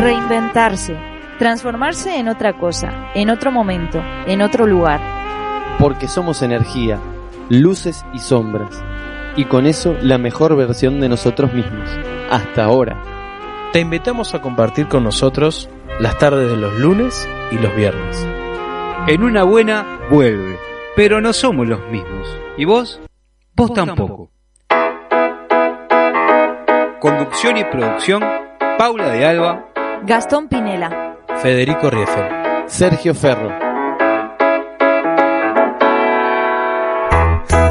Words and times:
Reinventarse, 0.00 0.96
transformarse 1.38 2.16
en 2.16 2.28
otra 2.28 2.54
cosa, 2.54 3.10
en 3.14 3.28
otro 3.28 3.52
momento, 3.52 4.02
en 4.26 4.40
otro 4.40 4.66
lugar. 4.66 4.98
Porque 5.78 6.08
somos 6.08 6.40
energía, 6.40 6.98
luces 7.50 8.02
y 8.14 8.18
sombras, 8.18 8.82
y 9.36 9.44
con 9.44 9.66
eso 9.66 9.94
la 10.00 10.16
mejor 10.16 10.56
versión 10.56 11.00
de 11.00 11.10
nosotros 11.10 11.52
mismos, 11.52 11.90
hasta 12.30 12.64
ahora. 12.64 12.96
Te 13.74 13.80
invitamos 13.80 14.34
a 14.34 14.40
compartir 14.40 14.88
con 14.88 15.04
nosotros 15.04 15.68
las 15.98 16.16
tardes 16.16 16.50
de 16.50 16.56
los 16.56 16.72
lunes 16.78 17.28
y 17.50 17.56
los 17.56 17.76
viernes. 17.76 18.26
En 19.06 19.22
una 19.22 19.42
buena 19.42 19.84
vuelve, 20.10 20.58
pero 20.96 21.20
no 21.20 21.34
somos 21.34 21.68
los 21.68 21.86
mismos. 21.90 22.26
¿Y 22.56 22.64
vos? 22.64 23.02
Vos 23.54 23.74
tampoco. 23.74 24.30
Conducción 27.00 27.58
y 27.58 27.64
producción, 27.64 28.24
Paula 28.78 29.10
de 29.10 29.26
Alba, 29.26 29.69
Gastón 30.02 30.48
Pinela. 30.48 31.16
Federico 31.42 31.90
Rieffel. 31.90 32.24
Sergio 32.66 33.14
Ferro. 33.14 33.50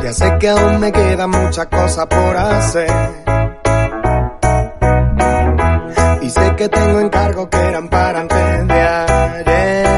Ya 0.04 0.14
sé 0.14 0.38
que 0.40 0.50
aún 0.50 0.80
me 0.80 0.92
queda 0.92 1.28
mucha 1.28 1.66
cosa 1.66 2.08
por 2.08 2.38
hacer. 2.38 2.90
Y 6.22 6.30
sé 6.30 6.56
que 6.56 6.70
tengo 6.70 7.00
encargos 7.00 7.48
que 7.50 7.58
eran 7.58 7.90
para 7.90 8.22
antes 8.22 8.68
de 8.68 8.82
ayer. 8.82 9.89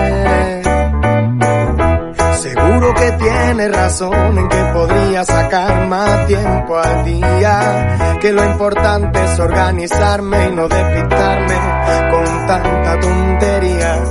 Seguro 2.42 2.92
que 2.96 3.12
tiene 3.12 3.68
razón 3.68 4.36
en 4.36 4.50
que 4.50 4.64
podría 4.74 5.24
sacar 5.24 5.88
más 5.88 6.26
tiempo 6.26 6.76
al 6.76 7.06
día. 7.06 8.18
Que 8.20 8.32
lo 8.34 8.44
importante 8.44 9.24
es 9.24 9.40
organizarme 9.40 10.48
y 10.48 10.56
no 10.56 10.68
despistarme 10.68 11.56
con 12.10 12.48
tanta 12.48 13.00
tontería. 13.00 14.04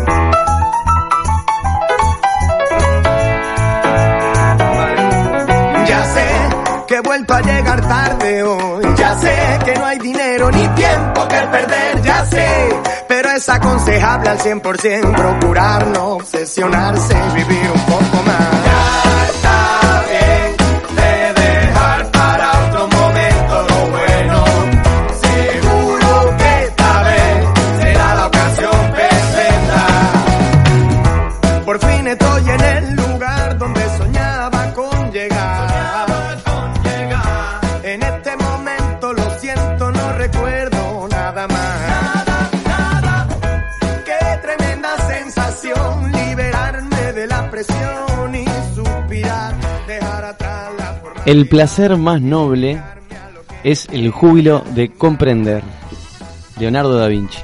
Ya 5.88 6.04
sé 6.04 6.26
que 6.86 6.94
he 6.94 7.00
vuelto 7.00 7.34
a 7.34 7.40
llegar 7.40 7.80
tarde 7.80 8.42
hoy. 8.44 8.84
Ya 8.96 9.18
sé 9.18 9.58
que 9.64 9.74
no 9.74 9.86
hay 9.86 9.98
dinero 9.98 10.52
ni 10.52 10.68
tiempo 10.68 11.26
que 11.26 11.36
perder. 11.36 12.02
Ya 12.02 12.24
sé, 12.26 12.46
pero 13.10 13.28
es 13.32 13.48
aconsejable 13.48 14.28
al 14.28 14.38
100% 14.38 15.16
procurar 15.16 15.84
no 15.88 16.10
obsesionarse 16.10 17.12
y 17.12 17.34
vivir 17.38 17.68
un 17.74 17.80
poco 17.86 18.22
más. 18.24 18.40
El 51.26 51.46
placer 51.48 51.96
más 51.98 52.22
noble 52.22 52.82
es 53.62 53.86
el 53.92 54.10
júbilo 54.10 54.64
de 54.74 54.90
comprender. 54.90 55.62
Leonardo 56.58 56.96
da 56.96 57.08
Vinci. 57.08 57.38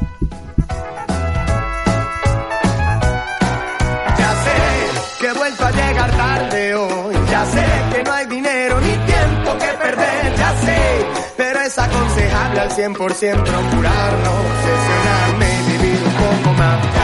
Ya 4.19 4.33
sé 4.45 5.21
que 5.21 5.27
he 5.27 5.33
vuelto 5.35 5.65
a 5.67 5.71
llegar 5.71 6.11
tarde 6.11 6.75
hoy. 6.75 7.15
Ya 7.31 7.45
sé 7.45 7.65
que 7.95 8.03
no 8.03 8.13
hay 8.13 8.27
dinero 8.27 8.81
ni 8.81 8.93
tiempo 8.93 9.59
que 9.59 9.79
perder. 9.79 10.37
Ya 10.37 10.57
sé, 10.57 11.07
pero 11.37 11.61
es 11.61 11.79
aconsejable 11.79 12.61
al 12.61 12.71
100% 12.71 12.95
procurar 12.95 14.13
no 14.25 14.33
obsesionarme 14.41 15.47
y 15.53 15.73
vivir 15.73 16.01
un 16.03 16.15
poco 16.15 16.55
más. 16.59 16.96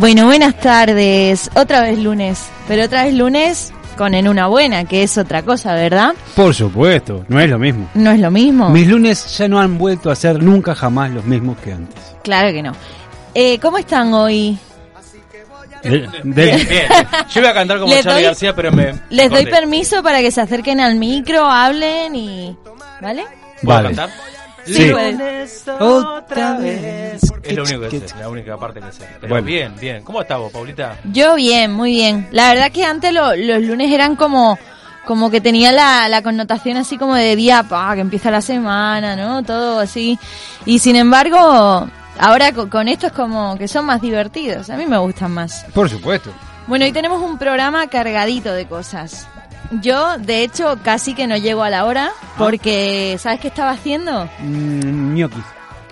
Bueno, 0.00 0.24
buenas 0.26 0.58
tardes. 0.58 1.50
Otra 1.54 1.82
vez 1.82 1.98
lunes, 1.98 2.48
pero 2.66 2.84
otra 2.84 3.04
vez 3.04 3.14
lunes 3.14 3.72
con 3.98 4.14
En 4.14 4.28
una 4.28 4.46
buena, 4.46 4.86
que 4.86 5.02
es 5.02 5.18
otra 5.18 5.42
cosa, 5.42 5.74
¿verdad? 5.74 6.14
Por 6.34 6.54
supuesto, 6.54 7.26
no 7.28 7.38
es 7.38 7.50
lo 7.50 7.58
mismo. 7.58 7.86
No 7.92 8.10
es 8.10 8.18
lo 8.18 8.30
mismo. 8.30 8.70
Mis 8.70 8.86
lunes 8.88 9.36
ya 9.36 9.46
no 9.46 9.60
han 9.60 9.76
vuelto 9.76 10.10
a 10.10 10.16
ser 10.16 10.42
nunca 10.42 10.74
jamás 10.74 11.10
los 11.10 11.24
mismos 11.26 11.58
que 11.58 11.72
antes. 11.74 12.02
Claro 12.22 12.50
que 12.50 12.62
no. 12.62 12.72
Eh, 13.34 13.58
¿Cómo 13.58 13.76
están 13.76 14.14
hoy? 14.14 14.58
De- 15.82 15.90
Bien, 15.90 16.10
de- 16.24 16.44
bien. 16.56 16.86
Yo 17.34 17.40
iba 17.40 17.50
a 17.50 17.54
cantar 17.54 17.78
como 17.78 17.92
Les 17.92 18.02
Charlie 18.02 18.20
doy- 18.20 18.24
García, 18.28 18.54
pero 18.54 18.72
me. 18.72 18.94
Les 19.10 19.30
doy 19.30 19.44
permiso 19.46 20.02
para 20.02 20.20
que 20.20 20.30
se 20.30 20.40
acerquen 20.40 20.80
al 20.80 20.96
micro, 20.96 21.44
hablen 21.44 22.16
y... 22.16 22.56
¿Vale? 23.02 23.24
¿Puedo 23.62 23.82
Vale. 23.82 23.88
cantar? 23.94 24.10
Sí, 24.66 24.90
puedes. 24.90 25.64
Otra 25.80 26.58
vez. 26.58 27.20
Es 27.42 27.56
lo 27.56 27.62
único 27.64 27.80
que 27.88 28.00
sé, 28.08 28.14
la 28.18 28.28
única 28.28 28.56
parte 28.56 28.80
que 28.80 28.92
sé. 28.92 29.06
Pero 29.20 29.30
Bueno. 29.30 29.46
bien, 29.46 29.74
bien. 29.80 30.02
¿Cómo 30.04 30.20
estás 30.22 30.38
vos, 30.38 30.52
Paulita? 30.52 30.96
Yo 31.04 31.34
bien, 31.34 31.72
muy 31.72 31.92
bien. 31.92 32.28
La 32.32 32.48
verdad 32.52 32.70
que 32.70 32.84
antes 32.84 33.12
lo- 33.12 33.34
los 33.36 33.62
lunes 33.62 33.90
eran 33.92 34.16
como 34.16 34.58
como 35.06 35.30
que 35.30 35.40
tenía 35.40 35.72
la, 35.72 36.08
la 36.08 36.22
connotación 36.22 36.76
así 36.76 36.96
como 36.96 37.14
de 37.16 37.34
día 37.34 37.64
pa, 37.64 37.94
que 37.94 38.00
empieza 38.00 38.30
la 38.30 38.42
semana, 38.42 39.16
¿no? 39.16 39.42
Todo 39.42 39.80
así. 39.80 40.16
Y 40.66 40.78
sin 40.78 40.94
embargo, 40.94 41.88
ahora 42.18 42.52
co- 42.52 42.68
con, 42.70 42.86
esto 42.86 43.06
es 43.08 43.12
como 43.12 43.56
que 43.56 43.66
son 43.66 43.86
más 43.86 44.00
divertidos. 44.00 44.70
A 44.70 44.76
mí 44.76 44.86
me 44.86 44.98
gustan 44.98 45.32
más. 45.32 45.64
Por 45.74 45.88
supuesto. 45.90 46.30
Bueno, 46.68 46.84
hoy 46.84 46.92
tenemos 46.92 47.20
un 47.22 47.38
programa 47.38 47.88
cargadito 47.88 48.52
de 48.52 48.66
cosas. 48.66 49.26
Yo, 49.70 50.18
de 50.18 50.42
hecho, 50.42 50.78
casi 50.82 51.14
que 51.14 51.26
no 51.26 51.36
llego 51.36 51.62
a 51.62 51.70
la 51.70 51.84
hora 51.84 52.10
porque, 52.36 53.16
¿sabes 53.20 53.40
qué 53.40 53.48
estaba 53.48 53.70
haciendo? 53.70 54.28
Mm, 54.40 55.14
ñoquis. 55.14 55.44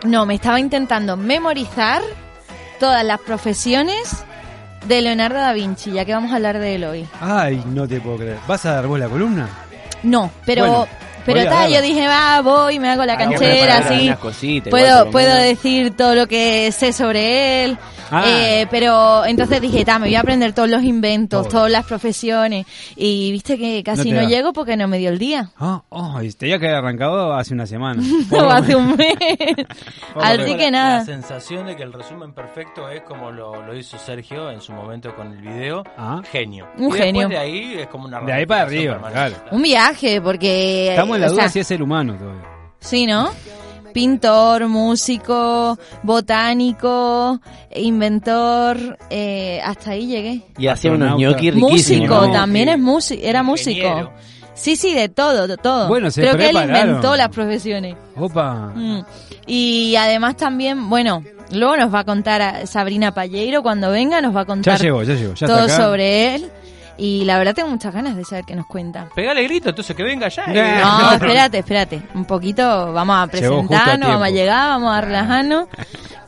No, 0.05 0.27
me 0.27 0.35
estaba 0.35 0.59
intentando 0.61 1.17
memorizar 1.17 2.03
todas 2.81 3.05
las 3.05 3.21
profesiones 3.21 4.25
de 4.87 5.01
Leonardo 5.03 5.39
da 5.39 5.53
Vinci, 5.53 5.93
ya 5.93 6.05
que 6.05 6.13
vamos 6.13 6.33
a 6.33 6.37
hablar 6.37 6.59
de 6.59 6.75
él 6.77 6.85
hoy. 6.85 7.07
Ay, 7.21 7.63
no 7.67 7.87
te 7.87 8.01
puedo 8.01 8.17
creer. 8.17 8.39
¿Vas 8.47 8.65
a 8.67 8.75
dar 8.75 8.87
vos 8.87 8.99
la 8.99 9.09
columna? 9.09 9.49
No, 10.03 10.31
pero 10.45 10.67
Bueno, 10.67 10.89
pero 11.25 11.45
tal, 11.45 11.71
yo 11.71 11.83
dije, 11.83 12.07
va, 12.07 12.41
voy, 12.41 12.79
me 12.79 12.91
hago 12.91 13.05
la 13.05 13.17
que 13.17 13.25
canchera, 13.25 13.79
así. 13.79 14.15
Puedo 14.71 15.11
puedo 15.11 15.35
decir 15.35 15.97
todo 15.97 16.15
lo 16.15 16.27
que 16.27 16.73
sé 16.73 16.93
sobre 16.93 17.65
él. 17.65 17.79
Ah. 18.11 18.25
eh, 18.27 18.67
pero 18.71 19.25
entonces 19.25 19.61
dije, 19.61 19.85
me 19.87 19.99
voy 20.07 20.15
a 20.15 20.21
aprender 20.21 20.53
todos 20.53 20.69
los 20.69 20.83
inventos, 20.83 21.43
Todo. 21.49 21.59
todas 21.59 21.71
las 21.73 21.85
profesiones. 21.85 22.67
Y 22.97 23.31
viste 23.33 23.59
que 23.59 23.83
casi 23.83 24.11
No 24.11 24.21
no, 24.21 24.27
te 24.29 24.35
llego 24.35 24.53
porque 24.53 24.77
no 24.77 24.89
me 24.89 24.99
dio 24.99 25.11
el 25.11 25.19
día. 25.19 25.51
Ah, 25.59 25.83
ay, 25.91 26.33
tenía 26.33 26.59
que 26.59 26.67
haber 26.67 26.79
arrancado 26.79 27.33
hace 27.35 27.55
una 27.55 27.67
semana. 27.67 28.03
O 28.31 28.51
hace 28.51 28.75
un 28.77 28.97
mes. 28.97 29.15
Así 30.17 30.39
la- 30.53 30.57
que 30.57 30.65
La 30.65 30.71
nada. 30.71 31.05
sensación 31.05 31.67
de 31.67 31.77
que 31.77 31.83
el 31.83 31.93
resumen 31.93 32.33
perfecto 32.33 32.89
es 32.89 33.03
como 33.03 33.31
lo, 33.31 33.63
lo 33.65 33.75
hizo 33.77 33.99
Sergio 33.99 34.51
en 34.51 34.61
su 34.61 34.73
momento 34.73 35.15
con 35.15 35.33
el 35.33 35.41
video. 35.41 35.83
Ah. 35.97 36.21
Genio. 36.31 36.69
Un 36.79 36.95
y 36.95 36.99
genio. 36.99 37.29
de 37.29 37.39
ahí 37.39 37.75
es 37.79 37.87
como 37.89 38.07
una 38.07 38.21
De 38.21 38.33
ahí 38.33 38.47
para 38.47 38.63
arriba, 38.63 38.95
permanente. 39.01 39.41
Un 39.51 39.63
viaje, 39.63 40.21
porque... 40.21 40.91
Estamos 40.91 41.17
en 41.17 41.21
la 41.23 41.29
duda 41.29 41.43
sea, 41.43 41.49
si 41.51 41.59
es 41.61 41.67
ser 41.67 41.83
humano 41.83 42.15
todavía. 42.15 42.43
Sí, 42.81 43.07
¿no? 43.07 43.31
Pintor, 43.93 44.69
músico, 44.69 45.79
botánico, 46.03 47.41
inventor, 47.75 48.99
eh, 49.11 49.61
hasta 49.65 49.93
ahí 49.93 50.07
llegué. 50.07 50.43
Y 50.59 50.67
hacía 50.67 50.93
unos 50.93 51.19
ñoquis 51.19 51.55
riquísimos. 51.55 51.71
Músico, 51.73 52.27
¿no? 52.27 52.33
también 52.33 52.69
es 52.69 52.79
músico, 52.79 53.21
era 53.25 53.43
músico. 53.43 54.11
Sí, 54.55 54.75
sí, 54.75 54.93
de 54.93 55.09
todo, 55.09 55.47
de 55.47 55.57
todo. 55.57 55.87
Bueno, 55.87 56.11
se 56.11 56.21
Creo 56.21 56.37
que 56.37 56.49
él 56.49 56.57
inventó 56.57 57.15
las 57.17 57.29
profesiones. 57.29 57.95
Opa. 58.17 58.73
Mm. 58.75 59.01
Y 59.47 59.95
además 59.97 60.37
también, 60.37 60.91
bueno, 60.91 61.23
luego 61.53 61.77
nos 61.77 61.95
va 61.95 62.01
a 62.01 62.05
contar 62.05 62.43
a 62.43 62.67
Sabrina 62.67 63.15
Palleiro 63.15 63.63
cuando 63.63 63.91
venga, 63.91 64.21
nos 64.21 64.35
va 64.35 64.41
a 64.41 64.43
Ya 64.43 64.47
contar 64.47 64.81
llegó, 64.81 65.03
ya 65.05 65.15
llegó. 65.15 65.35
Ya 65.35 65.47
todo 65.47 65.69
sobre 65.69 66.35
él. 66.35 66.51
Y 66.99 67.25
la 67.25 67.39
verdad 67.39 67.55
tengo 67.55 67.69
muchas 67.71 67.95
ganas 67.95 68.17
de 68.17 68.25
saber 68.25 68.45
qué 68.45 68.57
nos 68.57 68.67
cuenta. 68.67 69.09
Pegale 69.15 69.45
grito, 69.45 69.69
entonces 69.69 69.95
que 69.95 70.03
venga 70.03 70.29
ya. 70.29 70.53
Ya. 70.53 70.81
No, 70.81 71.13
espérate, 71.13 71.59
espérate. 71.59 72.03
Un 72.15 72.25
poquito, 72.25 72.93
vamos 72.93 73.17
a 73.17 73.23
justo 73.23 73.37
a 73.37 73.41
presentarnos, 73.41 74.09
vamos 74.09 74.27
a 74.27 74.31
llegar, 74.31 74.69
vamos 74.69 74.93
a 74.95 75.01
relajarnos. 75.01 75.69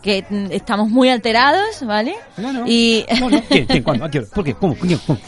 Que 0.00 0.24
estamos 0.50 0.88
muy 0.88 1.08
alterados, 1.10 1.84
¿vale? 1.84 2.14
No, 2.38 2.52
no. 2.52 2.64
Y, 2.66 3.04
No, 3.20 3.28
no. 3.30 3.42
¿Quién? 3.42 3.66
¿Quién? 3.66 3.82
¿Cuándo? 3.82 4.04
¿A 4.04 4.10
qué 4.10 4.20
hora? 4.20 4.28
¿Por 4.32 4.44
qué? 4.44 4.54
¿Cómo? 4.54 4.74
¿Quién? 4.76 4.98
¿Cómo? 5.06 5.18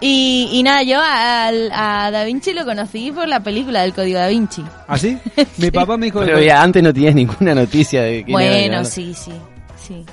y, 0.00 0.48
y 0.52 0.62
nada, 0.62 0.82
yo 0.82 0.98
al- 1.02 1.70
a, 1.72 2.10
Da 2.10 2.24
Vinci 2.24 2.52
lo 2.54 2.64
conocí 2.64 3.12
por 3.12 3.28
la 3.28 3.40
película 3.40 3.82
del 3.82 3.92
Código 3.92 4.18
Da 4.18 4.28
Vinci. 4.28 4.64
¿Ah, 4.88 4.96
sí? 4.96 5.18
Mi 5.58 5.70
papá 5.70 5.96
me 5.98 6.06
dijo... 6.06 6.20
Pero 6.20 6.40
ya 6.40 6.62
antes 6.62 6.82
no 6.82 6.94
tenías 6.94 7.14
ninguna 7.14 7.54
noticia 7.54 8.02
de 8.02 8.24
quién 8.24 8.40
era 8.40 8.68
Bueno, 8.78 8.84
sí, 8.86 9.12
sí, 9.14 9.32
sí. 9.76 10.06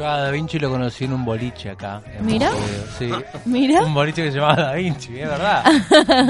Yo 0.00 0.08
a 0.08 0.16
Da 0.22 0.30
Vinci 0.30 0.58
lo 0.58 0.70
conocí 0.70 1.04
en 1.04 1.12
un 1.12 1.26
boliche 1.26 1.68
acá. 1.68 2.00
en 2.18 2.24
Mira. 2.24 2.50
Sí. 2.98 3.10
Mira. 3.44 3.82
Un 3.82 3.92
boliche 3.92 4.22
que 4.24 4.30
se 4.32 4.38
llamaba 4.38 4.62
Da 4.62 4.72
Vinci, 4.72 5.18
es 5.20 5.28
verdad. 5.28 5.62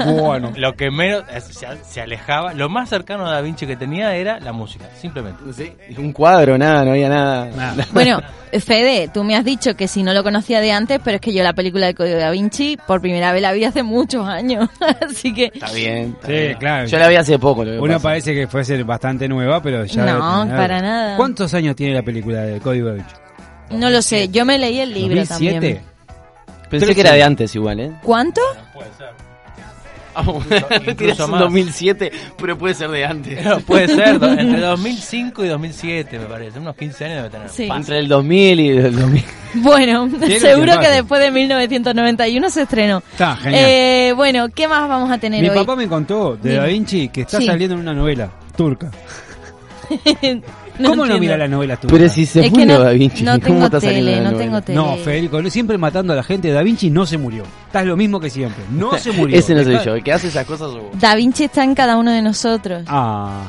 Bueno. 0.21 0.51
Lo 0.57 0.73
que 0.75 0.91
menos 0.91 1.23
se, 1.49 1.65
se 1.83 2.01
alejaba, 2.01 2.53
lo 2.53 2.67
más 2.67 2.89
cercano 2.89 3.25
a 3.25 3.31
Da 3.31 3.39
Vinci 3.41 3.65
que 3.65 3.77
tenía 3.77 4.13
era 4.15 4.41
la 4.41 4.51
música, 4.51 4.85
simplemente. 4.99 5.41
Sí, 5.53 5.71
un 5.97 6.11
cuadro, 6.11 6.57
nada, 6.57 6.83
no 6.83 6.91
había 6.91 7.07
nada. 7.07 7.45
Nada. 7.55 7.85
Bueno, 7.93 8.19
Fede, 8.51 9.09
tú 9.13 9.23
me 9.23 9.37
has 9.37 9.45
dicho 9.45 9.75
que 9.77 9.87
si 9.87 10.03
no 10.03 10.13
lo 10.13 10.21
conocía 10.23 10.59
de 10.59 10.73
antes, 10.73 10.99
pero 11.01 11.15
es 11.15 11.21
que 11.21 11.33
yo 11.33 11.41
la 11.43 11.53
película 11.53 11.85
de 11.87 11.95
Código 11.95 12.17
Da 12.17 12.29
Vinci 12.31 12.77
por 12.85 12.99
primera 12.99 13.31
vez 13.31 13.41
la 13.41 13.53
vi 13.53 13.63
hace 13.63 13.83
muchos 13.83 14.27
años. 14.27 14.67
Así 15.07 15.33
que 15.33 15.45
Está 15.53 15.71
bien. 15.71 16.09
está 16.15 16.27
Sí, 16.27 16.33
bien. 16.33 16.57
claro. 16.57 16.87
Yo 16.87 16.99
la 16.99 17.07
vi 17.07 17.15
hace 17.15 17.39
poco. 17.39 17.63
Lo 17.63 17.71
que 17.71 17.79
Uno 17.79 17.93
pasa. 17.93 18.03
parece 18.09 18.33
que 18.33 18.47
fuese 18.47 18.83
bastante 18.83 19.29
nueva, 19.29 19.61
pero 19.61 19.85
ya... 19.85 20.03
No, 20.05 20.45
para 20.49 20.81
nada. 20.81 21.15
¿Cuántos 21.15 21.53
años 21.53 21.73
tiene 21.77 21.93
la 21.93 22.01
película 22.03 22.41
de 22.41 22.59
Código 22.59 22.89
da 22.89 22.95
Vinci? 22.95 23.15
No 23.73 23.89
lo 23.89 24.01
sé, 24.01 24.29
yo 24.29 24.45
me 24.45 24.57
leí 24.57 24.79
el 24.79 24.93
libro 24.93 25.21
¿2007? 25.21 25.27
también. 25.27 25.81
Pensé 26.69 26.95
que 26.95 27.01
era 27.01 27.11
de 27.13 27.23
antes 27.23 27.53
igual, 27.55 27.79
¿eh? 27.79 27.91
¿Cuánto? 28.01 28.41
Puede 28.73 28.89
ser. 28.97 29.09
Incluso 30.13 30.67
incluso 30.91 31.27
más. 31.29 31.39
2007, 31.41 32.11
pero 32.37 32.57
puede 32.57 32.73
ser 32.73 32.89
de 32.91 33.05
antes. 33.05 33.39
Pero 33.41 33.59
puede 33.61 33.87
ser, 33.87 34.19
do- 34.19 34.27
entre 34.31 34.59
2005 34.61 35.45
y 35.45 35.47
2007 35.47 36.19
me 36.19 36.25
parece, 36.25 36.59
unos 36.59 36.75
15 36.75 37.05
años 37.05 37.17
debe 37.17 37.29
tener. 37.29 37.49
Sí. 37.49 37.69
Entre 37.73 37.99
el 37.99 38.07
2000 38.09 38.59
y 38.59 38.69
el 38.69 38.95
2000. 38.99 39.23
Bueno, 39.53 40.09
seguro 40.39 40.79
que 40.79 40.87
después 40.87 41.19
de 41.21 41.29
1991 41.29 42.49
se 42.49 42.61
estrenó. 42.61 43.03
Está, 43.11 43.35
genial. 43.35 43.63
Eh, 43.67 44.13
bueno, 44.15 44.47
¿qué 44.47 44.65
más 44.65 44.87
vamos 44.87 45.11
a 45.11 45.17
tener 45.17 45.41
Mi 45.41 45.49
hoy? 45.49 45.55
papá 45.57 45.75
me 45.75 45.89
contó 45.89 46.37
de 46.37 46.51
Dime. 46.51 46.61
Da 46.61 46.67
Vinci 46.67 47.09
que 47.09 47.21
está 47.21 47.37
Sí. 47.37 47.47
saliendo 47.47 47.75
en 47.75 47.81
una 47.81 47.93
novela 47.93 48.31
turca. 48.55 48.89
No 50.79 50.89
¿Cómo 50.91 51.05
no 51.05 51.17
mira 51.19 51.37
las 51.37 51.49
novelas 51.49 51.79
turcas? 51.79 51.99
Pero 51.99 52.09
si 52.11 52.25
se 52.25 52.45
Es 52.45 52.51
murió 52.51 52.65
no, 52.65 52.79
Da 52.79 52.89
Vinci, 52.91 53.23
no 53.23 53.31
¿cómo 53.39 53.41
tengo 53.45 53.65
está 53.65 53.81
saliendo 53.81 54.05
tele, 54.09 54.17
la 54.17 54.23
no 54.23 54.31
novela? 54.31 54.45
tengo 54.45 54.61
tele. 54.61 54.75
No, 54.75 54.95
Federico, 54.97 55.49
siempre 55.49 55.77
matando 55.77 56.13
a 56.13 56.15
la 56.15 56.23
gente. 56.23 56.51
Da 56.51 56.63
Vinci 56.63 56.89
no 56.89 57.05
se 57.05 57.17
murió. 57.17 57.43
Estás 57.67 57.85
lo 57.85 57.95
mismo 57.97 58.19
que 58.19 58.29
siempre. 58.29 58.63
No 58.71 58.97
se 58.97 59.11
murió. 59.11 59.37
Ese 59.37 59.53
no 59.53 59.63
soy 59.63 59.77
yo, 59.83 59.95
el 59.95 60.03
que 60.03 60.13
hace 60.13 60.27
esas 60.29 60.45
cosas 60.45 60.71
soy 60.71 60.81
vos. 60.81 60.99
Da 60.99 61.15
Vinci 61.15 61.43
está 61.45 61.63
en 61.63 61.75
cada 61.75 61.97
uno 61.97 62.11
de 62.11 62.21
nosotros. 62.21 62.83
Ah. 62.87 63.43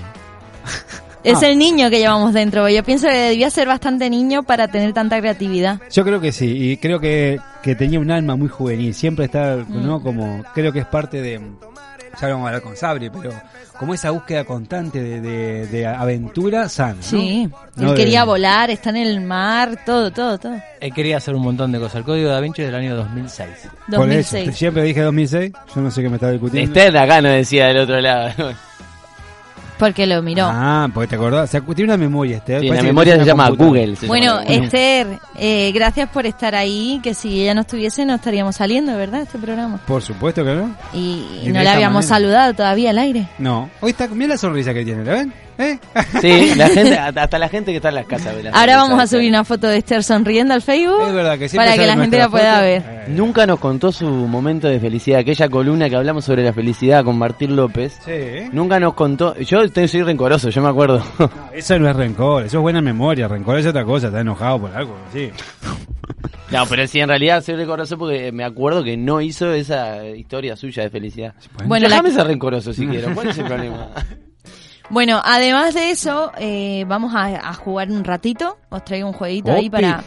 Es 1.25 1.41
Ah. 1.41 1.47
el 1.51 1.57
niño 1.57 1.89
que 1.89 2.01
llevamos 2.01 2.33
dentro. 2.33 2.69
Yo 2.69 2.83
pienso 2.83 3.07
que 3.07 3.15
debía 3.15 3.49
ser 3.49 3.69
bastante 3.69 4.11
niño 4.11 4.43
para 4.43 4.67
tener 4.67 4.93
tanta 4.93 5.21
creatividad. 5.21 5.79
Yo 5.93 6.03
creo 6.05 6.21
que 6.21 6.33
sí, 6.33 6.73
y 6.73 6.77
creo 6.79 6.99
que, 6.99 7.39
que 7.63 7.77
tenía 7.77 8.01
un 8.01 8.11
alma 8.11 8.35
muy 8.35 8.49
juvenil. 8.49 8.93
Siempre 8.93 9.27
está, 9.27 9.59
Mm. 9.69 9.87
¿no? 9.87 10.03
Como, 10.03 10.43
creo 10.53 10.73
que 10.73 10.81
es 10.81 10.87
parte 10.87 11.23
de. 11.23 11.41
Ya 12.21 12.29
lo 12.29 12.35
vamos 12.35 12.47
a 12.47 12.49
hablar 12.49 12.63
con 12.63 12.77
Sabri, 12.77 13.11
pero 13.11 13.31
como 13.79 13.95
esa 13.95 14.11
búsqueda 14.11 14.45
constante 14.45 15.03
de, 15.03 15.21
de, 15.21 15.67
de 15.67 15.87
aventura 15.87 16.69
sana. 16.69 16.95
¿no? 16.97 17.03
Sí. 17.03 17.49
No 17.77 17.83
Él 17.85 17.91
de- 17.91 17.97
quería 17.97 18.25
volar, 18.25 18.71
está 18.71 18.91
en 18.91 18.97
el 18.99 19.21
mar, 19.23 19.79
todo, 19.87 20.11
todo, 20.13 20.39
todo. 20.39 20.57
Él 20.81 20.93
quería 20.93 21.17
hacer 21.17 21.35
un 21.35 21.43
montón 21.43 21.73
de 21.73 21.79
cosas. 21.79 21.97
El 21.97 22.05
código 22.05 22.29
Da 22.31 22.41
Vinci 22.41 22.63
es 22.63 22.69
del 22.69 22.75
año 22.77 22.95
2006. 22.97 23.49
Por 23.91 24.11
eso, 24.11 24.37
2006. 24.37 24.57
siempre 24.57 24.83
dije 24.83 25.01
2006. 25.01 25.53
Yo 25.75 25.81
no 25.81 25.91
sé 25.91 26.03
qué 26.03 26.09
me 26.09 26.17
estaba 26.17 26.33
discutiendo. 26.33 26.69
Esther 26.71 26.93
de 26.93 26.99
acá 26.99 27.21
no 27.23 27.29
decía 27.31 27.67
del 27.69 27.79
otro 27.79 28.01
lado. 28.01 28.53
Porque 29.83 30.07
lo 30.07 30.23
miró. 30.23 30.47
Ah, 30.49 30.89
porque 30.95 31.09
te 31.09 31.17
acordás. 31.17 31.49
O 31.49 31.51
sea, 31.51 31.61
tiene 31.61 31.85
una 31.93 31.97
memoria, 31.97 32.37
Esther. 32.37 32.61
Sí, 32.61 32.69
Parece 32.69 32.85
la 32.85 32.89
memoria 32.89 33.19
se 33.19 33.25
llama. 33.25 33.49
Google. 33.51 33.97
se 33.97 34.07
Bueno, 34.07 34.41
llama. 34.41 34.65
Esther, 34.65 35.19
eh, 35.37 35.73
gracias 35.75 36.09
por 36.09 36.25
estar 36.25 36.55
ahí, 36.55 37.01
que 37.03 37.15
si 37.15 37.43
ella 37.43 37.53
no 37.55 37.63
estuviese 37.63 38.07
no 38.07 38.15
estaríamos 38.15 38.55
saliendo, 38.55 38.97
¿verdad? 38.97 39.23
Este 39.23 39.39
programa. 39.39 39.81
Por 39.85 40.01
supuesto 40.01 40.45
que 40.45 40.55
no. 40.55 40.73
Y, 40.95 41.49
no 41.49 41.55
le 41.55 41.63
esa 41.63 41.73
habíamos 41.75 42.05
manera. 42.05 42.15
saludado 42.15 42.55
todavía 42.55 42.91
al 42.91 42.99
aire. 42.99 43.27
No. 43.39 43.71
Hoy 43.81 43.91
está, 43.91 44.07
mira 44.07 44.29
la 44.29 44.37
sonrisa 44.37 44.73
que 44.73 44.85
tiene, 44.85 45.03
¿la 45.03 45.15
ven? 45.15 45.33
¿Eh? 45.59 45.79
Sí, 46.21 46.55
la 46.57 46.69
gente, 46.69 46.97
hasta 46.99 47.39
la 47.39 47.49
gente 47.49 47.71
que 47.73 47.77
está 47.77 47.91
en 47.91 47.97
las 47.97 48.07
casas. 48.07 48.35
ve 48.35 48.49
Ahora 48.53 48.77
vamos 48.79 48.99
a 48.99 49.07
subir 49.07 49.29
una 49.29 49.45
foto 49.45 49.67
de 49.69 49.77
Esther 49.79 50.03
sonriendo 50.03 50.55
al 50.55 50.63
Facebook 50.63 51.03
Es 51.07 51.15
verdad 51.15 51.39
que 51.39 51.49
siempre 51.49 51.71
para 51.71 51.81
que 51.81 51.87
la 51.87 51.97
gente 51.97 52.19
la 52.19 52.29
pueda 52.29 52.53
foto. 52.55 52.63
ver. 52.65 52.83
Eh, 52.87 53.05
Nunca 53.09 53.47
nos 53.47 53.59
contó 53.61 53.93
su 53.93 54.07
momento 54.09 54.69
de 54.69 54.81
felicidad, 54.81 55.21
aquella 55.21 55.49
columna 55.49 55.89
que 55.91 55.97
hablamos 55.97 56.25
sobre 56.25 56.43
la 56.43 56.53
felicidad 56.53 57.05
con 57.05 57.19
Martín 57.19 57.55
López. 57.55 57.99
Sí. 58.05 58.49
Nunca 58.53 58.81
nos 58.81 58.95
contó. 58.95 59.37
Yo 59.39 59.61
estoy, 59.63 59.89
soy 59.89 60.03
rencoroso, 60.03 60.49
yo 60.51 60.63
me 60.63 60.69
acuerdo. 60.69 61.03
Eso 61.53 61.79
no 61.79 61.89
es 61.91 61.97
rencor, 61.97 62.45
eso 62.47 62.59
es 62.59 62.63
buena 62.63 62.81
memoria. 62.81 63.29
Rencor 63.29 63.59
es 63.59 63.67
otra 63.67 63.85
cosa, 63.85 64.07
está 64.09 64.21
enojado 64.21 64.61
por 64.63 64.75
algo, 64.75 64.97
sí. 65.13 65.31
no, 66.51 66.67
pero 66.67 66.87
sí, 66.87 67.01
en 67.01 67.09
realidad 67.09 67.43
soy 67.43 67.57
rencoroso 67.57 67.97
porque 67.99 68.33
me 68.33 68.45
acuerdo 68.45 68.83
que 68.83 68.97
no 68.97 69.21
hizo 69.21 69.53
esa 69.53 70.05
historia 70.07 70.57
suya 70.57 70.83
de 70.85 70.91
felicidad. 70.91 71.35
Bueno, 71.67 71.85
la- 71.89 71.97
Déjame 71.97 72.11
ser 72.11 72.27
rencoroso 72.27 72.73
si 72.73 72.87
quiero. 72.87 73.15
¿Cuál 73.15 73.29
es 73.29 73.39
el 73.39 73.45
problema? 73.45 73.89
Bueno, 74.93 75.21
además 75.25 75.73
de 75.75 75.91
eso, 75.91 76.31
eh, 76.39 76.85
vamos 76.87 77.15
a, 77.15 77.49
a 77.49 77.55
jugar 77.55 77.91
un 77.91 78.05
ratito. 78.05 78.59
Os 78.69 78.85
traigo 78.85 79.09
un 79.09 79.15
jueguito 79.15 79.51
ahí 79.51 79.71
para... 79.71 80.05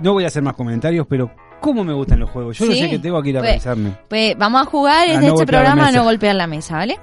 No 0.00 0.12
voy 0.12 0.22
a 0.24 0.28
hacer 0.28 0.42
más 0.42 0.54
comentarios, 0.54 1.06
pero 1.10 1.30
¿cómo 1.60 1.82
me 1.82 1.92
gustan 1.92 2.20
los 2.20 2.30
juegos? 2.30 2.56
Yo 2.56 2.66
no 2.66 2.72
Sí, 2.72 2.78
sé 2.78 2.88
que 2.88 2.98
tengo 3.00 3.20
que 3.20 3.30
ir 3.30 3.36
a 3.38 3.40
pues- 3.40 3.50
revisarme. 3.50 3.96
Pues 4.08 4.38
vamos 4.38 4.62
a 4.62 4.64
jugar, 4.64 5.08
A 5.10 5.20
no 5.20 5.26
este 5.26 5.44
programa 5.44 5.88
a 5.88 5.92
no 5.92 6.04
golpear 6.04 6.36
la 6.36 6.46
mesa, 6.46 6.76
¿vale? 6.76 7.00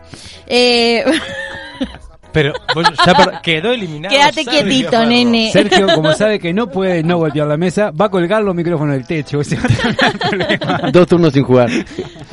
Eh, 0.47 1.03
Pero 2.31 2.53
vos 2.75 2.85
ya 3.05 3.13
per- 3.13 3.41
quedó 3.41 3.71
eliminado. 3.71 4.13
quédate 4.15 4.43
Sergio 4.43 4.51
quietito, 4.63 5.05
nene. 5.05 5.51
Sergio, 5.51 5.87
como 5.95 6.13
sabe 6.13 6.39
que 6.39 6.53
no 6.53 6.67
puede 6.69 7.01
no 7.03 7.17
golpear 7.17 7.47
la 7.47 7.57
mesa, 7.57 7.91
va 7.91 8.05
a 8.05 8.09
colgar 8.09 8.43
los 8.43 8.53
micrófonos 8.53 8.95
del 8.95 9.07
techo. 9.07 9.39
Dos 10.93 11.07
turnos 11.07 11.33
sin 11.33 11.43
jugar. 11.43 11.69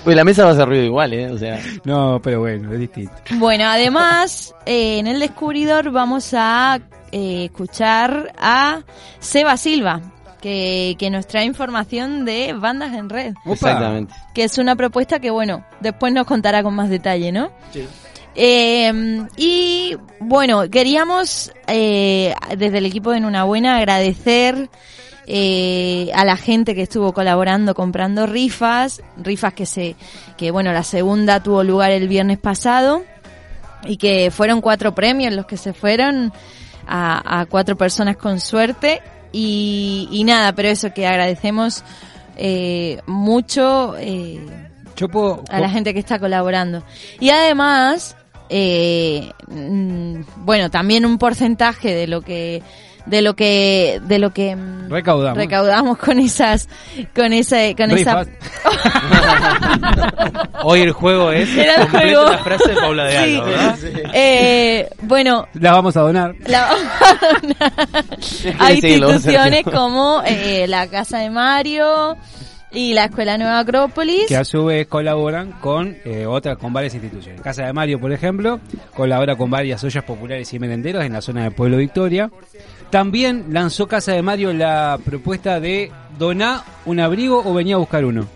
Pues 0.05 0.15
la 0.17 0.25
mesa 0.25 0.45
va 0.45 0.51
a 0.51 0.53
hacer 0.53 0.67
ruido 0.69 0.85
igual, 0.85 1.13
¿eh? 1.13 1.31
O 1.31 1.39
sea, 1.39 1.59
No, 1.85 2.21
pero 2.23 2.41
bueno, 2.41 2.73
es 2.73 2.79
distinto. 2.81 3.13
Bueno, 3.37 3.65
además, 3.67 4.55
eh, 4.67 4.99
en 4.99 5.07
el 5.07 5.19
descubridor 5.21 5.91
vamos 5.91 6.33
a 6.37 6.79
eh, 7.13 7.45
escuchar 7.47 8.33
a 8.39 8.81
Seba 9.19 9.57
Silva, 9.57 10.01
que, 10.41 10.95
que 10.99 11.11
nos 11.11 11.27
trae 11.27 11.45
información 11.45 12.25
de 12.25 12.53
bandas 12.53 12.93
en 12.95 13.09
red, 13.09 13.35
exactamente. 13.47 14.15
que 14.35 14.45
es 14.45 14.59
una 14.59 14.77
propuesta 14.77 15.19
que, 15.19 15.31
bueno, 15.31 15.65
después 15.81 16.13
nos 16.13 16.27
contará 16.27 16.63
con 16.63 16.75
más 16.75 16.89
detalle, 16.91 17.33
¿no? 17.33 17.51
Eh, 18.37 19.27
y 19.37 19.97
bueno, 20.21 20.69
queríamos 20.71 21.53
eh, 21.67 22.35
desde 22.57 22.79
el 22.79 22.87
equipo 22.87 23.11
de 23.11 23.21
Buena 23.45 23.79
agradecer 23.79 24.69
eh, 25.27 26.11
a 26.15 26.25
la 26.25 26.37
gente 26.37 26.75
que 26.75 26.83
estuvo 26.83 27.13
colaborando 27.13 27.75
comprando 27.75 28.27
rifas, 28.27 29.03
rifas 29.17 29.55
que 29.55 29.67
se, 29.67 29.97
que 30.37 30.51
bueno, 30.51 30.73
la 30.73 30.83
segunda 30.83 31.43
tuvo 31.43 31.65
lugar 31.65 31.91
el 31.93 32.09
viernes 32.09 32.39
pasado 32.39 33.03
y 33.85 33.97
que 33.97 34.31
fueron 34.31 34.61
cuatro 34.61 34.95
premios 34.95 35.35
los 35.35 35.47
que 35.47 35.57
se 35.57 35.73
fueron 35.73 36.33
a, 36.87 37.41
a 37.41 37.47
cuatro 37.47 37.77
personas 37.77 38.17
con 38.17 38.39
suerte 38.39 39.03
y, 39.33 40.09
y 40.13 40.25
nada, 40.25 40.53
pero 40.55 40.69
eso 40.69 40.93
que 40.95 41.07
agradecemos 41.07 41.83
eh, 42.37 43.01
mucho 43.07 43.97
eh, 43.99 44.41
Yo 44.97 45.09
puedo. 45.09 45.43
a 45.51 45.61
la 45.61 45.69
gente 45.69 45.93
que 45.93 46.01
está 46.01 46.19
colaborando. 46.19 46.83
Y 47.19 47.31
además, 47.31 48.17
eh, 48.49 49.31
mm, 49.49 50.21
bueno, 50.39 50.71
también 50.71 51.05
un 51.07 51.19
porcentaje 51.19 51.95
de 51.95 52.07
lo 52.07 52.21
que 52.23 52.63
de 53.07 53.23
lo 53.23 53.37
que 53.37 54.01
de 54.03 54.19
lo 54.19 54.31
que 54.31 54.57
mm, 54.57 54.91
Recaudamos. 54.91 55.39
recaudamos 55.39 55.97
con 55.99 56.19
esas 56.19 56.69
con 57.15 57.33
ese 57.33 57.75
con 57.77 57.91
esa 57.93 58.25
Rifas. 58.25 58.29
Hoy 60.65 60.81
el 60.81 60.93
juego 60.93 61.31
es 61.31 61.49
Era 61.57 61.83
el 61.83 61.89
juego. 61.89 62.25
la 62.31 62.39
frase 62.39 62.69
de 62.71 62.75
Paula 62.77 63.05
de 63.05 63.11
Sí. 63.13 63.35
Alba, 63.37 63.45
¿verdad? 63.47 63.79
Eh, 64.13 64.89
bueno 65.03 65.47
La 65.55 65.73
vamos 65.73 65.97
a 65.97 66.01
donar. 66.01 66.35
la- 66.47 66.69
Deje 68.21 68.57
hay 68.59 68.75
de 68.77 68.81
seguirlo, 68.81 69.11
instituciones 69.13 69.63
como 69.65 70.23
eh, 70.27 70.67
la 70.67 70.89
casa 70.89 71.19
de 71.19 71.31
Mario 71.31 72.17
y 72.77 72.93
la 72.93 73.07
escuela 73.07 73.39
Nueva 73.39 73.59
Acrópolis 73.61 74.27
que 74.29 74.37
a 74.37 74.45
su 74.45 74.67
vez 74.67 74.87
colaboran 74.87 75.53
con 75.61 75.97
eh, 76.05 76.27
otras, 76.27 76.59
con 76.59 76.73
varias 76.73 76.95
instituciones. 76.95 77.41
Casa 77.41 77.65
de 77.65 77.73
Mario, 77.73 77.99
por 77.99 78.13
ejemplo, 78.13 78.61
colabora 78.95 79.35
con 79.35 79.51
varias 79.51 79.83
ollas 79.83 80.05
populares 80.05 80.53
y 80.53 80.59
merenderos 80.59 81.03
en 81.05 81.15
la 81.15 81.21
zona 81.23 81.45
de 81.45 81.51
Pueblo 81.51 81.79
Victoria. 81.79 82.31
También 82.91 83.47
lanzó 83.51 83.89
Casa 83.89 84.13
de 84.13 84.23
Mario 84.23 84.53
la 84.53 84.99
propuesta 85.05 85.59
de 85.59 85.91
donar 86.19 86.61
un 86.85 87.01
abrigo 87.01 87.43
o 87.45 87.55
venía 87.55 87.77
a 87.77 87.79
buscar 87.79 88.05
uno. 88.05 88.27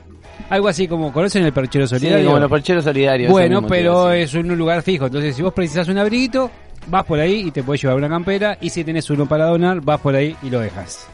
Algo 0.48 0.68
así 0.68 0.88
como, 0.88 1.12
¿conocen 1.12 1.44
el 1.44 1.52
perchero 1.52 1.86
Sí, 1.86 1.96
solidario? 1.96 2.26
como 2.28 2.40
los 2.40 2.50
percheros 2.50 2.82
solidarios. 2.84 3.30
bueno, 3.30 3.66
pero 3.66 4.10
es 4.10 4.32
un 4.34 4.48
lugar 4.56 4.82
fijo. 4.82 5.06
Entonces, 5.06 5.36
si 5.36 5.42
vos 5.42 5.52
precisas 5.52 5.86
un 5.88 5.98
abriguito, 5.98 6.50
vas 6.88 7.04
por 7.04 7.20
ahí 7.20 7.46
y 7.46 7.50
te 7.50 7.62
puedes 7.62 7.82
llevar 7.82 7.98
una 7.98 8.08
campera. 8.08 8.56
Y 8.60 8.70
si 8.70 8.82
tenés 8.82 9.08
uno 9.10 9.26
para 9.26 9.44
donar, 9.44 9.80
vas 9.82 10.00
por 10.00 10.14
ahí 10.16 10.34
y 10.42 10.50
lo 10.50 10.60
dejas. 10.60 11.06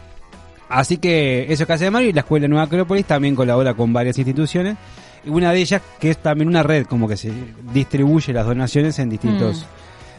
Así 0.68 0.98
que 0.98 1.44
eso 1.52 1.62
es 1.62 1.66
Casa 1.66 1.84
de 1.84 1.90
Mario 1.90 2.10
y 2.10 2.12
la 2.12 2.20
Escuela 2.20 2.48
Nueva 2.48 2.64
Acrópolis 2.64 3.04
también 3.06 3.34
colabora 3.36 3.74
con 3.74 3.92
varias 3.92 4.18
instituciones. 4.18 4.76
Y 5.24 5.30
una 5.30 5.52
de 5.52 5.60
ellas 5.60 5.82
que 6.00 6.10
es 6.10 6.18
también 6.18 6.48
una 6.48 6.62
red, 6.62 6.86
como 6.86 7.08
que 7.08 7.16
se 7.16 7.32
distribuye 7.72 8.32
las 8.32 8.46
donaciones 8.46 8.98
en 8.98 9.10
distintos 9.10 9.64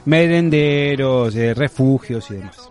Mm. 0.06 0.10
merenderos, 0.10 1.36
eh, 1.36 1.54
refugios 1.54 2.30
y 2.32 2.36
demás. 2.36 2.70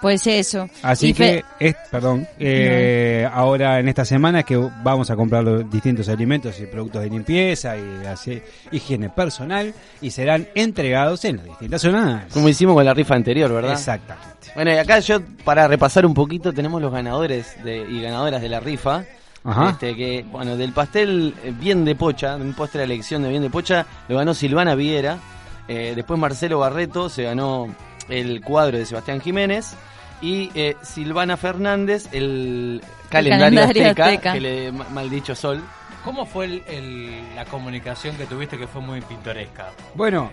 Pues 0.00 0.26
eso. 0.26 0.68
Así 0.82 1.08
Y 1.08 1.14
que, 1.14 1.44
es, 1.58 1.74
perdón, 1.90 2.26
eh, 2.38 3.28
ahora 3.32 3.78
en 3.80 3.88
esta 3.88 4.04
semana 4.04 4.40
es 4.40 4.44
que 4.46 4.56
vamos 4.82 5.10
a 5.10 5.16
comprar 5.16 5.44
los 5.44 5.70
distintos 5.70 6.08
alimentos 6.08 6.58
y 6.60 6.66
productos 6.66 7.02
de 7.02 7.10
limpieza 7.10 7.76
y 7.76 8.06
así, 8.06 8.40
higiene 8.72 9.10
personal 9.10 9.74
y 10.00 10.10
serán 10.10 10.48
entregados 10.54 11.24
en 11.24 11.36
las 11.36 11.46
distintas 11.46 11.82
zonas. 11.82 12.32
Como 12.32 12.48
hicimos 12.48 12.74
con 12.74 12.84
la 12.84 12.94
rifa 12.94 13.14
anterior, 13.14 13.52
¿verdad? 13.52 13.72
Exactamente. 13.72 14.30
Bueno, 14.54 14.72
y 14.72 14.76
acá 14.76 14.98
yo, 15.00 15.20
para 15.44 15.68
repasar 15.68 16.06
un 16.06 16.14
poquito, 16.14 16.52
tenemos 16.52 16.80
los 16.80 16.92
ganadores 16.92 17.62
de, 17.62 17.78
y 17.88 18.00
ganadoras 18.00 18.40
de 18.40 18.48
la 18.48 18.60
rifa. 18.60 19.04
Ajá. 19.42 19.70
Este, 19.70 19.96
que, 19.96 20.24
bueno, 20.30 20.56
del 20.56 20.72
pastel 20.72 21.34
eh, 21.42 21.52
bien 21.58 21.84
de 21.84 21.94
pocha, 21.94 22.36
de 22.36 22.42
un 22.42 22.52
postre 22.52 22.80
de 22.80 22.84
elección 22.84 23.22
de 23.22 23.30
bien 23.30 23.42
de 23.42 23.48
pocha, 23.50 23.86
lo 24.08 24.16
ganó 24.16 24.34
Silvana 24.34 24.74
Viera. 24.74 25.18
Eh, 25.66 25.92
después 25.94 26.18
Marcelo 26.18 26.58
Barreto 26.58 27.08
se 27.08 27.22
ganó 27.22 27.68
el 28.08 28.40
cuadro 28.40 28.78
de 28.78 28.86
Sebastián 28.86 29.20
Jiménez. 29.20 29.74
Y 30.22 30.50
eh, 30.54 30.76
Silvana 30.82 31.36
Fernández, 31.38 32.08
el 32.12 32.82
calendario, 33.08 33.56
calendario 33.60 33.82
azteca, 33.84 34.04
azteca. 34.06 34.32
que 34.34 34.40
le 34.40 34.72
mal 34.72 35.08
dicho 35.08 35.34
sol. 35.34 35.62
¿Cómo 36.04 36.24
fue 36.26 36.44
el- 36.46 36.62
el- 36.66 37.34
la 37.36 37.44
comunicación 37.46 38.16
que 38.16 38.26
tuviste 38.26 38.58
que 38.58 38.66
fue 38.66 38.80
muy 38.82 39.00
pintoresca? 39.02 39.70
Bueno, 39.94 40.30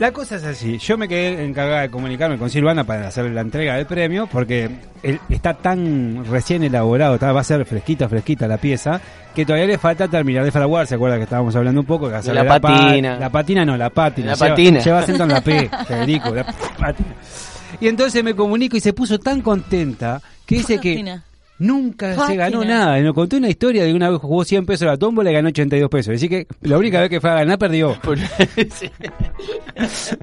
la 0.00 0.10
cosa 0.12 0.36
es 0.36 0.44
así. 0.44 0.78
Yo 0.78 0.98
me 0.98 1.06
quedé 1.06 1.44
encargada 1.44 1.82
de 1.82 1.90
comunicarme 1.90 2.36
con 2.38 2.50
Silvana 2.50 2.82
para 2.84 3.06
hacer 3.06 3.26
la 3.30 3.42
entrega 3.42 3.76
del 3.76 3.86
premio 3.86 4.26
porque 4.26 4.68
él 5.02 5.20
está 5.28 5.54
tan 5.54 6.24
recién 6.24 6.64
elaborado, 6.64 7.14
está- 7.14 7.30
va 7.32 7.42
a 7.42 7.44
ser 7.44 7.64
fresquita, 7.64 8.08
fresquita 8.08 8.48
la 8.48 8.56
pieza, 8.56 9.00
que 9.34 9.44
todavía 9.46 9.66
le 9.68 9.78
falta 9.78 10.08
terminar 10.08 10.44
de 10.44 10.50
fraguar. 10.50 10.86
¿Se 10.88 10.96
acuerda 10.96 11.16
que 11.18 11.22
estábamos 11.24 11.54
hablando 11.54 11.80
un 11.82 11.86
poco? 11.86 12.08
Que 12.08 12.16
hacerle 12.16 12.42
la 12.42 12.48
pa- 12.48 12.60
patina. 12.60 13.18
la 13.18 13.30
patina 13.30 13.64
no, 13.64 13.76
la 13.76 13.90
patina. 13.90 14.28
La 14.28 14.34
Lleva- 14.34 14.48
patina. 14.48 14.80
Lleva 14.80 14.98
acento 14.98 15.22
en 15.22 15.28
la 15.28 15.40
P, 15.42 15.70
Federico, 15.86 16.34
la 16.34 16.44
patina. 16.44 17.14
Y 17.80 17.86
entonces 17.86 18.24
me 18.24 18.34
comunico 18.34 18.76
y 18.76 18.80
se 18.80 18.92
puso 18.92 19.18
tan 19.20 19.42
contenta 19.42 20.20
que 20.46 20.56
dice 20.56 20.78
que 20.80 21.20
Nunca 21.60 22.26
se 22.26 22.34
ganó 22.36 22.64
nada. 22.64 22.98
Y 22.98 23.02
nos 23.02 23.14
contó 23.14 23.36
una 23.36 23.48
historia 23.48 23.84
de 23.84 23.94
una 23.94 24.10
vez 24.10 24.18
jugó 24.18 24.44
100 24.44 24.66
pesos 24.66 24.88
a 24.88 24.92
la 24.92 24.96
tómbola 24.96 25.30
y 25.30 25.34
ganó 25.34 25.48
82 25.50 25.88
pesos. 25.88 26.14
Así 26.16 26.28
que 26.28 26.46
la 26.62 26.76
única 26.76 27.00
vez 27.00 27.08
que 27.10 27.20
fue 27.20 27.30
a 27.30 27.34
ganar 27.34 27.58
perdió. 27.58 27.96
Sí. 28.74 28.90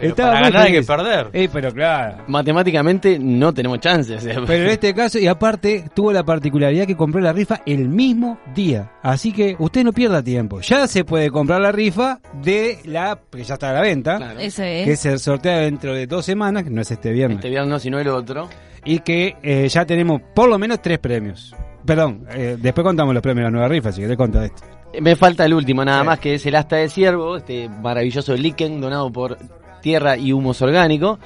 Pero 0.00 0.14
para 0.14 0.40
ganar 0.40 0.66
hay 0.66 0.72
que 0.72 0.82
perder. 0.82 1.28
Eh, 1.32 1.48
pero 1.52 1.72
claro. 1.72 2.24
Matemáticamente 2.28 3.18
no 3.18 3.52
tenemos 3.52 3.80
chance. 3.80 4.14
o 4.14 4.20
sea, 4.20 4.40
Pero 4.46 4.64
en 4.64 4.70
este 4.70 4.94
caso, 4.94 5.18
y 5.18 5.26
aparte, 5.26 5.84
tuvo 5.94 6.12
la 6.12 6.24
particularidad 6.24 6.86
que 6.86 6.96
compró 6.96 7.20
la 7.20 7.32
rifa 7.32 7.62
el 7.66 7.88
mismo 7.88 8.38
día. 8.54 8.92
Así 9.02 9.32
que 9.32 9.56
usted 9.58 9.84
no 9.84 9.92
pierda 9.92 10.22
tiempo. 10.22 10.60
Ya 10.60 10.86
se 10.86 11.04
puede 11.04 11.30
comprar 11.30 11.60
la 11.60 11.72
rifa 11.72 12.20
de 12.42 12.78
la. 12.84 13.18
que 13.30 13.44
ya 13.44 13.54
está 13.54 13.70
a 13.70 13.74
la 13.74 13.80
venta. 13.80 14.16
Claro. 14.18 14.40
Eso 14.40 14.62
Que 14.62 14.92
es. 14.92 15.00
se 15.00 15.18
sortea 15.18 15.58
dentro 15.58 15.94
de 15.94 16.06
dos 16.06 16.24
semanas, 16.24 16.64
que 16.64 16.70
no 16.70 16.82
es 16.82 16.90
este 16.90 17.10
viernes. 17.12 17.38
Este 17.38 17.48
viernes 17.50 17.70
no, 17.70 17.78
sino 17.78 17.98
el 17.98 18.08
otro. 18.08 18.48
Y 18.84 18.98
que 19.00 19.36
eh, 19.42 19.68
ya 19.68 19.84
tenemos 19.84 20.20
por 20.34 20.48
lo 20.48 20.58
menos 20.58 20.80
tres 20.82 20.98
premios. 20.98 21.54
Perdón, 21.86 22.26
eh, 22.34 22.56
después 22.60 22.84
contamos 22.84 23.12
los 23.14 23.22
premios 23.22 23.40
de 23.42 23.44
la 23.44 23.50
nueva 23.50 23.68
rifa, 23.68 23.92
si 23.92 24.00
querés 24.00 24.16
contar 24.16 24.44
esto. 24.44 24.62
Me 25.00 25.16
falta 25.16 25.44
el 25.46 25.54
último, 25.54 25.84
nada 25.84 26.00
Sí. 26.00 26.06
más, 26.06 26.18
que 26.18 26.34
es 26.34 26.46
el 26.46 26.54
asta 26.54 26.76
de 26.76 26.88
ciervo, 26.88 27.36
este 27.38 27.68
maravilloso 27.68 28.34
líquen 28.36 28.80
donado 28.80 29.10
por 29.10 29.38
Tierra 29.80 30.16
y 30.16 30.32
Humus 30.32 30.60
Orgánico. 30.62 31.18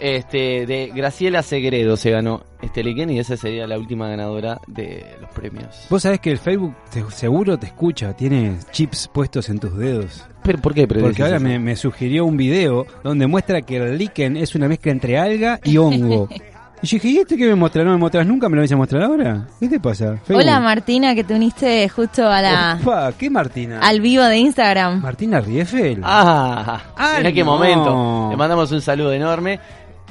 Este, 0.00 0.66
de 0.66 0.90
Graciela 0.92 1.42
Segredo 1.44 1.96
se 1.96 2.10
ganó 2.10 2.42
este 2.60 2.82
líquen 2.82 3.08
y 3.10 3.20
esa 3.20 3.36
sería 3.36 3.68
la 3.68 3.78
última 3.78 4.08
ganadora 4.08 4.58
de 4.66 5.06
los 5.20 5.30
premios. 5.30 5.86
Vos 5.88 6.02
sabés 6.02 6.18
que 6.18 6.32
el 6.32 6.38
Facebook 6.38 6.74
te- 6.92 7.08
seguro 7.12 7.56
te 7.56 7.66
escucha, 7.66 8.12
tiene 8.16 8.56
chips 8.72 9.08
puestos 9.14 9.48
en 9.48 9.60
tus 9.60 9.78
dedos. 9.78 10.26
¿Pero 10.42 10.58
por 10.58 10.74
qué? 10.74 10.88
Porque 10.88 11.22
ahora 11.22 11.38
me, 11.38 11.60
me 11.60 11.76
sugirió 11.76 12.24
un 12.24 12.36
video 12.36 12.84
donde 13.04 13.28
muestra 13.28 13.62
que 13.62 13.76
el 13.76 13.96
líquen 13.96 14.36
es 14.36 14.56
una 14.56 14.66
mezcla 14.66 14.90
entre 14.90 15.18
alga 15.18 15.60
y 15.62 15.76
hongo. 15.76 16.28
Y 16.82 16.86
yo 16.88 16.96
dije, 16.96 17.08
¿y 17.08 17.18
este 17.18 17.36
que 17.36 17.46
me 17.46 17.54
muestra? 17.54 17.84
¿No 17.84 17.92
me 17.92 17.96
muestras 17.96 18.26
nunca? 18.26 18.48
¿Me 18.48 18.56
lo 18.56 18.62
vais 18.62 18.72
a 18.72 18.76
mostrar 18.76 19.02
ahora? 19.04 19.46
¿Qué 19.60 19.68
te 19.68 19.78
pasa? 19.78 20.16
Facebook? 20.16 20.36
Hola 20.38 20.58
Martina, 20.58 21.14
que 21.14 21.22
te 21.22 21.32
uniste 21.34 21.88
justo 21.88 22.28
a 22.28 22.42
la, 22.42 22.78
Opa, 22.82 23.12
¿Qué 23.12 23.30
Martina? 23.30 23.78
al 23.80 24.00
vivo 24.00 24.24
de 24.24 24.38
Instagram. 24.38 25.00
Martina 25.00 25.40
Rieffel. 25.40 26.00
Ah, 26.02 26.82
Ah, 26.96 27.18
en 27.22 27.32
qué 27.32 27.44
no. 27.44 27.52
momento. 27.52 28.28
Le 28.32 28.36
mandamos 28.36 28.72
un 28.72 28.80
saludo 28.80 29.12
enorme. 29.12 29.60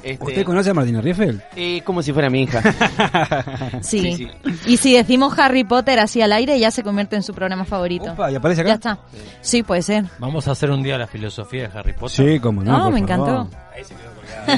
Este, 0.02 0.24
¿Usted 0.26 0.44
conoce 0.46 0.70
a 0.72 0.74
Martina 0.74 1.00
Rieffel? 1.02 1.44
eh, 1.58 1.82
como 1.84 2.02
si 2.02 2.12
fuera 2.14 2.30
mi 2.30 2.44
hija. 2.44 2.62
Sí. 3.82 4.14
Sí, 4.16 4.28
Y 4.66 4.78
si 4.78 4.94
decimos 4.96 5.38
Harry 5.38 5.64
Potter 5.66 6.00
así 6.00 6.22
al 6.22 6.32
aire, 6.32 6.58
ya 6.58 6.72
se 6.72 6.84
convierte 6.84 7.16
en 7.18 7.24
su 7.24 7.34
programa 7.34 7.66
favorito. 7.66 8.14
Opa, 8.14 8.32
¿y 8.32 8.36
aparece 8.36 8.62
acá? 8.62 8.70
Ya 8.70 8.76
está. 8.76 9.00
Sí, 9.42 9.62
puede 9.62 9.82
ser. 9.82 10.06
Vamos 10.20 10.48
a 10.48 10.52
hacer 10.52 10.72
un 10.72 10.82
día 10.82 10.98
la 10.98 11.06
filosofía 11.08 11.68
de 11.68 11.78
Harry 11.78 11.94
Potter. 11.94 12.34
Sí, 12.36 12.40
como 12.40 12.64
no. 12.64 12.72
No, 12.72 12.84
por 12.86 12.94
me 12.94 13.06
favor. 13.08 13.28
encantó. 13.30 13.58
ahí, 13.76 13.84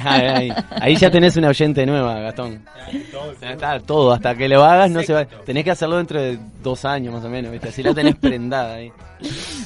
ahí. 0.03 0.53
Ahí 0.81 0.95
ya 0.95 1.09
tenés 1.09 1.35
una 1.37 1.49
oyente 1.49 1.85
nueva, 1.85 2.19
Gastón. 2.19 2.63
Está 3.41 3.79
todo, 3.79 4.13
hasta 4.13 4.35
que 4.35 4.47
lo 4.47 4.63
hagas 4.63 4.89
no 4.91 5.01
se 5.03 5.13
va. 5.13 5.25
Tenés 5.25 5.63
que 5.63 5.71
hacerlo 5.71 5.97
dentro 5.97 6.21
de 6.21 6.37
dos 6.61 6.85
años 6.85 7.13
más 7.13 7.23
o 7.23 7.29
menos, 7.29 7.51
¿viste? 7.51 7.69
Así 7.69 7.83
la 7.83 7.93
tenés 7.93 8.15
prendada 8.15 8.75
ahí. 8.75 8.91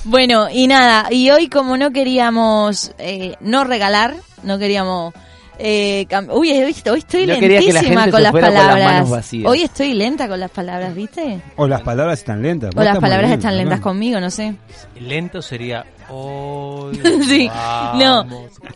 Bueno, 0.03 0.49
y 0.49 0.67
nada, 0.67 1.07
y 1.11 1.29
hoy 1.29 1.49
como 1.49 1.77
no 1.77 1.91
queríamos 1.91 2.91
eh, 2.97 3.35
no 3.41 3.63
regalar, 3.63 4.15
no 4.43 4.57
queríamos... 4.59 5.13
Eh, 5.59 6.05
Uy, 6.29 6.51
he 6.51 6.63
visto, 6.67 6.93
hoy 6.93 6.99
estoy 6.99 7.25
No 7.25 7.39
quería 7.39 7.59
que 7.59 7.73
la 7.73 7.81
lentísima 7.81 8.01
gente 8.03 8.11
con 8.11 8.19
se 8.19 8.23
las 8.23 8.31
fuera 8.31 8.47
con 8.47 8.53
las 8.53 8.63
palabras. 8.67 9.33
hoy 9.43 9.61
estoy 9.63 9.93
lenta 9.93 10.27
con 10.27 10.39
las 10.39 10.51
palabras, 10.51 10.93
¿viste? 10.93 11.41
O 11.55 11.67
las 11.67 11.81
palabras 11.81 12.19
están 12.19 12.43
lentas. 12.43 12.69
O 12.75 12.83
las 12.83 12.99
palabras 12.99 13.29
bien, 13.29 13.39
están 13.39 13.57
lentas 13.57 13.79
conmigo, 13.79 14.19
no 14.19 14.29
sé. 14.29 14.53
Lento 14.99 15.41
sería 15.41 15.83
hoy. 16.09 16.99
Sí, 17.27 17.49
no, 17.95 18.25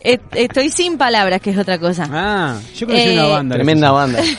eh, 0.02 0.20
estoy 0.34 0.70
sin 0.70 0.98
palabras, 0.98 1.40
que 1.42 1.52
es 1.52 1.58
otra 1.58 1.78
cosa. 1.80 2.08
Ah, 2.12 2.60
yo 2.76 2.88
conocí 2.88 3.10
Eh, 3.10 3.14
una 3.14 3.28
banda. 3.28 3.56
Tremenda 3.56 3.92
banda. 3.92 4.20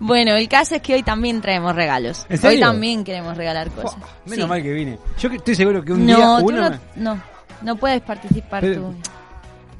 Bueno, 0.00 0.34
el 0.36 0.48
caso 0.48 0.74
es 0.74 0.82
que 0.82 0.94
hoy 0.94 1.02
también 1.02 1.40
traemos 1.40 1.74
regalos. 1.74 2.26
¿En 2.28 2.36
serio? 2.36 2.56
Hoy 2.56 2.60
también 2.60 3.04
queremos 3.04 3.36
regalar 3.36 3.70
cosas. 3.70 3.96
Oh, 4.02 4.28
menos 4.28 4.44
Sí. 4.44 4.48
mal 4.48 4.62
que 4.62 4.72
vine. 4.72 4.98
Yo 5.18 5.30
que- 5.30 5.36
estoy 5.36 5.54
seguro 5.54 5.82
que 5.84 5.92
un 5.92 6.06
día 6.06 6.18
No, 6.18 6.38
tú 6.40 6.46
uno... 6.46 6.70
no, 6.70 6.78
no, 6.96 7.22
no 7.62 7.76
puedes 7.76 8.00
participar 8.02 8.60
Pero- 8.60 8.82
tú. 8.82 8.94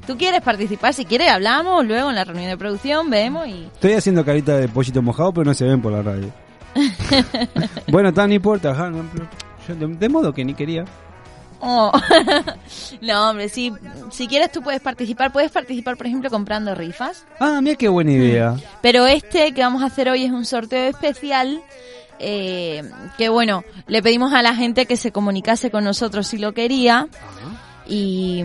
Tú 0.07 0.17
quieres 0.17 0.41
participar, 0.41 0.93
si 0.93 1.05
quieres 1.05 1.29
hablamos, 1.29 1.85
luego 1.85 2.09
en 2.09 2.15
la 2.15 2.23
reunión 2.25 2.49
de 2.49 2.57
producción 2.57 3.09
vemos 3.09 3.47
y... 3.47 3.65
Estoy 3.73 3.93
haciendo 3.93 4.25
carita 4.25 4.57
de 4.57 4.67
pollito 4.67 5.01
mojado, 5.01 5.31
pero 5.33 5.45
no 5.45 5.53
se 5.53 5.63
ven 5.65 5.81
por 5.81 5.93
la 5.93 6.01
radio. 6.01 6.27
bueno, 7.87 8.11
tan 8.13 8.29
no 8.29 8.35
importa. 8.35 8.73
de 9.77 10.09
modo 10.09 10.33
que 10.33 10.43
ni 10.43 10.53
quería. 10.55 10.83
Oh. 11.65 11.91
no, 13.01 13.29
hombre, 13.29 13.47
si, 13.47 13.71
si 14.11 14.27
quieres 14.27 14.51
tú 14.51 14.61
puedes 14.61 14.81
participar. 14.81 15.31
Puedes 15.31 15.49
participar, 15.51 15.95
por 15.95 16.07
ejemplo, 16.07 16.29
comprando 16.29 16.75
rifas. 16.75 17.25
Ah, 17.39 17.59
mira 17.61 17.77
qué 17.77 17.87
buena 17.87 18.11
idea. 18.11 18.55
Pero 18.81 19.07
este 19.07 19.53
que 19.53 19.61
vamos 19.61 19.81
a 19.81 19.85
hacer 19.85 20.09
hoy 20.09 20.25
es 20.25 20.31
un 20.31 20.45
sorteo 20.45 20.89
especial. 20.89 21.61
eh, 22.19 22.83
que 23.17 23.29
bueno, 23.29 23.63
le 23.87 24.01
pedimos 24.03 24.33
a 24.33 24.41
la 24.41 24.55
gente 24.55 24.85
que 24.85 24.97
se 24.97 25.11
comunicase 25.11 25.71
con 25.71 25.83
nosotros 25.85 26.27
si 26.27 26.37
lo 26.37 26.51
quería. 26.53 27.07
Y, 27.85 28.41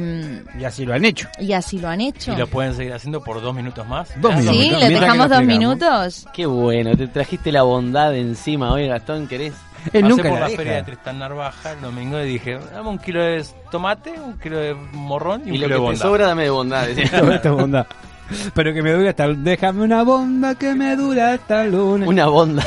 Y 0.59 0.65
así 0.65 0.85
lo 0.85 0.95
han 0.95 1.05
hecho. 1.05 1.29
y 1.39 1.53
así 1.53 1.79
lo 1.79 1.89
han 1.89 2.01
hecho. 2.01 2.33
Y 2.33 2.37
lo 2.37 2.49
pueden 2.49 2.75
seguir 2.75 2.93
haciendo 2.93 3.23
por 3.23 3.41
dos 3.41 3.55
minutos 3.55 3.87
más. 3.87 4.09
Dos 4.21 4.35
minutos. 4.35 4.57
Sí, 4.61 4.71
lo 4.71 4.81
dejamos 4.89 5.29
dos 5.29 5.45
minutos. 5.45 6.27
Qué 6.33 6.45
bueno, 6.47 6.97
te 6.97 7.07
trajiste 7.07 7.53
la 7.53 7.63
bondad 7.63 8.17
encima 8.17 8.73
hoy, 8.73 8.89
Gastón, 8.89 9.29
¿querés? 9.29 9.55
Él 9.93 10.03
Pasé 10.03 10.09
nunca 10.09 10.29
por 10.29 10.39
la 10.41 10.47
deja. 10.47 10.57
feria 10.57 10.75
de 10.77 10.83
Tristán 10.83 11.19
Narvaja 11.19 11.73
el 11.73 11.81
domingo 11.81 12.21
y 12.21 12.27
dije, 12.29 12.59
dame 12.73 12.89
un 12.89 12.99
kilo 12.99 13.23
de 13.23 13.45
tomate, 13.71 14.13
un 14.21 14.39
kilo 14.39 14.59
de 14.59 14.75
morrón 14.93 15.43
y 15.47 15.51
un 15.51 15.55
Y 15.55 15.59
lo 15.59 15.67
kilo 15.67 15.69
de 15.69 15.69
que 15.69 15.75
te 15.75 15.79
bondad. 15.81 16.03
sobra, 16.03 16.27
dame 16.27 16.43
de 16.45 16.51
bondad. 16.51 16.87
bondad. 17.53 17.87
Pero 18.55 18.75
que 18.75 18.83
me 18.83 18.93
dure 18.93 19.09
hasta... 19.09 19.29
Déjame 19.29 19.85
una 19.85 20.03
bomba 20.03 20.55
que 20.55 20.75
me 20.75 20.95
dura 20.97 21.33
hasta 21.33 21.65
el 21.65 21.73
lunes. 21.73 22.07
Una 22.09 22.27
bonda. 22.27 22.63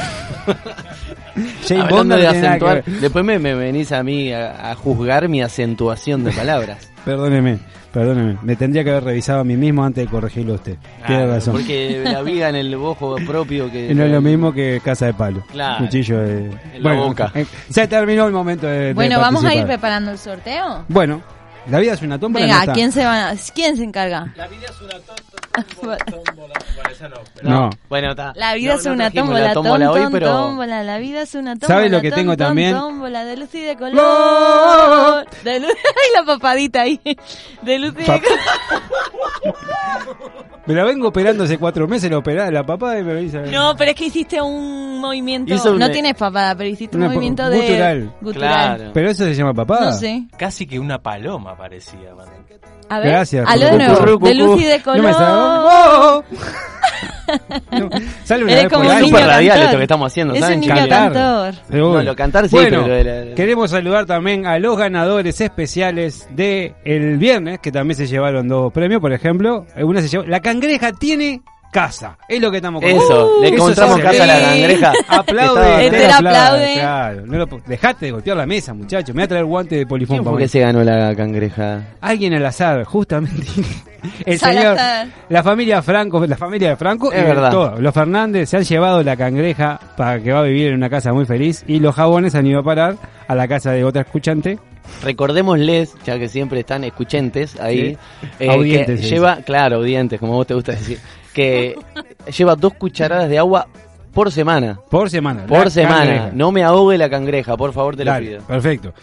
Jane 1.67 1.81
Hablando 1.81 1.95
Bonda 1.95 2.17
de 2.17 2.27
acentuar, 2.27 2.83
después 2.85 3.23
me, 3.23 3.39
me 3.39 3.53
venís 3.55 3.91
a 3.91 4.03
mí 4.03 4.31
a, 4.33 4.71
a 4.71 4.75
juzgar 4.75 5.29
mi 5.29 5.41
acentuación 5.41 6.23
de 6.23 6.31
palabras. 6.31 6.89
Perdóneme, 7.05 7.59
perdóneme. 7.91 8.37
Me 8.41 8.55
tendría 8.55 8.83
que 8.83 8.91
haber 8.91 9.03
revisado 9.03 9.41
a 9.41 9.43
mí 9.43 9.55
mismo 9.57 9.83
antes 9.83 10.05
de 10.05 10.11
corregirlo 10.11 10.53
a 10.53 10.55
usted. 10.55 10.77
Tiene 11.05 11.27
razón. 11.27 11.53
Porque 11.53 12.01
la 12.03 12.21
viga 12.23 12.49
en 12.49 12.55
el 12.55 12.73
ojo 12.75 13.15
propio 13.27 13.71
que... 13.71 13.91
Y 13.91 13.95
no 13.95 14.03
es 14.03 14.11
lo 14.11 14.21
mismo 14.21 14.53
que 14.53 14.81
casa 14.83 15.07
de 15.07 15.13
palo. 15.13 15.43
Claro. 15.51 15.85
Cuchillo 15.85 16.19
de... 16.19 16.51
En 16.73 16.83
la 16.83 16.93
boca. 16.93 17.31
se 17.69 17.87
terminó 17.87 18.27
el 18.27 18.33
momento 18.33 18.67
de, 18.67 18.79
de 18.79 18.93
Bueno, 18.93 19.19
vamos 19.19 19.43
a 19.45 19.53
ir 19.53 19.65
preparando 19.65 20.11
el 20.11 20.17
sorteo. 20.17 20.85
Bueno, 20.87 21.21
la 21.69 21.79
vida 21.79 21.93
es 21.93 22.01
una 22.01 22.19
tómbola. 22.19 22.45
Venga, 22.45 22.55
no 22.55 22.61
está. 22.61 22.73
¿quién 22.73 22.91
se 22.91 23.05
va? 23.05 23.33
¿Quién 23.53 23.77
se 23.77 23.83
encarga? 23.83 24.33
La 24.35 24.47
vida 24.47 24.65
es 24.69 24.81
una 24.81 24.99
tómbola. 24.99 25.30
No. 27.43 27.69
Bueno, 27.89 28.11
está. 28.11 28.33
La 28.35 28.53
vida 28.53 28.73
No, 28.73 28.79
es 28.79 28.85
una 28.85 29.09
tómbola, 29.11 29.39
la 29.39 29.53
tómbola 29.53 29.91
hoy, 29.91 30.07
pero... 30.11 30.27
tómbola, 30.31 30.83
la 30.83 30.97
vida 30.99 31.21
es 31.23 31.33
una 31.35 31.53
tómbola. 31.55 31.67
¿Sabe 31.75 31.89
lo 31.89 32.01
que 32.01 32.11
tengo 32.11 32.37
también? 32.37 32.75
Tómbola 32.75 33.25
de 33.25 33.37
luz 33.37 33.53
y 33.55 33.61
de 33.61 33.75
color. 33.75 35.25
De 35.43 35.59
luz, 35.59 35.69
ay, 35.85 36.09
la 36.15 36.23
papadita 36.25 36.81
ahí. 36.81 36.99
De 37.63 37.79
luz 37.79 37.93
y 37.97 38.01
de 38.01 38.05
color. 38.05 38.21
Me 40.67 40.75
la 40.75 40.83
vengo 40.83 41.07
operando 41.07 41.43
hace 41.43 41.57
cuatro 41.57 41.87
meses, 41.87 42.09
la 42.11 42.19
operada 42.19 42.51
la 42.51 42.63
papá 42.63 42.97
y 42.99 43.03
me 43.03 43.13
lo 43.15 43.19
hizo. 43.19 43.39
No, 43.41 43.75
pero 43.75 43.91
es 43.91 43.97
que 43.97 44.05
hiciste 44.05 44.39
un 44.39 44.99
movimiento. 44.99 45.51
Hizo 45.53 45.71
una- 45.73 45.87
No 45.87 45.91
tienes 45.91 46.13
papada, 46.13 46.55
pero 46.55 46.69
hiciste 46.69 46.95
un 46.95 47.01
Una 47.01 47.09
po- 47.09 47.15
movimiento 47.15 47.49
de. 47.49 47.57
gutural. 47.59 48.13
Claro. 48.33 48.91
¿Pero 48.93 49.09
eso 49.09 49.23
se 49.25 49.33
llama 49.33 49.55
papada? 49.55 49.87
No 49.87 49.93
sé. 49.93 50.23
Casi 50.37 50.67
que 50.67 50.79
una 50.79 50.99
paloma 50.99 51.57
parecía. 51.57 52.13
man. 52.15 52.27
A 52.89 52.99
ver, 52.99 53.07
Gracias, 53.09 53.47
a 53.47 53.55
lo 53.55 53.65
de 53.67 53.77
nuevo. 53.77 53.97
cucu, 54.13 54.25
De 54.27 54.35
luz 54.35 54.47
cucu. 54.49 54.59
y 54.59 54.63
de 54.65 54.81
No 54.85 55.03
me 55.03 55.11
Oh. 55.17 56.23
No, 57.71 57.89
sale 58.25 58.43
una 58.43 58.51
Eres 58.51 58.63
vez 58.65 58.73
como 58.73 58.83
por 58.83 58.93
un 58.93 58.99
niño 59.01 59.07
Súper 59.13 59.27
radial 59.27 59.61
esto 59.61 59.77
que 59.77 59.83
estamos 59.83 60.11
haciendo, 60.11 60.33
Es 60.33 60.41
¿saben? 60.41 60.55
un 60.55 60.61
niño 60.61 60.75
Cantar. 60.75 61.13
cantor. 61.13 61.53
Pero 61.69 61.93
No, 61.93 62.03
lo 62.03 62.15
cantar 62.17 62.49
sí, 62.49 62.55
bueno, 62.57 62.81
pero 62.83 62.95
de 62.95 63.03
la- 63.29 63.35
queremos 63.35 63.71
saludar 63.71 64.05
también 64.05 64.45
a 64.45 64.59
los 64.59 64.77
ganadores 64.77 65.39
especiales 65.39 66.27
de 66.31 66.75
el 66.83 67.17
viernes, 67.17 67.59
que 67.59 67.71
también 67.71 67.95
se 67.95 68.07
llevaron 68.07 68.49
dos 68.49 68.73
premios, 68.73 68.99
por 68.99 69.13
ejemplo. 69.13 69.65
Una 69.77 70.01
se 70.01 70.09
llevó, 70.09 70.25
la 70.25 70.41
cangreja 70.41 70.91
tiene 70.91 71.41
casa. 71.71 72.17
Es 72.27 72.39
lo 72.41 72.51
que 72.51 72.57
estamos 72.57 72.83
Eso, 72.83 73.29
le 73.41 73.47
encontramos 73.47 73.99
casa 73.99 74.23
a 74.23 74.27
la 74.27 74.33
así. 74.35 74.43
cangreja. 74.61 74.93
Aplaude, 75.07 76.07
aplaude. 76.11 76.73
Claro, 76.75 77.25
no 77.25 77.37
lo 77.37 77.47
dejate 77.65 78.05
de 78.07 78.11
golpear 78.11 78.37
la 78.37 78.45
mesa, 78.45 78.73
muchachos. 78.73 79.15
Me 79.15 79.21
voy 79.21 79.25
a 79.25 79.27
traer 79.29 79.45
guante 79.45 79.75
de 79.77 79.85
polifón 79.87 80.17
¿Quién 80.17 80.23
para 80.23 80.31
fue 80.33 80.39
que 80.39 80.45
mí. 80.45 80.49
se 80.49 80.59
ganó 80.59 80.83
la 80.83 81.15
cangreja? 81.15 81.81
Alguien 82.01 82.33
al 82.33 82.45
azar, 82.45 82.83
justamente. 82.83 83.47
El 84.25 84.39
Salazar. 84.39 84.77
señor, 85.05 85.13
la 85.29 85.43
familia 85.43 85.81
Franco, 85.83 86.25
la 86.25 86.35
familia 86.35 86.69
de 86.69 86.75
Franco, 86.75 87.11
Es 87.11 87.21
y 87.21 87.23
verdad. 87.23 87.77
los 87.79 87.93
Fernández 87.93 88.49
se 88.49 88.57
han 88.57 88.63
llevado 88.63 89.03
la 89.03 89.15
cangreja 89.15 89.79
para 89.95 90.19
que 90.19 90.31
va 90.31 90.39
a 90.39 90.43
vivir 90.43 90.69
en 90.69 90.73
una 90.75 90.89
casa 90.89 91.13
muy 91.13 91.25
feliz 91.25 91.63
y 91.67 91.79
los 91.79 91.93
jabones 91.95 92.33
han 92.33 92.47
ido 92.47 92.59
a 92.61 92.63
parar 92.63 92.95
a 93.27 93.35
la 93.35 93.47
casa 93.47 93.71
de 93.71 93.83
otra 93.83 94.01
escuchante. 94.01 94.57
Recordémosles, 95.03 95.93
ya 96.03 96.17
que 96.17 96.27
siempre 96.27 96.61
están 96.61 96.83
escuchentes 96.83 97.59
ahí, 97.59 97.91
Sí. 97.91 97.97
eh, 98.39 98.49
Audientes, 98.49 99.01
que 99.01 99.07
lleva, 99.07 99.37
claro, 99.37 99.77
audientes, 99.77 100.19
como 100.19 100.33
vos 100.33 100.47
te 100.47 100.53
gusta 100.55 100.71
decir, 100.71 100.97
que 101.33 101.75
lleva 102.37 102.55
dos 102.55 102.73
cucharadas 102.73 103.29
de 103.29 103.37
agua 103.37 103.67
por 104.13 104.31
semana. 104.31 104.79
Por 104.89 105.09
semana. 105.09 105.45
Por 105.45 105.71
semana. 105.71 105.97
cangreja. 105.99 106.29
No 106.33 106.51
me 106.51 106.63
ahogue 106.63 106.97
la 106.97 107.09
cangreja, 107.09 107.55
por 107.57 107.71
favor, 107.73 107.95
te 107.95 108.03
lo 108.05 108.11
Dale, 108.11 108.27
pido. 108.27 108.41
Perfecto. 108.41 108.93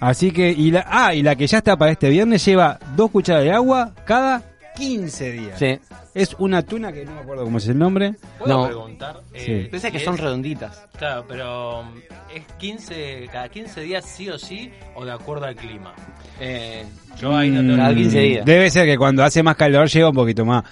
Así 0.00 0.30
que, 0.30 0.50
y 0.50 0.70
la, 0.70 0.84
ah, 0.88 1.14
y 1.14 1.22
la 1.22 1.36
que 1.36 1.46
ya 1.46 1.58
está 1.58 1.76
para 1.76 1.90
este 1.92 2.10
viernes 2.10 2.44
lleva 2.44 2.78
dos 2.96 3.10
cucharadas 3.10 3.46
de 3.46 3.52
agua 3.52 3.92
cada 4.04 4.42
15 4.76 5.32
días. 5.32 5.58
Sí. 5.58 5.78
Es 6.14 6.34
una 6.38 6.62
tuna 6.62 6.92
que 6.92 7.04
no 7.04 7.12
me 7.14 7.20
acuerdo 7.20 7.44
cómo 7.44 7.58
es 7.58 7.68
el 7.68 7.78
nombre. 7.78 8.14
¿Puedo 8.38 8.54
No. 8.62 8.66
preguntar? 8.66 9.20
Sí. 9.34 9.52
Eh, 9.52 9.68
Pensé 9.70 9.92
que 9.92 9.98
son 10.00 10.16
redonditas. 10.18 10.86
Claro, 10.98 11.24
pero 11.28 11.80
um, 11.80 11.88
¿es 12.34 12.42
15, 12.58 13.28
cada 13.32 13.48
15 13.48 13.80
días 13.82 14.04
sí 14.04 14.28
o 14.30 14.38
sí 14.38 14.70
o 14.94 15.04
de 15.04 15.12
acuerdo 15.12 15.44
al 15.46 15.54
clima? 15.56 15.94
Eh, 16.40 16.84
Yo 17.20 17.34
ahí 17.36 17.50
no 17.50 17.60
tengo 17.60 17.76
Cada 17.76 17.92
Mm, 17.92 17.96
15 17.96 18.18
días. 18.20 18.44
Debe 18.46 18.70
ser 18.70 18.86
que 18.86 18.96
cuando 18.98 19.22
hace 19.24 19.42
más 19.42 19.56
calor 19.56 19.88
lleva 19.88 20.08
un 20.10 20.14
poquito 20.14 20.44
más. 20.44 20.64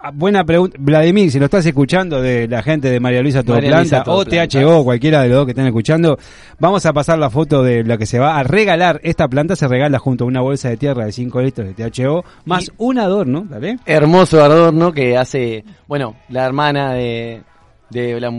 Ah, 0.00 0.10
Buena 0.12 0.44
pregunta. 0.44 0.76
Vladimir, 0.80 1.30
si 1.30 1.38
lo 1.38 1.46
estás 1.46 1.64
escuchando 1.66 2.20
de 2.20 2.46
la 2.48 2.62
gente 2.62 2.90
de 2.90 3.00
María 3.00 3.22
Luisa 3.22 3.42
Todoplanta 3.42 3.78
Luisa 3.80 4.04
o. 4.06 4.24
THO, 4.24 4.84
cualquiera 4.84 5.22
de 5.22 5.28
los 5.28 5.38
dos 5.38 5.46
que 5.46 5.52
estén 5.52 5.66
escuchando, 5.66 6.18
vamos 6.58 6.84
a 6.86 6.92
pasar 6.92 7.18
la 7.18 7.30
foto 7.30 7.62
de 7.62 7.82
lo 7.82 7.96
que 7.98 8.06
se 8.06 8.18
va 8.18 8.38
a 8.38 8.42
regalar. 8.42 9.00
Esta 9.02 9.26
planta 9.28 9.56
se 9.56 9.66
regala 9.68 9.98
junto 9.98 10.24
a 10.24 10.26
una 10.26 10.40
bolsa 10.40 10.68
de 10.68 10.76
tierra 10.76 11.06
de 11.06 11.12
5 11.12 11.40
litros 11.42 11.74
de 11.74 11.90
THO, 11.90 12.24
más 12.44 12.64
Y- 12.68 12.72
un 12.78 12.98
adorno, 12.98 13.46
¿vale? 13.48 13.78
hermoso 13.86 14.42
adorno 14.44 14.92
que 14.92 15.16
hace, 15.16 15.64
bueno, 15.88 16.14
la 16.28 16.44
hermana 16.44 16.92
de, 16.92 17.42
de 17.90 18.20
la, 18.20 18.30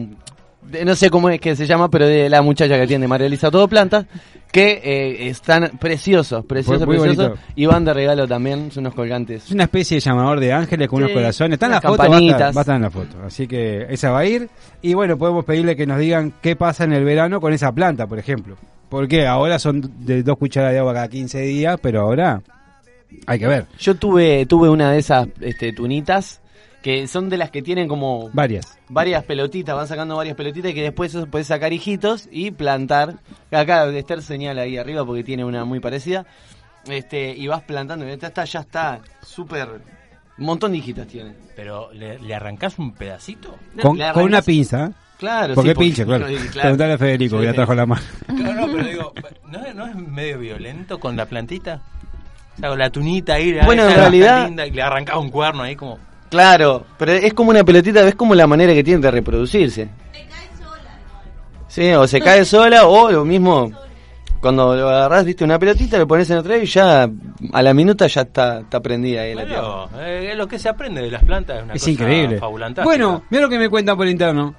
de- 0.62 0.86
no 0.86 0.96
sé 0.96 1.10
cómo 1.10 1.30
es 1.30 1.40
que 1.42 1.56
se 1.56 1.66
llama, 1.66 1.90
pero 1.90 2.06
de 2.08 2.30
la 2.30 2.42
muchacha 2.42 2.78
que 2.80 2.88
tiene 2.88 3.08
María 3.08 3.28
Elisa 3.28 3.50
Todo 3.52 3.68
Plantas, 3.68 4.06
que 4.52 4.82
eh, 4.84 5.28
están 5.30 5.72
preciosos, 5.80 6.46
preciosos, 6.46 6.88
Muy 6.88 6.98
preciosos, 6.98 7.30
bonito. 7.30 7.44
y 7.56 7.66
van 7.66 7.86
de 7.86 7.94
regalo 7.94 8.28
también, 8.28 8.72
son 8.72 8.84
unos 8.84 8.96
colgantes. 8.96 9.46
Es 9.46 9.52
una 9.52 9.64
especie 9.66 9.96
de 9.96 10.02
llamador 10.02 10.40
de 10.40 10.54
ángeles 10.54 10.88
con 10.88 11.00
Sí, 11.00 11.04
unos 11.04 11.14
corazones. 11.16 11.54
Está 11.54 11.66
en 11.68 11.72
la 11.74 11.78
unas 11.80 11.92
foto, 11.92 11.98
va 11.98 12.04
a, 12.04 12.08
estar, 12.08 12.22
campanitas. 12.22 12.56
va 12.56 12.60
a 12.60 12.62
estar 12.62 12.76
en 12.76 12.82
la 12.82 12.90
foto. 12.90 13.18
Así 13.26 13.48
que 13.48 13.86
esa 13.90 14.12
va 14.12 14.20
a 14.20 14.26
ir. 14.26 14.50
Y 14.82 14.94
bueno, 14.94 15.18
podemos 15.18 15.46
pedirle 15.46 15.76
que 15.76 15.86
nos 15.86 16.00
digan 16.00 16.34
qué 16.42 16.56
pasa 16.56 16.84
en 16.86 16.94
el 16.94 17.04
verano 17.04 17.40
con 17.42 17.54
esa 17.54 17.72
planta, 17.72 18.08
por 18.08 18.20
ejemplo. 18.20 18.56
Porque 18.90 19.28
ahora 19.28 19.60
son 19.60 19.82
de 20.06 20.24
dos 20.24 20.38
cucharadas 20.38 20.74
de 20.74 20.80
agua 20.80 20.94
cada 20.94 21.10
15 21.10 21.42
días, 21.42 21.78
pero 21.82 22.02
ahora 22.02 22.42
hay 23.26 23.40
que 23.40 23.48
ver. 23.48 23.66
Yo 23.80 23.96
tuve, 23.96 24.46
tuve 24.46 24.70
una 24.70 24.92
de 24.92 25.00
esas 25.00 25.28
este, 25.42 25.74
tunitas, 25.74 26.40
que 26.88 27.06
son 27.08 27.28
de 27.28 27.36
las 27.36 27.52
que 27.52 27.62
tienen 27.62 27.90
como 27.90 28.30
Varias. 28.32 28.80
varias 28.88 29.24
pelotitas, 29.26 29.76
van 29.76 29.88
sacando 29.90 30.16
varias 30.16 30.38
pelotitas 30.38 30.72
y 30.72 30.74
que 30.74 30.84
después 30.84 31.14
eso 31.14 31.28
puedes 31.28 31.48
sacar 31.48 31.74
hijitos 31.74 32.30
y 32.32 32.52
plantar. 32.52 33.16
Acá 33.52 33.86
Esther 33.90 34.22
señala 34.22 34.62
ahí 34.62 34.78
arriba 34.78 35.04
porque 35.06 35.22
tiene 35.24 35.44
una 35.44 35.66
muy 35.66 35.82
parecida. 35.82 36.26
Este, 36.88 37.36
y 37.36 37.46
vas 37.48 37.62
plantando, 37.64 38.08
y 38.08 38.12
esta 38.12 38.28
está, 38.28 38.46
ya 38.46 38.62
está 38.62 39.02
súper. 39.22 39.68
Un 40.38 40.46
montón 40.46 40.72
de 40.72 40.78
hijitas 40.78 41.06
tiene. 41.08 41.34
Pero 41.58 41.90
¿le, 41.92 42.20
le 42.20 42.34
arrancás 42.34 42.80
un 42.80 42.94
pedacito? 42.94 43.58
Con, 43.82 43.98
con 44.14 44.24
una 44.24 44.42
pinza. 44.42 44.86
¿eh? 44.86 44.92
Claro, 45.20 45.56
Porque 45.56 45.72
sí, 45.72 45.76
pinche, 45.80 46.06
claro. 46.06 46.26
claro. 46.52 46.52
Preguntale 46.54 46.94
a 46.94 46.98
Federico, 46.98 47.40
que 47.40 47.46
ya 47.48 47.54
trajo 47.54 47.76
la 47.76 47.86
mano. 47.86 48.02
Claro, 48.28 48.66
no, 48.68 48.74
pero 48.74 48.88
digo, 48.88 49.14
¿no, 49.52 49.66
es- 49.66 49.76
¿no 49.76 49.88
es 49.88 49.96
medio 49.96 50.40
violento 50.40 51.00
con 51.02 51.18
la 51.18 51.26
plantita? 51.26 51.82
O 52.56 52.60
sea, 52.62 52.70
con 52.70 52.80
la 52.80 52.90
tunita 52.90 53.34
ahí, 53.34 53.52
la- 53.52 53.66
Bueno, 53.66 53.90
en 53.90 53.94
realidad- 53.96 54.46
linda, 54.46 54.66
y 54.66 54.72
le 54.72 54.82
arrancás 54.82 55.18
un 55.18 55.30
cuerno 55.32 55.64
ahí 55.64 55.76
como... 55.76 56.00
Claro, 56.30 56.86
pero 56.98 57.14
es 57.14 57.34
como 57.34 57.52
una 57.52 57.64
pelotita, 57.64 58.04
ves 58.04 58.16
como 58.16 58.36
la 58.36 58.48
manera 58.48 58.74
que 58.74 58.84
tiene 58.84 59.02
de 59.02 59.12
reproducirse. 59.12 59.90
Sí, 61.68 61.92
o 61.92 62.08
se 62.08 62.20
cae 62.20 62.44
sola 62.44 62.88
o 62.88 63.12
lo 63.12 63.24
mismo 63.24 63.72
cuando 64.42 64.76
lo 64.76 64.90
agarrás, 64.90 65.26
viste 65.26 65.44
una 65.44 65.58
pelotita, 65.60 65.98
lo 65.98 66.08
pones 66.08 66.30
en 66.30 66.38
otra 66.38 66.58
y 66.58 66.66
ya 66.66 67.10
a 67.54 67.62
la 67.62 67.74
minuta 67.74 68.08
ya 68.08 68.22
está, 68.22 68.60
está 68.62 68.80
prendida 68.80 69.22
ahí 69.22 69.34
la 69.36 69.46
tierra. 69.46 69.62
Bueno, 69.62 69.90
eh, 70.06 70.34
lo 70.36 70.48
que 70.48 70.60
se 70.60 70.70
aprende 70.70 71.02
de 71.02 71.12
las 71.12 71.24
plantas 71.24 71.58
es 71.58 71.64
una 71.64 71.74
Es 71.74 71.82
cosa 71.82 71.92
increíble. 71.92 72.38
fabulantástica. 72.40 72.84
Bueno, 72.84 73.24
mira 73.30 73.44
lo 73.44 73.50
que 73.50 73.58
me 73.60 73.70
cuentan 73.70 73.98
por 73.98 74.08
interno. 74.08 74.56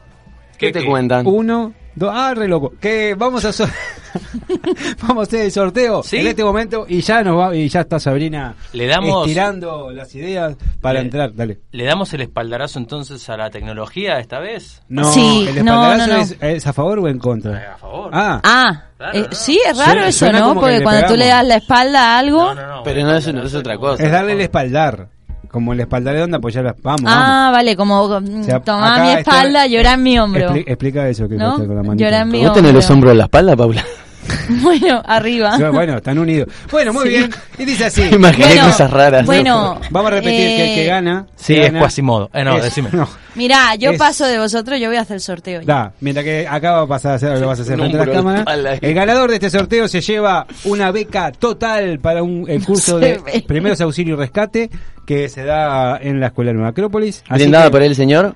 ¿Qué, 0.59 0.66
¿Qué- 0.66 0.73
te 0.73 0.81
qué? 0.81 0.87
cuentan? 0.87 1.27
Uno, 1.27 1.73
dos, 1.94 2.11
ah, 2.12 2.35
re 2.35 2.49
loco. 2.49 2.73
Que 2.81 3.14
vamos 3.16 3.44
a 3.44 3.53
so- 3.53 3.66
vamos 5.03 5.18
a 5.18 5.23
hacer 5.29 5.40
el 5.42 5.53
sorteo 5.53 6.03
¿Sí? 6.03 6.16
en 6.18 6.27
este 6.29 6.42
momento 6.42 6.87
y 6.88 7.01
ya 7.01 7.23
nos 7.23 7.38
va 7.38 7.55
y 7.55 7.68
ya 7.68 7.81
está 7.81 8.01
Sabrina 8.01 8.55
Le 8.73 8.87
damos- 8.87 9.27
estirando 9.27 9.90
las 9.90 10.14
ideas 10.14 10.57
para 10.81 10.94
Le- 11.01 11.05
entrar. 11.07 11.35
Dale. 11.35 11.61
¿Le 11.73 11.85
damos 11.85 12.12
el 12.14 12.23
espaldarazo 12.23 12.79
entonces 12.79 13.29
a 13.29 13.37
la 13.37 13.51
tecnología 13.51 14.18
esta 14.18 14.38
vez? 14.40 14.83
No, 14.88 15.05
Sí, 15.12 15.47
el 15.49 15.59
espaldarazo 15.59 16.07
no, 16.09 16.14
no. 16.16 16.23
Es, 16.23 16.37
es 16.40 16.66
a 16.66 16.73
favor 16.73 16.99
o 17.01 17.09
en 17.09 17.16
Eh, 17.16 17.21
contra. 17.21 17.75
a 17.75 17.77
favor. 17.79 18.11
Ah, 18.12 18.40
Ah, 18.42 18.85
Claro, 18.97 19.18
eh, 19.18 19.29
sí, 19.31 19.61
es 19.64 19.77
raro 19.79 20.01
eso, 20.05 20.33
¿no? 20.33 20.55
Porque 20.55 20.79
le 20.79 20.83
cuando 20.83 21.07
tú 21.07 21.14
le 21.16 21.27
das 21.29 21.47
la 21.47 21.57
espalda 21.57 22.16
a 22.16 22.18
algo... 22.18 22.53
No, 22.53 22.55
no, 22.55 22.66
no. 22.79 22.83
Pero 22.83 23.03
no 23.03 23.14
es 23.16 23.27
es 23.29 23.55
otra 23.55 23.77
cosa. 23.79 24.03
es 24.03 24.11
darle 24.11 24.33
el 24.33 24.40
espaldar. 24.40 25.09
Como 25.50 25.72
el 25.72 25.80
espaldar 25.80 26.14
de 26.14 26.22
onda, 26.22 26.38
apoyar 26.38 26.64
las. 26.64 26.74
Vamos, 26.82 27.02
vamos. 27.02 27.22
Ah, 27.24 27.50
vale, 27.52 27.74
como 27.76 28.06
mm, 28.20 28.40
O 28.40 28.44
sea, 28.44 28.56
acá 28.56 29.02
mi 29.02 29.11
espalda, 29.11 29.66
llorar 29.66 29.94
en 29.94 30.02
mi 30.02 30.18
hombro. 30.18 30.50
Expli- 30.50 30.64
explica 30.66 31.08
eso 31.08 31.28
que 31.28 31.37
¿No? 31.37 31.54
con 31.56 31.68
la 31.74 31.82
manita. 31.82 32.04
Llorar 32.04 32.22
en 32.22 32.28
mi 32.28 32.44
¿Vos 32.44 32.52
tenés 32.52 32.74
los 32.74 32.84
hombro. 32.90 32.94
hombros 32.94 33.12
en 33.12 33.18
la 33.18 33.24
espalda, 33.24 33.56
Paula? 33.56 33.84
Bueno, 34.62 35.03
arriba. 35.05 35.57
Sí, 35.57 35.62
Bueno, 35.64 35.97
están 35.99 36.19
unidos. 36.19 36.49
Bueno, 36.71 36.93
muy 36.93 37.05
Sí. 37.05 37.09
bien. 37.11 37.31
Y 37.59 37.64
dice 37.64 37.85
así. 37.87 38.03
Imaginé 38.12 38.47
Bueno, 38.49 38.67
cosas 38.67 38.91
raras. 38.91 39.27
Bueno, 39.27 39.81
Vamos 39.91 40.11
a 40.12 40.14
repetir 40.17 40.33
que 40.57 40.69
el 40.69 40.75
que 40.75 40.85
eh, 40.85 40.87
gana. 40.87 41.27
Sí, 41.37 41.55
que 41.55 41.67
es 41.67 41.73
Quasimodo. 41.73 42.31
Eh, 42.33 42.45
no, 42.45 42.57
es- 42.57 42.64
decime. 42.64 42.88
no. 42.93 43.09
Mirá, 43.35 43.75
yo 43.77 43.91
Es- 43.91 43.99
paso 43.99 44.27
de 44.27 44.38
vosotros, 44.38 44.81
yo 44.81 44.88
voy 44.88 44.97
a 44.97 45.03
hacer 45.03 45.17
el 45.17 45.21
sorteo. 45.21 45.61
ya. 45.61 45.67
Da, 45.67 45.93
mientras 46.01 46.25
que 46.25 46.47
acá 46.49 46.73
va 46.73 46.83
a 46.83 46.87
pasar 46.87 47.12
a 47.12 47.14
hacer, 47.17 47.38
lo 47.38 47.47
vas 47.47 47.59
a 47.59 47.62
hacer 47.62 47.79
frente 47.79 47.97
a 48.01 48.05
la 48.07 48.12
cámara. 48.12 48.45
El 48.81 48.95
ganador 48.95 49.29
de 49.31 49.37
este 49.37 49.51
sorteo 49.51 49.87
se 49.87 50.01
lleva 50.01 50.47
una 50.64 50.91
beca 50.91 51.31
total 51.33 51.99
para 52.01 52.23
un 52.23 52.47
el 52.49 52.64
curso 52.64 52.99
de 53.01 53.19
ve. 53.19 53.45
primeros 53.47 53.81
auxilio 53.81 54.14
y 54.14 54.19
rescate 54.19 54.71
que 55.07 55.29
se 55.29 55.45
da 55.45 55.99
en 56.03 56.21
la 56.21 56.27
escuela 56.29 56.53
Nueva 56.53 56.69
Acrópolis. 56.71 57.23
Que 57.35 57.49
por 57.71 57.83
el 57.83 57.95
señor 57.95 58.35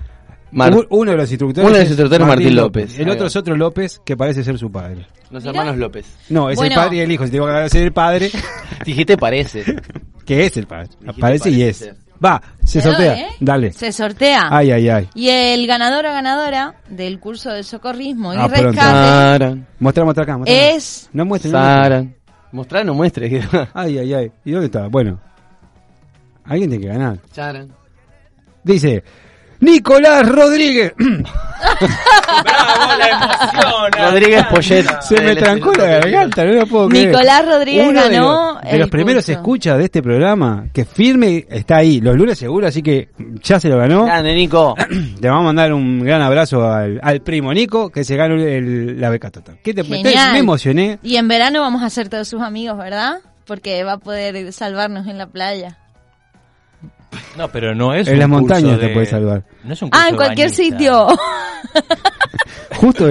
Mar- 0.52 0.86
uno 0.90 1.10
de 1.10 1.16
los 1.16 1.30
instructores. 1.30 1.64
Uno 1.66 1.72
de 1.76 1.80
los 1.80 1.84
es 1.86 1.90
instructores, 1.90 2.26
Martín 2.26 2.54
López. 2.56 2.98
El 2.98 3.06
Ahí 3.06 3.10
otro 3.12 3.22
va. 3.24 3.28
es 3.28 3.36
otro 3.36 3.56
López 3.56 4.00
que 4.04 4.16
parece 4.16 4.44
ser 4.44 4.58
su 4.58 4.70
padre. 4.70 5.06
los 5.30 5.42
Mira. 5.44 5.50
hermanos 5.60 5.78
López. 5.78 6.06
No, 6.28 6.50
es 6.50 6.56
Bueno. 6.56 6.74
el 6.74 6.80
padre 6.80 6.96
y 6.96 7.00
el 7.00 7.12
hijo. 7.12 7.24
Si 7.24 7.30
te 7.30 7.36
digo 7.36 7.46
que 7.46 7.68
ser 7.68 7.82
el 7.84 7.92
padre, 7.92 8.30
Dijiste 8.84 9.16
parece. 9.16 9.64
que 10.26 10.44
es 10.46 10.56
el 10.56 10.66
padre. 10.66 10.88
Dijiste 11.00 11.20
Parece 11.20 11.50
y 11.50 11.52
parece 11.54 11.68
es. 11.70 11.76
ser. 11.78 11.96
Va, 12.24 12.40
se 12.64 12.80
Te 12.80 12.86
doy, 12.86 12.94
sortea. 12.94 13.18
¿eh? 13.18 13.26
Dale. 13.40 13.72
Se 13.72 13.90
sortea. 13.90 14.46
Ay, 14.50 14.70
ay, 14.70 14.88
ay. 14.88 15.08
Y 15.14 15.28
el 15.28 15.66
ganador 15.66 16.06
o 16.06 16.10
ganadora 16.12 16.74
del 16.88 17.18
curso 17.18 17.50
de 17.50 17.64
socorrismo 17.64 18.32
y 18.32 18.36
Ah, 18.36 18.46
pronto. 18.48 18.68
rescate 18.68 18.92
Saran, 18.92 19.66
Muestra, 19.80 20.04
muestra 20.04 20.22
acá. 20.24 20.38
es... 20.46 21.08
No 21.12 21.24
muestre. 21.24 21.50
no 21.50 21.58
muestre. 21.58 21.82
Saran. 21.82 22.14
Mostrar 22.52 22.86
no 22.86 22.94
muestres. 22.94 23.44
Ay, 23.74 23.98
ay, 23.98 24.12
ay. 24.14 24.32
¿Y 24.44 24.52
dónde 24.52 24.66
está? 24.66 24.86
Bueno. 24.88 25.18
Alguien 26.44 26.70
tiene 26.70 26.84
que 26.84 26.92
ganar. 26.92 27.18
Saran. 27.32 27.72
Dice 28.62 29.02
Nicolás 29.62 30.28
Rodríguez. 30.28 30.92
¡Bravo, 30.98 32.98
la 32.98 33.08
emoción! 33.08 34.10
Rodríguez 34.10 34.46
Poyet. 34.46 34.86
Se 35.00 35.20
me 35.20 35.36
trancó 35.36 35.72
la 35.74 35.84
garganta, 35.86 36.44
no 36.44 36.52
lo 36.52 36.66
puedo 36.66 36.88
creer. 36.88 37.08
Nicolás 37.08 37.46
Rodríguez 37.46 37.86
Uno 37.88 38.02
de 38.02 38.10
ganó 38.16 38.52
los, 38.54 38.62
de 38.62 38.70
el 38.70 38.78
los 38.80 38.88
primeros 38.90 39.28
escuchas 39.28 39.78
de 39.78 39.84
este 39.84 40.02
programa, 40.02 40.66
que 40.72 40.84
firme 40.84 41.46
está 41.48 41.76
ahí, 41.76 42.00
los 42.00 42.16
lunes 42.16 42.38
seguro, 42.38 42.66
así 42.66 42.82
que 42.82 43.10
ya 43.42 43.60
se 43.60 43.68
lo 43.68 43.78
ganó. 43.78 44.04
Grande, 44.04 44.34
Nico. 44.34 44.74
Le 45.20 45.28
vamos 45.28 45.42
a 45.42 45.46
mandar 45.46 45.72
un 45.72 46.00
gran 46.04 46.22
abrazo 46.22 46.68
al, 46.70 47.00
al 47.02 47.20
primo 47.20 47.52
Nico, 47.54 47.90
que 47.90 48.04
se 48.04 48.16
ganó 48.16 48.34
el- 48.34 49.00
la 49.00 49.10
beca 49.10 49.30
total. 49.30 49.58
¿Qué 49.62 49.72
te 49.74 49.84
Genial. 49.84 50.32
Me 50.32 50.38
emocioné. 50.40 50.98
Y 51.02 51.16
en 51.16 51.28
verano 51.28 51.60
vamos 51.60 51.82
a 51.82 51.90
ser 51.90 52.08
todos 52.08 52.28
sus 52.28 52.40
amigos, 52.42 52.76
¿verdad? 52.78 53.18
Porque 53.46 53.84
va 53.84 53.92
a 53.92 53.98
poder 53.98 54.52
salvarnos 54.52 55.06
en 55.06 55.18
la 55.18 55.26
playa. 55.26 55.78
No, 57.36 57.48
pero 57.48 57.74
no 57.74 57.94
es 57.94 58.06
En 58.08 58.14
un 58.14 58.18
las 58.20 58.28
curso 58.28 58.40
montañas 58.40 58.80
te 58.80 58.86
de- 58.88 58.92
puede 58.94 59.06
salvar. 59.06 59.42
No 59.64 59.72
es 59.72 59.82
un 59.82 59.88
Ah, 59.92 60.06
curso 60.06 60.06
en 60.08 60.12
de 60.12 60.16
cualquier 60.16 60.48
bañista. 60.50 60.62
sitio. 60.78 61.06
Justo, 62.76 63.06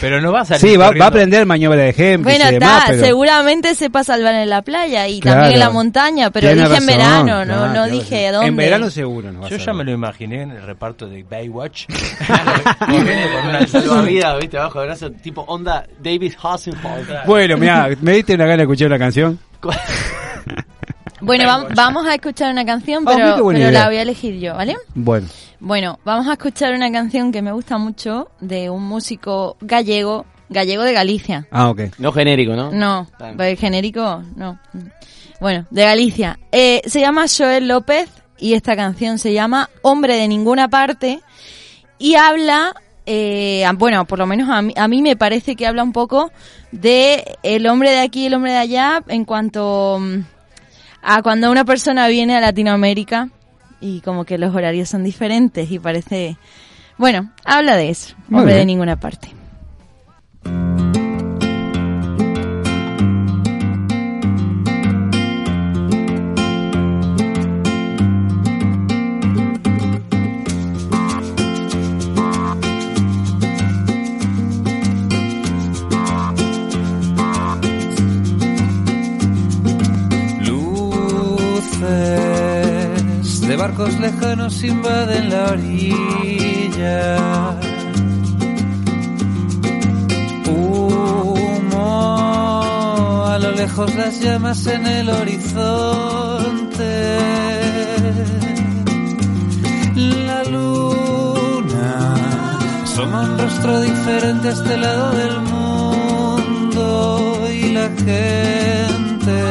Pero 0.00 0.20
no 0.20 0.32
va 0.32 0.40
a 0.40 0.44
salir 0.44 0.60
Sí, 0.60 0.76
va, 0.76 0.90
va 0.92 1.06
a 1.06 1.08
aprender 1.08 1.44
maniobra 1.46 1.82
de 1.82 1.88
ejemplo 1.90 2.30
Bueno, 2.30 2.44
está, 2.48 2.84
pero... 2.88 3.04
seguramente 3.04 3.74
sepa 3.74 4.04
salvar 4.04 4.34
en 4.34 4.48
la 4.50 4.62
playa 4.62 5.08
y 5.08 5.18
Claro. 5.20 5.36
también 5.40 5.54
en 5.54 5.60
la 5.60 5.70
montaña, 5.70 6.30
pero 6.30 6.48
Tiene 6.48 6.62
dije 6.68 6.76
en 6.78 6.86
verano, 6.86 7.44
no, 7.44 7.68
no 7.72 7.86
dije 7.86 8.16
razón. 8.26 8.32
dónde. 8.32 8.48
En 8.48 8.56
verano 8.56 8.90
seguro. 8.90 9.28
a 9.44 9.48
Yo 9.48 9.56
ya 9.56 9.72
me 9.72 9.84
lo 9.84 9.92
imaginé 9.92 10.42
en 10.42 10.50
el 10.52 10.62
reparto 10.62 11.06
de 11.08 11.22
Baywatch. 11.24 11.86
Con 12.78 13.48
una 13.48 13.66
Salvavidas, 13.66 14.38
viste, 14.40 14.58
abajo 14.58 14.80
del 14.80 14.88
brazo, 14.88 15.10
tipo 15.12 15.42
onda 15.42 15.84
David 16.02 16.32
Hasselhoff. 16.42 17.26
Bueno, 17.26 17.56
mira, 17.56 17.88
me 18.00 18.12
diste 18.12 18.34
una 18.34 18.44
gana 18.44 18.56
de 18.58 18.62
escuchar 18.64 18.88
una 18.88 18.98
canción. 18.98 19.38
Bueno, 21.22 21.44
vam- 21.44 21.68
vamos 21.74 22.06
a 22.06 22.14
escuchar 22.14 22.50
una 22.52 22.64
canción, 22.64 23.04
Ah, 23.06 23.12
pero, 23.14 23.52
la 23.70 23.86
voy 23.86 23.96
a 23.96 24.02
elegir 24.02 24.38
yo, 24.40 24.54
¿vale? 24.54 24.76
Bueno, 24.94 25.26
Bueno, 25.60 25.98
vamos 26.04 26.26
a 26.26 26.32
escuchar 26.32 26.74
una 26.74 26.90
canción 26.90 27.30
que 27.32 27.40
me 27.42 27.52
gusta 27.52 27.78
mucho 27.78 28.30
de 28.40 28.68
un 28.70 28.82
músico 28.82 29.56
gallego, 29.60 30.26
gallego 30.48 30.82
de 30.82 30.92
Galicia. 30.92 31.46
ah, 31.52 31.70
ok. 31.70 31.82
No 31.98 32.12
genérico, 32.12 32.54
¿no? 32.56 32.72
No, 32.72 33.06
pues 33.36 33.58
genérico, 33.60 34.22
no. 34.34 34.58
Bueno, 35.40 35.66
de 35.70 35.82
Galicia. 35.84 36.38
Eh, 36.50 36.82
se 36.86 37.00
llama 37.00 37.26
Joel 37.28 37.68
López 37.68 38.08
y 38.38 38.54
esta 38.54 38.74
canción 38.76 39.18
se 39.18 39.32
llama 39.32 39.70
Hombre 39.82 40.16
de 40.16 40.26
ninguna 40.28 40.68
parte 40.68 41.20
y 41.98 42.16
habla, 42.16 42.74
eh, 43.06 43.64
bueno, 43.76 44.04
por 44.04 44.18
lo 44.18 44.26
menos 44.26 44.50
a 44.50 44.62
mí, 44.62 44.74
a 44.76 44.88
mí 44.88 45.00
me 45.02 45.14
parece 45.16 45.54
que 45.54 45.66
habla 45.68 45.84
un 45.84 45.92
poco 45.92 46.32
de 46.72 47.36
el 47.44 47.66
hombre 47.68 47.90
de 47.90 48.00
aquí 48.00 48.22
y 48.24 48.26
el 48.26 48.34
hombre 48.34 48.50
de 48.52 48.58
allá 48.58 49.02
en 49.08 49.24
cuanto 49.24 49.98
mm, 50.00 50.20
a 51.02 51.22
cuando 51.22 51.50
una 51.50 51.64
persona 51.64 52.06
viene 52.08 52.36
a 52.36 52.40
Latinoamérica 52.40 53.28
y 53.80 54.00
como 54.00 54.24
que 54.24 54.38
los 54.38 54.54
horarios 54.54 54.88
son 54.88 55.02
diferentes 55.02 55.70
y 55.70 55.78
parece, 55.78 56.36
bueno, 56.96 57.32
habla 57.44 57.76
de 57.76 57.90
eso, 57.90 58.14
Muy 58.28 58.40
hombre 58.40 58.54
de 58.54 58.64
ninguna 58.64 58.98
parte. 58.98 59.41
Lejanos 84.00 84.62
invaden 84.64 85.30
la 85.30 85.52
orilla. 85.52 87.16
Humo, 90.46 92.12
a 93.26 93.38
lo 93.38 93.52
lejos 93.52 93.94
las 93.94 94.20
llamas 94.20 94.66
en 94.66 94.86
el 94.86 95.08
horizonte. 95.08 96.82
La 100.26 100.42
luna 100.44 102.14
asoma 102.82 103.22
un 103.22 103.38
rostro 103.38 103.80
diferente 103.80 104.48
a 104.48 104.52
este 104.52 104.76
lado 104.76 105.12
del 105.12 105.40
mundo 105.42 107.48
y 107.52 107.72
la 107.72 107.88
gente 107.88 109.42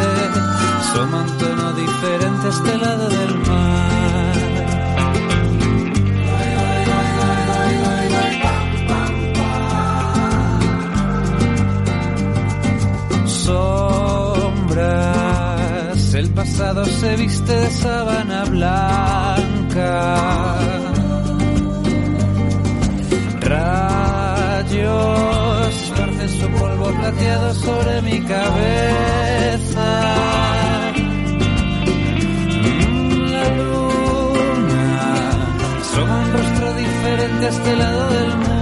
asoma 0.79 1.23
un 1.23 1.37
tono 1.37 1.73
diferente 1.73 2.47
a 2.47 2.49
este 2.49 2.77
lado 2.77 3.09
del 3.09 3.35
mar. 3.47 3.80
Pasado 16.35 16.85
se 16.85 17.15
viste 17.15 17.51
de 17.51 17.69
sábana 17.69 18.45
blanca. 18.45 20.57
Rayos 23.41 24.85
esparcen 25.83 26.29
su 26.29 26.47
polvo 26.59 26.91
plateado 26.99 27.53
sobre 27.53 28.01
mi 28.03 28.19
cabeza. 28.21 29.89
La 33.33 33.45
luna 33.57 35.31
asoma 35.81 36.19
un 36.19 36.33
rostro 36.33 36.73
diferente 36.73 37.45
a 37.45 37.49
este 37.49 37.75
lado 37.75 38.09
del 38.09 38.37
mundo 38.37 38.60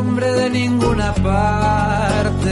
hombre 0.00 0.32
de 0.32 0.50
ninguna 0.50 1.12
parte. 1.14 2.50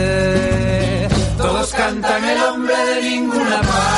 Todos 1.38 1.72
cantan 1.72 2.24
el 2.24 2.42
hombre 2.42 2.76
de 2.76 3.02
ninguna 3.10 3.60
parte. 3.62 3.97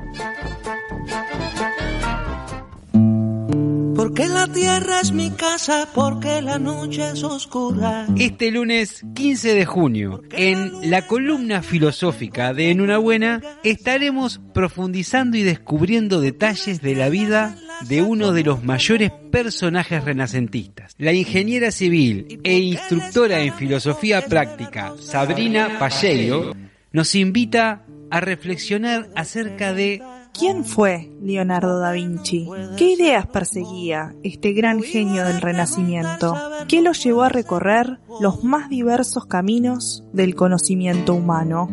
Porque 4.21 4.35
la 4.35 4.47
tierra 4.47 4.99
es 5.01 5.11
mi 5.11 5.31
casa, 5.31 5.89
porque 5.95 6.43
la 6.43 6.59
noche 6.59 7.09
es 7.11 7.23
oscura. 7.23 8.05
Este 8.19 8.51
lunes 8.51 9.03
15 9.15 9.55
de 9.55 9.65
junio, 9.65 10.21
en 10.29 10.91
la 10.91 11.07
columna 11.07 11.63
filosófica 11.63 12.53
de 12.53 12.69
En 12.69 12.81
una 12.81 12.99
buena, 12.99 13.41
estaremos 13.63 14.39
profundizando 14.53 15.37
y 15.37 15.41
descubriendo 15.41 16.21
detalles 16.21 16.83
de 16.83 16.93
la 16.93 17.09
vida 17.09 17.57
de 17.89 18.03
uno 18.03 18.31
de 18.31 18.43
los 18.43 18.63
mayores 18.63 19.11
personajes 19.31 20.03
renacentistas. 20.03 20.93
La 20.99 21.13
ingeniera 21.13 21.71
civil 21.71 22.41
e 22.43 22.59
instructora 22.59 23.41
en 23.41 23.55
filosofía 23.55 24.23
práctica, 24.27 24.93
Sabrina 24.99 25.79
Palleiro, 25.79 26.53
nos 26.91 27.15
invita 27.15 27.87
a 28.11 28.19
reflexionar 28.19 29.09
acerca 29.15 29.73
de 29.73 30.03
¿Quién 30.33 30.65
fue 30.65 31.09
Leonardo 31.21 31.79
da 31.79 31.91
Vinci? 31.91 32.47
¿Qué 32.77 32.93
ideas 32.93 33.27
perseguía 33.27 34.13
este 34.23 34.53
gran 34.53 34.81
genio 34.81 35.23
del 35.25 35.41
Renacimiento? 35.41 36.35
¿Qué 36.67 36.81
lo 36.81 36.93
llevó 36.93 37.23
a 37.23 37.29
recorrer 37.29 37.99
los 38.19 38.43
más 38.43 38.69
diversos 38.69 39.25
caminos 39.25 40.03
del 40.13 40.35
conocimiento 40.35 41.13
humano? 41.13 41.69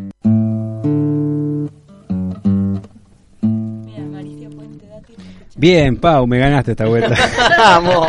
Bien, 5.56 5.96
Pau, 5.96 6.26
me 6.26 6.38
ganaste 6.38 6.72
esta 6.72 6.86
vuelta. 6.86 7.14
Vamos. 7.58 8.06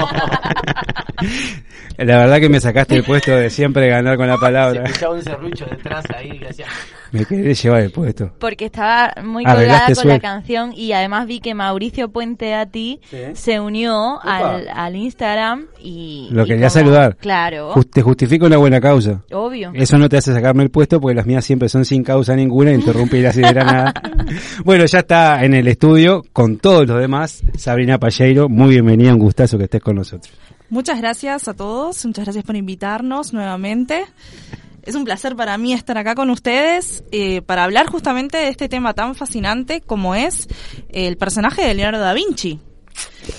La 1.98 2.18
verdad 2.18 2.40
que 2.40 2.50
me 2.50 2.60
sacaste 2.60 2.96
el 2.96 3.04
puesto 3.04 3.32
de 3.32 3.50
siempre 3.50 3.90
ganar 3.90 4.18
con 4.18 4.28
la 4.28 4.36
Se 4.36 4.40
palabra. 4.40 4.84
escuchaba 4.84 5.16
un 5.16 5.24
serrucho 5.24 5.66
detrás 5.66 6.06
ahí 6.16 6.40
hacía. 6.48 6.68
Me 7.12 7.26
querés 7.26 7.62
llevar 7.64 7.82
el 7.82 7.92
puesto. 7.92 8.32
Porque 8.40 8.66
estaba 8.66 9.14
muy 9.24 9.44
colgada 9.44 9.86
con 9.88 9.90
la 9.90 9.96
suerte. 9.96 10.20
canción 10.22 10.74
y 10.76 10.92
además 10.94 11.26
vi 11.28 11.40
que 11.40 11.54
Mauricio 11.54 12.10
Puente 12.10 12.54
a 12.54 12.66
ti 12.66 13.00
Sí. 13.10 13.18
se 13.34 13.60
unió 13.60 14.22
al, 14.22 14.68
al 14.70 14.96
Instagram 14.96 15.66
y... 15.82 16.28
Lo 16.32 16.44
y 16.44 16.48
quería 16.48 16.68
como- 16.68 16.80
saludar. 16.82 17.16
Claro, 17.18 17.74
Jus- 17.74 17.90
Te 17.90 18.02
justifico 18.02 18.46
una 18.46 18.58
buena 18.58 18.80
causa. 18.80 19.22
obvio. 19.32 19.72
Eso 19.74 19.98
no 19.98 20.08
te 20.10 20.18
hace 20.18 20.34
sacarme 20.34 20.64
el 20.64 20.70
puesto 20.72 21.00
porque 21.02 21.16
las 21.16 21.26
mías 21.26 21.44
siempre 21.46 21.68
son 21.70 21.86
sin 21.86 22.04
causa 22.04 22.36
ninguna, 22.36 22.72
interrumpir 22.72 23.26
así 23.28 23.42
de 23.42 23.54
la 23.54 23.64
nada. 23.64 23.94
Bueno, 24.64 24.86
ya 24.86 25.00
está 25.00 25.44
en 25.44 25.54
el 25.56 25.68
estudio 25.68 26.24
con 26.34 26.58
todos 26.58 26.88
los 26.88 27.00
demás. 27.00 27.42
Sabrina 27.58 27.98
Palleiro, 27.98 28.48
muy 28.48 28.70
bienvenida, 28.70 29.12
un 29.14 29.20
gustazo 29.20 29.58
que 29.58 29.64
estés 29.64 29.82
con 29.82 29.96
nosotros. 29.96 30.32
Muchas 30.70 31.00
gracias 31.02 31.48
a 31.48 31.56
todos, 31.56 32.06
muchas 32.06 32.26
gracias 32.26 32.46
por 32.46 32.56
invitarnos 32.56 33.34
nuevamente. 33.34 34.04
Es 34.84 34.96
un 34.96 35.04
placer 35.04 35.36
para 35.36 35.58
mí 35.58 35.74
estar 35.74 35.98
acá 35.98 36.16
con 36.16 36.30
ustedes 36.30 37.04
eh, 37.12 37.42
para 37.42 37.64
hablar 37.64 37.88
justamente 37.88 38.38
de 38.38 38.50
este 38.50 38.70
tema 38.70 38.94
tan 38.94 39.16
fascinante 39.16 39.82
como 39.82 40.16
es 40.16 40.48
el 40.90 41.18
personaje 41.18 41.64
de 41.64 41.74
Leonardo 41.74 42.00
da 42.00 42.14
Vinci, 42.14 42.60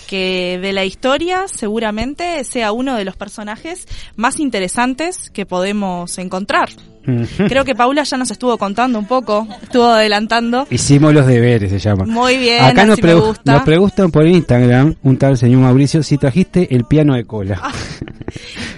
que 0.06 0.58
de 0.60 0.72
la 0.72 0.84
historia 0.84 1.46
seguramente 1.48 2.44
sea 2.44 2.72
uno 2.72 2.96
de 2.96 3.04
los 3.04 3.16
personajes 3.16 3.86
más 4.16 4.38
interesantes 4.40 5.30
que 5.30 5.46
podemos 5.46 6.18
encontrar. 6.18 6.68
Creo 7.48 7.64
que 7.64 7.74
Paula 7.74 8.02
ya 8.02 8.16
nos 8.16 8.30
estuvo 8.30 8.56
contando 8.58 8.98
un 8.98 9.06
poco, 9.06 9.46
estuvo 9.62 9.86
adelantando. 9.86 10.66
Hicimos 10.70 11.12
los 11.14 11.26
deberes, 11.26 11.70
se 11.70 11.78
llama. 11.78 12.04
Muy 12.06 12.36
bien, 12.38 12.64
Acá 12.64 12.84
nos, 12.84 12.94
así 12.94 13.02
me 13.02 13.14
pregu- 13.14 13.26
gusta. 13.26 13.52
nos 13.52 13.62
preguntan 13.62 14.10
por 14.10 14.26
Instagram, 14.26 14.94
un 15.02 15.16
tal 15.16 15.36
señor 15.36 15.60
Mauricio, 15.60 16.02
si 16.02 16.18
trajiste 16.18 16.74
el 16.74 16.84
piano 16.84 17.14
de 17.14 17.24
cola. 17.24 17.60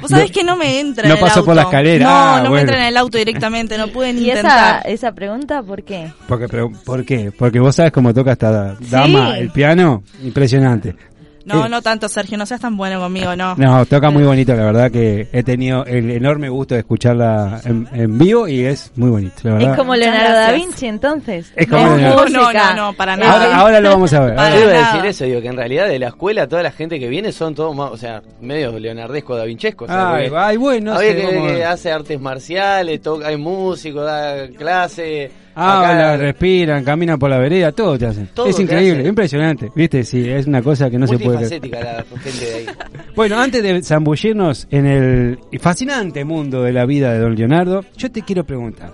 Vos 0.01 0.11
sabés 0.11 0.31
No- 0.31 0.35
que 0.35 0.45
no 0.45 0.57
me 0.57 0.81
entra 0.81 1.07
no 1.09 1.15
en 1.15 1.19
el 1.19 1.21
pasó 1.25 1.41
auto. 1.41 1.47
por 1.47 1.55
la 1.57 1.63
escalera. 1.63 2.05
No, 2.05 2.11
Ah, 2.11 2.41
no 2.45 2.51
me 2.51 2.61
entra 2.61 2.77
en 2.79 2.85
el 2.85 2.97
auto 2.97 3.19
directamente, 3.19 3.77
no 3.79 3.89
pude 3.89 4.13
ni 4.13 4.23
¿Y 4.23 4.31
esa, 4.31 5.13
pregunta 5.15 5.63
por 5.63 5.83
qué? 5.85 6.11
Porque, 6.27 6.49
pero, 6.49 6.71
¿Por 6.85 7.05
qué? 7.05 7.31
Porque 7.37 7.61
vos 7.61 7.77
sabes 7.77 7.93
cómo 7.93 8.13
toca 8.15 8.33
esta 8.33 8.77
dama 8.91 9.35
Sí. 9.35 9.41
el 9.41 9.51
piano. 9.51 10.03
Impresionante. 10.25 10.97
No, 11.45 11.67
Eh, 11.67 11.69
no 11.69 11.83
tanto, 11.83 12.09
Sergio, 12.09 12.37
no 12.39 12.47
seas 12.47 12.61
tan 12.61 12.77
bueno 12.77 13.01
conmigo, 13.01 13.35
no. 13.37 13.55
No, 13.57 13.85
toca 13.87 14.11
muy 14.11 14.25
bonito, 14.25 14.55
la 14.55 14.65
verdad 14.65 14.91
que 14.91 15.29
he 15.33 15.43
tenido 15.43 15.85
el 15.87 16.11
enorme 16.11 16.49
gusto 16.49 16.75
de 16.75 16.81
escucharla 16.81 17.61
en, 17.65 17.89
en 17.93 18.19
vivo 18.19 18.47
y 18.49 18.65
es 18.65 18.93
muy 18.97 19.11
bonito, 19.11 19.35
la 19.43 19.53
verdad. 19.55 19.71
Es 19.73 19.77
como 19.77 19.95
Leonardo 19.97 20.35
da. 20.35 20.53
Vinci, 20.53 20.87
entonces. 20.87 21.53
Es 21.57 21.67
como 21.69 21.83
No, 21.85 21.97
Leonardo. 21.97 22.15
No, 22.29 22.29
no, 22.31 22.41
música. 22.43 22.75
no, 22.75 22.93
para 22.93 23.17
nada. 23.17 23.33
Ahora, 23.45 23.57
ahora 23.57 23.81
lo 23.81 23.89
vamos 23.91 24.13
a 24.13 24.21
ver. 24.21 24.35
Para 24.37 24.55
Yo 24.55 24.63
iba 24.63 24.73
a 24.73 24.93
decir 24.93 25.07
eso, 25.07 25.25
digo, 25.25 25.41
que 25.41 25.49
en 25.49 25.57
realidad 25.57 25.89
de 25.89 25.99
la 25.99 26.09
escuela 26.09 26.47
toda 26.49 26.63
la 26.63 26.71
gente 26.73 26.99
que 26.99 27.09
viene 27.09 27.33
son 27.33 27.55
todos 27.55 27.75
más, 27.75 27.91
o 27.91 27.97
sea, 27.97 28.23
medio 28.41 28.79
leonardesco, 28.79 29.37
da 29.37 29.45
Vinchesco. 29.45 29.85
O 29.85 29.89
sea, 29.89 30.15
Ay, 30.15 30.31
ay, 30.35 30.57
bueno, 30.57 30.97
sé 30.99 31.17
que, 31.17 31.55
que 31.57 31.65
hace 31.65 31.91
artes 31.93 32.21
marciales, 32.21 33.01
toca, 33.03 33.29
hay 33.29 33.37
músico, 33.37 34.03
da 34.03 34.49
clase. 34.49 35.31
Habla, 35.55 36.13
acá- 36.15 36.17
respiran, 36.17 36.85
caminan 36.85 37.19
por 37.19 37.31
la 37.31 37.39
vereda, 37.39 37.73
todo 37.73 37.99
te 37.99 38.07
hacen. 38.07 38.29
Todo 38.35 38.47
es 38.47 38.59
increíble, 38.59 39.01
hacen. 39.01 39.07
impresionante. 39.09 39.71
Viste, 39.75 40.05
sí, 40.05 40.29
es 40.29 40.47
una 40.47 40.63
cosa 40.63 40.89
que 40.91 40.99
no 40.99 41.07
se 41.07 41.19
puede 41.19 41.47
creer. 41.47 41.85
la 41.85 42.05
gente 42.21 42.45
de 42.47 42.55
ahí. 42.55 42.67
Bueno, 43.15 43.39
antes 43.39 43.63
de 43.63 43.83
zambullirnos 43.83 44.67
en 44.71 44.87
el 44.87 45.39
fascinante 45.61 46.25
mundo 46.25 46.63
de 46.63 46.73
la 46.73 46.87
vida 46.87 47.13
de 47.13 47.19
don 47.19 47.35
Leonardo, 47.35 47.85
yo 47.97 48.11
te 48.11 48.23
quiero 48.23 48.45
preguntar, 48.45 48.93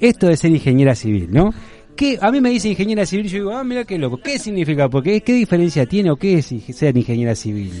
esto 0.00 0.26
de 0.26 0.36
ser 0.36 0.50
ingeniera 0.50 0.94
civil, 0.94 1.28
¿no? 1.30 1.54
¿Qué, 1.94 2.18
a 2.20 2.30
mí 2.32 2.40
me 2.40 2.50
dice 2.50 2.68
ingeniera 2.68 3.04
civil 3.06 3.28
yo 3.28 3.38
digo, 3.38 3.52
ah, 3.52 3.62
mira 3.62 3.84
qué 3.84 3.98
loco, 3.98 4.16
¿qué 4.16 4.38
significa? 4.38 4.88
Porque, 4.88 5.20
¿Qué 5.20 5.34
diferencia 5.34 5.86
tiene 5.86 6.10
o 6.10 6.16
qué 6.16 6.38
es 6.38 6.46
ser 6.74 6.96
ingeniera 6.96 7.34
civil? 7.34 7.72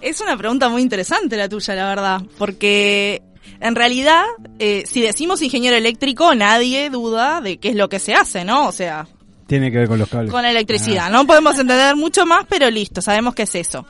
Es 0.00 0.20
una 0.20 0.36
pregunta 0.36 0.68
muy 0.68 0.82
interesante 0.82 1.36
la 1.36 1.48
tuya, 1.48 1.74
la 1.74 1.88
verdad, 1.88 2.22
porque 2.38 3.22
en 3.60 3.74
realidad, 3.74 4.24
eh, 4.58 4.84
si 4.86 5.00
decimos 5.00 5.42
ingeniero 5.42 5.76
eléctrico, 5.76 6.34
nadie 6.34 6.90
duda 6.90 7.40
de 7.40 7.58
qué 7.58 7.70
es 7.70 7.76
lo 7.76 7.88
que 7.88 7.98
se 7.98 8.14
hace, 8.14 8.44
¿no? 8.44 8.68
O 8.68 8.72
sea, 8.72 9.06
Tiene 9.46 9.70
que 9.70 9.78
ver 9.78 9.88
con 9.88 9.98
los 9.98 10.08
cables. 10.08 10.30
con 10.30 10.44
electricidad. 10.44 11.10
No 11.10 11.26
podemos 11.26 11.58
entender 11.58 11.96
mucho 11.96 12.26
más, 12.26 12.46
pero 12.48 12.70
listo, 12.70 13.00
sabemos 13.02 13.34
qué 13.34 13.42
es 13.44 13.54
eso. 13.54 13.86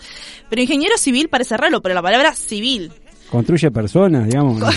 Pero 0.49 0.63
ingeniero 0.63 0.97
civil 0.99 1.29
parece 1.29 1.57
raro, 1.57 1.81
pero 1.81 1.95
la 1.95 2.03
palabra 2.03 2.35
civil 2.35 2.93
Construye 3.31 3.71
personas, 3.73 4.27
digamos. 4.27 4.63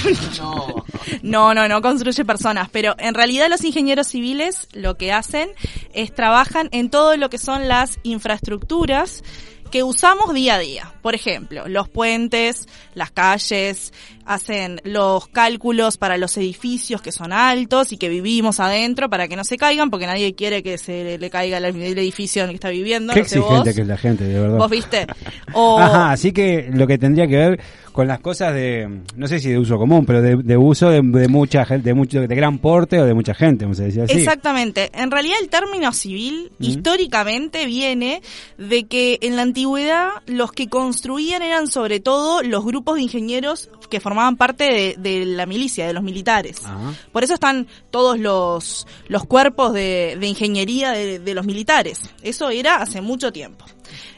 No, 1.21 1.53
no, 1.53 1.67
no 1.67 1.81
construye 1.81 2.25
personas, 2.25 2.69
pero 2.69 2.95
en 2.97 3.13
realidad 3.13 3.47
los 3.49 3.63
ingenieros 3.63 4.07
civiles 4.07 4.67
lo 4.73 4.97
que 4.97 5.13
hacen 5.13 5.49
es 5.93 6.13
trabajan 6.13 6.67
en 6.71 6.89
todo 6.89 7.15
lo 7.17 7.29
que 7.29 7.37
son 7.37 7.67
las 7.67 7.99
infraestructuras 8.03 9.23
que 9.69 9.83
usamos 9.83 10.33
día 10.33 10.55
a 10.55 10.59
día. 10.59 10.93
Por 11.01 11.15
ejemplo, 11.15 11.67
los 11.67 11.89
puentes, 11.89 12.67
las 12.93 13.11
calles, 13.11 13.93
hacen 14.25 14.81
los 14.83 15.27
cálculos 15.27 15.97
para 15.97 16.17
los 16.17 16.35
edificios 16.37 17.01
que 17.01 17.11
son 17.11 17.31
altos 17.31 17.91
y 17.93 17.97
que 17.97 18.09
vivimos 18.09 18.59
adentro 18.59 19.09
para 19.09 19.27
que 19.27 19.35
no 19.35 19.43
se 19.43 19.57
caigan, 19.57 19.89
porque 19.89 20.05
nadie 20.05 20.35
quiere 20.35 20.63
que 20.63 20.77
se 20.77 21.17
le 21.17 21.29
caiga 21.29 21.57
el 21.59 21.97
edificio 21.97 22.43
en 22.43 22.49
el 22.49 22.53
que 22.53 22.57
está 22.57 22.69
viviendo. 22.69 23.13
Qué 23.13 23.21
no 23.21 23.27
sé 23.27 23.37
exigente 23.39 23.69
vos. 23.69 23.75
que 23.75 23.81
es 23.81 23.87
la 23.87 23.97
gente, 23.97 24.23
de 24.25 24.39
verdad. 24.39 24.57
¿Vos 24.57 24.69
viste? 24.69 25.07
O, 25.53 25.79
Ajá, 25.79 26.11
así 26.11 26.33
que 26.33 26.69
lo 26.71 26.85
que 26.85 26.97
tendría 26.97 27.27
que 27.27 27.35
ver 27.35 27.59
con 27.97 28.07
las 28.07 28.19
cosas 28.19 28.53
de, 28.53 29.01
no 29.15 29.27
sé 29.27 29.39
si 29.39 29.49
de 29.49 29.57
uso 29.57 29.79
común, 29.79 30.05
pero 30.05 30.21
de, 30.21 30.35
de 30.35 30.55
uso 30.55 30.91
de, 30.91 31.01
de 31.01 31.27
mucha 31.27 31.65
gente, 31.65 31.89
de 31.89 31.93
mucho, 31.95 32.21
de 32.21 32.35
gran 32.35 32.59
porte 32.59 33.01
o 33.01 33.05
de 33.05 33.15
mucha 33.15 33.33
gente, 33.33 33.65
vamos 33.65 33.79
a 33.79 33.85
decir 33.85 34.03
así. 34.03 34.19
Exactamente. 34.19 34.91
En 34.93 35.09
realidad 35.09 35.37
el 35.41 35.49
término 35.49 35.91
civil 35.91 36.51
históricamente 36.59 37.65
viene 37.65 38.21
de 38.59 38.83
que 38.83 39.17
en 39.23 39.35
la 39.35 39.41
antigüedad 39.41 40.09
los 40.27 40.51
que 40.51 40.69
construían 40.69 41.41
eran 41.41 41.65
sobre 41.65 41.99
todo 41.99 42.43
los 42.43 42.63
grupos 42.63 42.97
de 42.97 43.01
ingenieros 43.01 43.71
que 43.89 43.99
formaban 43.99 44.37
parte 44.37 44.93
de, 44.95 45.25
la 45.25 45.47
milicia, 45.47 45.87
de 45.87 45.93
los 45.93 46.03
militares. 46.03 46.59
Ah. 46.65 46.93
Por 47.11 47.23
eso 47.23 47.33
están 47.33 47.65
todos 47.89 48.19
los, 48.19 48.85
los 49.07 49.25
cuerpos 49.25 49.73
de, 49.73 50.17
de 50.19 50.27
ingeniería 50.27 50.91
de 50.91 51.33
los 51.33 51.47
militares. 51.47 52.01
Eso 52.21 52.51
era 52.51 52.75
hace 52.75 53.01
mucho 53.01 53.31
tiempo. 53.31 53.65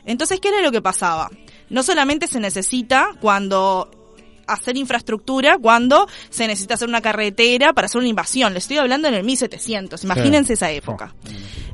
Entonces, 0.05 0.41
¿qué 0.41 0.49
era 0.49 0.61
lo 0.61 0.73
que 0.73 0.81
pasaba? 0.81 1.29
No 1.69 1.83
solamente 1.83 2.27
se 2.27 2.39
necesita 2.39 3.09
cuando 3.19 3.89
hacer 4.49 4.77
infraestructura 4.77 5.57
cuando 5.57 6.07
se 6.29 6.47
necesita 6.47 6.73
hacer 6.73 6.89
una 6.89 7.01
carretera 7.01 7.73
para 7.73 7.85
hacer 7.85 7.99
una 7.99 8.09
invasión. 8.09 8.53
Le 8.53 8.59
estoy 8.59 8.77
hablando 8.77 9.07
en 9.07 9.13
el 9.13 9.23
1700, 9.23 10.03
imagínense 10.03 10.53
esa 10.53 10.71
época. 10.71 11.13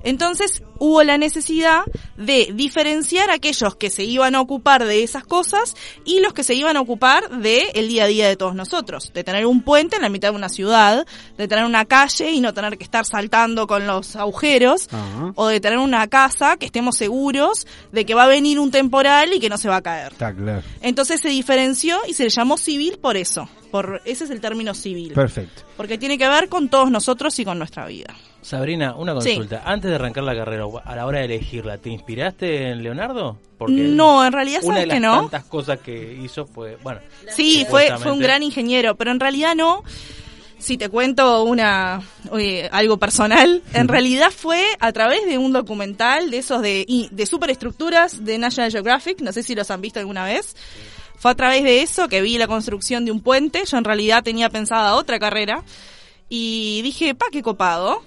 Entonces 0.06 0.64
hubo 0.78 1.04
la 1.04 1.18
necesidad 1.18 1.82
de 2.16 2.52
diferenciar 2.54 3.30
a 3.30 3.34
aquellos 3.34 3.76
que 3.76 3.90
se 3.90 4.04
iban 4.04 4.36
a 4.36 4.42
ocupar 4.42 4.86
de 4.86 5.04
esas 5.04 5.26
cosas 5.26 5.76
y 6.06 6.20
los 6.20 6.34
que 6.34 6.44
se 6.44 6.54
iban 6.54 6.78
a 6.78 6.82
ocupar 6.82 7.42
de 7.42 7.72
el 7.74 7.88
día 7.88 8.06
a 8.06 8.08
día 8.08 8.28
de 8.28 8.38
todos 8.38 8.56
nosotros. 8.56 9.12
De 9.14 9.24
tener 9.24 9.46
un 9.46 9.64
puente 9.64 9.96
en 9.96 10.04
la 10.04 10.10
mitad 10.10 10.30
de 10.30 10.36
una 10.36 10.50
ciudad, 10.50 11.06
de 11.38 11.48
tener 11.48 11.66
una 11.66 11.86
calle 11.86 12.32
y 12.32 12.40
no 12.40 12.54
tener 12.54 12.78
que 12.78 12.84
estar 12.84 13.06
saltando 13.06 13.68
con 13.68 13.88
los 13.88 14.16
agujeros, 14.16 14.88
o 15.36 15.48
de 15.48 15.60
tener 15.60 15.80
una 15.80 16.08
casa 16.08 16.58
que 16.58 16.68
estemos 16.68 16.98
seguros 16.98 17.66
de 17.92 18.06
que 18.06 18.14
va 18.14 18.26
a 18.26 18.28
venir 18.28 18.60
un 18.60 18.72
temporal 18.72 19.34
y 19.34 19.40
que 19.40 19.50
no 19.50 19.58
se 19.58 19.70
va 19.70 19.78
a 19.78 19.82
caer. 19.82 20.12
Está 20.12 20.34
claro. 20.34 20.62
Entonces 20.82 21.20
se 21.20 21.30
diferenció 21.30 21.98
y 22.08 22.14
se 22.14 22.24
le 22.24 22.30
llamó 22.30 22.58
civil 22.58 23.00
por 23.02 23.18
eso. 23.18 23.50
Por 23.72 24.02
ese 24.06 24.26
es 24.26 24.30
el 24.30 24.40
término 24.40 24.74
civil. 24.74 25.14
Perfecto. 25.14 25.64
Porque 25.76 25.98
tiene 25.98 26.18
que 26.18 26.30
ver 26.30 26.48
con 26.48 26.70
todos 26.70 26.92
nosotros 26.92 27.38
y 27.40 27.46
con 27.46 27.58
nuestra 27.58 27.88
vida. 27.88 28.14
Sabrina, 28.46 28.94
una 28.96 29.20
Sí. 29.22 29.30
consulta. 29.30 29.64
Antes 29.66 29.90
de 29.90 29.96
arrancar 29.96 30.24
la 30.24 30.36
carrera, 30.36 30.66
a 30.84 30.96
la 30.96 31.06
hora 31.08 31.20
de 31.20 31.26
elegirla, 31.26 31.80
¿te 31.80 31.90
inspiraste 31.90 32.70
en 32.70 32.84
Leonardo? 32.84 33.40
Porque 33.58 33.74
No, 33.74 34.24
en 34.24 34.32
realidad 34.32 34.60
una 34.64 34.82
de 34.82 34.86
las 34.86 34.94
que 34.96 35.00
no. 35.00 35.20
tantas 35.22 35.46
cosas 35.46 35.80
que 35.80 36.14
hizo 36.24 36.46
fue, 36.46 36.78
bueno, 36.84 37.00
Sí, 37.36 37.66
fue, 37.70 37.90
fue 37.98 38.12
un 38.12 38.20
gran 38.20 38.44
ingeniero, 38.44 38.96
pero 38.96 39.10
en 39.12 39.20
realidad 39.20 39.56
no. 39.56 39.84
Si 40.60 40.78
te 40.78 40.90
cuento 40.90 41.44
una 41.44 42.02
oye, 42.32 42.70
algo 42.72 42.98
personal, 42.98 43.64
en 43.74 43.88
realidad 43.88 44.30
fue 44.30 44.64
a 44.80 44.92
través 44.94 45.26
de 45.26 45.38
un 45.40 45.52
documental 45.52 46.30
de 46.32 46.38
esos 46.38 46.62
de, 46.62 46.86
de 47.12 47.26
superestructuras 47.26 48.24
de 48.26 48.38
National 48.38 48.72
Geographic, 48.72 49.22
no 49.22 49.32
sé 49.32 49.42
si 49.44 49.56
los 49.56 49.70
han 49.72 49.82
visto 49.82 50.00
alguna 50.00 50.24
vez. 50.24 50.56
Fue 51.18 51.32
a 51.32 51.36
través 51.36 51.64
de 51.64 51.82
eso 51.82 52.08
que 52.08 52.22
vi 52.22 52.38
la 52.38 52.46
construcción 52.48 53.06
de 53.06 53.12
un 53.12 53.22
puente. 53.22 53.64
Yo 53.66 53.78
en 53.78 53.84
realidad 53.86 54.24
tenía 54.24 54.50
pensada 54.50 54.96
otra 54.96 55.18
carrera 55.18 55.64
y 56.30 56.82
dije, 56.84 57.16
pa, 57.16 57.26
qué 57.32 57.42
copado. 57.42 58.02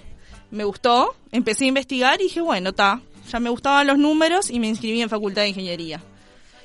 Me 0.50 0.64
gustó, 0.64 1.14
empecé 1.30 1.64
a 1.64 1.68
investigar 1.68 2.20
y 2.20 2.24
dije, 2.24 2.40
bueno, 2.40 2.72
ta, 2.72 3.02
ya 3.30 3.40
me 3.40 3.50
gustaban 3.50 3.86
los 3.86 3.98
números 3.98 4.50
y 4.50 4.58
me 4.58 4.68
inscribí 4.68 5.00
en 5.02 5.10
Facultad 5.10 5.42
de 5.42 5.48
Ingeniería. 5.48 6.02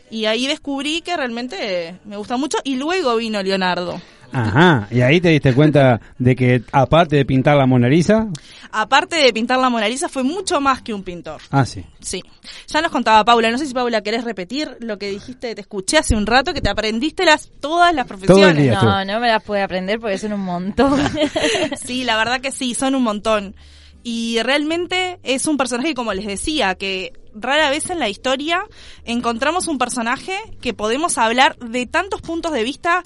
Y 0.09 0.25
ahí 0.25 0.47
descubrí 0.47 1.01
que 1.01 1.17
realmente 1.17 1.99
me 2.05 2.17
gusta 2.17 2.37
mucho 2.37 2.57
y 2.63 2.75
luego 2.75 3.15
vino 3.15 3.41
Leonardo. 3.41 3.99
Ajá, 4.33 4.87
y 4.91 5.01
ahí 5.01 5.21
te 5.21 5.29
diste 5.29 5.53
cuenta 5.53 6.01
de 6.17 6.35
que 6.35 6.63
aparte 6.71 7.15
de 7.15 7.25
pintar 7.25 7.55
la 7.55 7.65
Mona 7.65 7.87
Lisa, 7.87 8.27
Aparte 8.75 9.17
de 9.17 9.31
pintar 9.31 9.59
la 9.59 9.69
Mona 9.69 9.87
Lisa, 9.87 10.09
fue 10.09 10.23
mucho 10.23 10.59
más 10.59 10.81
que 10.81 10.93
un 10.95 11.03
pintor. 11.03 11.39
ah 11.51 11.63
sí, 11.65 11.85
Sí. 11.99 12.23
Ya 12.67 12.81
nos 12.81 12.91
contaba 12.91 13.23
Paula, 13.23 13.51
no 13.51 13.57
sé 13.59 13.67
si 13.67 13.73
Paula 13.73 14.01
querés 14.01 14.23
repetir 14.23 14.77
lo 14.79 14.97
que 14.97 15.11
dijiste, 15.11 15.53
te 15.53 15.61
escuché 15.61 15.99
hace 15.99 16.15
un 16.15 16.25
rato 16.25 16.53
que 16.53 16.61
te 16.61 16.69
aprendiste 16.69 17.23
las 17.23 17.51
todas 17.59 17.93
las 17.93 18.07
profesiones. 18.07 18.57
día. 18.57 18.79
tú. 18.79 18.85
No, 18.87 19.05
no 19.05 19.19
me 19.19 19.27
las 19.27 19.43
puede 19.43 19.61
aprender 19.61 19.99
porque 19.99 20.17
son 20.17 20.33
un 20.33 20.41
montón. 20.41 20.99
Sí, 21.85 22.03
la 22.03 22.17
verdad 22.17 22.41
que 22.41 22.51
sí, 22.51 22.73
son 22.73 22.95
un 22.95 23.03
montón. 23.03 23.55
Y 24.03 24.39
realmente 24.43 25.19
es 25.23 25.47
un 25.47 25.55
personaje, 25.57 25.93
como 25.93 26.13
les 26.13 26.25
decía, 26.25 26.75
que 26.75 27.13
rara 27.35 27.69
vez 27.69 27.89
en 27.89 27.99
la 27.99 28.09
historia 28.09 28.63
encontramos 29.05 29.67
un 29.67 29.77
personaje 29.77 30.37
que 30.61 30.73
podemos 30.73 31.17
hablar 31.17 31.57
de 31.59 31.85
tantos 31.85 32.21
puntos 32.21 32.51
de 32.51 32.63
vista 32.63 33.03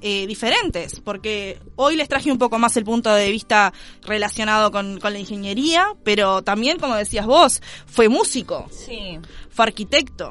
eh, 0.00 0.26
diferentes, 0.26 1.00
porque 1.00 1.58
hoy 1.76 1.96
les 1.96 2.08
traje 2.08 2.30
un 2.30 2.38
poco 2.38 2.58
más 2.58 2.76
el 2.76 2.84
punto 2.84 3.12
de 3.12 3.30
vista 3.30 3.72
relacionado 4.06 4.70
con, 4.70 4.98
con 5.00 5.12
la 5.12 5.18
ingeniería, 5.18 5.86
pero 6.04 6.42
también, 6.42 6.78
como 6.78 6.94
decías 6.94 7.26
vos, 7.26 7.60
fue 7.86 8.08
músico, 8.08 8.66
Sí. 8.70 9.18
fue 9.50 9.64
arquitecto, 9.66 10.30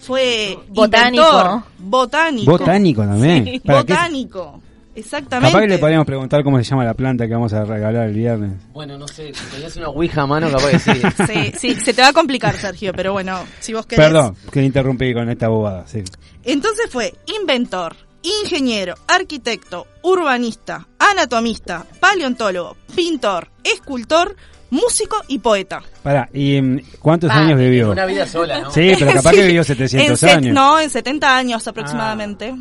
fue 0.00 0.58
Botánico. 0.68 1.24
inventor, 1.24 1.62
botánico, 1.78 2.50
botánico 2.50 3.02
también. 3.02 3.44
Sí. 3.44 3.60
¿Para 3.60 3.84
qué? 3.84 3.92
botánico, 3.94 4.60
exactamente. 4.94 5.52
Capaz 5.52 5.62
que 5.62 5.68
le 5.72 5.78
podríamos 5.78 6.06
preguntar 6.06 6.44
cómo 6.44 6.58
se 6.58 6.64
llama 6.64 6.84
la 6.84 6.94
planta 6.94 7.26
que 7.26 7.32
vamos 7.32 7.52
a 7.54 7.64
regalar 7.64 8.08
el 8.08 8.14
viernes. 8.14 8.52
Bueno, 8.72 8.98
no 8.98 9.08
sé, 9.08 9.32
si 9.32 9.44
tenías 9.52 9.76
una 9.76 9.88
ouija 9.88 10.22
a 10.22 10.26
mano, 10.26 10.50
capaz 10.50 10.70
que 10.72 10.78
sí. 10.78 10.92
Sí, 11.26 11.52
sí, 11.58 11.80
se 11.80 11.94
te 11.94 12.02
va 12.02 12.08
a 12.08 12.12
complicar, 12.12 12.54
Sergio, 12.56 12.92
pero 12.94 13.12
bueno, 13.12 13.38
si 13.60 13.72
vos 13.72 13.86
querés. 13.86 14.04
Perdón, 14.06 14.36
que 14.52 14.62
interrumpí 14.62 15.14
con 15.14 15.30
esta 15.30 15.48
bobada. 15.48 15.86
Sí. 15.86 16.02
Entonces 16.42 16.90
fue 16.90 17.14
inventor, 17.40 17.96
ingeniero, 18.24 18.94
arquitecto, 19.06 19.86
urbanista, 20.02 20.86
anatomista, 20.98 21.84
paleontólogo, 22.00 22.76
pintor, 22.96 23.48
escultor, 23.62 24.34
músico 24.70 25.16
y 25.28 25.38
poeta. 25.38 25.82
Pará, 26.02 26.28
¿y 26.32 26.60
mm, 26.60 26.80
cuántos 27.00 27.30
Va, 27.30 27.36
años 27.36 27.58
vivió? 27.58 27.90
Una 27.92 28.06
vida 28.06 28.26
sola, 28.26 28.60
¿no? 28.60 28.70
Sí, 28.72 28.92
pero 28.98 29.12
capaz 29.12 29.30
Sí, 29.30 29.36
que 29.36 29.46
vivió 29.46 29.62
700 29.64 30.10
en 30.10 30.16
set- 30.28 30.36
años. 30.38 30.54
No, 30.54 30.80
en 30.80 30.90
70 30.90 31.36
años 31.36 31.68
aproximadamente. 31.68 32.54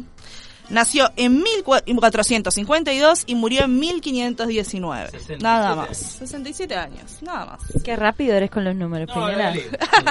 Nació 0.70 1.12
en 1.18 1.44
1452 1.44 3.24
y 3.28 3.36
murió 3.36 3.66
en 3.66 3.80
1519. 3.80 5.10
Nada 5.42 5.76
más. 5.76 5.98
67 5.98 6.76
años, 6.76 7.18
nada 7.22 7.46
más. 7.46 7.60
Qué 7.84 7.96
rápido 7.96 8.36
eres 8.36 8.50
con 8.50 8.64
los 8.64 8.74
números, 8.76 9.10
Peñola. 9.14 9.54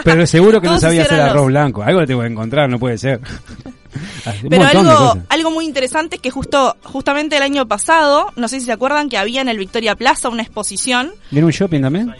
Pero 0.04 0.26
seguro 0.26 0.60
que 0.60 0.66
no 0.68 0.78
sabía 0.78 1.02
hacer 1.02 1.20
arroz 1.20 1.36
los- 1.36 1.46
blanco. 1.46 1.82
Algo 1.82 2.00
le 2.00 2.06
tengo 2.06 2.20
que 2.20 2.26
encontrar, 2.28 2.68
no 2.68 2.78
puede 2.78 2.98
ser. 2.98 3.20
Pero 4.48 4.64
algo, 4.64 5.18
algo 5.28 5.50
muy 5.50 5.64
interesante 5.64 6.16
es 6.16 6.22
que 6.22 6.30
justo, 6.30 6.76
justamente 6.82 7.36
el 7.36 7.42
año 7.42 7.66
pasado, 7.66 8.32
no 8.36 8.48
sé 8.48 8.60
si 8.60 8.66
se 8.66 8.72
acuerdan 8.72 9.08
que 9.08 9.18
había 9.18 9.40
en 9.40 9.48
el 9.48 9.58
Victoria 9.58 9.96
Plaza 9.96 10.28
una 10.28 10.42
exposición, 10.42 11.12
¿Viene 11.30 11.46
un 11.46 11.52
shopping 11.52 11.82
también? 11.82 12.14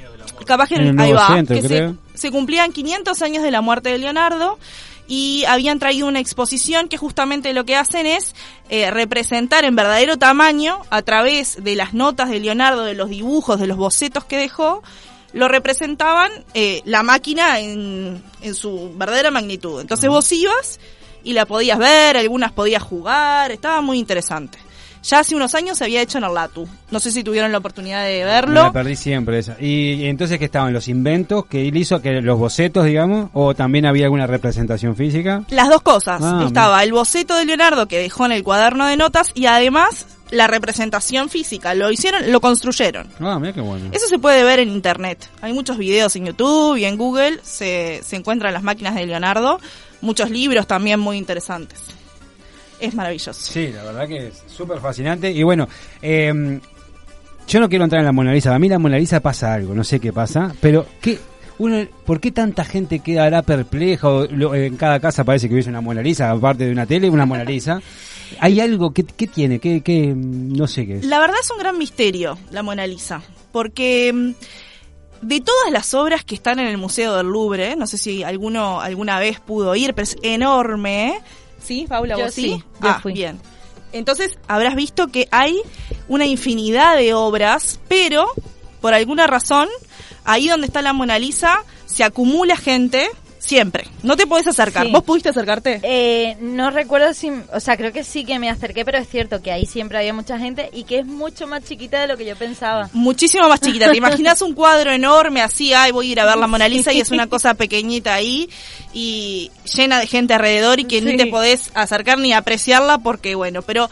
capaz 0.44 0.68
que 0.68 0.76
En 0.76 0.98
ahí 0.98 1.12
va, 1.12 1.28
centro, 1.28 1.60
que 1.60 1.94
se, 2.14 2.30
cumplían 2.30 2.72
500 2.72 3.22
años 3.22 3.42
de 3.42 3.50
la 3.50 3.60
muerte 3.60 3.90
de 3.90 3.98
Leonardo 3.98 4.58
y 5.08 5.44
habían 5.46 5.78
traído 5.78 6.06
una 6.06 6.20
exposición 6.20 6.88
que 6.88 6.96
justamente 6.96 7.52
lo 7.52 7.64
que 7.64 7.76
hacen 7.76 8.06
es 8.06 8.34
eh, 8.70 8.90
representar 8.90 9.64
en 9.64 9.76
verdadero 9.76 10.16
tamaño 10.16 10.80
a 10.90 11.02
través 11.02 11.62
de 11.62 11.76
las 11.76 11.94
notas 11.94 12.30
de 12.30 12.40
Leonardo, 12.40 12.84
de 12.84 12.94
los 12.94 13.10
dibujos, 13.10 13.60
de 13.60 13.66
los 13.66 13.76
bocetos 13.76 14.24
que 14.24 14.36
dejó, 14.36 14.82
lo 15.32 15.48
representaban 15.48 16.30
eh, 16.54 16.82
la 16.84 17.02
máquina 17.02 17.60
en, 17.60 18.22
en 18.42 18.54
su 18.54 18.92
verdadera 18.96 19.30
magnitud. 19.30 19.80
Entonces 19.80 20.08
vos 20.08 20.30
ibas 20.32 20.78
y 21.24 21.32
la 21.32 21.46
podías 21.46 21.78
ver, 21.78 22.16
algunas 22.16 22.52
podías 22.52 22.82
jugar, 22.82 23.50
estaba 23.52 23.80
muy 23.80 23.98
interesante. 23.98 24.58
Ya 25.04 25.18
hace 25.18 25.34
unos 25.34 25.54
años 25.56 25.78
se 25.78 25.84
había 25.84 26.00
hecho 26.00 26.18
en 26.18 26.24
el 26.24 26.32
Latu. 26.32 26.68
No 26.92 27.00
sé 27.00 27.10
si 27.10 27.24
tuvieron 27.24 27.50
la 27.50 27.58
oportunidad 27.58 28.04
de 28.04 28.20
Me 28.20 28.24
verlo. 28.24 28.62
la 28.62 28.72
perdí 28.72 28.94
siempre 28.94 29.40
esa. 29.40 29.56
Y, 29.60 30.04
entonces 30.06 30.38
que 30.38 30.44
estaban 30.44 30.72
los 30.72 30.86
inventos 30.86 31.46
que 31.46 31.66
él 31.66 31.76
hizo, 31.76 32.00
que 32.00 32.20
los 32.20 32.38
bocetos, 32.38 32.84
digamos, 32.84 33.28
o 33.32 33.52
también 33.52 33.84
había 33.84 34.04
alguna 34.04 34.28
representación 34.28 34.94
física. 34.94 35.42
Las 35.50 35.68
dos 35.68 35.82
cosas. 35.82 36.20
Ah, 36.22 36.44
Estaba 36.46 36.84
el 36.84 36.92
boceto 36.92 37.34
de 37.36 37.44
Leonardo 37.46 37.88
que 37.88 37.98
dejó 37.98 38.26
en 38.26 38.32
el 38.32 38.44
cuaderno 38.44 38.86
de 38.86 38.96
notas 38.96 39.32
y 39.34 39.46
además 39.46 40.06
la 40.30 40.46
representación 40.46 41.28
física. 41.28 41.74
Lo 41.74 41.90
hicieron, 41.90 42.30
lo 42.30 42.40
construyeron. 42.40 43.08
Ah, 43.18 43.40
mira 43.40 43.52
qué 43.52 43.60
bueno. 43.60 43.88
Eso 43.90 44.06
se 44.06 44.20
puede 44.20 44.44
ver 44.44 44.60
en 44.60 44.68
internet. 44.68 45.28
Hay 45.40 45.52
muchos 45.52 45.78
videos 45.78 46.14
en 46.14 46.26
YouTube 46.26 46.76
y 46.76 46.84
en 46.84 46.96
Google. 46.96 47.40
Se, 47.42 48.02
se 48.04 48.14
encuentran 48.14 48.54
las 48.54 48.62
máquinas 48.62 48.94
de 48.94 49.04
Leonardo. 49.04 49.58
Muchos 50.02 50.30
libros 50.30 50.66
también 50.66 51.00
muy 51.00 51.16
interesantes. 51.16 51.80
Es 52.78 52.94
maravilloso. 52.94 53.32
Sí, 53.32 53.68
la 53.72 53.84
verdad 53.84 54.06
que 54.08 54.26
es 54.28 54.42
súper 54.48 54.78
fascinante. 54.80 55.30
Y 55.30 55.42
bueno, 55.44 55.68
eh, 56.02 56.60
yo 57.46 57.60
no 57.60 57.68
quiero 57.68 57.84
entrar 57.84 58.00
en 58.00 58.06
la 58.06 58.12
Mona 58.12 58.32
Lisa. 58.32 58.54
A 58.54 58.58
mí 58.58 58.68
la 58.68 58.78
Mona 58.78 58.98
Lisa 58.98 59.20
pasa 59.20 59.54
algo, 59.54 59.74
no 59.74 59.84
sé 59.84 60.00
qué 60.00 60.12
pasa, 60.12 60.52
pero 60.60 60.86
¿qué, 61.00 61.18
uno, 61.58 61.86
¿por 62.04 62.18
qué 62.20 62.32
tanta 62.32 62.64
gente 62.64 62.98
quedará 62.98 63.42
perpleja? 63.42 64.08
O 64.08 64.26
lo- 64.26 64.54
en 64.54 64.76
cada 64.76 64.98
casa 65.00 65.22
parece 65.24 65.46
que 65.48 65.54
hubiese 65.54 65.70
una 65.70 65.80
Mona 65.80 66.02
Lisa, 66.02 66.30
aparte 66.30 66.64
de 66.66 66.72
una 66.72 66.86
tele, 66.86 67.08
una 67.08 67.24
Mona 67.26 67.44
Lisa. 67.44 67.80
¿Hay 68.40 68.60
algo? 68.60 68.92
¿Qué, 68.92 69.04
qué 69.04 69.26
tiene? 69.28 69.58
¿Qué, 69.60 69.82
qué, 69.82 70.12
no 70.16 70.66
sé 70.66 70.86
qué 70.86 70.96
es. 70.98 71.04
La 71.04 71.20
verdad 71.20 71.36
es 71.40 71.50
un 71.50 71.58
gran 71.58 71.78
misterio, 71.78 72.36
la 72.50 72.62
Mona 72.64 72.86
Lisa, 72.86 73.22
porque 73.52 74.12
mm, 74.12 74.30
de 75.22 75.40
todas 75.40 75.70
las 75.70 75.94
obras 75.94 76.24
que 76.24 76.34
están 76.34 76.58
en 76.58 76.66
el 76.66 76.76
Museo 76.76 77.16
del 77.16 77.26
Louvre, 77.26 77.76
no 77.76 77.86
sé 77.86 77.96
si 77.96 78.22
alguno 78.22 78.80
alguna 78.80 79.18
vez 79.18 79.40
pudo 79.40 79.74
ir, 79.74 79.94
pero 79.94 80.04
es 80.04 80.16
enorme, 80.22 81.08
¿eh? 81.08 81.20
¿Sí, 81.62 81.86
Paula, 81.88 82.16
Yo 82.18 82.24
vos 82.24 82.34
sí? 82.34 82.42
sí, 82.42 82.64
yo 82.82 82.88
ah, 82.88 82.98
fui. 83.00 83.12
bien. 83.12 83.40
Entonces 83.92 84.36
habrás 84.48 84.74
visto 84.74 85.08
que 85.08 85.28
hay 85.30 85.60
una 86.08 86.26
infinidad 86.26 86.96
de 86.96 87.14
obras, 87.14 87.78
pero 87.88 88.26
por 88.80 88.94
alguna 88.94 89.26
razón, 89.28 89.68
ahí 90.24 90.48
donde 90.48 90.66
está 90.66 90.82
la 90.82 90.92
Mona 90.92 91.18
Lisa, 91.18 91.64
se 91.86 92.02
acumula 92.02 92.56
gente 92.56 93.08
siempre. 93.42 93.88
No 94.04 94.16
te 94.16 94.26
podés 94.26 94.46
acercar. 94.46 94.86
Sí. 94.86 94.92
¿Vos 94.92 95.02
pudiste 95.02 95.30
acercarte? 95.30 95.80
Eh, 95.82 96.36
no 96.40 96.70
recuerdo 96.70 97.12
si, 97.12 97.30
o 97.52 97.58
sea, 97.60 97.76
creo 97.76 97.92
que 97.92 98.04
sí 98.04 98.24
que 98.24 98.38
me 98.38 98.48
acerqué, 98.48 98.84
pero 98.84 98.98
es 98.98 99.08
cierto 99.08 99.42
que 99.42 99.50
ahí 99.50 99.66
siempre 99.66 99.98
había 99.98 100.14
mucha 100.14 100.38
gente 100.38 100.70
y 100.72 100.84
que 100.84 101.00
es 101.00 101.06
mucho 101.06 101.46
más 101.48 101.64
chiquita 101.64 102.00
de 102.00 102.06
lo 102.06 102.16
que 102.16 102.24
yo 102.24 102.36
pensaba. 102.36 102.88
Muchísimo 102.92 103.48
más 103.48 103.60
chiquita. 103.60 103.90
¿Te 103.90 103.96
imaginas 103.98 104.40
un 104.42 104.54
cuadro 104.54 104.92
enorme 104.92 105.42
así? 105.42 105.72
Ay, 105.74 105.90
voy 105.90 106.08
a 106.08 106.12
ir 106.12 106.20
a 106.20 106.24
ver 106.24 106.36
la 106.36 106.46
Mona 106.46 106.68
Lisa 106.68 106.92
y 106.92 107.00
es 107.00 107.10
una 107.10 107.26
cosa 107.26 107.54
pequeñita 107.54 108.14
ahí 108.14 108.48
y 108.94 109.50
llena 109.74 109.98
de 109.98 110.06
gente 110.06 110.34
alrededor 110.34 110.78
y 110.80 110.84
que 110.84 111.00
ni 111.00 111.12
Sí. 111.12 111.16
te 111.16 111.26
podés 111.26 111.70
acercar 111.74 112.18
ni 112.18 112.32
apreciarla 112.32 112.98
porque, 112.98 113.34
bueno, 113.34 113.62
pero 113.62 113.90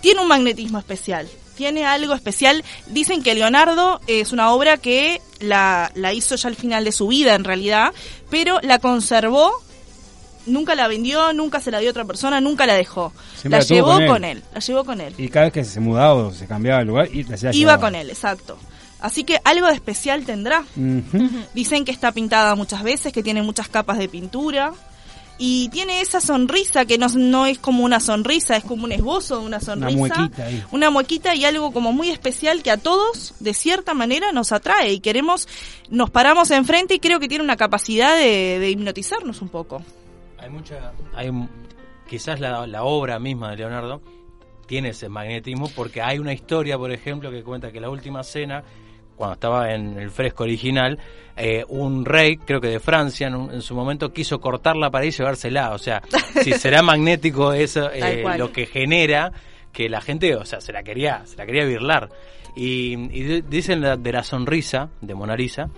tiene 0.00 0.20
un 0.20 0.28
magnetismo 0.28 0.78
especial. 0.78 1.28
Tiene 1.56 1.86
algo 1.86 2.14
especial. 2.14 2.64
Dicen 2.88 3.22
que 3.22 3.34
Leonardo 3.34 4.00
es 4.06 4.32
una 4.32 4.52
obra 4.52 4.76
que 4.76 5.20
la, 5.40 5.90
la 5.94 6.12
hizo 6.12 6.36
ya 6.36 6.48
al 6.48 6.56
final 6.56 6.84
de 6.84 6.92
su 6.92 7.08
vida, 7.08 7.34
en 7.34 7.44
realidad, 7.44 7.92
pero 8.30 8.58
la 8.62 8.78
conservó, 8.78 9.52
nunca 10.46 10.74
la 10.74 10.88
vendió, 10.88 11.32
nunca 11.32 11.60
se 11.60 11.70
la 11.70 11.78
dio 11.78 11.90
a 11.90 11.92
otra 11.92 12.04
persona, 12.04 12.40
nunca 12.40 12.66
la 12.66 12.74
dejó. 12.74 13.12
Siempre 13.36 13.60
la 13.60 13.64
llevó 13.64 13.88
con 13.92 14.02
él. 14.02 14.08
con 14.08 14.24
él, 14.24 14.42
la 14.52 14.60
llevó 14.60 14.84
con 14.84 15.00
él. 15.00 15.14
Y 15.18 15.28
cada 15.28 15.46
vez 15.46 15.52
que 15.52 15.64
se 15.64 15.80
mudaba 15.80 16.14
o 16.14 16.32
se 16.32 16.46
cambiaba 16.46 16.80
de 16.80 16.84
lugar, 16.86 17.08
y 17.12 17.24
la 17.24 17.52
Iba 17.52 17.78
con 17.78 17.94
él, 17.94 18.10
exacto. 18.10 18.58
Así 19.00 19.24
que 19.24 19.38
algo 19.44 19.66
de 19.66 19.74
especial 19.74 20.24
tendrá. 20.24 20.64
Dicen 21.54 21.84
que 21.84 21.92
está 21.92 22.12
pintada 22.12 22.54
muchas 22.54 22.82
veces, 22.82 23.12
que 23.12 23.22
tiene 23.22 23.42
muchas 23.42 23.68
capas 23.68 23.98
de 23.98 24.08
pintura. 24.08 24.72
Y 25.36 25.68
tiene 25.70 26.00
esa 26.00 26.20
sonrisa 26.20 26.84
que 26.84 26.96
no, 26.96 27.08
no 27.08 27.46
es 27.46 27.58
como 27.58 27.84
una 27.84 27.98
sonrisa, 27.98 28.56
es 28.56 28.64
como 28.64 28.84
un 28.84 28.92
esbozo 28.92 29.40
de 29.40 29.46
una 29.46 29.60
sonrisa. 29.60 29.96
muequita 29.98 30.44
ahí. 30.46 30.64
Una 30.70 30.90
muequita 30.90 31.34
y 31.34 31.44
algo 31.44 31.72
como 31.72 31.92
muy 31.92 32.10
especial 32.10 32.62
que 32.62 32.70
a 32.70 32.76
todos, 32.76 33.34
de 33.40 33.52
cierta 33.52 33.94
manera, 33.94 34.30
nos 34.32 34.52
atrae 34.52 34.92
y 34.92 35.00
queremos, 35.00 35.48
nos 35.90 36.10
paramos 36.10 36.50
enfrente 36.50 36.94
y 36.94 37.00
creo 37.00 37.18
que 37.18 37.28
tiene 37.28 37.42
una 37.42 37.56
capacidad 37.56 38.14
de, 38.16 38.58
de 38.60 38.70
hipnotizarnos 38.70 39.42
un 39.42 39.48
poco. 39.48 39.82
Hay 40.38 40.50
mucha. 40.50 40.92
Hay, 41.14 41.30
quizás 42.08 42.38
la, 42.38 42.66
la 42.66 42.84
obra 42.84 43.18
misma 43.18 43.50
de 43.50 43.56
Leonardo 43.56 44.02
tiene 44.66 44.90
ese 44.90 45.08
magnetismo 45.08 45.68
porque 45.74 46.00
hay 46.00 46.18
una 46.18 46.32
historia, 46.32 46.78
por 46.78 46.92
ejemplo, 46.92 47.30
que 47.30 47.42
cuenta 47.42 47.72
que 47.72 47.80
la 47.80 47.90
última 47.90 48.22
cena, 48.22 48.62
cuando 49.16 49.34
estaba 49.34 49.72
en 49.72 49.98
el 49.98 50.10
fresco 50.10 50.44
original, 50.44 50.98
eh, 51.36 51.64
un 51.68 52.04
rey, 52.04 52.36
creo 52.36 52.60
que 52.60 52.68
de 52.68 52.80
Francia, 52.80 53.26
en, 53.28 53.34
un- 53.34 53.50
en 53.52 53.62
su 53.62 53.74
momento 53.74 54.12
quiso 54.12 54.40
cortar 54.40 54.76
la 54.76 54.90
pared 54.90 55.08
y 55.08 55.10
llevársela. 55.12 55.72
O 55.72 55.78
sea, 55.78 56.02
si 56.42 56.52
será 56.52 56.82
magnético 56.82 57.52
eso, 57.52 57.90
eh, 57.92 58.22
lo 58.38 58.52
que 58.52 58.66
genera 58.66 59.32
que 59.72 59.88
la 59.88 60.00
gente, 60.00 60.34
o 60.36 60.44
sea, 60.44 60.60
se 60.60 60.72
la 60.72 60.82
quería, 60.82 61.22
se 61.26 61.36
la 61.36 61.46
quería 61.46 61.64
birlar. 61.64 62.08
Y, 62.56 62.92
y 62.92 63.22
di- 63.22 63.40
dicen 63.42 63.80
la- 63.80 63.96
de 63.96 64.12
la 64.12 64.22
sonrisa 64.22 64.90
de 65.00 65.14
Mona 65.14 65.34
Lisa 65.36 65.68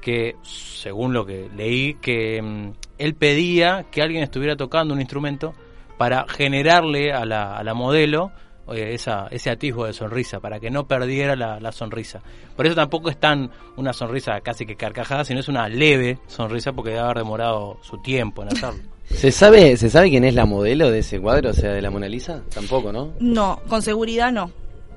que, 0.00 0.36
según 0.42 1.12
lo 1.12 1.24
que 1.26 1.48
leí, 1.54 1.94
que 1.94 2.40
mm, 2.42 2.70
él 2.98 3.14
pedía 3.14 3.84
que 3.90 4.02
alguien 4.02 4.22
estuviera 4.22 4.56
tocando 4.56 4.94
un 4.94 5.00
instrumento 5.00 5.52
para 5.98 6.26
generarle 6.26 7.12
a 7.12 7.24
la, 7.24 7.56
a 7.56 7.62
la 7.62 7.74
modelo 7.74 8.32
esa, 8.74 9.26
ese 9.30 9.50
atisbo 9.50 9.86
de 9.86 9.92
sonrisa, 9.92 10.40
para 10.40 10.60
que 10.60 10.70
no 10.70 10.86
perdiera 10.86 11.36
la, 11.36 11.60
la 11.60 11.72
sonrisa. 11.72 12.20
Por 12.56 12.66
eso 12.66 12.74
tampoco 12.74 13.10
es 13.10 13.18
tan 13.18 13.50
una 13.76 13.92
sonrisa 13.92 14.40
casi 14.40 14.66
que 14.66 14.76
carcajada, 14.76 15.24
sino 15.24 15.40
es 15.40 15.48
una 15.48 15.68
leve 15.68 16.18
sonrisa 16.26 16.72
porque 16.72 16.90
debe 16.90 17.02
haber 17.02 17.18
demorado 17.18 17.78
su 17.82 17.98
tiempo 17.98 18.42
en 18.42 18.48
hacerlo. 18.48 18.82
¿Se 19.04 19.30
sabe, 19.30 19.76
¿Se 19.76 19.90
sabe 19.90 20.10
quién 20.10 20.24
es 20.24 20.34
la 20.34 20.46
modelo 20.46 20.90
de 20.90 21.00
ese 21.00 21.20
cuadro, 21.20 21.50
o 21.50 21.52
sea, 21.52 21.72
de 21.72 21.82
la 21.82 21.90
Mona 21.90 22.08
Lisa? 22.08 22.42
Tampoco, 22.52 22.92
¿no? 22.92 23.12
No, 23.20 23.60
con 23.68 23.82
seguridad 23.82 24.32
no. 24.32 24.50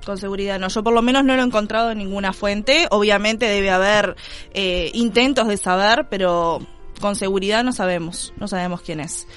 Con 0.05 0.17
seguridad 0.17 0.59
no. 0.59 0.67
Yo 0.67 0.83
por 0.83 0.93
lo 0.93 1.01
menos 1.01 1.25
no 1.25 1.35
lo 1.35 1.41
he 1.41 1.45
encontrado 1.45 1.91
en 1.91 1.97
ninguna 1.97 2.31
fuente. 2.31 2.87
Obviamente 2.91 3.47
debe 3.47 3.71
haber 3.71 4.15
eh, 4.53 4.91
intentos 4.93 5.47
de 5.47 5.57
saber, 5.57 6.07
pero 6.09 6.59
con 7.01 7.15
seguridad 7.15 7.63
no 7.63 7.73
sabemos. 7.73 8.33
No 8.37 8.47
sabemos 8.47 8.81
quién 8.81 8.99
es. 8.99 9.27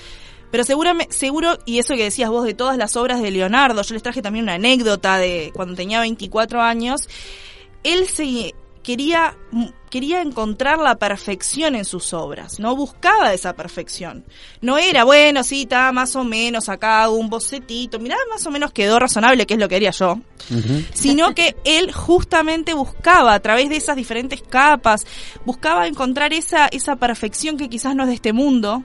Pero 0.51 0.65
seguramente, 0.65 1.15
seguro, 1.15 1.59
y 1.67 1.79
eso 1.79 1.95
que 1.95 2.05
decías 2.05 2.31
vos 2.31 2.45
de 2.45 2.55
todas 2.55 2.77
las 2.77 2.97
obras 2.97 3.21
de 3.21 3.31
Leonardo, 3.31 3.83
yo 3.83 3.95
les 3.95 4.03
traje 4.03 4.23
también 4.23 4.45
una 4.45 4.55
anécdota 4.55 5.19
de 5.19 5.51
cuando 5.55 5.75
tenía 5.75 6.01
24 6.01 6.63
años. 6.63 7.09
Él 7.83 8.07
se 8.09 8.55
quería 8.83 9.37
quería 9.89 10.23
encontrar 10.23 10.79
la 10.79 10.97
perfección 10.97 11.75
en 11.75 11.85
sus 11.85 12.13
obras, 12.13 12.61
no 12.61 12.77
buscaba 12.77 13.33
esa 13.33 13.55
perfección. 13.55 14.25
No 14.61 14.79
era, 14.79 15.05
bueno, 15.05 15.43
sí, 15.45 15.63
está 15.63 15.93
más 15.93 16.15
o 16.17 16.25
menos, 16.25 16.69
acá 16.69 17.03
hago 17.03 17.17
un 17.17 17.31
bocetito, 17.31 17.99
mirá, 17.99 18.17
más 18.31 18.47
o 18.47 18.51
menos 18.51 18.73
quedó 18.73 18.99
razonable, 18.99 19.47
que 19.47 19.55
es 19.55 19.61
lo 19.61 19.69
que 19.69 19.77
haría 19.77 19.91
yo. 19.91 20.21
Sino 20.95 21.35
que 21.35 21.57
él 21.65 21.93
justamente 21.93 22.73
buscaba 22.73 23.35
a 23.35 23.41
través 23.41 23.69
de 23.69 23.77
esas 23.77 23.97
diferentes 23.97 24.43
capas, 24.43 25.07
buscaba 25.45 25.87
encontrar 25.87 26.33
esa, 26.33 26.69
esa 26.69 26.97
perfección 26.97 27.57
que 27.57 27.69
quizás 27.69 27.95
no 27.95 28.05
es 28.05 28.09
de 28.09 28.15
este 28.15 28.33
mundo. 28.33 28.85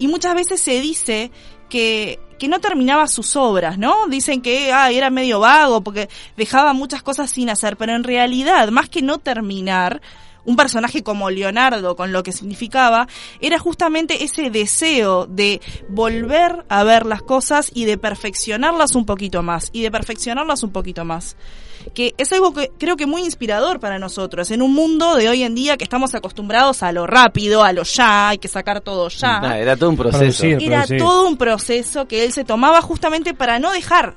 Y 0.00 0.08
muchas 0.08 0.34
veces 0.34 0.60
se 0.60 0.80
dice 0.80 1.30
que, 1.68 2.18
que 2.38 2.48
no 2.48 2.58
terminaba 2.58 3.06
sus 3.06 3.36
obras, 3.36 3.78
¿no? 3.78 4.08
Dicen 4.08 4.42
que 4.42 4.72
ah, 4.72 4.90
era 4.90 5.10
medio 5.10 5.38
vago 5.38 5.82
porque 5.82 6.08
dejaba 6.36 6.72
muchas 6.72 7.02
cosas 7.02 7.30
sin 7.30 7.50
hacer, 7.50 7.76
pero 7.76 7.94
en 7.94 8.02
realidad, 8.02 8.68
más 8.70 8.88
que 8.88 9.02
no 9.02 9.18
terminar, 9.18 10.00
un 10.44 10.56
personaje 10.56 11.02
como 11.02 11.30
Leonardo, 11.30 11.96
con 11.96 12.12
lo 12.12 12.22
que 12.22 12.32
significaba, 12.32 13.06
era 13.40 13.58
justamente 13.58 14.24
ese 14.24 14.50
deseo 14.50 15.26
de 15.26 15.60
volver 15.88 16.64
a 16.68 16.82
ver 16.82 17.06
las 17.06 17.22
cosas 17.22 17.70
y 17.74 17.84
de 17.84 17.98
perfeccionarlas 17.98 18.94
un 18.94 19.06
poquito 19.06 19.42
más, 19.42 19.70
y 19.72 19.82
de 19.82 19.90
perfeccionarlas 19.90 20.62
un 20.62 20.72
poquito 20.72 21.04
más. 21.04 21.36
Que 21.94 22.14
es 22.18 22.32
algo 22.32 22.52
que 22.52 22.70
creo 22.78 22.96
que 22.96 23.06
muy 23.06 23.22
inspirador 23.22 23.80
para 23.80 23.98
nosotros, 23.98 24.50
en 24.50 24.62
un 24.62 24.74
mundo 24.74 25.16
de 25.16 25.28
hoy 25.28 25.42
en 25.42 25.54
día 25.54 25.76
que 25.76 25.84
estamos 25.84 26.14
acostumbrados 26.14 26.82
a 26.82 26.92
lo 26.92 27.06
rápido, 27.06 27.62
a 27.64 27.72
lo 27.72 27.82
ya, 27.84 28.28
hay 28.30 28.38
que 28.38 28.48
sacar 28.48 28.80
todo 28.80 29.08
ya. 29.08 29.40
Nah, 29.40 29.56
era 29.56 29.76
todo 29.76 29.90
un 29.90 29.96
proceso. 29.96 30.18
Producir, 30.42 30.62
Era 30.62 30.76
producir. 30.84 30.98
todo 30.98 31.28
un 31.28 31.36
proceso 31.36 32.06
que 32.06 32.24
él 32.24 32.32
se 32.32 32.44
tomaba 32.44 32.80
justamente 32.82 33.34
para 33.34 33.58
no 33.58 33.72
dejar 33.72 34.14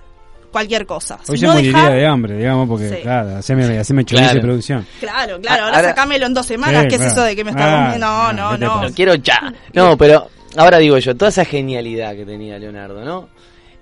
cualquier 0.52 0.86
cosa. 0.86 1.16
Hoy 1.22 1.38
se 1.38 1.38
sino 1.38 1.54
moriría 1.54 1.78
dejar- 1.78 1.94
de 1.94 2.06
hambre, 2.08 2.38
digamos, 2.38 2.68
porque, 2.70 2.90
Sí. 2.90 2.96
claro, 3.02 3.38
haceme, 3.38 3.80
haceme 3.80 4.06
chorizo 4.06 4.26
Claro. 4.26 4.40
y 4.40 4.42
producción. 4.42 4.88
Claro, 5.00 5.42
claro, 5.42 5.64
ahora, 5.64 5.78
Ahora- 5.78 5.90
sacámelo 5.90 6.26
en 6.28 6.34
dos 6.36 6.46
semanas, 6.46 6.84
Sí, 6.84 6.88
¿qué 6.90 6.96
es 6.96 7.02
eso 7.06 7.22
de 7.24 7.36
que 7.36 7.44
me 7.44 7.52
está 7.52 7.66
Ah, 7.66 7.78
comiendo? 7.86 8.06
No, 8.06 8.12
ah, 8.22 8.34
no, 8.34 8.50
¿qué 8.52 8.58
te 8.60 8.66
no. 8.66 8.84
Lo 8.84 8.92
quiero 8.94 9.16
ya. 9.16 9.54
No, 9.74 9.98
pero 9.98 10.30
ahora 10.58 10.78
digo 10.78 10.98
yo, 11.00 11.16
toda 11.16 11.30
esa 11.30 11.44
genialidad 11.46 12.14
que 12.16 12.26
tenía 12.26 12.60
Leonardo, 12.60 13.04
¿no? 13.04 13.30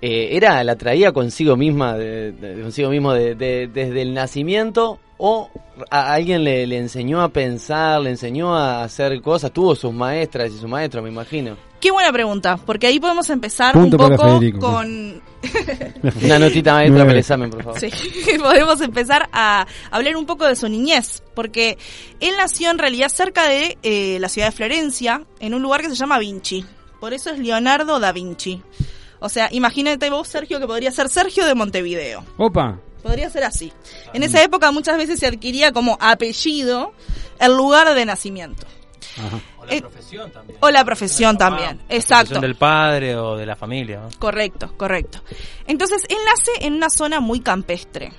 Eh, 0.04 0.36
era 0.36 0.64
la 0.64 0.74
traía 0.76 1.12
consigo 1.12 1.56
misma, 1.56 1.96
de, 1.96 2.32
de- 2.32 2.60
consigo 2.60 2.90
mismo 2.90 3.12
de- 3.12 3.36
de- 3.36 3.68
desde 3.68 4.02
el 4.02 4.12
nacimiento 4.12 4.98
o 5.16 5.48
a 5.90 6.12
alguien 6.14 6.42
le, 6.42 6.66
le 6.66 6.76
enseñó 6.78 7.22
a 7.22 7.28
pensar, 7.28 8.00
le 8.00 8.10
enseñó 8.10 8.56
a 8.56 8.82
hacer 8.82 9.22
cosas, 9.22 9.52
tuvo 9.52 9.76
sus 9.76 9.92
maestras 9.92 10.50
y 10.50 10.58
sus 10.58 10.68
maestros, 10.68 11.04
me 11.04 11.10
imagino. 11.10 11.56
Qué 11.80 11.92
buena 11.92 12.12
pregunta, 12.12 12.56
porque 12.56 12.88
ahí 12.88 12.98
podemos 12.98 13.30
empezar 13.30 13.72
Punto 13.72 13.96
un 13.96 14.10
poco 14.10 14.38
Federico. 14.40 14.58
con... 14.58 15.22
Una 16.24 16.38
notita 16.38 16.74
maestra 16.74 17.00
para 17.00 17.12
el 17.12 17.18
examen, 17.18 17.50
por 17.50 17.62
favor. 17.62 17.78
Sí, 17.80 17.90
podemos 18.40 18.80
empezar 18.80 19.28
a 19.32 19.66
hablar 19.92 20.16
un 20.16 20.26
poco 20.26 20.46
de 20.46 20.56
su 20.56 20.68
niñez, 20.68 21.22
porque 21.34 21.78
él 22.20 22.34
nació 22.36 22.70
en 22.72 22.78
realidad 22.78 23.08
cerca 23.08 23.48
de 23.48 23.78
eh, 23.84 24.18
la 24.20 24.28
ciudad 24.28 24.48
de 24.48 24.52
Florencia, 24.56 25.22
en 25.40 25.54
un 25.54 25.62
lugar 25.62 25.80
que 25.82 25.88
se 25.90 25.94
llama 25.96 26.18
Vinci. 26.18 26.64
Por 27.00 27.12
eso 27.12 27.30
es 27.30 27.38
Leonardo 27.38 27.98
da 28.00 28.10
Vinci. 28.12 28.60
O 29.22 29.28
sea, 29.28 29.48
imagínate 29.52 30.10
vos, 30.10 30.28
Sergio, 30.28 30.58
que 30.60 30.66
podría 30.66 30.90
ser 30.92 31.08
Sergio 31.08 31.46
de 31.46 31.54
Montevideo. 31.54 32.24
Opa, 32.36 32.78
Podría 33.02 33.28
ser 33.30 33.42
así. 33.44 33.72
En 34.12 34.22
esa 34.22 34.40
época 34.42 34.70
muchas 34.70 34.96
veces 34.96 35.18
se 35.18 35.26
adquiría 35.26 35.72
como 35.72 35.96
apellido 36.00 36.92
el 37.40 37.56
lugar 37.56 37.92
de 37.94 38.04
nacimiento. 38.06 38.64
Ajá. 39.18 39.40
O 39.58 39.64
la 39.66 39.74
Eh, 39.74 39.80
profesión 39.80 40.30
también. 40.30 40.58
O 40.60 40.70
la 40.70 40.84
profesión 40.84 41.38
también. 41.38 41.80
La 41.88 41.96
Exacto. 41.96 42.28
profesión 42.30 42.40
del 42.42 42.54
padre 42.56 43.16
o 43.16 43.36
de 43.36 43.44
la 43.46 43.56
familia. 43.56 44.00
¿no? 44.02 44.08
Correcto, 44.20 44.72
correcto. 44.76 45.20
Entonces, 45.66 46.04
él 46.08 46.18
nace 46.24 46.66
en 46.66 46.74
una 46.74 46.90
zona 46.90 47.18
muy 47.20 47.40
campestre. 47.40 48.12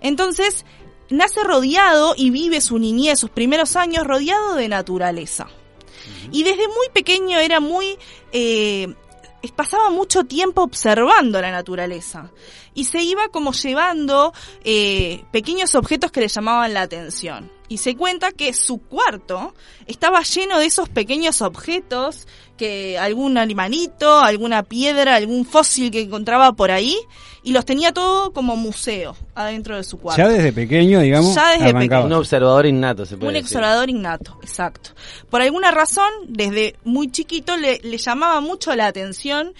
Entonces, 0.00 0.64
nace 1.10 1.42
rodeado 1.44 2.14
y 2.16 2.30
vive 2.30 2.60
su 2.60 2.78
niñez, 2.78 3.18
sus 3.20 3.30
primeros 3.30 3.76
años 3.76 4.06
rodeado 4.06 4.54
de 4.54 4.68
naturaleza. 4.68 5.46
Y 6.30 6.42
desde 6.42 6.68
muy 6.68 6.88
pequeño 6.94 7.38
era 7.38 7.60
muy... 7.60 7.98
eh, 8.32 8.94
pasaba 9.52 9.90
mucho 9.90 10.24
tiempo 10.24 10.62
observando 10.62 11.40
la 11.40 11.50
naturaleza 11.50 12.30
y 12.74 12.84
se 12.84 13.02
iba 13.02 13.28
como 13.28 13.52
llevando 13.52 14.32
eh, 14.62 15.24
pequeños 15.32 15.74
objetos 15.74 16.12
que 16.12 16.20
le 16.20 16.28
llamaban 16.28 16.74
la 16.74 16.82
atención. 16.82 17.50
Y 17.68 17.78
se 17.78 17.96
cuenta 17.96 18.30
que 18.30 18.52
su 18.52 18.78
cuarto 18.78 19.54
estaba 19.86 20.22
lleno 20.22 20.58
de 20.58 20.66
esos 20.66 20.88
pequeños 20.88 21.42
objetos, 21.42 22.28
que 22.56 22.96
algún 22.98 23.38
animalito, 23.38 24.20
alguna 24.20 24.62
piedra, 24.62 25.16
algún 25.16 25.44
fósil 25.44 25.90
que 25.90 26.02
encontraba 26.02 26.52
por 26.52 26.70
ahí, 26.70 26.96
y 27.46 27.52
los 27.52 27.64
tenía 27.64 27.92
todo 27.92 28.32
como 28.32 28.56
museo 28.56 29.14
adentro 29.34 29.76
de 29.76 29.84
su 29.84 29.98
cuarto. 29.98 30.20
ya 30.20 30.28
desde 30.28 30.52
pequeño, 30.52 30.98
digamos, 31.00 31.32
Ya 31.34 31.52
desde 31.52 31.68
arrancaba. 31.68 32.04
Un 32.04 32.12
observador 32.14 32.66
innato, 32.66 33.06
se 33.06 33.16
puede 33.16 33.28
Un 33.28 33.34
decir. 33.34 33.44
explorador 33.44 33.88
innato, 33.88 34.36
exacto. 34.42 34.90
Por 35.30 35.40
alguna 35.42 35.70
razón, 35.70 36.10
desde 36.26 36.74
muy 36.82 37.08
chiquito 37.10 37.56
le, 37.56 37.78
le 37.84 37.98
llamaba 37.98 38.40
mucho 38.40 38.74
la 38.74 38.86
atención 38.88 39.54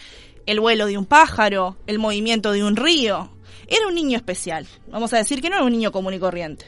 el 0.46 0.58
vuelo 0.60 0.86
de 0.86 0.98
un 0.98 1.06
pájaro, 1.06 1.76
el 1.86 1.98
movimiento 2.00 2.50
de 2.52 2.64
un 2.64 2.74
río. 2.76 3.30
Era 3.68 3.86
un 3.88 3.94
niño 3.94 4.16
especial. 4.16 4.66
Vamos 4.90 5.12
a 5.12 5.16
decir 5.18 5.40
que 5.42 5.50
no 5.50 5.56
era 5.56 5.64
un 5.64 5.72
niño 5.72 5.90
común 5.92 6.14
y 6.14 6.18
corriente. 6.18 6.66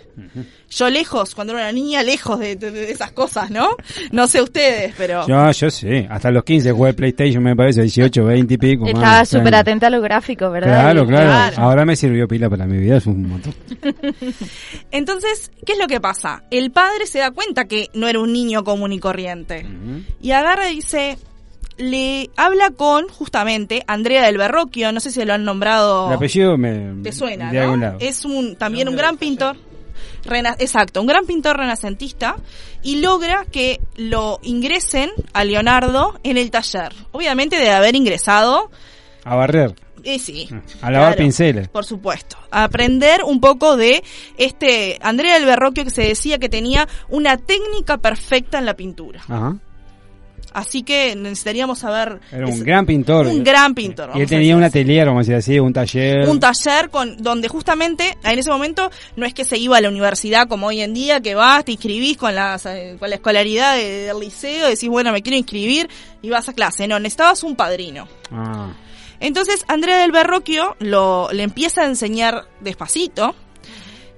Yo 0.70 0.90
lejos, 0.90 1.34
cuando 1.34 1.52
era 1.54 1.62
una 1.62 1.72
niña, 1.72 2.02
lejos 2.02 2.38
de, 2.40 2.56
de- 2.56 2.70
de 2.70 2.90
esas 2.90 3.12
cosas, 3.12 3.50
¿no? 3.50 3.68
No 4.12 4.26
sé 4.26 4.42
ustedes, 4.42 4.94
pero... 4.98 5.26
Yo, 5.26 5.50
yo 5.52 5.70
sí, 5.70 6.06
hasta 6.10 6.30
los 6.30 6.44
15 6.44 6.72
jugué 6.72 6.92
PlayStation, 6.94 7.42
me 7.42 7.54
parece, 7.56 7.82
18, 7.82 8.24
20 8.24 8.54
y 8.54 8.58
pico. 8.58 8.86
Estaba 8.86 9.24
súper 9.24 9.54
atenta 9.54 9.86
a 9.86 9.90
los 9.90 10.02
gráficos, 10.02 10.50
¿verdad? 10.52 10.68
Claro, 10.68 11.06
Claro. 11.06 11.56
Ahora 11.62 11.84
me 11.84 11.94
sirvió 11.96 12.26
pila 12.28 12.50
para 12.50 12.66
mi 12.66 12.78
vida, 12.78 12.96
es 12.98 13.06
un 13.06 13.28
montón. 13.28 13.54
Entonces, 14.90 15.50
¿qué 15.64 15.72
es 15.72 15.78
lo 15.78 15.86
que 15.86 16.00
pasa? 16.00 16.42
El 16.50 16.70
padre 16.70 17.06
se 17.06 17.18
da 17.18 17.30
cuenta 17.30 17.66
que 17.66 17.88
no 17.94 18.08
era 18.08 18.20
un 18.20 18.32
niño 18.32 18.64
común 18.64 18.92
y 18.92 18.98
corriente. 18.98 19.66
Y 20.20 20.32
agarra 20.32 20.70
y 20.70 20.76
dice, 20.76 21.18
le 21.78 22.30
habla 22.36 22.70
con 22.70 23.08
justamente 23.08 23.82
Andrea 23.86 24.26
del 24.26 24.36
Berroquio, 24.36 24.92
no 24.92 25.00
sé 25.00 25.10
si 25.10 25.24
lo 25.24 25.32
han 25.34 25.44
nombrado. 25.44 26.08
El 26.08 26.14
apellido 26.16 26.58
me... 26.58 27.02
¿Te 27.02 27.12
suena, 27.12 27.50
de 27.52 27.60
algún 27.60 27.80
lado. 27.80 27.96
Es 28.00 28.24
un 28.24 28.56
también 28.56 28.88
un 28.88 28.96
gran 28.96 29.16
pintor. 29.16 29.56
rena- 30.24 30.56
exacto, 30.58 31.00
un 31.00 31.06
gran 31.06 31.24
pintor 31.26 31.56
renacentista 31.56 32.36
y 32.82 32.96
logra 33.00 33.44
que 33.50 33.80
lo 33.96 34.38
ingresen 34.42 35.10
a 35.32 35.44
Leonardo 35.44 36.18
en 36.24 36.36
el 36.36 36.50
taller. 36.50 36.92
Obviamente 37.12 37.56
de 37.58 37.70
haber 37.70 37.94
ingresado, 37.96 38.70
A 39.24 39.34
barrer, 39.36 39.74
eh, 40.04 40.18
sí. 40.18 40.48
a 40.82 40.90
lavar 40.90 41.12
claro, 41.14 41.16
pinceles. 41.24 41.68
Por 41.68 41.84
supuesto. 41.84 42.36
A 42.50 42.64
aprender 42.64 43.22
un 43.24 43.40
poco 43.40 43.76
de 43.76 44.02
este 44.36 44.98
Andrea 45.02 45.34
del 45.34 45.44
Berroquio 45.44 45.84
que 45.84 45.90
se 45.90 46.02
decía 46.02 46.38
que 46.38 46.48
tenía 46.48 46.88
una 47.08 47.36
técnica 47.36 47.98
perfecta 47.98 48.58
en 48.58 48.66
la 48.66 48.74
pintura. 48.74 49.20
Ajá. 49.28 49.56
Así 50.58 50.82
que 50.82 51.14
necesitaríamos 51.16 51.78
saber 51.78 52.20
Era 52.32 52.46
un 52.46 52.52
es- 52.52 52.62
gran 52.62 52.84
pintor. 52.86 53.26
un 53.26 53.44
gran 53.44 53.74
pintor. 53.74 54.10
Y 54.14 54.20
él 54.20 54.28
tenía 54.28 54.56
un 54.56 54.62
atelier, 54.64 55.06
vamos 55.06 55.20
a 55.28 55.32
decir 55.32 55.34
así, 55.36 55.58
un 55.60 55.72
taller. 55.72 56.28
un 56.28 56.40
taller 56.40 56.90
con 56.90 57.16
donde 57.16 57.48
justamente 57.48 58.16
en 58.24 58.38
ese 58.38 58.50
momento 58.50 58.90
no 59.16 59.24
es 59.26 59.34
que 59.34 59.44
se 59.44 59.56
iba 59.58 59.76
a 59.76 59.80
la 59.80 59.88
universidad 59.88 60.48
como 60.48 60.66
hoy 60.68 60.80
en 60.80 60.94
día 60.94 61.20
que 61.20 61.34
vas 61.34 61.64
te 61.64 61.72
inscribís 61.72 62.16
con 62.16 62.34
la 62.34 62.58
con 62.98 63.08
la 63.08 63.16
escolaridad 63.16 63.76
de- 63.76 64.04
del 64.06 64.18
liceo 64.20 64.68
decís 64.68 64.88
bueno 64.88 65.12
me 65.12 65.22
quiero 65.22 65.36
inscribir 65.38 65.88
y 66.22 66.30
vas 66.30 66.48
a 66.48 66.52
clase 66.52 66.86
no 66.88 66.98
necesitabas 66.98 67.42
un 67.42 67.56
padrino 67.56 68.06
Ah. 68.30 68.72
Entonces 69.20 69.64
Andrea 69.68 69.98
del 69.98 70.12
Berroquio 70.12 70.76
lo, 70.80 71.28
le 71.32 71.42
empieza 71.42 71.82
a 71.82 71.86
enseñar 71.86 72.44
despacito 72.60 73.34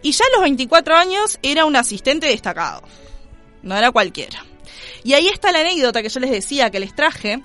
y 0.02 0.12
ya 0.12 0.24
a 0.24 0.32
los 0.36 0.42
24 0.42 0.96
años 0.96 1.38
era 1.42 1.64
un 1.64 1.76
asistente 1.76 2.26
destacado. 2.26 2.82
No 3.62 3.76
era 3.76 3.90
cualquiera. 3.90 4.44
Y 5.04 5.14
ahí 5.14 5.28
está 5.28 5.52
la 5.52 5.60
anécdota 5.60 6.02
que 6.02 6.08
yo 6.08 6.20
les 6.20 6.30
decía, 6.30 6.70
que 6.70 6.80
les 6.80 6.94
traje, 6.94 7.42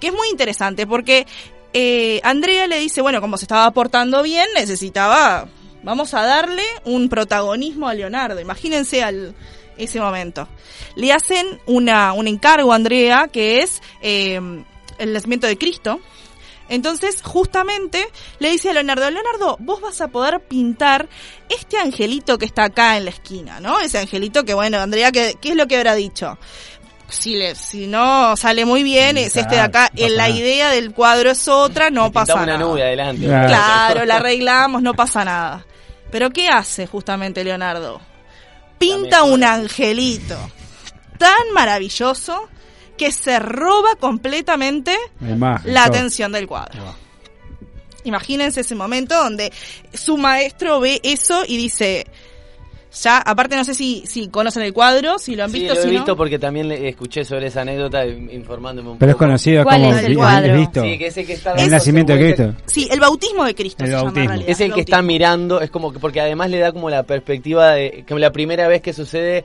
que 0.00 0.08
es 0.08 0.12
muy 0.12 0.28
interesante 0.28 0.86
porque 0.86 1.26
eh, 1.72 2.20
Andrea 2.24 2.66
le 2.66 2.78
dice, 2.78 3.02
bueno, 3.02 3.20
como 3.20 3.36
se 3.36 3.44
estaba 3.44 3.70
portando 3.72 4.22
bien, 4.22 4.46
necesitaba, 4.54 5.48
vamos 5.82 6.14
a 6.14 6.22
darle 6.22 6.64
un 6.84 7.08
protagonismo 7.08 7.88
a 7.88 7.94
Leonardo. 7.94 8.40
Imagínense 8.40 9.02
al, 9.02 9.34
ese 9.76 10.00
momento. 10.00 10.48
Le 10.96 11.12
hacen 11.12 11.60
una, 11.66 12.12
un 12.12 12.26
encargo 12.26 12.72
a 12.72 12.76
Andrea 12.76 13.28
que 13.28 13.60
es 13.60 13.82
eh, 14.02 14.40
el 14.98 15.12
nacimiento 15.12 15.46
de 15.46 15.56
Cristo. 15.56 16.00
Entonces, 16.70 17.22
justamente, 17.22 18.06
le 18.40 18.50
dice 18.50 18.68
a 18.68 18.74
Leonardo, 18.74 19.10
Leonardo, 19.10 19.56
vos 19.60 19.80
vas 19.80 20.02
a 20.02 20.08
poder 20.08 20.40
pintar 20.40 21.08
este 21.48 21.78
angelito 21.78 22.36
que 22.36 22.44
está 22.44 22.64
acá 22.64 22.98
en 22.98 23.06
la 23.06 23.10
esquina, 23.10 23.58
¿no? 23.58 23.80
Ese 23.80 23.98
angelito 23.98 24.44
que, 24.44 24.52
bueno, 24.52 24.78
Andrea, 24.78 25.10
¿qué, 25.10 25.38
qué 25.40 25.50
es 25.50 25.56
lo 25.56 25.66
que 25.66 25.78
habrá 25.78 25.94
dicho? 25.94 26.36
Si, 27.10 27.36
le, 27.36 27.54
si 27.54 27.86
no 27.86 28.36
sale 28.36 28.64
muy 28.66 28.82
bien, 28.82 29.16
es 29.16 29.34
este 29.36 29.54
de 29.54 29.60
acá. 29.62 29.90
no 29.94 30.08
la 30.08 30.28
nada. 30.28 30.28
idea 30.28 30.70
del 30.70 30.92
cuadro 30.92 31.30
es 31.30 31.48
otra, 31.48 31.88
no 31.90 32.12
pasa 32.12 32.34
una 32.34 32.46
nada. 32.46 32.58
nube 32.58 32.82
adelante. 32.82 33.24
Claro, 33.26 34.04
la 34.04 34.16
arreglamos, 34.16 34.82
no 34.82 34.94
pasa 34.94 35.24
nada. 35.24 35.64
Pero 36.10 36.30
¿qué 36.30 36.48
hace 36.48 36.86
justamente 36.86 37.42
Leonardo? 37.44 38.00
Pinta 38.78 39.22
un 39.24 39.42
angelito 39.42 40.36
tan 41.18 41.52
maravilloso 41.54 42.48
que 42.96 43.10
se 43.12 43.38
roba 43.38 43.94
completamente 43.98 44.96
La 45.20 45.30
imagen, 45.30 45.72
la 45.74 45.84
todo. 45.86 45.94
atención 45.96 46.32
del 46.32 46.46
cuadro. 46.46 46.94
Imagínense 48.04 48.60
ese 48.60 48.74
momento 48.74 49.16
donde 49.16 49.52
su 49.92 50.16
maestro 50.16 50.80
ve 50.80 51.00
eso 51.02 51.42
y 51.46 51.56
dice, 51.56 52.06
ya, 53.02 53.18
aparte 53.18 53.54
no 53.56 53.64
sé 53.64 53.74
si, 53.74 54.02
si 54.06 54.28
conocen 54.28 54.62
el 54.62 54.72
cuadro, 54.72 55.18
si 55.18 55.36
lo 55.36 55.44
han 55.44 55.50
Sí, 55.50 55.58
visto, 55.60 55.74
lo 55.74 55.80
he 55.80 55.82
si 55.82 55.88
no. 55.88 55.92
visto 55.94 56.16
porque 56.16 56.38
también 56.38 56.68
le 56.68 56.88
escuché 56.88 57.24
sobre 57.24 57.48
esa 57.48 57.60
anécdota 57.60 58.04
eh, 58.04 58.28
informándome 58.32 58.90
un 58.90 58.98
Pero 58.98 59.10
es 59.10 59.14
poco. 59.16 59.26
conocido 59.26 59.62
¿Cuál 59.64 59.80
como 59.82 59.94
es 59.94 60.02
el 60.04 60.08
vi- 60.10 60.16
cuadro? 60.16 60.54
visto. 60.58 60.82
Sí, 60.82 60.98
que 60.98 61.06
ese 61.08 61.24
que 61.26 61.32
está 61.34 61.52
el 61.54 61.70
nacimiento 61.70 62.12
de 62.14 62.18
Cristo. 62.18 62.54
Sí, 62.66 62.88
el 62.90 63.00
bautismo 63.00 63.44
de 63.44 63.54
Cristo 63.54 63.84
El 63.84 63.90
se 63.90 63.96
llama 63.96 64.10
realidad, 64.12 64.50
Es 64.50 64.60
el 64.60 64.72
que 64.72 64.80
está 64.80 65.02
mirando, 65.02 65.60
es 65.60 65.70
como 65.70 65.92
que 65.92 65.98
porque 65.98 66.20
además 66.20 66.50
le 66.50 66.58
da 66.58 66.72
como 66.72 66.88
la 66.90 67.02
perspectiva 67.02 67.72
de 67.72 68.04
que 68.06 68.14
la 68.14 68.32
primera 68.32 68.66
vez 68.68 68.80
que 68.82 68.92
sucede 68.92 69.44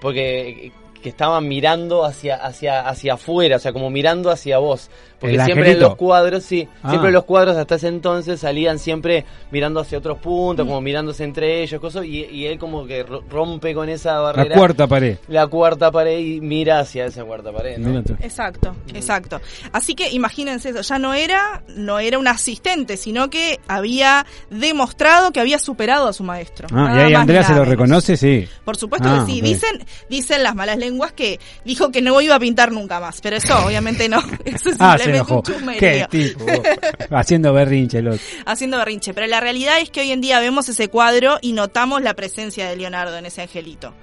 porque 0.00 0.72
que 1.02 1.08
estaban 1.08 1.48
mirando 1.48 2.04
hacia 2.04 2.36
hacia 2.36 2.80
hacia 2.88 3.14
afuera, 3.14 3.56
o 3.56 3.58
sea, 3.58 3.72
como 3.72 3.90
mirando 3.90 4.30
hacia 4.30 4.58
vos, 4.58 4.88
porque 5.22 5.36
¿El 5.36 5.44
siempre 5.44 5.70
en 5.72 5.80
los 5.80 5.96
cuadros 5.96 6.42
sí, 6.44 6.68
Ah. 6.82 6.90
siempre 6.90 7.10
los 7.12 7.24
cuadros 7.24 7.56
hasta 7.56 7.76
ese 7.76 7.88
entonces 7.88 8.40
salían 8.40 8.78
siempre 8.78 9.24
mirando 9.50 9.80
hacia 9.80 9.96
otros 9.98 10.18
puntos, 10.18 10.66
como 10.66 10.80
mirándose 10.82 11.24
entre 11.24 11.62
ellos, 11.62 11.80
cosas 11.80 12.04
y, 12.04 12.24
y 12.26 12.44
él 12.46 12.58
como 12.58 12.84
que 12.86 13.04
ro- 13.04 13.22
rompe 13.30 13.72
con 13.74 13.88
esa 13.88 14.12
La 14.14 14.20
barrera. 14.20 14.56
cuarta 14.56 14.86
pared. 14.86 15.16
la 15.28 15.46
cuarta 15.46 15.90
pared 15.90 16.18
y 16.18 16.40
mira 16.40 16.80
hacia 16.80 17.06
esa 17.06 17.24
cuarta 17.24 17.52
pared, 17.52 17.78
¿no? 17.78 17.98
Exacto, 18.20 18.76
exacto. 18.92 19.40
Así 19.72 19.94
que 19.94 20.10
imagínense 20.10 20.68
eso, 20.70 20.82
ya 20.82 20.98
no 20.98 21.14
era, 21.14 21.62
no 21.68 21.98
era 21.98 22.18
un 22.18 22.28
asistente, 22.28 22.96
sino 22.96 23.30
que 23.30 23.60
había 23.68 24.26
demostrado 24.50 25.32
que 25.32 25.40
había 25.40 25.58
superado 25.58 26.08
a 26.08 26.12
su 26.12 26.24
maestro. 26.24 26.68
Ah, 26.72 26.74
Nada 26.88 27.02
y 27.02 27.04
ahí 27.06 27.14
Andrea 27.14 27.42
se 27.44 27.54
lo 27.54 27.64
reconoce, 27.64 28.16
sí. 28.16 28.46
Por 28.64 28.76
supuesto 28.76 29.08
Ah, 29.08 29.24
que 29.26 29.32
sí. 29.32 29.40
Dicen, 29.40 29.84
dicen 30.10 30.42
las 30.42 30.54
malas 30.54 30.76
lenguas 30.78 31.12
que 31.12 31.38
dijo 31.64 31.90
que 31.90 32.02
no 32.02 32.20
iba 32.20 32.34
a 32.34 32.40
pintar 32.40 32.72
nunca 32.72 33.00
más, 33.00 33.20
pero 33.20 33.36
eso 33.36 33.54
obviamente 33.64 34.08
no. 34.08 34.20
Eso 34.44 34.70
es 34.70 34.76
Ah, 34.80 34.96
se 34.98 35.11
enojó. 35.14 35.42
Qué 35.78 36.06
tipo. 36.10 36.46
Haciendo 37.10 37.52
berrinche 37.52 37.98
el 37.98 38.08
otro. 38.08 38.22
haciendo 38.46 38.78
berrinche. 38.78 39.14
Pero 39.14 39.26
la 39.26 39.40
realidad 39.40 39.80
es 39.80 39.90
que 39.90 40.00
hoy 40.00 40.12
en 40.12 40.20
día 40.20 40.40
vemos 40.40 40.68
ese 40.68 40.88
cuadro 40.88 41.38
y 41.40 41.52
notamos 41.52 42.02
la 42.02 42.14
presencia 42.14 42.68
de 42.68 42.76
Leonardo 42.76 43.16
en 43.16 43.26
ese 43.26 43.42
angelito. 43.42 43.94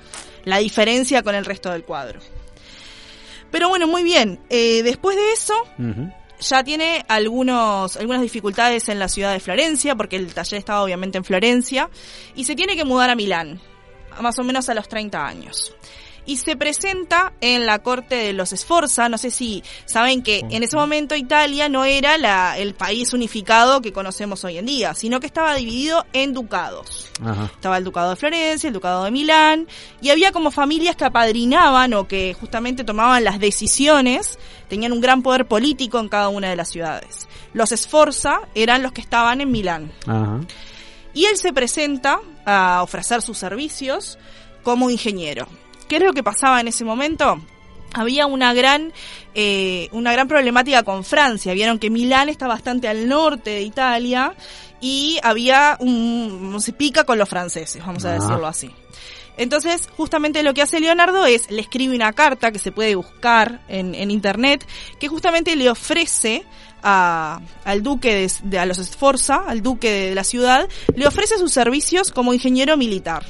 La 0.45 0.57
diferencia 0.57 1.21
con 1.23 1.35
el 1.35 1.45
resto 1.45 1.71
del 1.71 1.83
cuadro. 1.83 2.19
Pero 3.51 3.69
bueno, 3.69 3.87
muy 3.87 4.03
bien. 4.03 4.39
Eh, 4.49 4.83
después 4.83 5.15
de 5.15 5.33
eso, 5.33 5.55
ya 6.39 6.63
tiene 6.63 7.03
algunos, 7.07 7.97
algunas 7.97 8.21
dificultades 8.21 8.89
en 8.89 8.99
la 8.99 9.07
ciudad 9.07 9.33
de 9.33 9.39
Florencia, 9.39 9.95
porque 9.95 10.15
el 10.15 10.33
taller 10.33 10.59
estaba 10.59 10.83
obviamente 10.83 11.17
en 11.17 11.23
Florencia, 11.23 11.89
y 12.35 12.45
se 12.45 12.55
tiene 12.55 12.75
que 12.75 12.85
mudar 12.85 13.09
a 13.09 13.15
Milán, 13.15 13.59
más 14.21 14.37
o 14.39 14.43
menos 14.43 14.69
a 14.69 14.73
los 14.73 14.87
30 14.87 15.25
años. 15.25 15.73
Y 16.25 16.37
se 16.37 16.55
presenta 16.55 17.33
en 17.41 17.65
la 17.65 17.79
corte 17.79 18.15
de 18.15 18.33
los 18.33 18.49
Sforza, 18.49 19.09
no 19.09 19.17
sé 19.17 19.31
si 19.31 19.63
saben 19.85 20.21
que 20.21 20.45
en 20.49 20.63
ese 20.63 20.75
momento 20.75 21.15
Italia 21.15 21.69
no 21.69 21.85
era 21.85 22.17
la, 22.17 22.57
el 22.57 22.75
país 22.75 23.13
unificado 23.13 23.81
que 23.81 23.91
conocemos 23.91 24.43
hoy 24.43 24.57
en 24.57 24.65
día, 24.65 24.93
sino 24.93 25.19
que 25.19 25.27
estaba 25.27 25.55
dividido 25.55 26.05
en 26.13 26.33
ducados. 26.33 27.09
Ajá. 27.23 27.45
Estaba 27.45 27.77
el 27.77 27.83
ducado 27.83 28.11
de 28.11 28.15
Florencia, 28.15 28.67
el 28.67 28.73
ducado 28.73 29.03
de 29.03 29.11
Milán, 29.11 29.67
y 30.01 30.09
había 30.09 30.31
como 30.31 30.51
familias 30.51 30.95
que 30.95 31.05
apadrinaban 31.05 31.93
o 31.93 32.07
que 32.07 32.35
justamente 32.39 32.83
tomaban 32.83 33.23
las 33.23 33.39
decisiones, 33.39 34.37
tenían 34.67 34.91
un 34.91 35.01
gran 35.01 35.23
poder 35.23 35.47
político 35.47 35.99
en 35.99 36.09
cada 36.09 36.29
una 36.29 36.49
de 36.49 36.55
las 36.55 36.69
ciudades. 36.69 37.27
Los 37.53 37.71
Sforza 37.71 38.41
eran 38.53 38.83
los 38.83 38.91
que 38.91 39.01
estaban 39.01 39.41
en 39.41 39.51
Milán. 39.51 39.91
Ajá. 40.05 40.41
Y 41.13 41.25
él 41.25 41.37
se 41.37 41.53
presenta 41.53 42.19
a 42.45 42.81
ofrecer 42.83 43.21
sus 43.21 43.37
servicios 43.37 44.17
como 44.63 44.89
ingeniero. 44.89 45.47
¿Qué 45.89 45.97
es 45.97 46.01
lo 46.03 46.13
que 46.13 46.23
pasaba 46.23 46.61
en 46.61 46.67
ese 46.69 46.85
momento? 46.85 47.41
Había 47.93 48.27
una 48.27 48.53
gran, 48.53 48.93
eh, 49.33 49.89
una 49.91 50.11
gran 50.13 50.27
problemática 50.27 50.83
con 50.83 51.03
Francia. 51.03 51.53
Vieron 51.53 51.79
que 51.79 51.89
Milán 51.89 52.29
está 52.29 52.47
bastante 52.47 52.87
al 52.87 53.07
norte 53.09 53.49
de 53.49 53.63
Italia 53.63 54.35
y 54.79 55.17
había 55.23 55.75
un, 55.79 56.55
se 56.61 56.71
pica 56.71 57.03
con 57.03 57.17
los 57.17 57.27
franceses, 57.27 57.83
vamos 57.85 58.05
a 58.05 58.11
Ah. 58.11 58.13
decirlo 58.13 58.45
así. 58.47 58.69
Entonces, 59.37 59.89
justamente 59.97 60.43
lo 60.43 60.53
que 60.53 60.61
hace 60.61 60.79
Leonardo 60.81 61.25
es, 61.25 61.49
le 61.49 61.61
escribe 61.61 61.95
una 61.95 62.13
carta 62.13 62.51
que 62.51 62.59
se 62.59 62.71
puede 62.71 62.93
buscar 62.95 63.61
en, 63.69 63.95
en 63.95 64.11
internet, 64.11 64.67
que 64.99 65.07
justamente 65.07 65.55
le 65.55 65.69
ofrece 65.69 66.43
a, 66.83 67.39
al 67.63 67.81
duque 67.81 68.13
de, 68.13 68.31
de- 68.43 68.59
a 68.59 68.65
los 68.65 68.77
Sforza, 68.77 69.43
al 69.47 69.61
duque 69.63 69.89
de 69.91 70.13
la 70.15 70.23
ciudad, 70.25 70.67
le 70.95 71.07
ofrece 71.07 71.37
sus 71.37 71.51
servicios 71.53 72.11
como 72.11 72.33
ingeniero 72.33 72.75
militar. 72.77 73.25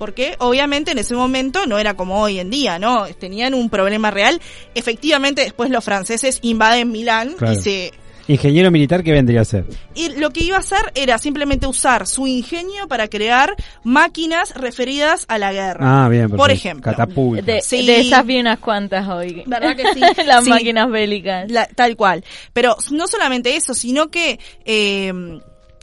Porque 0.00 0.34
obviamente 0.38 0.92
en 0.92 0.98
ese 0.98 1.14
momento 1.14 1.66
no 1.66 1.78
era 1.78 1.92
como 1.94 2.20
hoy 2.22 2.40
en 2.40 2.48
día, 2.48 2.78
¿no? 2.78 3.04
Tenían 3.18 3.52
un 3.52 3.68
problema 3.68 4.10
real. 4.10 4.40
Efectivamente, 4.74 5.42
después 5.42 5.68
los 5.70 5.84
franceses 5.84 6.38
invaden 6.42 6.90
Milán 6.90 7.34
Claro. 7.38 7.52
y 7.52 7.56
se 7.60 7.92
Ingeniero 8.28 8.70
militar, 8.70 9.02
¿qué 9.02 9.10
vendría 9.12 9.40
a 9.40 9.44
ser? 9.44 9.64
y 9.94 10.10
lo 10.10 10.30
que 10.30 10.44
iba 10.44 10.56
a 10.56 10.60
hacer 10.60 10.92
era 10.94 11.18
simplemente 11.18 11.66
usar 11.66 12.06
su 12.06 12.28
ingenio 12.28 12.86
para 12.86 13.08
crear 13.08 13.56
máquinas 13.82 14.54
referidas 14.54 15.24
a 15.28 15.36
la 15.36 15.52
guerra. 15.52 16.04
Ah, 16.04 16.08
bien. 16.08 16.28
Por 16.30 16.38
perfecto. 16.46 16.52
ejemplo. 16.68 16.92
Catapulta. 16.92 17.42
De, 17.42 17.60
Sí. 17.60 17.84
de 17.84 18.00
esas 18.02 18.24
vi 18.24 18.38
unas 18.38 18.60
cuantas 18.60 19.08
hoy. 19.08 19.42
¿Verdad 19.46 19.74
que 19.74 19.82
sí? 19.94 20.00
Las 20.26 20.44
Sí. 20.44 20.50
máquinas 20.50 20.88
bélicas. 20.90 21.50
La- 21.50 21.66
tal 21.66 21.96
cual. 21.96 22.24
Pero 22.52 22.76
no 22.92 23.08
solamente 23.08 23.56
eso, 23.56 23.74
sino 23.74 24.10
que 24.10 24.38
eh, 24.64 25.12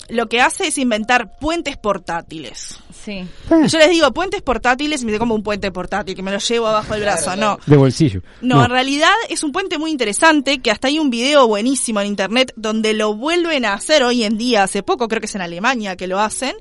lo 0.09 0.29
que 0.29 0.41
hace 0.41 0.67
es 0.67 0.77
inventar 0.77 1.37
puentes 1.39 1.77
portátiles. 1.77 2.79
Sí. 3.03 3.25
Y 3.63 3.67
yo 3.67 3.79
les 3.79 3.89
digo 3.89 4.13
puentes 4.13 4.41
portátiles 4.41 5.01
y 5.01 5.05
me 5.05 5.11
dice 5.11 5.19
como 5.19 5.35
un 5.35 5.43
puente 5.43 5.71
portátil 5.71 6.15
que 6.15 6.21
me 6.21 6.31
lo 6.31 6.39
llevo 6.39 6.67
abajo 6.67 6.93
del 6.93 7.03
brazo. 7.03 7.35
No. 7.35 7.59
De 7.65 7.77
bolsillo. 7.77 8.21
No, 8.41 8.63
en 8.63 8.71
realidad 8.71 9.13
es 9.29 9.43
un 9.43 9.51
puente 9.51 9.77
muy 9.77 9.91
interesante 9.91 10.59
que 10.59 10.71
hasta 10.71 10.87
hay 10.87 10.99
un 10.99 11.09
video 11.09 11.47
buenísimo 11.47 12.01
en 12.01 12.07
internet 12.07 12.53
donde 12.55 12.93
lo 12.93 13.15
vuelven 13.15 13.65
a 13.65 13.73
hacer 13.73 14.03
hoy 14.03 14.23
en 14.23 14.37
día, 14.37 14.63
hace 14.63 14.83
poco, 14.83 15.07
creo 15.07 15.21
que 15.21 15.27
es 15.27 15.35
en 15.35 15.41
Alemania 15.41 15.95
que 15.95 16.07
lo 16.07 16.19
hacen, 16.19 16.55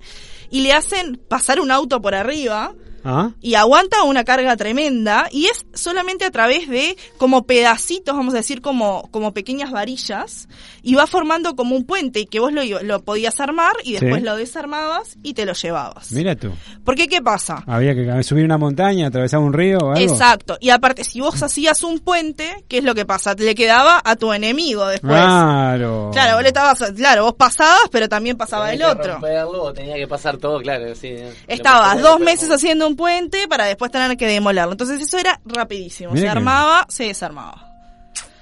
y 0.50 0.60
le 0.60 0.72
hacen 0.72 1.16
pasar 1.28 1.60
un 1.60 1.70
auto 1.70 2.00
por 2.00 2.14
arriba 2.14 2.74
Ah, 3.08 3.30
y 3.40 3.54
aguanta 3.54 4.02
una 4.02 4.24
carga 4.24 4.56
tremenda 4.56 5.28
y 5.30 5.46
es 5.46 5.64
solamente 5.74 6.24
a 6.24 6.30
través 6.30 6.68
de 6.68 6.96
como 7.18 7.44
pedacitos, 7.46 8.16
vamos 8.16 8.34
a 8.34 8.38
decir 8.38 8.60
como, 8.60 9.08
como 9.12 9.32
pequeñas 9.32 9.70
varillas 9.70 10.48
y 10.82 10.94
va 10.94 11.06
formando 11.06 11.54
como 11.54 11.76
un 11.76 11.84
puente 11.84 12.20
y 12.20 12.26
que 12.26 12.40
vos 12.40 12.52
lo, 12.52 12.62
lo 12.82 13.02
podías 13.02 13.38
armar 13.40 13.74
y 13.84 13.92
después 13.92 14.16
Sí. 14.16 14.22
lo 14.22 14.36
desarmabas 14.36 15.16
y 15.22 15.34
te 15.34 15.44
lo 15.46 15.52
llevabas. 15.52 16.10
mira 16.12 16.34
tú. 16.36 16.50
Porque 16.84 17.06
¿qué 17.06 17.22
pasa? 17.22 17.62
Había 17.66 17.94
que 17.94 18.22
subir 18.22 18.44
una 18.44 18.58
montaña, 18.58 19.06
atravesar 19.08 19.40
un 19.40 19.52
río 19.52 19.78
o 19.78 19.90
algo. 19.92 20.00
Exacto. 20.00 20.56
Y 20.60 20.70
aparte, 20.70 21.04
si 21.04 21.20
vos 21.20 21.40
hacías 21.42 21.82
un 21.84 22.00
puente, 22.00 22.64
¿qué 22.68 22.78
es 22.78 22.84
lo 22.84 22.94
que 22.94 23.04
pasa? 23.04 23.34
Le 23.34 23.54
quedaba 23.54 24.00
a 24.04 24.16
tu 24.16 24.32
enemigo 24.32 24.86
después. 24.86 25.12
Claro. 25.12 26.10
Claro, 26.12 26.34
vos 26.34 26.42
le 26.42 26.48
estabas, 26.48 26.78
claro, 26.96 27.24
vos 27.24 27.34
pasabas, 27.34 27.88
pero 27.90 28.08
también 28.08 28.36
pasaba 28.36 28.72
el 28.72 28.78
Tenía 28.78 28.92
otro. 28.92 29.12
romperlo 29.14 29.72
tenía 29.72 29.96
que 29.96 30.06
pasar 30.08 30.36
todo, 30.38 30.60
claro, 30.60 30.94
sí. 30.94 31.14
Estabas 31.46 31.96
Lo 32.00 32.10
dos 32.10 32.20
meses 32.20 32.50
haciendo 32.50 32.86
un 32.86 32.95
puente 32.96 33.46
para 33.48 33.66
después 33.66 33.90
tener 33.90 34.16
que 34.16 34.26
demolerlo. 34.26 34.72
Entonces 34.72 35.00
eso 35.00 35.18
era 35.18 35.40
rapidísimo. 35.44 36.16
Se 36.16 36.28
armaba, 36.28 36.86
se 36.88 37.04
desarmaba. 37.04 37.62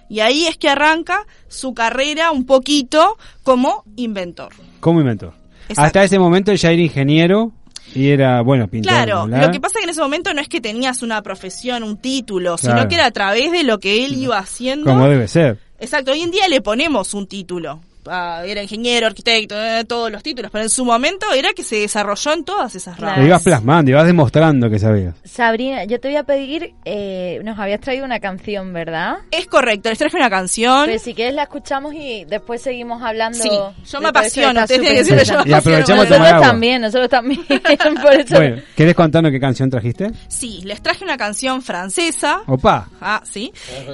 Y 0.09 0.21
ahí 0.21 0.47
es 0.47 0.57
que 0.57 0.69
arranca 0.69 1.27
su 1.49 1.75
carrera 1.75 2.31
un 2.31 2.47
poquito 2.47 3.17
como 3.43 3.85
inventor. 3.97 4.53
¿Cómo 4.81 5.01
inventó? 5.01 5.33
Exacto. 5.69 5.83
Hasta 5.83 6.05
ese 6.05 6.19
momento 6.19 6.53
ya 6.55 6.71
era 6.71 6.83
ingeniero 6.83 7.53
y 7.95 8.09
era, 8.11 8.43
bueno, 8.43 8.69
pintor. 8.69 8.93
Claro, 8.93 9.27
¿verdad? 9.27 9.47
lo 9.47 9.53
que 9.53 9.61
pasa 9.61 9.79
es 9.79 9.81
que 9.81 9.85
en 9.85 9.91
ese 9.91 10.01
momento 10.03 10.35
no 10.35 10.41
es 10.41 10.49
que 10.49 10.61
tenías 10.61 11.03
una 11.03 11.23
profesión, 11.23 11.83
un 11.83 11.97
título, 11.97 12.57
Claro. 12.57 12.77
sino 12.79 12.89
que 12.89 12.97
era 12.97 13.07
a 13.07 13.11
través 13.11 13.51
de 13.53 13.63
lo 13.63 13.79
que 13.79 14.05
él 14.05 14.15
iba 14.15 14.39
haciendo. 14.39 14.87
Como 14.91 15.09
debe 15.09 15.27
ser. 15.29 15.59
Exacto, 15.79 16.13
hoy 16.13 16.21
en 16.23 16.31
día 16.31 16.49
le 16.49 16.61
ponemos 16.61 17.15
un 17.15 17.27
título, 17.27 17.81
ah, 18.07 18.43
era 18.45 18.63
ingeniero, 18.63 19.07
arquitecto, 19.07 19.55
eh, 19.61 19.85
todos 19.85 20.11
los 20.11 20.23
títulos, 20.23 20.51
pero 20.51 20.65
en 20.65 20.71
su 20.71 20.85
momento 20.85 21.27
era 21.35 21.53
que 21.53 21.63
se 21.63 21.77
desarrolló 21.77 22.33
en 22.33 22.45
todas 22.45 22.75
esas 22.75 22.99
ramas. 22.99 23.19
Lo 23.19 23.27
ibas 23.27 23.43
plasmando, 23.43 23.91
ibas 23.91 24.07
demostrando 24.07 24.71
que 24.71 24.79
sabías. 24.79 25.15
Sabrina, 25.25 25.85
yo 25.85 26.01
te 26.01 26.09
voy 26.09 26.17
a 26.17 26.25
pedir, 26.25 26.75
eh, 26.85 27.41
nos 27.45 27.59
habías 27.59 27.81
traído 27.81 28.05
una 28.05 28.21
canción, 28.21 28.73
¿verdad? 28.73 29.17
Es 29.31 29.47
correcto, 29.47 29.89
les 29.89 29.99
traje 29.99 30.17
una 30.17 30.31
canción. 30.31 30.89
Si 30.99 31.15
quieres 31.15 31.35
la 31.35 31.45
escuchamos 31.45 31.95
y 31.95 32.25
después 32.25 32.63
seguimos 32.63 33.03
hablando. 33.03 33.39
Sí, 33.39 33.51
yo 33.51 34.01
me 34.01 34.09
apasiono, 34.09 34.61
ustedes 34.61 34.81
tienen 34.81 35.05
que 35.05 35.15
decirme, 35.15 35.25
yo 35.25 35.45
me 35.45 35.51
Y 35.51 35.53
aprovechamos 35.53 36.05
Nosotros 36.09 36.29
agua. 36.29 36.47
también, 36.47 36.83
nosotros 36.83 37.09
también. 37.09 37.45
Por 38.03 38.13
eso. 38.15 38.35
Bueno, 38.35 38.63
¿querés 38.77 38.95
contarnos 38.95 39.33
qué 39.33 39.41
canción 39.41 39.71
trajiste? 39.71 40.11
Sí, 40.29 40.61
les 40.65 40.83
traje 40.83 41.05
una 41.05 41.17
canción 41.17 41.63
francesa. 41.63 42.43
Opa. 42.47 42.89
Ah, 43.01 43.23
sí. 43.25 43.53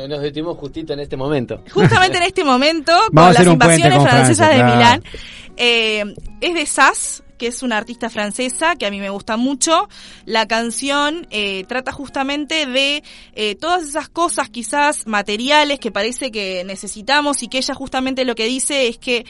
Nos 0.09 0.21
detimos 0.21 0.57
justito 0.59 0.93
en 0.93 1.01
este 1.01 1.17
momento. 1.17 1.63
Justamente 1.73 2.19
en 2.19 2.25
este 2.25 2.45
momento, 2.45 2.93
Vamos 2.93 3.11
a 3.11 3.13
con 3.13 3.25
las 3.25 3.37
hacer 3.37 3.49
un 3.49 3.59
puente 3.59 3.77
invasiones 3.77 4.00
Francia, 4.03 4.49
de 4.49 4.55
claro. 4.55 4.75
Milán, 4.75 5.05
eh, 5.57 6.15
es 6.41 6.55
de 6.55 6.67
Sass, 6.67 7.23
que 7.41 7.47
es 7.47 7.63
una 7.63 7.79
artista 7.79 8.11
francesa 8.11 8.77
que 8.77 8.85
a 8.85 8.91
mí 8.91 9.01
me 9.01 9.09
gusta 9.09 9.39
mucho. 9.39 9.89
La 10.27 10.47
canción 10.47 11.27
eh, 11.31 11.65
trata 11.67 11.91
justamente 11.91 12.67
de 12.67 13.03
eh, 13.35 13.55
todas 13.55 13.83
esas 13.83 14.11
cosas 14.11 14.51
quizás 14.51 15.07
materiales 15.07 15.81
que 15.81 15.91
parece 15.91 16.31
que 16.31 16.65
necesitamos 16.65 17.43
y 17.43 17.49
que 17.49 17.57
ella 17.57 17.73
justamente 17.75 18.27
lo 18.27 18.35
que 18.35 18.45
dice 18.45 18.89
es 18.89 18.99
que 18.99 19.25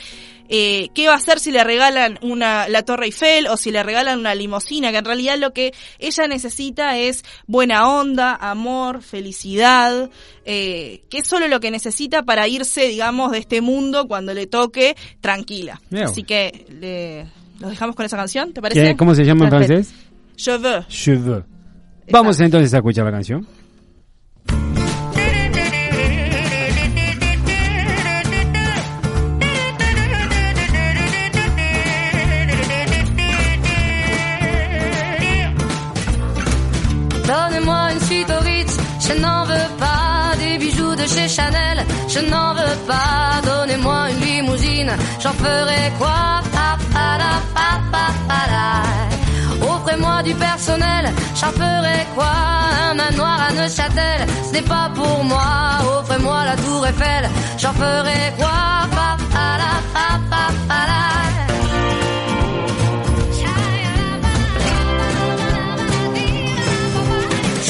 eh, 0.52 0.88
qué 0.94 1.06
va 1.06 1.12
a 1.12 1.16
hacer 1.16 1.38
si 1.38 1.52
le 1.52 1.62
regalan 1.62 2.18
una 2.22 2.68
la 2.68 2.82
Torre 2.82 3.06
Eiffel 3.06 3.46
o 3.46 3.56
si 3.56 3.70
le 3.70 3.84
regalan 3.84 4.18
una 4.18 4.34
limusina, 4.34 4.90
que 4.90 4.98
en 4.98 5.04
realidad 5.04 5.38
lo 5.38 5.52
que 5.52 5.72
ella 6.00 6.26
necesita 6.26 6.98
es 6.98 7.24
buena 7.46 7.88
onda, 7.88 8.34
amor, 8.34 9.02
felicidad, 9.02 10.10
eh, 10.44 11.04
que 11.08 11.18
es 11.18 11.28
solo 11.28 11.46
lo 11.46 11.60
que 11.60 11.70
necesita 11.70 12.24
para 12.24 12.48
irse, 12.48 12.88
digamos, 12.88 13.30
de 13.30 13.38
este 13.38 13.60
mundo 13.60 14.08
cuando 14.08 14.34
le 14.34 14.48
toque 14.48 14.96
tranquila. 15.20 15.80
Bien. 15.88 16.06
Así 16.06 16.24
que 16.24 16.66
le, 16.68 17.28
los 17.60 17.70
dejamos 17.70 17.94
con 17.94 18.04
esa 18.06 18.16
canción, 18.16 18.52
¿te 18.52 18.60
parece? 18.60 18.82
¿Qué- 18.82 18.96
¿Cómo 18.96 19.14
se 19.14 19.24
llama 19.24 19.44
en 19.44 19.50
francés? 19.50 19.92
Je 20.36 20.56
veux. 20.56 20.84
Je 20.88 21.14
veux. 21.16 21.44
Vamos 22.10 22.40
entonces 22.40 22.72
a 22.74 22.78
escuchar 22.78 23.04
la 23.04 23.12
canción. 23.12 23.46
Donnez-moi 37.26 37.92
une 37.92 38.00
suite 38.00 38.30
au 38.30 38.42
Ritz, 38.44 38.76
je 39.06 39.20
n'en 39.20 39.44
veux 39.44 39.68
pas 39.78 40.32
des 40.38 40.58
bijoux 40.58 40.94
de 40.96 41.06
chez 41.06 41.28
Chanel, 41.28 41.84
je 42.12 42.20
n'en 42.20 42.54
veux 42.54 42.78
pas. 42.86 43.40
Donnez-moi 43.44 44.10
une 44.10 44.20
limousine, 44.20 44.92
j'en 45.22 45.32
ferai 45.32 45.92
quoi? 45.98 46.40
Offrez-moi 49.62 50.22
du 50.22 50.34
personnel, 50.34 51.04
j'en 51.40 51.52
ferai 51.60 52.06
quoi? 52.14 52.32
Un 52.90 52.94
manoir 52.94 53.38
à 53.48 53.52
Neuchâtel, 53.52 54.26
ce 54.46 54.52
n'est 54.52 54.62
pas 54.62 54.90
pour 54.94 55.24
moi. 55.24 55.50
Offrez-moi 55.98 56.44
la 56.44 56.56
tour 56.56 56.86
Eiffel, 56.86 57.28
j'en 57.58 57.72
ferai 57.72 58.32
quoi? 58.38 58.50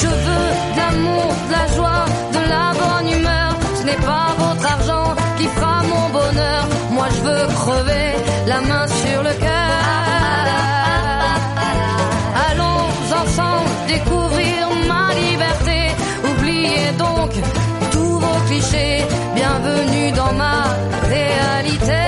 Je 0.00 0.06
veux 0.06 0.50
de 0.74 0.78
l'amour, 0.78 1.34
de 1.48 1.52
la 1.52 1.66
joie, 1.74 2.04
de 2.32 2.42
la 2.52 2.72
bonne 2.80 3.08
humeur. 3.18 3.50
N'est 3.84 3.96
pas 3.96 4.29
la 8.46 8.60
main 8.60 8.86
sur 8.86 9.22
le 9.22 9.32
cœur. 9.44 9.82
Allons 12.48 12.84
ensemble 13.22 13.70
découvrir 13.86 14.68
ma 14.88 15.14
liberté. 15.14 15.78
Oubliez 16.30 16.92
donc 16.98 17.30
tous 17.92 18.18
vos 18.24 18.40
clichés. 18.48 19.04
Bienvenue 19.34 20.12
dans 20.12 20.32
ma 20.32 20.64
réalité. 21.14 22.02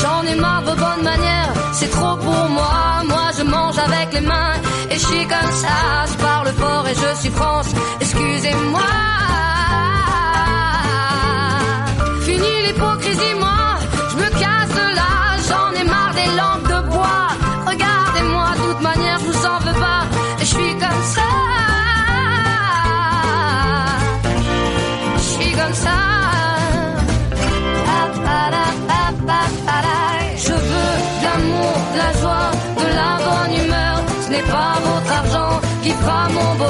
J'en 0.00 0.22
ai 0.30 0.34
marre 0.34 0.62
de 0.62 0.70
vos 0.70 0.76
bonnes 0.76 1.04
manières, 1.04 1.52
c'est 1.72 1.90
trop 1.90 2.16
pour 2.16 2.48
moi. 2.58 3.02
Moi 3.06 3.26
je 3.38 3.44
mange 3.44 3.78
avec 3.78 4.12
les 4.12 4.20
mains 4.20 4.54
et 4.90 4.94
je 4.94 5.06
suis 5.06 5.26
comme 5.26 5.52
ça. 5.64 5.78
Je 6.10 6.16
parle 6.26 6.48
fort 6.60 6.86
et 6.90 6.94
je 6.94 7.20
suis 7.20 7.30
France, 7.30 7.70
excusez-moi. 8.00 9.21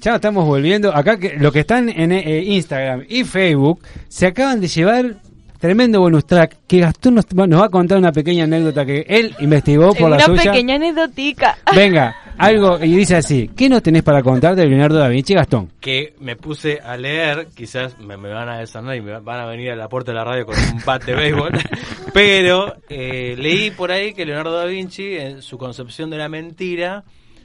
ya 0.00 0.16
estamos 0.16 0.44
volviendo. 0.46 0.94
Acá 0.94 1.18
que, 1.18 1.36
lo 1.38 1.52
que 1.52 1.60
están 1.60 1.88
en 1.88 2.12
eh, 2.12 2.42
Instagram 2.44 3.04
y 3.08 3.24
Facebook 3.24 3.80
se 4.08 4.26
acaban 4.26 4.60
de 4.60 4.68
llevar 4.68 5.16
tremendo 5.60 6.00
bonus 6.00 6.24
track 6.24 6.56
que 6.66 6.78
Gastón 6.80 7.16
nos, 7.16 7.30
nos 7.34 7.60
va 7.60 7.66
a 7.66 7.68
contar 7.68 7.98
una 7.98 8.12
pequeña 8.12 8.44
anécdota 8.44 8.84
que 8.86 9.04
él 9.06 9.34
investigó 9.40 9.92
por 9.94 10.08
la 10.08 10.16
Una 10.16 10.26
suya. 10.26 10.52
pequeña 10.52 10.76
anecdotica. 10.76 11.58
Venga, 11.76 12.16
algo, 12.38 12.82
y 12.82 12.96
dice 12.96 13.16
así, 13.16 13.50
¿qué 13.54 13.68
nos 13.68 13.82
tenés 13.82 14.02
para 14.02 14.22
contar 14.22 14.56
de 14.56 14.66
Leonardo 14.66 14.98
da 14.98 15.08
Vinci, 15.08 15.34
Gastón? 15.34 15.70
que 15.78 16.14
me 16.18 16.34
puse 16.36 16.80
a 16.82 16.96
leer, 16.96 17.48
quizás 17.54 17.98
me, 17.98 18.16
me 18.16 18.30
van 18.30 18.48
a 18.48 18.58
desanar 18.58 18.96
y 18.96 19.02
me 19.02 19.18
van 19.20 19.40
a 19.40 19.44
venir 19.44 19.70
a 19.72 19.76
la 19.76 19.88
puerta 19.88 20.12
de 20.12 20.16
la 20.16 20.24
radio 20.24 20.46
con 20.46 20.56
un 20.56 20.82
bat 20.84 21.04
de 21.04 21.14
béisbol, 21.14 21.52
pero 22.14 22.76
eh, 22.88 23.34
leí 23.36 23.70
por 23.70 23.92
ahí 23.92 24.14
que 24.14 24.24
Leonardo 24.24 24.56
da 24.56 24.64
Vinci, 24.64 25.16
en 25.16 25.42
su 25.42 25.58
concepción 25.58 26.08
de 26.08 26.16
la 26.16 26.30
mentira, 26.30 27.04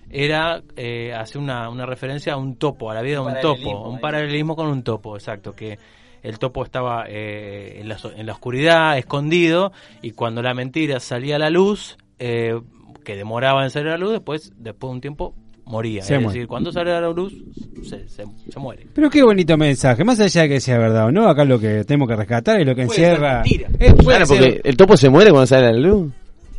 era 0.10 0.62
eh, 0.76 1.14
hacer 1.14 1.40
una, 1.40 1.70
una 1.70 1.86
referencia 1.86 2.34
a 2.34 2.38
un 2.38 2.56
topo, 2.56 2.92
a 2.92 2.94
la 2.94 3.02
vida 3.02 3.16
de 3.16 3.26
un 3.26 3.40
topo, 3.42 3.90
un 3.90 3.96
ahí. 3.96 4.02
paralelismo 4.02 4.56
con 4.56 4.68
un 4.68 4.84
topo, 4.84 5.16
exacto, 5.16 5.54
que 5.54 5.78
el 6.24 6.40
topo 6.40 6.64
estaba 6.64 7.06
eh, 7.08 7.80
en, 7.82 7.90
la, 7.90 7.98
so- 7.98 8.12
en 8.16 8.26
la 8.26 8.32
oscuridad, 8.34 8.98
escondido, 8.98 9.72
y 10.02 10.12
cuando 10.12 10.42
la 10.42 10.54
mentira 10.54 11.00
salía 11.00 11.36
a 11.36 11.40
la 11.40 11.50
luz, 11.50 11.98
eh, 12.20 12.60
que 13.04 13.16
demoraba 13.16 13.64
en 13.64 13.70
salir 13.70 13.90
a 13.90 13.92
la 13.92 13.98
luz, 13.98 14.12
después, 14.14 14.52
después 14.58 14.90
de 14.90 14.96
un 14.96 15.02
tiempo, 15.02 15.36
moría. 15.66 16.02
Se 16.02 16.16
es 16.16 16.22
muere. 16.22 16.34
decir, 16.34 16.48
cuando 16.48 16.72
sale 16.72 16.92
a 16.94 17.02
la 17.02 17.10
luz, 17.12 17.34
se, 17.84 18.08
se, 18.08 18.24
se 18.50 18.60
muere. 18.60 18.88
Pero 18.94 19.10
qué 19.12 19.22
bonito 19.24 19.56
mensaje, 19.58 20.04
más 20.04 20.20
allá 20.20 20.44
de 20.44 20.50
que 20.50 20.60
sea 20.60 20.78
verdad 20.80 21.06
o 21.08 21.12
no, 21.12 21.28
acá 21.28 21.46
lo 21.46 21.60
que 21.60 21.84
tenemos 21.84 22.08
que 22.08 22.16
rescatar 22.16 22.60
es 22.60 22.66
lo 22.66 22.74
que 22.76 22.86
Puede 22.86 23.00
ser 23.00 23.10
encierra... 23.12 23.34
mentira. 23.42 23.68
Eh, 23.80 23.94
puede 23.94 24.04
Claro, 24.04 24.26
ser- 24.26 24.38
porque 24.40 24.62
el 24.70 24.78
topo 24.78 24.98
se 24.98 25.10
muere 25.10 25.30
cuando 25.30 25.46
sale 25.48 25.68
a 25.68 25.72
la 25.74 25.80
luz. 25.80 26.12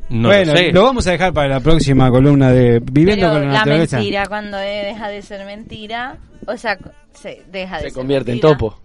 No 0.08 0.28
bueno, 0.28 0.52
lo 0.52 0.58
sé. 0.58 0.72
lo 0.72 0.82
vamos 0.84 1.06
a 1.06 1.10
dejar 1.12 1.32
para 1.32 1.48
la 1.48 1.60
próxima 1.60 2.10
columna 2.10 2.52
de 2.52 2.80
Viviendo 2.80 3.26
Pero 3.26 3.32
con 3.32 3.46
la, 3.46 3.52
la 3.52 3.58
naturaleza. 3.58 3.96
mentira, 3.96 4.26
cuando 4.26 4.56
deja 4.56 5.08
de 5.08 5.22
ser 5.22 5.44
mentira, 5.46 6.16
o 6.46 6.56
sea, 6.56 6.78
se 7.12 7.42
deja 7.50 7.76
de 7.76 7.82
Se 7.82 7.88
ser 7.88 7.92
convierte 7.94 8.32
en 8.32 8.40
topo. 8.40 8.78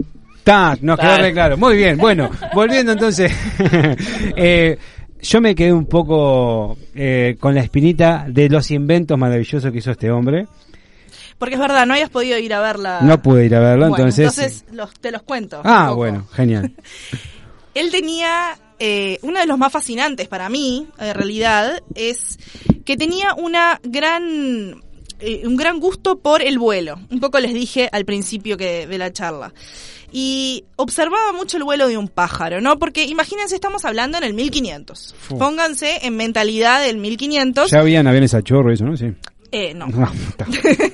Ta, 0.44 0.76
nos 0.82 0.98
quedó 0.98 1.18
Ta. 1.18 1.32
claro. 1.32 1.58
Muy 1.58 1.76
bien, 1.78 1.98
bueno, 2.00 2.30
volviendo 2.54 2.92
entonces. 2.94 3.32
eh, 4.36 4.78
yo 5.22 5.40
me 5.42 5.54
quedé 5.54 5.72
un 5.72 5.86
poco 5.86 6.76
eh, 6.96 7.38
con 7.40 7.54
la 7.54 7.62
espinita 7.62 8.26
de 8.28 8.50
los 8.50 8.72
inventos 8.72 9.18
maravillosos 9.18 9.72
que 9.72 9.78
hizo 9.78 9.92
este 9.92 10.10
hombre. 10.10 10.48
Porque 11.38 11.56
es 11.56 11.62
verdad, 11.62 11.86
no 11.86 11.94
hayas 11.94 12.10
podido 12.10 12.38
ir 12.40 12.54
a 12.54 12.62
verla. 12.62 13.00
No 13.02 13.22
pude 13.22 13.46
ir 13.46 13.56
a 13.56 13.60
verlo, 13.60 13.90
Bueno, 13.90 14.06
entonces. 14.06 14.66
los- 14.72 14.94
te 15.00 15.12
los 15.12 15.22
cuento. 15.24 15.62
ah, 15.64 15.92
bueno, 15.96 16.26
genial. 16.34 16.72
Él 17.76 17.90
tenía, 17.92 18.56
eh, 18.84 19.20
uno 19.22 19.40
de 19.40 19.46
los 19.46 19.60
más 19.60 19.72
fascinantes 19.72 20.28
para 20.28 20.50
mí, 20.50 20.88
en 20.98 21.14
realidad, 21.14 21.84
es 21.94 22.40
que 22.84 22.98
tenía 22.98 23.36
una 23.36 23.80
gran, 23.84 24.82
eh, 25.20 25.44
un 25.46 25.56
gran 25.56 25.80
gusto 25.80 26.18
por 26.18 26.42
el 26.42 26.58
vuelo. 26.58 27.00
Un 27.12 27.20
poco 27.20 27.40
les 27.40 27.54
dije 27.54 27.90
al 27.92 28.06
principio 28.06 28.58
que, 28.58 28.88
de 28.88 28.98
la 28.98 29.14
charla. 29.14 29.54
Y 30.12 30.66
observaba 30.78 31.32
mucho 31.32 31.58
el 31.58 31.64
vuelo 31.64 31.88
de 31.88 31.98
un 31.98 32.08
pájaro, 32.08 32.60
¿no? 32.60 32.80
Porque 32.80 33.06
imagínense, 33.06 33.54
estamos 33.54 33.86
hablando 33.86 34.18
en 34.18 34.24
el 34.24 34.34
1500. 34.34 35.14
Fu. 35.16 35.38
Pónganse 35.38 36.00
en 36.02 36.18
mentalidad 36.18 36.82
del 36.84 36.98
1500. 36.98 37.70
Ya 37.70 37.82
habían 37.82 38.08
aviones 38.08 38.34
a 38.34 38.42
chorro 38.42 38.74
eso, 38.74 38.84
¿no? 38.84 38.98
Sí. 38.98 39.14
Eh, 39.52 39.74
no. 39.74 39.88
No, 39.92 40.10
ta. 40.38 40.46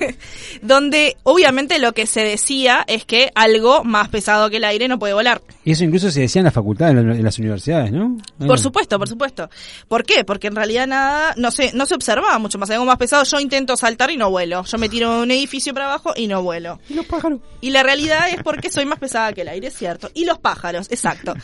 Donde 0.62 1.16
obviamente 1.22 1.78
lo 1.78 1.92
que 1.92 2.06
se 2.06 2.20
decía 2.22 2.84
es 2.88 3.04
que 3.04 3.30
algo 3.34 3.84
más 3.84 4.08
pesado 4.08 4.50
que 4.50 4.56
el 4.56 4.64
aire 4.64 4.88
no 4.88 4.98
puede 4.98 5.12
volar. 5.14 5.40
Y 5.64 5.72
eso 5.72 5.84
incluso 5.84 6.10
se 6.10 6.20
decía 6.20 6.40
en 6.40 6.44
la 6.46 6.50
facultad, 6.50 6.90
en, 6.90 7.08
la- 7.08 7.14
en 7.14 7.22
las 7.24 7.38
universidades, 7.38 7.92
¿no? 7.92 8.16
Por 8.38 8.54
Ah. 8.58 8.58
supuesto, 8.58 8.98
por 8.98 9.08
supuesto. 9.08 9.48
¿Por 9.86 10.04
qué? 10.04 10.24
Porque 10.24 10.48
en 10.48 10.56
realidad 10.56 10.86
nada, 10.86 11.34
no 11.36 11.50
se, 11.50 11.72
no 11.72 11.86
se 11.86 11.94
observaba 11.94 12.38
mucho 12.38 12.58
más. 12.58 12.70
Algo 12.70 12.84
más 12.84 12.96
pesado, 12.98 13.24
yo 13.24 13.40
intento 13.40 13.76
saltar 13.76 14.10
y 14.10 14.16
no 14.16 14.30
vuelo. 14.30 14.64
Yo 14.64 14.78
me 14.78 14.88
tiro 14.88 15.16
de 15.16 15.22
un 15.22 15.30
edificio 15.30 15.72
para 15.72 15.86
abajo 15.86 16.12
y 16.16 16.26
no 16.26 16.42
vuelo. 16.42 16.80
¿Y 16.88 16.94
los 16.94 17.06
pájaros? 17.06 17.40
Y 17.60 17.70
la 17.70 17.82
realidad 17.82 18.28
es 18.30 18.42
porque 18.42 18.70
soy 18.70 18.84
más 18.86 18.98
pesada 18.98 19.32
que 19.32 19.42
el 19.42 19.48
aire, 19.48 19.68
es 19.68 19.74
cierto. 19.76 20.10
Y 20.14 20.24
los 20.24 20.38
pájaros, 20.38 20.88
exacto. 20.90 21.34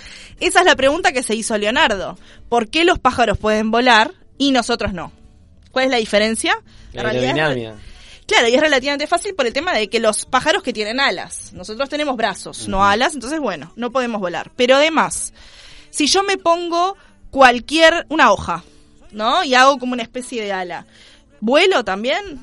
Esa 0.41 0.61
es 0.61 0.67
la 0.67 0.77
pregunta 0.77 1.13
que 1.13 1.23
se 1.23 1.35
hizo 1.35 1.57
Leonardo. 1.59 2.19
¿Por 2.49 2.69
qué 2.69 2.85
los 2.85 2.99
pájaros 2.99 3.39
pueden 3.39 3.71
volar 3.71 4.13
y 4.39 4.51
nosotros 4.51 4.93
no? 4.93 5.13
¿Cuál 5.75 5.87
es 5.87 5.91
la 5.91 5.97
diferencia? 5.97 6.57
La 6.93 7.03
aerodinámica. 7.03 7.75
Claro, 8.27 8.49
y 8.49 8.55
es 8.55 8.61
relativamente 8.61 9.09
fácil 9.09 9.35
por 9.35 9.47
el 9.47 9.53
tema 9.53 9.75
de 9.75 9.91
que 9.91 9.99
los 9.99 10.25
pájaros 10.25 10.63
que 10.63 10.73
tienen 10.73 11.01
alas, 11.01 11.53
nosotros 11.53 11.89
tenemos 11.89 12.17
brazos, 12.17 12.69
no 12.69 12.85
alas, 12.85 13.15
entonces 13.15 13.41
bueno, 13.41 13.73
no 13.75 13.91
podemos 13.91 14.21
volar. 14.21 14.53
Pero 14.57 14.77
además, 14.77 15.35
si 15.91 16.07
yo 16.07 16.23
me 16.23 16.39
pongo 16.39 16.97
cualquier, 17.31 18.07
una 18.09 18.33
hoja, 18.33 18.63
¿no? 19.11 19.43
Y 19.43 19.55
hago 19.55 19.79
como 19.79 19.93
una 19.95 20.05
especie 20.05 20.43
de 20.43 20.53
ala, 20.53 20.87
¿vuelo 21.41 21.85
también? 21.85 22.41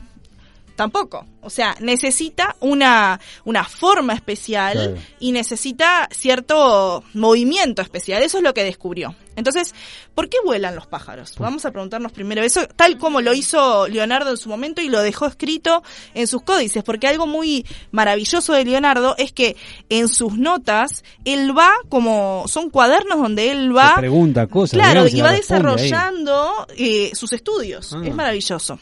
Tampoco. 0.82 1.28
O 1.42 1.50
sea, 1.52 1.76
necesita 1.80 2.56
una, 2.60 3.20
una 3.46 3.64
forma 3.64 4.14
especial 4.14 4.74
Claro. 4.74 4.96
y 5.20 5.32
necesita 5.32 6.10
cierto 6.12 7.04
movimiento 7.14 7.84
especial. 7.84 8.24
Eso 8.24 8.40
es 8.40 8.44
lo 8.44 8.54
que 8.56 8.64
descubrió. 8.64 9.16
Entonces, 9.36 9.76
¿por 10.16 10.28
qué 10.28 10.38
vuelan 10.44 10.76
los 10.76 10.88
pájaros? 10.88 11.36
Vamos 11.38 11.66
a 11.66 11.72
preguntarnos 11.72 12.12
primero 12.12 12.42
eso, 12.44 12.68
tal 12.76 12.98
como 12.98 13.22
lo 13.22 13.34
hizo 13.34 13.88
Leonardo 13.88 14.32
en 14.32 14.38
su 14.38 14.50
momento 14.50 14.82
y 14.82 14.90
lo 14.90 15.02
dejó 15.02 15.28
escrito 15.28 15.84
en 16.16 16.26
sus 16.28 16.42
códices, 16.42 16.84
porque 16.84 17.08
algo 17.08 17.28
muy 17.28 17.66
maravilloso 17.92 18.54
de 18.54 18.66
Leonardo 18.66 19.16
es 19.18 19.32
que 19.32 19.56
en 19.90 20.08
sus 20.10 20.38
notas 20.38 21.04
él 21.26 21.58
va 21.58 21.72
como 21.90 22.44
son 22.48 22.70
cuadernos 22.72 23.20
donde 23.20 23.52
él 23.52 23.76
va 23.76 23.96
Se 23.96 24.02
pregunta 24.02 24.48
cosas. 24.48 24.74
Claro, 24.80 25.08
y 25.08 25.22
va 25.22 25.32
desarrollando 25.32 26.68
eh, 26.76 27.12
sus 27.14 27.32
estudios. 27.34 27.94
Ah. 27.94 28.02
Es 28.04 28.16
maravilloso. 28.16 28.80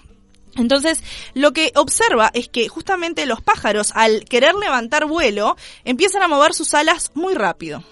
Entonces, 0.55 1.01
lo 1.33 1.53
que 1.53 1.71
observa 1.75 2.31
es 2.33 2.49
que 2.49 2.67
justamente 2.67 3.25
los 3.25 3.41
pájaros, 3.41 3.91
al 3.95 4.25
querer 4.25 4.55
levantar 4.55 5.05
vuelo, 5.05 5.55
empiezan 5.85 6.23
a 6.23 6.27
mover 6.27 6.53
sus 6.53 6.73
alas 6.73 7.11
muy 7.13 7.33
rápido. 7.35 7.83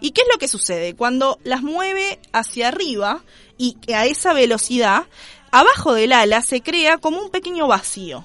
¿Y 0.00 0.10
qué 0.10 0.22
es 0.22 0.28
lo 0.32 0.38
que 0.38 0.48
sucede? 0.48 0.94
Cuando 0.94 1.38
las 1.44 1.62
mueve 1.62 2.18
hacia 2.32 2.68
arriba 2.68 3.22
y 3.56 3.76
a 3.92 4.06
esa 4.06 4.32
velocidad, 4.32 5.04
abajo 5.50 5.94
del 5.94 6.12
ala 6.12 6.42
se 6.42 6.60
crea 6.60 6.98
como 6.98 7.20
un 7.20 7.30
pequeño 7.30 7.66
vacío. 7.66 8.24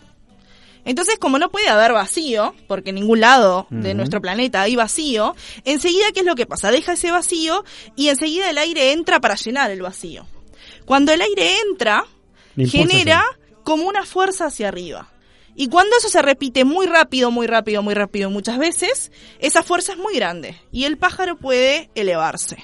Entonces, 0.83 1.19
como 1.19 1.37
no 1.37 1.51
puede 1.51 1.69
haber 1.69 1.93
vacío, 1.93 2.55
porque 2.67 2.89
en 2.89 2.95
ningún 2.95 3.19
lado 3.19 3.67
de 3.69 3.93
nuestro 3.93 4.19
planeta 4.19 4.61
hay 4.61 4.75
vacío, 4.75 5.35
enseguida, 5.63 6.11
¿qué 6.11 6.21
es 6.21 6.25
lo 6.25 6.35
que 6.35 6.47
pasa? 6.47 6.71
Deja 6.71 6.93
ese 6.93 7.11
vacío 7.11 7.63
y 7.95 8.09
enseguida 8.09 8.49
el 8.49 8.57
aire 8.57 8.91
entra 8.91 9.21
para 9.21 9.35
llenar 9.35 9.69
el 9.69 9.83
vacío. 9.83 10.25
Cuando 10.85 11.13
el 11.13 11.21
aire 11.21 11.57
entra, 11.69 12.03
impulsa 12.57 12.77
genera 12.77 13.23
como 13.63 13.87
una 13.87 14.05
fuerza 14.05 14.45
hacia 14.45 14.67
arriba. 14.67 15.07
Y 15.55 15.67
cuando 15.67 15.95
eso 15.97 16.07
se 16.09 16.21
repite 16.21 16.63
muy 16.63 16.85
rápido, 16.87 17.29
muy 17.29 17.45
rápido, 17.47 17.81
muy 17.83 17.93
rápido 17.93 18.29
muchas 18.29 18.57
veces, 18.57 19.11
esa 19.39 19.63
fuerza 19.63 19.91
es 19.93 19.97
muy 19.97 20.15
grande 20.15 20.55
y 20.71 20.85
el 20.85 20.97
pájaro 20.97 21.35
puede 21.37 21.89
elevarse. 21.95 22.63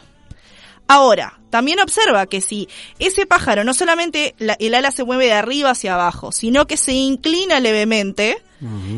Ahora, 0.87 1.37
también 1.49 1.81
observa 1.81 2.27
que 2.27 2.39
si 2.39 2.69
ese 2.97 3.25
pájaro 3.25 3.65
no 3.65 3.73
solamente 3.73 4.35
la- 4.37 4.55
el 4.59 4.73
ala 4.73 4.91
se 4.91 5.03
mueve 5.03 5.25
de 5.25 5.33
arriba 5.33 5.71
hacia 5.71 5.95
abajo, 5.95 6.31
sino 6.31 6.65
que 6.65 6.77
se 6.77 6.93
inclina 6.93 7.59
levemente, 7.59 8.41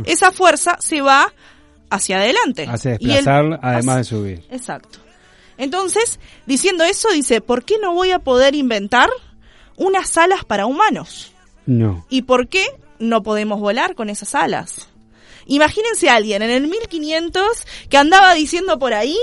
esa 0.05 0.31
fuerza 0.31 0.77
se 0.79 1.01
va 1.01 1.33
hacia 1.89 2.17
adelante. 2.17 2.67
Hace 2.69 2.91
el- 2.93 2.99
desplazar, 2.99 3.59
además 3.63 3.97
de 3.97 4.03
subir. 4.03 4.43
Exacto. 4.51 4.99
Entonces, 5.57 6.19
diciendo 6.45 6.83
eso, 6.83 7.09
dice, 7.11 7.41
¿por 7.41 7.63
qué 7.65 7.77
no 7.81 7.93
voy 7.95 8.11
a 8.11 8.19
poder 8.19 8.53
inventar 8.55 9.09
unas 9.75 10.15
alas 10.17 10.45
para 10.45 10.67
humanos? 10.67 11.33
No. 11.65 12.05
¿Y 12.09 12.23
por 12.23 12.47
qué 12.47 12.65
no 12.99 13.23
podemos 13.23 13.59
volar 13.59 13.95
con 13.95 14.09
esas 14.09 14.35
alas? 14.35 14.87
Imagínense 15.45 16.09
a 16.09 16.15
alguien 16.15 16.41
en 16.41 16.49
el 16.51 16.67
1500 16.67 17.43
que 17.89 17.97
andaba 17.97 18.33
diciendo 18.35 18.77
por 18.77 18.93
ahí, 18.93 19.17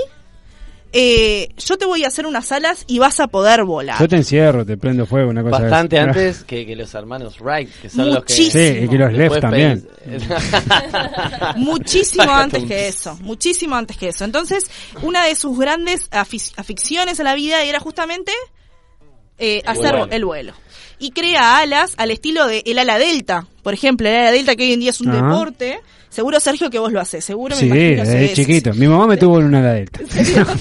eh, 0.93 1.49
yo 1.57 1.77
te 1.77 1.85
voy 1.85 2.03
a 2.05 2.07
hacer 2.07 2.25
unas 2.25 2.51
alas 2.51 2.83
y 2.87 2.99
vas 2.99 3.19
a 3.19 3.27
poder 3.27 3.63
volar. 3.65 3.99
Yo 3.99 4.07
te 4.07 4.15
encierro, 4.15 4.65
te 4.65 4.77
prendo 4.77 5.05
fuego, 5.05 5.29
una 5.29 5.43
cosa 5.43 5.59
Bastante 5.59 5.99
antes 5.99 6.43
que, 6.43 6.65
que 6.65 6.75
los 6.75 6.93
hermanos 6.95 7.39
Wright, 7.41 7.69
que 7.81 7.89
son 7.89 8.13
los 8.13 8.23
que... 8.23 8.33
Sí, 8.33 8.45
y 8.47 8.87
que 8.87 8.97
los 8.97 9.11
Lev 9.11 9.19
después 9.31 9.41
también. 9.41 9.87
Muchísimo 11.57 12.31
antes 12.33 12.63
que 12.65 12.87
eso, 12.87 13.17
muchísimo 13.21 13.75
antes 13.75 13.97
que 13.97 14.09
eso. 14.09 14.23
Entonces, 14.25 14.69
una 15.01 15.25
de 15.25 15.35
sus 15.35 15.57
grandes 15.57 16.09
afic- 16.11 16.53
aficiones 16.57 17.19
a 17.19 17.23
la 17.23 17.35
vida 17.35 17.63
era 17.63 17.79
justamente 17.79 18.31
eh, 19.37 19.61
El 19.63 19.69
hacer 19.69 19.91
vuelo. 19.95 20.07
el 20.11 20.25
vuelo. 20.25 20.53
Y 20.99 21.11
crea 21.11 21.59
alas 21.59 21.93
al 21.97 22.11
estilo 22.11 22.47
de 22.47 22.63
el 22.65 22.79
ala 22.79 22.97
delta. 22.97 23.45
Por 23.63 23.73
ejemplo, 23.73 24.07
el 24.09 24.15
ala 24.15 24.31
delta 24.31 24.55
que 24.55 24.63
hoy 24.63 24.73
en 24.73 24.79
día 24.79 24.89
es 24.89 24.99
un 25.01 25.09
Ajá. 25.09 25.21
deporte. 25.27 25.79
Seguro, 26.09 26.39
Sergio, 26.39 26.69
que 26.69 26.79
vos 26.79 26.91
lo 26.91 26.99
haces. 26.99 27.23
Seguro 27.23 27.55
me 27.55 27.59
Sí, 27.59 27.65
imagino. 27.67 28.03
desde 28.03 28.33
chiquito. 28.33 28.73
Mi 28.73 28.87
mamá 28.87 29.05
me 29.07 29.17
tuvo 29.17 29.39
en 29.39 29.45
una 29.45 29.59
ala 29.59 29.73
delta. 29.73 29.99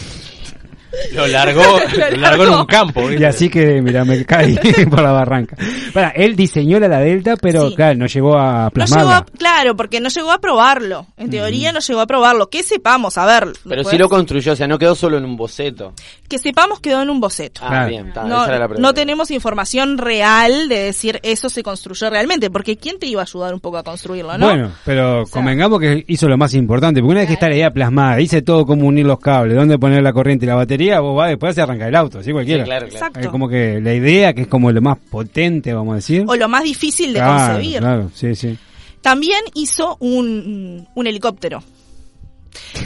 Lo 1.13 1.27
largó, 1.27 1.63
lo 2.13 2.17
largó 2.17 2.45
en 2.45 2.51
un 2.55 2.67
campo. 2.67 3.11
Y 3.11 3.25
así 3.25 3.49
que, 3.49 3.81
mira, 3.83 4.05
me 4.05 4.25
caí 4.25 4.57
por 4.91 5.03
la 5.03 5.13
barranca. 5.13 5.57
Para, 5.93 6.11
él 6.11 6.37
diseñó 6.37 6.79
la, 6.81 6.89
la 6.89 7.01
Delta, 7.01 7.37
pero 7.37 7.69
Sí. 7.69 7.75
claro, 7.77 7.99
no 7.99 8.07
llegó 8.07 8.37
a 8.39 8.65
No 8.65 8.71
plasmarla. 8.71 9.05
llegó 9.05 9.15
a- 9.17 9.25
claro, 9.39 9.77
porque 9.77 10.01
no 10.01 10.09
llegó 10.09 10.33
a 10.33 10.39
probarlo. 10.39 11.07
En 11.17 11.31
teoría 11.31 11.73
no 11.73 11.81
llegó 11.81 12.01
a 12.01 12.07
probarlo. 12.07 12.49
Que 12.51 12.63
sepamos, 12.63 13.19
a 13.19 13.27
ver. 13.27 13.45
Pero 13.65 13.77
después, 13.77 13.89
sí 13.89 13.99
lo 13.99 14.09
construyó, 14.09 14.53
o 14.53 14.57
sea, 14.57 14.67
no 14.67 14.79
quedó 14.79 14.95
solo 14.95 15.19
en 15.19 15.25
un 15.25 15.37
boceto. 15.37 15.93
Que 16.29 16.39
sepamos 16.39 16.81
quedó 16.81 17.03
en 17.03 17.11
un 17.11 17.21
boceto. 17.21 17.61
Ah, 17.65 17.69
Claro. 17.69 17.89
bien, 17.89 18.09
está, 18.09 18.25
no, 18.25 18.37
esa 18.43 18.47
era 18.49 18.59
la 18.61 18.69
pregunta. 18.69 18.89
no 18.89 18.95
tenemos 18.95 19.31
información 19.31 19.99
real 19.99 20.69
de 20.69 20.79
decir 20.85 21.21
eso 21.23 21.49
se 21.49 21.63
construyó 21.63 22.11
realmente, 22.11 22.51
porque 22.51 22.77
¿quién 22.77 22.99
te 22.99 23.07
iba 23.07 23.21
a 23.23 23.25
ayudar 23.25 23.55
un 23.55 23.61
poco 23.61 23.79
a 23.79 23.83
construirlo, 23.83 24.37
no? 24.39 24.47
Bueno, 24.47 24.73
pero 24.85 25.25
convengamos 25.31 25.81
que 25.81 26.05
hizo 26.09 26.29
lo 26.29 26.37
más 26.37 26.55
importante, 26.55 27.01
porque 27.01 27.11
una 27.13 27.21
vez 27.21 27.29
que 27.29 27.35
está 27.35 27.49
la 27.49 27.55
idea 27.57 27.71
plasmada, 27.71 28.17
dice 28.17 28.43
todo 28.43 28.65
cómo 28.65 28.87
unir 28.87 29.07
los 29.07 29.19
cables, 29.19 29.57
dónde 29.57 29.79
poner 29.79 30.03
la 30.03 30.13
corriente 30.13 30.45
y 30.47 30.49
la 30.49 30.55
batería, 30.57 30.86
vos 31.01 31.17
vas 31.17 31.29
después 31.31 31.59
a 31.59 31.63
arrancar 31.65 31.89
el 31.89 31.97
auto, 31.97 32.19
así 32.21 32.33
cualquiera. 32.33 32.65
Sí, 32.65 32.69
claro, 32.69 32.87
claro. 32.89 32.97
Exacto. 32.97 33.21
Es 33.21 33.29
como 33.29 33.49
que 33.49 33.81
la 33.81 33.95
idea, 33.95 34.33
que 34.35 34.43
es 34.43 34.47
como 34.49 34.71
lo 34.73 34.81
más 34.81 34.99
potente, 34.99 35.73
vamos 35.73 35.93
a 35.93 35.97
decir. 35.97 36.25
O 36.27 36.37
lo 36.37 36.49
más 36.49 36.65
difícil 36.65 37.13
de 37.13 37.19
Claro, 37.21 37.55
concebir. 37.55 37.79
Claro, 37.79 38.11
sí, 38.15 38.35
sí. 38.35 38.57
También 39.01 39.41
hizo 39.55 39.97
un, 40.01 40.87
un 40.95 41.07
helicóptero. 41.07 41.63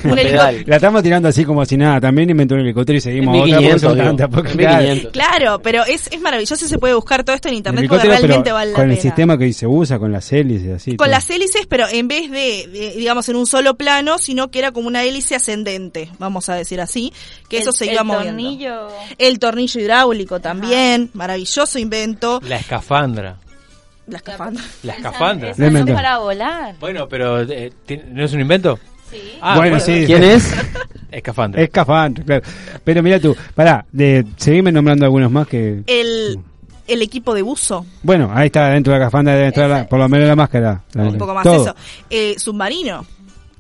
Un 0.04 0.14
Pedal. 0.14 0.18
helicóptero. 0.18 0.64
La 0.66 0.76
estamos 0.76 1.02
tirando 1.02 1.28
así 1.28 1.44
como 1.44 1.64
si 1.64 1.76
nada. 1.76 2.00
También 2.00 2.30
inventó 2.30 2.54
un 2.54 2.60
helicóptero 2.62 2.96
y 2.98 3.00
seguimos 3.00 3.34
otra. 3.36 3.40
porque 3.42 3.56
1500, 3.66 3.80
son 3.82 3.94
digo. 3.94 4.06
tantas, 4.06 4.28
porque, 4.28 4.50
En 4.52 4.56
claro, 4.58 4.78
1500. 4.82 5.12
Claro, 5.12 5.62
pero 5.62 5.84
es, 5.84 6.08
es 6.12 6.20
maravilloso, 6.20 6.68
se 6.68 6.78
puede 6.78 6.94
buscar 6.94 7.24
todo 7.24 7.34
esto 7.36 7.48
en 7.48 7.54
internet 7.54 7.86
porque 7.88 8.06
realmente 8.08 8.52
vale 8.52 8.70
la 8.70 8.76
con 8.76 8.84
pena. 8.84 8.94
el 8.94 9.00
sistema 9.00 9.36
que 9.38 9.52
se 9.52 9.66
usa, 9.66 9.98
con 9.98 10.12
las 10.12 10.32
hélices 10.32 10.70
así. 10.76 10.90
Con 10.92 11.06
todo. 11.06 11.08
las 11.10 11.28
hélices, 11.30 11.66
pero 11.66 11.86
en 11.90 12.08
vez 12.08 12.30
de, 12.30 12.66
de, 12.68 12.94
digamos, 12.96 13.28
en 13.28 13.36
un 13.36 13.46
solo 13.46 13.74
plano, 13.74 14.18
sino 14.18 14.50
que 14.50 14.58
era 14.60 14.72
como 14.72 14.86
una 14.88 15.02
hélice 15.04 15.34
ascendente, 15.34 16.08
vamos 16.18 16.48
a 16.48 16.54
decir 16.54 16.80
así, 16.80 17.12
que 17.48 17.58
eso 17.58 17.72
se 17.72 17.86
iba 17.86 18.00
el 18.00 18.06
moviendo. 18.06 18.42
tornillo. 18.42 18.88
El 19.18 19.38
tornillo 19.38 19.80
hidráulico 19.80 20.40
también, 20.40 21.10
maravilloso 21.14 21.78
invento. 21.78 22.40
La 22.46 22.56
escafandra. 22.56 23.36
La 24.06 24.16
escafandra. 24.16 24.64
La 24.82 24.92
escafandra. 24.94 25.50
Esa 25.50 25.70
no 25.70 25.86
para 25.94 26.18
volar. 26.18 26.74
Bueno, 26.80 27.08
pero 27.08 27.42
eh, 27.42 27.72
¿tiene- 27.86 28.04
¿no 28.10 28.24
es 28.24 28.32
un 28.32 28.40
invento? 28.40 28.78
Ah, 29.40 29.56
bueno, 29.56 29.78
sí. 29.80 30.04
¿Quién 30.06 30.22
es? 30.22 30.52
Escafandra. 31.10 31.62
Escafandra, 31.62 32.24
claro. 32.24 32.42
Pero 32.84 33.02
mira 33.02 33.18
tú, 33.18 33.36
pará, 33.54 33.84
de, 33.90 34.24
seguime 34.36 34.70
nombrando 34.72 35.04
algunos 35.04 35.30
más 35.30 35.46
que... 35.48 35.82
El, 35.86 36.38
el 36.86 37.02
equipo 37.02 37.34
de 37.34 37.42
buzo, 37.42 37.84
Bueno, 38.02 38.30
ahí 38.32 38.46
está, 38.46 38.68
dentro 38.70 38.92
de 38.92 38.98
la 38.98 39.04
escafandra 39.06 39.34
debe 39.34 39.46
entrar 39.48 39.68
la- 39.70 39.88
por 39.88 39.98
lo 39.98 40.08
menos 40.08 40.28
la 40.28 40.36
máscara. 40.36 40.82
la- 40.92 41.02
un 41.04 41.18
poco 41.18 41.34
más 41.34 41.42
todo. 41.44 41.62
eso. 41.62 41.74
Eh, 42.10 42.34
submarino. 42.38 43.04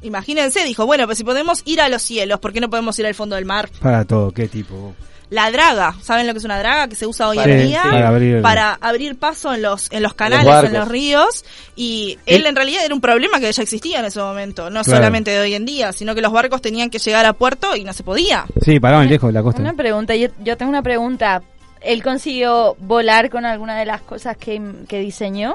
Imagínense, 0.02 0.64
dijo, 0.64 0.86
bueno, 0.86 1.04
pues 1.06 1.18
si 1.18 1.24
podemos 1.24 1.62
ir 1.66 1.80
a 1.80 1.88
los 1.88 2.00
cielos, 2.02 2.38
¿por 2.40 2.52
qué 2.52 2.60
no 2.60 2.70
podemos 2.70 2.98
ir 2.98 3.06
al 3.06 3.14
fondo 3.14 3.36
del 3.36 3.44
mar? 3.44 3.68
Para 3.80 4.04
todo, 4.04 4.30
qué 4.32 4.48
tipo. 4.48 4.94
La 5.30 5.48
draga, 5.52 5.94
¿saben 6.02 6.26
lo 6.26 6.32
que 6.32 6.40
es 6.40 6.44
una 6.44 6.58
draga? 6.58 6.88
Que 6.88 6.96
se 6.96 7.06
usa 7.06 7.28
hoy 7.28 7.38
Sí, 7.38 7.48
en 7.48 7.66
día 7.68 7.82
sí. 7.84 7.88
Para 7.88 8.08
abrir- 8.10 8.42
para 8.42 8.74
abrir 8.80 9.16
paso 9.16 9.54
en 9.54 9.62
los 9.62 9.90
en 9.92 10.02
los 10.02 10.14
canales, 10.14 10.64
en 10.64 10.72
los 10.72 10.88
ríos. 10.88 11.44
Y 11.76 12.18
él 12.26 12.44
en 12.46 12.56
realidad 12.56 12.84
era 12.84 12.94
un 12.94 13.00
problema 13.00 13.38
que 13.38 13.52
ya 13.52 13.62
existía 13.62 14.00
en 14.00 14.06
ese 14.06 14.18
momento, 14.20 14.70
no 14.70 14.82
Claro. 14.82 14.98
solamente 14.98 15.30
de 15.30 15.38
hoy 15.40 15.54
en 15.54 15.64
día, 15.64 15.92
sino 15.92 16.14
que 16.16 16.20
los 16.20 16.32
barcos 16.32 16.60
tenían 16.60 16.90
que 16.90 16.98
llegar 16.98 17.24
a 17.26 17.32
puerto 17.32 17.76
y 17.76 17.84
no 17.84 17.92
se 17.92 18.02
podía. 18.02 18.44
Sí, 18.60 18.80
paraban 18.80 19.08
lejos 19.08 19.28
de 19.28 19.32
la 19.34 19.42
costa. 19.44 19.60
Una 19.62 19.74
pregunta, 19.74 20.16
yo, 20.16 20.28
yo 20.42 20.56
tengo 20.56 20.70
una 20.70 20.82
pregunta. 20.82 21.42
¿Él 21.80 22.02
consiguió 22.02 22.76
volar 22.80 23.30
con 23.30 23.46
alguna 23.46 23.78
de 23.78 23.86
las 23.86 24.02
cosas 24.02 24.36
que, 24.36 24.60
que 24.88 24.98
diseñó? 24.98 25.54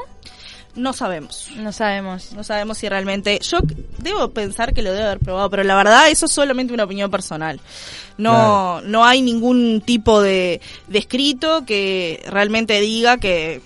No 0.75 0.91
sabemos. 0.93 1.49
No 1.57 1.71
sabemos. 1.71 2.33
No 2.33 2.43
sabemos 2.43 2.77
si 2.77 2.89
realmente. 2.89 3.39
Yo 3.39 3.59
debo 3.99 4.29
pensar 4.31 4.73
que 4.73 4.81
lo 4.81 4.91
debe 4.91 5.05
haber 5.05 5.19
probado, 5.19 5.49
pero 5.49 5.63
la 5.63 5.75
verdad 5.75 6.09
eso 6.09 6.25
es 6.25 6.31
solamente 6.33 6.73
una 6.73 6.83
opinión 6.83 7.09
personal. 7.09 7.59
No, 8.17 8.81
no 8.81 9.05
hay 9.05 9.21
ningún 9.21 9.81
tipo 9.85 10.21
de, 10.21 10.61
de 10.87 10.99
escrito 10.99 11.63
que 11.65 12.21
realmente 12.29 12.79
diga 12.81 13.17
que, 13.17 13.61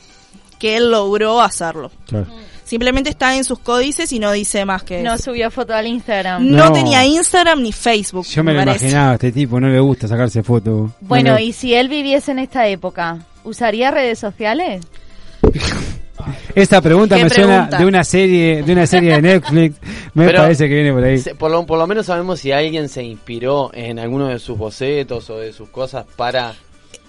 que 0.60 0.78
él 0.78 0.92
logró 0.92 1.42
hacerlo. 1.42 1.92
Claro. 2.08 2.28
Simplemente 2.64 3.10
está 3.10 3.36
en 3.36 3.44
sus 3.44 3.58
códices 3.58 4.12
y 4.14 4.20
no 4.20 4.32
dice 4.32 4.64
más 4.64 4.84
que 4.84 5.02
No 5.02 5.16
eso. 5.16 5.32
subió 5.32 5.50
foto 5.50 5.74
al 5.74 5.88
Instagram. 5.88 6.48
No, 6.48 6.66
No. 6.66 6.72
tenía 6.74 7.04
Instagram 7.04 7.64
ni 7.64 7.72
Facebook. 7.72 8.28
Yo 8.28 8.44
me 8.44 8.54
lo 8.54 8.60
parece. 8.60 8.86
imaginaba, 8.86 9.14
este 9.16 9.32
tipo 9.32 9.60
no 9.60 9.68
le 9.70 9.80
gusta 9.80 10.08
sacarse 10.08 10.44
fotos. 10.44 10.92
Bueno, 11.02 11.32
No 11.32 11.38
le- 11.38 11.46
y 11.46 11.54
si 11.54 11.74
él 11.74 11.90
viviese 11.90 12.30
en 12.32 12.38
esta 12.40 12.68
época, 12.68 13.18
¿usaría 13.44 13.90
redes 13.90 14.20
sociales? 14.20 14.86
Esta 16.56 16.82
pregunta 16.82 17.16
¿Qué 17.16 17.24
me 17.24 17.30
suena 17.30 17.48
pregunta? 17.56 17.78
de 17.78 17.86
una 17.86 18.04
serie 18.04 18.64
de 18.64 18.74
una 18.74 18.86
serie 18.88 19.14
de 19.16 19.22
Netflix. 19.22 19.78
Me 20.14 20.26
Pero- 20.26 20.40
parece 20.42 20.68
que 20.68 20.74
viene 20.76 20.92
por 20.94 21.04
ahí. 21.04 21.18
Se- 21.20 21.36
Por 21.36 21.52
lo, 21.52 21.66
por 21.66 21.78
lo 21.80 21.88
menos 21.88 22.06
sabemos 22.08 22.40
si 22.40 22.52
alguien 22.52 22.90
se 22.90 23.04
inspiró 23.04 23.72
en 23.74 24.00
alguno 24.00 24.28
de 24.28 24.40
sus 24.40 24.58
bocetos 24.58 25.30
o 25.30 25.38
de 25.38 25.54
sus 25.54 25.70
cosas 25.70 26.06
para... 26.16 26.54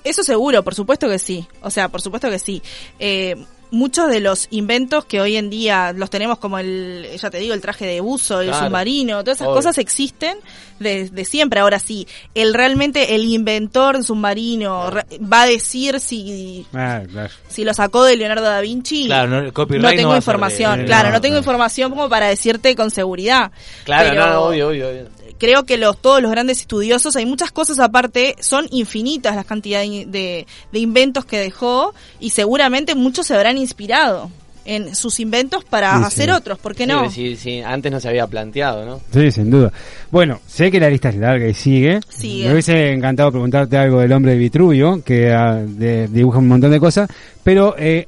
Eso 0.04 0.22
seguro, 0.22 0.62
por 0.62 0.74
supuesto 0.74 1.08
que 1.08 1.18
sí. 1.18 1.46
O 1.62 1.70
sea, 1.70 1.88
por 1.88 2.00
supuesto 2.00 2.30
que 2.30 2.38
sí. 2.38 2.62
Eh, 2.98 3.36
muchos 3.70 4.08
de 4.08 4.20
los 4.20 4.48
inventos 4.50 5.04
que 5.04 5.20
hoy 5.20 5.36
en 5.36 5.50
día 5.50 5.92
los 5.92 6.10
tenemos 6.10 6.38
como 6.38 6.58
el, 6.58 7.06
ya 7.20 7.30
te 7.30 7.38
digo, 7.38 7.54
el 7.54 7.60
traje 7.60 7.86
de 7.86 8.00
buzo, 8.00 8.40
el 8.40 8.48
Claro. 8.48 8.66
submarino, 8.66 9.22
todas 9.24 9.38
esas 9.38 9.46
Obvio. 9.48 9.56
cosas 9.56 9.78
existen 9.78 10.38
desde 10.78 11.24
siempre. 11.24 11.60
Ahora 11.60 11.78
sí, 11.78 12.06
el 12.34 12.54
realmente 12.54 13.14
el 13.14 13.24
inventor 13.24 13.96
del 13.96 14.04
submarino 14.04 14.90
re- 14.90 15.04
va 15.20 15.42
a 15.42 15.46
decir 15.46 16.00
si 16.00 16.66
Ah, 16.72 17.02
claro. 17.10 17.30
si 17.48 17.64
lo 17.64 17.74
sacó 17.74 18.04
de 18.04 18.16
Leonardo 18.16 18.44
da 18.44 18.60
Vinci. 18.60 19.06
Claro, 19.06 19.28
no, 19.28 19.38
el 19.38 19.52
copyright 19.52 19.82
no 19.84 19.90
no 19.90 19.96
tengo 19.96 20.12
de- 20.12 20.18
información, 20.18 20.78
de- 20.80 20.84
claro, 20.86 21.08
no, 21.08 21.14
no 21.16 21.20
tengo 21.20 21.34
claro. 21.34 21.40
información 21.40 21.90
como 21.90 22.08
para 22.08 22.26
decirte 22.28 22.74
con 22.74 22.90
seguridad. 22.90 23.52
Claro, 23.84 24.10
Pero- 24.10 24.26
no, 24.26 24.32
no, 24.32 24.40
obvio, 24.42 24.68
obvio, 24.68 24.88
obvio. 24.88 25.08
Creo 25.40 25.64
que 25.64 25.76
los 25.78 26.00
todos 26.00 26.22
los 26.22 26.30
grandes 26.30 26.60
estudiosos, 26.60 27.16
hay 27.16 27.26
muchas 27.26 27.50
cosas 27.50 27.80
aparte, 27.80 28.36
son 28.38 28.66
infinitas 28.70 29.34
las 29.34 29.46
cantidades 29.46 29.88
de, 30.12 30.46
de 30.70 30.78
inventos 30.78 31.24
que 31.24 31.38
dejó 31.38 31.92
y 32.20 32.30
seguramente 32.30 32.94
muchos 32.94 33.26
se 33.26 33.34
habrán 33.34 33.58
inspirado 33.58 34.30
en 34.66 34.94
sus 34.94 35.18
inventos 35.18 35.64
para 35.64 35.92
Sí, 35.94 35.98
sí. 35.98 36.04
hacer 36.06 36.30
otros, 36.32 36.58
¿por 36.58 36.76
qué 36.76 36.86
no? 36.86 37.10
sí, 37.10 37.34
sí, 37.34 37.60
antes 37.60 37.90
no 37.90 37.98
se 37.98 38.08
había 38.10 38.26
planteado, 38.26 38.84
¿no? 38.84 39.00
Sí, 39.12 39.32
sin 39.32 39.50
duda. 39.50 39.72
Bueno, 40.10 40.38
sé 40.46 40.70
que 40.70 40.78
la 40.78 40.90
lista 40.90 41.08
es 41.08 41.16
larga 41.16 41.48
y 41.48 41.54
sigue. 41.54 41.98
Sigue. 42.10 42.44
Me 42.46 42.52
hubiese 42.52 42.92
encantado 42.92 43.32
preguntarte 43.32 43.78
algo 43.78 43.98
del 44.00 44.12
hombre 44.12 44.32
de 44.32 44.38
Vitruvio, 44.38 45.02
que 45.02 45.32
ah, 45.32 45.54
de- 45.66 46.06
dibuja 46.08 46.38
un 46.38 46.48
montón 46.48 46.70
de 46.70 46.78
cosas, 46.78 47.08
pero 47.42 47.74
eh, 47.78 48.06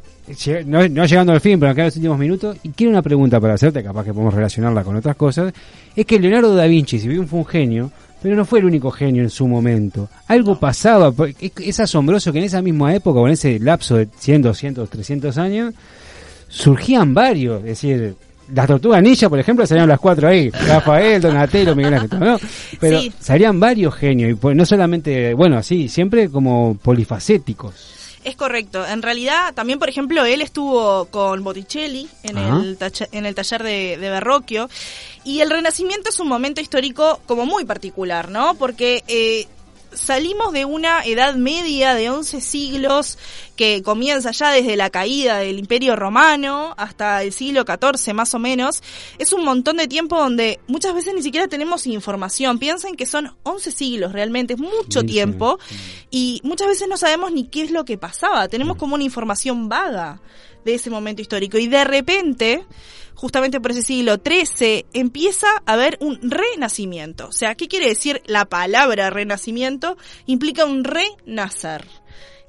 no, 0.67 0.89
no 0.89 1.05
llegando 1.05 1.33
al 1.33 1.41
fin, 1.41 1.59
pero 1.59 1.73
acá 1.73 1.83
en 1.83 1.87
los 1.87 1.97
últimos 1.97 2.19
minutos, 2.19 2.57
y 2.63 2.71
quiero 2.71 2.91
una 2.91 3.03
pregunta 3.03 3.41
para 3.41 3.55
hacerte, 3.55 3.83
capaz 3.83 4.05
que 4.05 4.13
podemos 4.13 4.35
relacionarla 4.35 4.85
con 4.85 4.97
otras 4.97 5.17
cosas, 5.17 5.53
es 5.95 6.07
que 6.07 6.19
Leonardo 6.19 6.55
da 6.55 6.67
Vinci, 6.67 6.99
si 6.99 7.09
bien 7.09 7.27
fue 7.27 7.41
un 7.41 7.47
genio, 7.47 7.91
pero 8.23 8.37
no 8.37 8.45
fue 8.45 8.61
el 8.61 8.67
único 8.67 8.91
genio 8.93 9.23
en 9.23 9.31
su 9.31 9.49
momento. 9.49 10.09
Algo 10.29 10.59
pasaba, 10.59 11.11
porque 11.11 11.53
es, 11.59 11.81
asombroso 11.81 12.33
que 12.33 12.39
en 12.39 12.45
esa 12.45 12.63
misma 12.63 12.95
época, 12.95 13.19
o 13.19 13.27
en 13.27 13.33
ese 13.33 13.59
lapso 13.59 13.97
de 13.97 14.09
100, 14.17 14.43
200, 14.43 14.89
300 14.89 15.39
años, 15.39 15.75
surgían 16.49 17.15
varios, 17.15 17.59
es 17.61 17.65
decir, 17.67 18.15
las 18.55 18.67
tortugas 18.67 19.03
ninja, 19.03 19.29
por 19.29 19.41
ejemplo, 19.41 19.67
salían 19.67 19.89
las 19.89 19.99
cuatro 19.99 20.29
ahí, 20.29 20.51
Rafael, 20.51 21.21
Donatello, 21.21 21.75
Miguel 21.75 21.95
Ángel, 21.95 22.21
¿no? 22.21 22.39
Pero 22.79 23.01
Sí. 23.01 23.13
salían 23.19 23.59
varios 23.59 23.95
genios, 23.95 24.31
y 24.31 24.35
pues 24.35 24.55
no 24.57 24.65
solamente, 24.67 25.35
bueno, 25.35 25.63
sí, 25.63 25.89
siempre 25.89 26.29
como 26.29 26.77
polifacéticos. 26.81 28.02
Es 28.25 28.37
correcto. 28.37 28.87
En 28.87 29.03
realidad, 29.03 29.53
también, 29.55 29.79
por 29.79 29.89
ejemplo, 29.89 30.25
él 30.25 30.43
estuvo 30.43 31.07
con 31.07 31.43
Botticelli 31.43 32.09
en, 32.23 32.39
Ajá. 32.39 32.57
el, 32.63 32.79
en 33.13 33.27
el 33.27 33.35
taller 33.35 33.63
de, 33.63 33.97
de. 33.97 34.69
Y 35.25 35.41
el 35.41 35.51
Renacimiento 35.51 36.09
es 36.11 36.21
un 36.21 36.29
momento 36.29 36.61
histórico 36.61 37.21
como 37.27 37.47
muy 37.47 37.65
particular, 37.65 38.31
¿no? 38.31 38.55
Porque 38.55 39.03
eh, 39.09 39.49
salimos 39.95 40.53
de 40.53 40.65
una 40.65 41.05
edad 41.05 41.35
media 41.35 41.95
de 41.95 42.11
11 42.11 42.41
siglos 42.41 43.19
que 43.57 43.83
comienza 43.83 44.31
ya 44.33 44.51
desde 44.51 44.77
la 44.77 44.91
caída 44.91 45.39
del 45.39 45.59
Imperio 45.59 45.97
Romano 45.97 46.75
hasta 46.77 47.23
el 47.23 47.33
siglo 47.33 47.65
XIV 47.67 48.15
más 48.15 48.35
o 48.35 48.39
menos. 48.39 48.83
Es 49.19 49.33
un 49.33 49.45
montón 49.45 49.77
de 49.77 49.89
tiempo 49.89 50.17
donde 50.19 50.61
muchas 50.67 50.95
veces 50.95 51.15
ni 51.15 51.23
siquiera 51.23 51.49
tenemos 51.49 51.87
información. 51.87 52.59
Piensen 52.59 52.97
que 52.97 53.07
son 53.07 53.35
11 53.43 53.71
siglos 53.71 54.13
realmente, 54.13 54.55
es 54.55 54.61
mucho 54.61 55.01
Sí, 55.01 55.07
sí. 55.07 55.13
tiempo 55.13 55.59
y 56.11 56.41
muchas 56.45 56.69
veces 56.69 56.89
no 56.89 56.97
sabemos 56.97 57.33
ni 57.33 57.45
qué 57.45 57.63
es 57.63 57.71
lo 57.71 57.85
que 57.85 57.99
pasaba. 57.99 58.49
Tenemos 58.49 58.77
como 58.77 58.95
una 58.95 59.05
información 59.05 59.69
vaga 59.69 60.21
de 60.65 60.75
ese 60.75 60.91
momento 60.91 61.23
histórico 61.23 61.59
y 61.59 61.67
de 61.67 61.85
repente, 61.85 62.65
justamente 63.15 63.61
por 63.61 63.71
ese 63.71 63.83
siglo 63.83 64.17
XIII, 64.17 64.87
empieza 64.93 65.47
a 65.67 65.73
haber 65.73 65.99
un 66.01 66.19
renacimiento. 66.23 67.29
O 67.29 67.33
sea, 67.33 67.55
¿qué 67.55 67.69
quiere 67.69 67.89
decir 67.89 68.23
la 68.27 68.45
palabra 68.47 69.11
renacimiento? 69.11 69.97
Implica 70.27 70.65
un 70.65 70.85
renacer. 70.85 71.87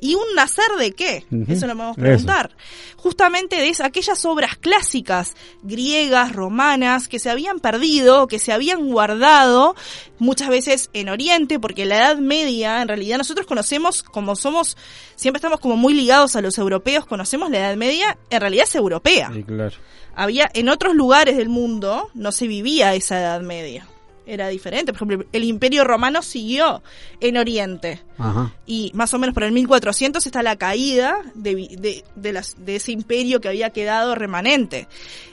¿Y 0.03 0.15
un 0.15 0.35
nacer 0.35 0.69
de 0.77 0.91
qué? 0.91 1.23
Eso 1.47 1.65
lo 1.65 1.75
podemos 1.77 1.97
eso. 1.97 2.01
preguntar. 2.01 2.51
Justamente 2.97 3.55
de 3.55 3.73
aquellas 3.81 4.25
obras 4.25 4.57
clásicas, 4.57 5.33
griegas, 5.61 6.33
romanas, 6.33 7.07
que 7.07 7.19
se 7.19 7.29
habían 7.29 7.61
perdido, 7.61 8.27
que 8.27 8.37
se 8.37 8.51
habían 8.51 8.85
guardado, 8.89 9.77
muchas 10.19 10.49
veces 10.49 10.89
en 10.91 11.07
Oriente, 11.07 11.57
porque 11.57 11.85
la 11.85 11.99
Edad 11.99 12.17
Media, 12.17 12.81
en 12.81 12.89
realidad 12.89 13.17
nosotros 13.17 13.47
conocemos, 13.47 14.03
como 14.03 14.35
somos, 14.35 14.75
siempre 15.15 15.37
estamos 15.37 15.61
como 15.61 15.77
muy 15.77 15.93
ligados 15.93 16.35
a 16.35 16.41
los 16.41 16.57
europeos, 16.57 17.05
conocemos 17.05 17.49
la 17.49 17.59
Edad 17.59 17.77
Media, 17.77 18.17
en 18.29 18.41
realidad 18.41 18.65
es 18.67 18.75
europea. 18.75 19.31
Sí, 19.33 19.43
claro. 19.43 19.77
Había, 20.15 20.51
en 20.53 20.67
otros 20.67 20.95
lugares 20.95 21.37
del 21.37 21.47
mundo, 21.47 22.09
no 22.13 22.33
se 22.33 22.47
vivía 22.47 22.93
esa 22.93 23.21
Edad 23.21 23.39
Media. 23.39 23.87
Era 24.25 24.47
diferente. 24.49 24.93
Por 24.93 24.97
ejemplo, 25.07 25.27
el 25.31 25.43
Imperio 25.43 25.83
Romano 25.83 26.21
siguió 26.21 26.81
en 27.19 27.37
Oriente. 27.37 28.01
Ajá. 28.17 28.53
Y 28.65 28.91
más 28.93 29.13
o 29.13 29.19
menos 29.19 29.33
por 29.33 29.43
el 29.43 29.51
1400 29.51 30.25
está 30.25 30.43
la 30.43 30.55
caída 30.57 31.17
de, 31.35 31.55
de, 31.79 32.03
de 32.15 32.33
las- 32.33 32.55
de 32.65 32.75
ese 32.77 32.91
imperio 32.91 33.41
que 33.41 33.49
había 33.49 33.71
quedado 33.71 34.15
remanente. 34.15 34.87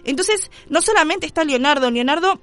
Entonces, 0.04 0.50
no 0.68 0.80
solamente 0.82 1.26
está 1.26 1.44
Leonardo, 1.44 1.90
Leonardo 1.90 2.40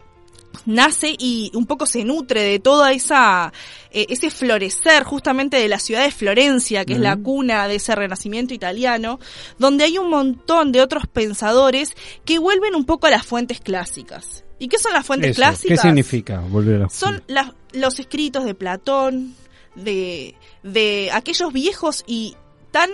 nace 0.65 1.15
y 1.19 1.51
un 1.53 1.65
poco 1.67 1.85
se 1.85 2.03
nutre 2.03 2.41
de 2.41 2.59
toda 2.59 2.91
esa 2.91 3.53
eh, 3.91 4.07
ese 4.09 4.31
florecer 4.31 5.03
justamente 5.03 5.57
de 5.57 5.67
la 5.67 5.79
ciudad 5.79 6.03
de 6.03 6.11
Florencia, 6.11 6.83
que 6.83 6.93
es 6.93 6.99
la 6.99 7.15
cuna 7.15 7.67
de 7.67 7.75
ese 7.75 7.93
renacimiento 7.95 8.53
italiano, 8.53 9.19
donde 9.59 9.83
hay 9.83 9.97
un 9.97 10.09
montón 10.09 10.71
de 10.71 10.81
otros 10.81 11.05
pensadores 11.07 11.93
que 12.25 12.39
vuelven 12.39 12.75
un 12.75 12.85
poco 12.85 13.07
a 13.07 13.11
las 13.11 13.25
fuentes 13.25 13.59
clásicas. 13.61 14.43
¿Y 14.59 14.67
qué 14.67 14.77
son 14.79 14.93
las 14.93 15.05
fuentes 15.05 15.31
Eso, 15.31 15.37
clásicas? 15.41 15.79
¿Qué 15.81 15.87
significa 15.87 16.39
volver 16.41 16.83
a 16.83 16.89
Son 16.89 17.21
las- 17.27 17.51
los 17.73 17.99
escritos 17.99 18.43
de 18.45 18.55
Platón, 18.55 19.35
de, 19.75 20.35
de 20.63 21.09
aquellos 21.13 21.53
viejos 21.53 22.03
y 22.07 22.35
tan 22.71 22.89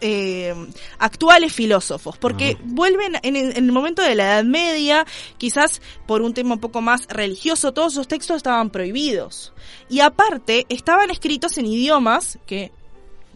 eh, 0.00 0.52
actuales 0.98 1.52
filósofos, 1.52 2.18
porque 2.18 2.58
vuelven 2.64 3.14
en 3.22 3.36
el, 3.36 3.50
en 3.56 3.64
el 3.64 3.72
momento 3.72 4.02
de 4.02 4.14
la 4.16 4.24
Edad 4.24 4.44
Media, 4.44 5.06
quizás 5.38 5.80
por 6.06 6.20
un 6.20 6.34
tema 6.34 6.54
un 6.54 6.60
poco 6.60 6.80
más 6.82 7.06
religioso, 7.08 7.72
todos 7.72 7.92
esos 7.94 8.08
textos 8.08 8.36
estaban 8.38 8.70
prohibidos. 8.70 9.52
Y 9.88 10.00
aparte, 10.00 10.66
estaban 10.68 11.10
escritos 11.10 11.56
en 11.58 11.66
idiomas 11.66 12.38
que 12.44 12.72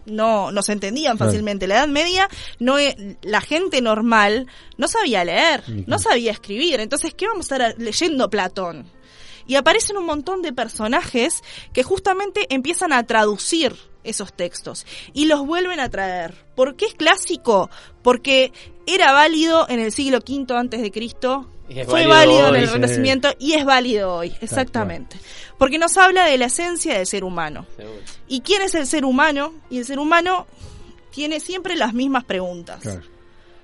no, 0.09 0.51
no 0.53 0.63
se 0.63 0.73
entendían 0.73 1.17
Claro. 1.17 1.31
fácilmente. 1.31 1.67
La 1.67 1.77
Edad 1.77 1.89
Media, 1.89 2.29
no, 2.59 2.79
e- 2.79 3.17
la 3.23 3.41
gente 3.41 3.81
normal 3.83 4.47
no 4.77 4.89
sabía 4.89 5.25
leer, 5.25 5.63
no 5.87 5.99
sabía 5.99 6.33
escribir. 6.33 6.81
Entonces, 6.81 7.15
¿qué 7.15 7.27
vamos 7.27 7.51
a 7.51 7.57
estar 7.57 7.75
leyendo 7.79 8.29
Platón? 8.31 8.87
Y 9.47 9.55
aparecen 9.55 9.97
un 9.97 10.05
montón 10.05 10.43
de 10.43 10.53
personajes 10.53 11.43
que 11.73 11.83
justamente 11.83 12.47
empiezan 12.55 12.93
a 12.93 13.07
traducir 13.07 13.75
esos 14.05 14.33
textos 14.33 14.87
y 15.15 15.25
los 15.27 15.45
vuelven 15.47 15.81
a 15.81 15.89
traer. 15.91 16.35
¿Por 16.55 16.77
qué 16.77 16.87
es 16.87 16.95
clásico? 16.95 17.71
Porque 18.03 18.53
era 18.87 19.13
válido 19.13 19.67
en 19.69 19.81
el 19.81 19.93
siglo 19.93 20.19
V 20.19 20.47
antes 20.55 20.81
de 20.83 20.91
Cristo, 20.91 21.51
fue 21.87 22.07
válido 22.07 22.09
válido 22.09 22.49
en 22.49 22.55
el 22.57 22.67
sí. 22.67 22.73
Renacimiento 22.75 23.29
y 23.39 23.53
es 23.55 23.65
válido 23.65 24.15
hoy, 24.15 24.35
exactamente. 24.41 25.17
Porque 25.59 25.79
nos 25.79 25.97
habla 25.97 26.25
de 26.27 26.39
la 26.39 26.47
esencia 26.47 26.97
del 26.97 27.07
ser 27.07 27.25
humano. 27.25 27.67
¿Y 28.27 28.41
quién 28.41 28.63
es 28.63 28.75
el 28.75 28.87
ser 28.87 29.05
humano? 29.05 29.53
Y 29.71 29.79
el 29.79 29.85
ser 29.85 29.99
humano 29.99 30.47
tiene 31.11 31.41
siempre 31.41 31.77
las 31.77 31.95
mismas 31.95 32.25
preguntas. 32.25 32.99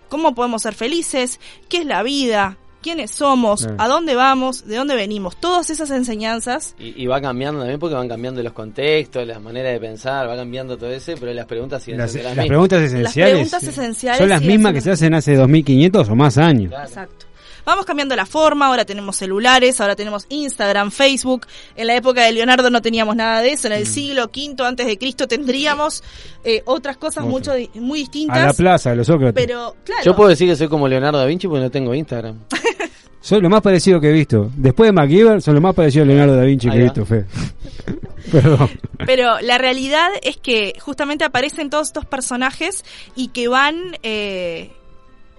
¿Cómo 0.08 0.34
podemos 0.34 0.62
ser 0.62 0.74
felices? 0.74 1.40
¿Qué 1.68 1.78
es 1.78 1.86
la 1.86 2.02
vida? 2.02 2.58
¿Quiénes 2.82 3.12
somos? 3.12 3.66
¿A 3.78 3.88
dónde 3.88 4.14
vamos? 4.14 4.66
¿De 4.66 4.76
dónde 4.76 4.94
venimos? 4.94 5.36
Todas 5.36 5.70
esas 5.70 5.90
enseñanzas 5.90 6.74
Y, 6.78 7.02
y 7.02 7.06
va 7.06 7.18
cambiando 7.18 7.60
también 7.60 7.80
porque 7.80 7.94
van 7.94 8.08
cambiando 8.08 8.42
los 8.42 8.52
contextos, 8.52 9.26
las 9.26 9.40
maneras 9.40 9.72
de 9.72 9.80
pensar, 9.80 10.28
va 10.28 10.36
cambiando 10.36 10.76
todo 10.76 10.90
ese, 10.90 11.16
pero 11.16 11.32
las 11.32 11.46
preguntas 11.46 11.82
siguen 11.82 12.00
Las, 12.00 12.12
siendo 12.12 12.28
las 12.28 12.36
las 12.36 12.46
preguntas 12.46 12.82
esenciales, 12.82 13.32
preguntas 13.32 13.62
esenciales 13.62 14.18
son 14.18 14.28
las 14.28 14.42
mismas 14.42 14.74
que 14.74 14.80
se 14.82 14.90
hacen 14.90 15.14
hace 15.14 15.34
2500 15.34 16.08
o 16.10 16.14
más 16.14 16.36
años. 16.36 16.72
Exacto. 16.72 17.26
Vamos 17.64 17.84
cambiando 17.86 18.14
la 18.16 18.26
forma, 18.26 18.66
ahora 18.66 18.84
tenemos 18.84 19.16
celulares, 19.16 19.80
ahora 19.80 19.96
tenemos 19.96 20.26
Instagram, 20.28 20.90
Facebook. 20.90 21.46
En 21.76 21.86
la 21.86 21.96
época 21.96 22.22
de 22.24 22.32
Leonardo 22.32 22.68
no 22.70 22.82
teníamos 22.82 23.16
nada 23.16 23.40
de 23.40 23.52
eso. 23.52 23.68
En 23.68 23.72
Mm. 23.74 23.76
el 23.76 23.86
siglo 23.86 24.24
V 24.24 24.66
antes 24.66 24.86
de 24.86 24.98
Cristo 24.98 25.26
tendríamos 25.28 26.02
eh, 26.44 26.62
otras 26.66 26.96
cosas 26.98 27.24
mucho 27.24 27.54
di- 27.54 27.70
muy 27.74 28.00
distintas. 28.00 28.36
A 28.38 28.46
la 28.46 28.52
plaza, 28.52 28.90
a 28.90 28.94
los 28.94 29.06
Sócrates. 29.06 29.34
Pero, 29.46 29.76
claro. 29.84 30.02
Yo 30.04 30.14
puedo 30.14 30.28
decir 30.28 30.48
que 30.48 30.56
soy 30.56 30.68
como 30.68 30.86
Leonardo 30.88 31.18
da 31.18 31.24
Vinci 31.24 31.48
porque 31.48 31.62
no 31.62 31.70
tengo 31.70 31.94
Instagram. 31.94 32.38
Son 33.22 33.42
lo 33.42 33.48
más 33.48 33.62
parecido 33.62 33.98
que 34.02 34.10
he 34.10 34.12
visto. 34.12 34.50
Después 34.54 34.88
de 34.88 34.92
MacGyver, 34.92 35.40
son 35.40 35.54
lo 35.54 35.62
más 35.62 35.74
parecido 35.74 36.04
a 36.04 36.06
Leonardo 36.06 36.36
da 36.36 36.42
Vinci 36.42 36.68
que 36.68 36.76
he 36.76 36.82
visto, 36.82 37.06
Fe. 37.06 37.24
Perdón. 38.30 38.68
Pero 39.06 39.40
la 39.40 39.56
realidad 39.56 40.08
es 40.22 40.36
que 40.36 40.74
justamente 40.80 41.24
aparecen 41.24 41.70
todos 41.70 41.86
estos 41.88 42.04
personajes 42.04 42.84
y 43.16 43.28
que 43.28 43.48
van 43.48 43.96
eh, 44.02 44.72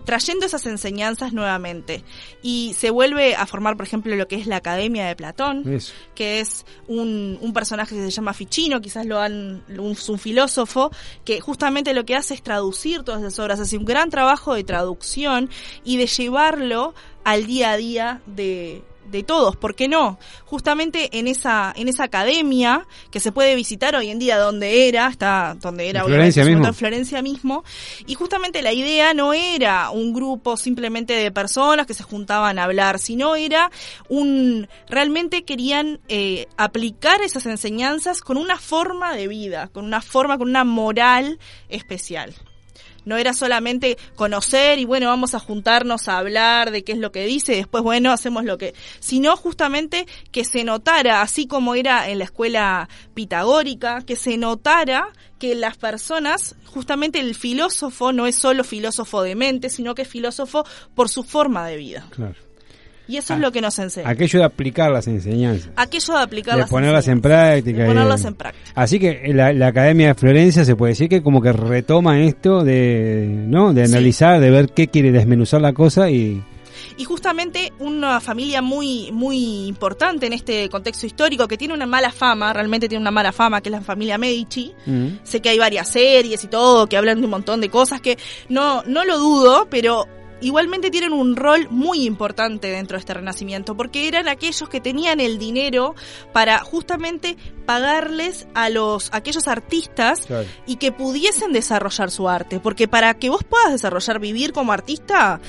trayendo 0.05 0.45
esas 0.45 0.65
enseñanzas 0.65 1.33
nuevamente. 1.33 2.03
Y 2.41 2.73
se 2.77 2.89
vuelve 2.89 3.35
a 3.35 3.45
formar, 3.45 3.75
por 3.75 3.85
ejemplo, 3.85 4.15
lo 4.15 4.27
que 4.27 4.35
es 4.35 4.47
la 4.47 4.57
Academia 4.57 5.05
de 5.05 5.15
Platón, 5.15 5.63
Eso. 5.73 5.93
que 6.13 6.39
es 6.39 6.65
un, 6.87 7.37
un 7.41 7.53
personaje 7.53 7.95
que 7.95 8.01
se 8.01 8.11
llama 8.11 8.33
Ficino, 8.33 8.81
quizás 8.81 9.05
lo 9.05 9.19
han, 9.19 9.63
un, 9.67 9.97
un 10.07 10.19
filósofo, 10.19 10.91
que 11.23 11.41
justamente 11.41 11.93
lo 11.93 12.05
que 12.05 12.15
hace 12.15 12.33
es 12.33 12.43
traducir 12.43 13.03
todas 13.03 13.21
esas 13.21 13.39
obras, 13.39 13.59
hace 13.59 13.77
un 13.77 13.85
gran 13.85 14.09
trabajo 14.09 14.53
de 14.53 14.63
traducción 14.63 15.49
y 15.83 15.97
de 15.97 16.07
llevarlo 16.07 16.93
al 17.23 17.45
día 17.47 17.71
a 17.71 17.77
día 17.77 18.21
de, 18.27 18.83
de 19.05 19.23
todos, 19.23 19.55
¿por 19.55 19.75
qué 19.75 19.87
no? 19.87 20.19
Justamente 20.45 21.17
en 21.17 21.27
esa, 21.27 21.73
en 21.75 21.87
esa 21.87 22.05
academia 22.05 22.87
que 23.11 23.19
se 23.19 23.31
puede 23.31 23.55
visitar 23.55 23.95
hoy 23.95 24.09
en 24.09 24.19
día 24.19 24.37
donde 24.37 24.87
era, 24.87 25.07
está 25.07 25.55
donde 25.59 25.89
era 25.89 26.01
En 26.01 26.07
Florencia 26.07 26.45
mismo. 26.45 26.65
en 26.65 26.73
Florencia 26.73 27.21
mismo, 27.21 27.63
y 28.05 28.15
justamente 28.15 28.61
la 28.61 28.73
idea 28.73 29.13
no 29.13 29.33
era 29.33 29.89
un 29.89 30.13
grupo 30.13 30.57
simplemente 30.57 31.13
de 31.13 31.31
personas 31.31 31.85
que 31.85 31.93
se 31.93 32.03
juntaban 32.03 32.59
a 32.59 32.63
hablar, 32.63 32.99
sino 32.99 33.35
era 33.35 33.71
un, 34.09 34.67
realmente 34.89 35.43
querían 35.43 35.99
eh, 36.07 36.47
aplicar 36.57 37.21
esas 37.21 37.45
enseñanzas 37.45 38.21
con 38.21 38.37
una 38.37 38.57
forma 38.57 39.15
de 39.15 39.27
vida, 39.27 39.69
con 39.69 39.85
una 39.85 40.01
forma, 40.01 40.37
con 40.37 40.49
una 40.49 40.63
moral 40.63 41.39
especial. 41.69 42.33
No 43.05 43.17
era 43.17 43.33
solamente 43.33 43.97
conocer 44.15 44.79
y 44.79 44.85
bueno, 44.85 45.07
vamos 45.07 45.35
a 45.35 45.39
juntarnos 45.39 46.07
a 46.07 46.17
hablar 46.17 46.71
de 46.71 46.83
qué 46.83 46.93
es 46.93 46.97
lo 46.97 47.11
que 47.11 47.25
dice 47.25 47.53
y 47.53 47.57
después 47.57 47.83
bueno, 47.83 48.11
hacemos 48.11 48.45
lo 48.45 48.57
que... 48.57 48.73
Sino 48.99 49.35
justamente 49.37 50.07
que 50.31 50.43
se 50.43 50.63
notara, 50.63 51.21
así 51.21 51.47
como 51.47 51.75
era 51.75 52.09
en 52.09 52.19
la 52.19 52.25
escuela 52.25 52.89
pitagórica, 53.13 54.01
que 54.05 54.15
se 54.15 54.37
notara 54.37 55.07
que 55.39 55.55
las 55.55 55.77
personas, 55.77 56.55
justamente 56.65 57.19
el 57.19 57.35
filósofo 57.35 58.11
no 58.11 58.25
es 58.27 58.35
solo 58.35 58.63
filósofo 58.63 59.21
de 59.21 59.35
mente, 59.35 59.69
sino 59.69 59.95
que 59.95 60.03
es 60.03 60.07
filósofo 60.07 60.65
por 60.95 61.09
su 61.09 61.23
forma 61.23 61.67
de 61.67 61.77
vida. 61.77 62.07
Claro. 62.11 62.44
Y 63.07 63.17
eso 63.17 63.33
es 63.35 63.39
lo 63.39 63.51
que 63.51 63.61
nos 63.61 63.77
enseña. 63.79 64.09
Aquello 64.09 64.39
de 64.39 64.45
aplicar 64.45 64.91
las 64.91 65.07
enseñanzas. 65.07 65.69
Aquello 65.75 66.13
de 66.15 66.19
aplicar 66.23 66.55
De 66.55 66.61
las 66.61 66.69
ponerlas 66.69 67.07
en 67.07 67.21
práctica. 67.21 67.81
de 67.83 67.87
ponerlas 67.87 68.25
en 68.25 68.33
práctica. 68.35 68.71
Así 68.75 68.99
que 68.99 69.21
la, 69.33 69.53
la 69.53 69.67
Academia 69.67 70.07
de 70.07 70.15
Florencia 70.15 70.65
se 70.65 70.75
puede 70.75 70.93
decir 70.93 71.09
que 71.09 71.21
como 71.21 71.41
que 71.41 71.53
retoma 71.53 72.19
esto 72.21 72.63
de, 72.63 73.27
¿no? 73.29 73.73
De 73.73 73.85
Sí. 73.87 73.93
analizar, 73.93 74.39
de 74.39 74.49
ver 74.49 74.69
qué 74.69 74.87
quiere 74.87 75.11
desmenuzar 75.11 75.61
la 75.61 75.73
cosa 75.73 76.09
y... 76.09 76.43
y 76.97 77.03
justamente 77.03 77.71
una 77.79 78.19
familia 78.21 78.61
muy 78.61 79.11
muy 79.11 79.67
importante 79.67 80.25
en 80.25 80.33
este 80.33 80.67
contexto 80.69 81.05
histórico 81.05 81.47
que 81.47 81.57
tiene 81.57 81.73
una 81.73 81.85
mala 81.85 82.11
fama, 82.11 82.53
realmente 82.53 82.87
tiene 82.89 83.01
una 83.01 83.11
mala 83.11 83.31
fama, 83.31 83.61
que 83.61 83.69
es 83.69 83.71
la 83.71 83.81
familia 83.81 84.17
Medici. 84.17 84.73
Sé 85.23 85.41
que 85.41 85.49
hay 85.49 85.59
varias 85.59 85.87
series 85.89 86.43
y 86.43 86.47
todo 86.47 86.87
que 86.87 86.97
hablan 86.97 87.19
de 87.19 87.25
un 87.25 87.31
montón 87.31 87.61
de 87.61 87.69
cosas 87.69 88.01
que 88.01 88.17
no 88.49 88.81
no 88.83 89.03
lo 89.05 89.17
dudo, 89.19 89.67
pero 89.69 90.07
igualmente 90.41 90.91
tienen 90.91 91.13
un 91.13 91.35
rol 91.35 91.67
muy 91.69 92.05
importante 92.05 92.67
dentro 92.69 92.95
de 92.97 92.99
este 92.99 93.13
renacimiento 93.13 93.75
porque 93.75 94.07
eran 94.07 94.27
aquellos 94.27 94.67
que 94.69 94.81
tenían 94.81 95.19
el 95.19 95.37
dinero 95.39 95.95
para 96.33 96.59
justamente 96.59 97.37
pagarles 97.65 98.47
a 98.53 98.69
los 98.69 99.11
a 99.13 99.17
aquellos 99.17 99.47
artistas 99.47 100.25
Claro. 100.27 100.45
y 100.65 100.75
que 100.75 100.91
pudiesen 100.91 101.51
desarrollar 101.53 102.11
su 102.11 102.27
arte, 102.29 102.59
porque 102.59 102.87
para 102.87 103.13
que 103.15 103.29
vos 103.29 103.43
puedas 103.43 103.71
desarrollar 103.71 104.19
vivir 104.19 104.51
como 104.53 104.71
artista 104.71 105.39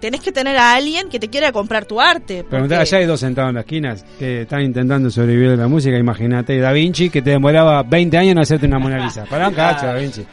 tenés 0.00 0.20
que 0.20 0.30
tener 0.30 0.56
a 0.56 0.74
alguien 0.74 1.08
que 1.08 1.18
te 1.18 1.28
quiera 1.28 1.50
comprar 1.50 1.84
tu 1.84 2.00
arte. 2.00 2.44
porque- 2.48 2.72
allá 2.76 2.98
hay 2.98 3.04
dos 3.06 3.18
sentados 3.18 3.48
en 3.48 3.54
la 3.56 3.60
esquina 3.62 3.96
que 4.18 4.42
están 4.42 4.62
intentando 4.62 5.10
sobrevivir 5.10 5.50
de 5.50 5.56
la 5.56 5.66
música. 5.66 5.98
Imagínate, 5.98 6.56
Da 6.60 6.70
Vinci, 6.72 7.10
que 7.10 7.20
te 7.20 7.30
demoraba 7.30 7.82
20 7.82 8.16
años 8.16 8.30
en 8.32 8.38
hacerte 8.38 8.66
una 8.66 8.78
Mona 8.78 9.04
Lisa. 9.04 9.24
Pará 9.24 9.48
un 9.48 9.54
cacho, 9.54 9.86
Da 9.86 9.94
Vinci. 9.94 10.24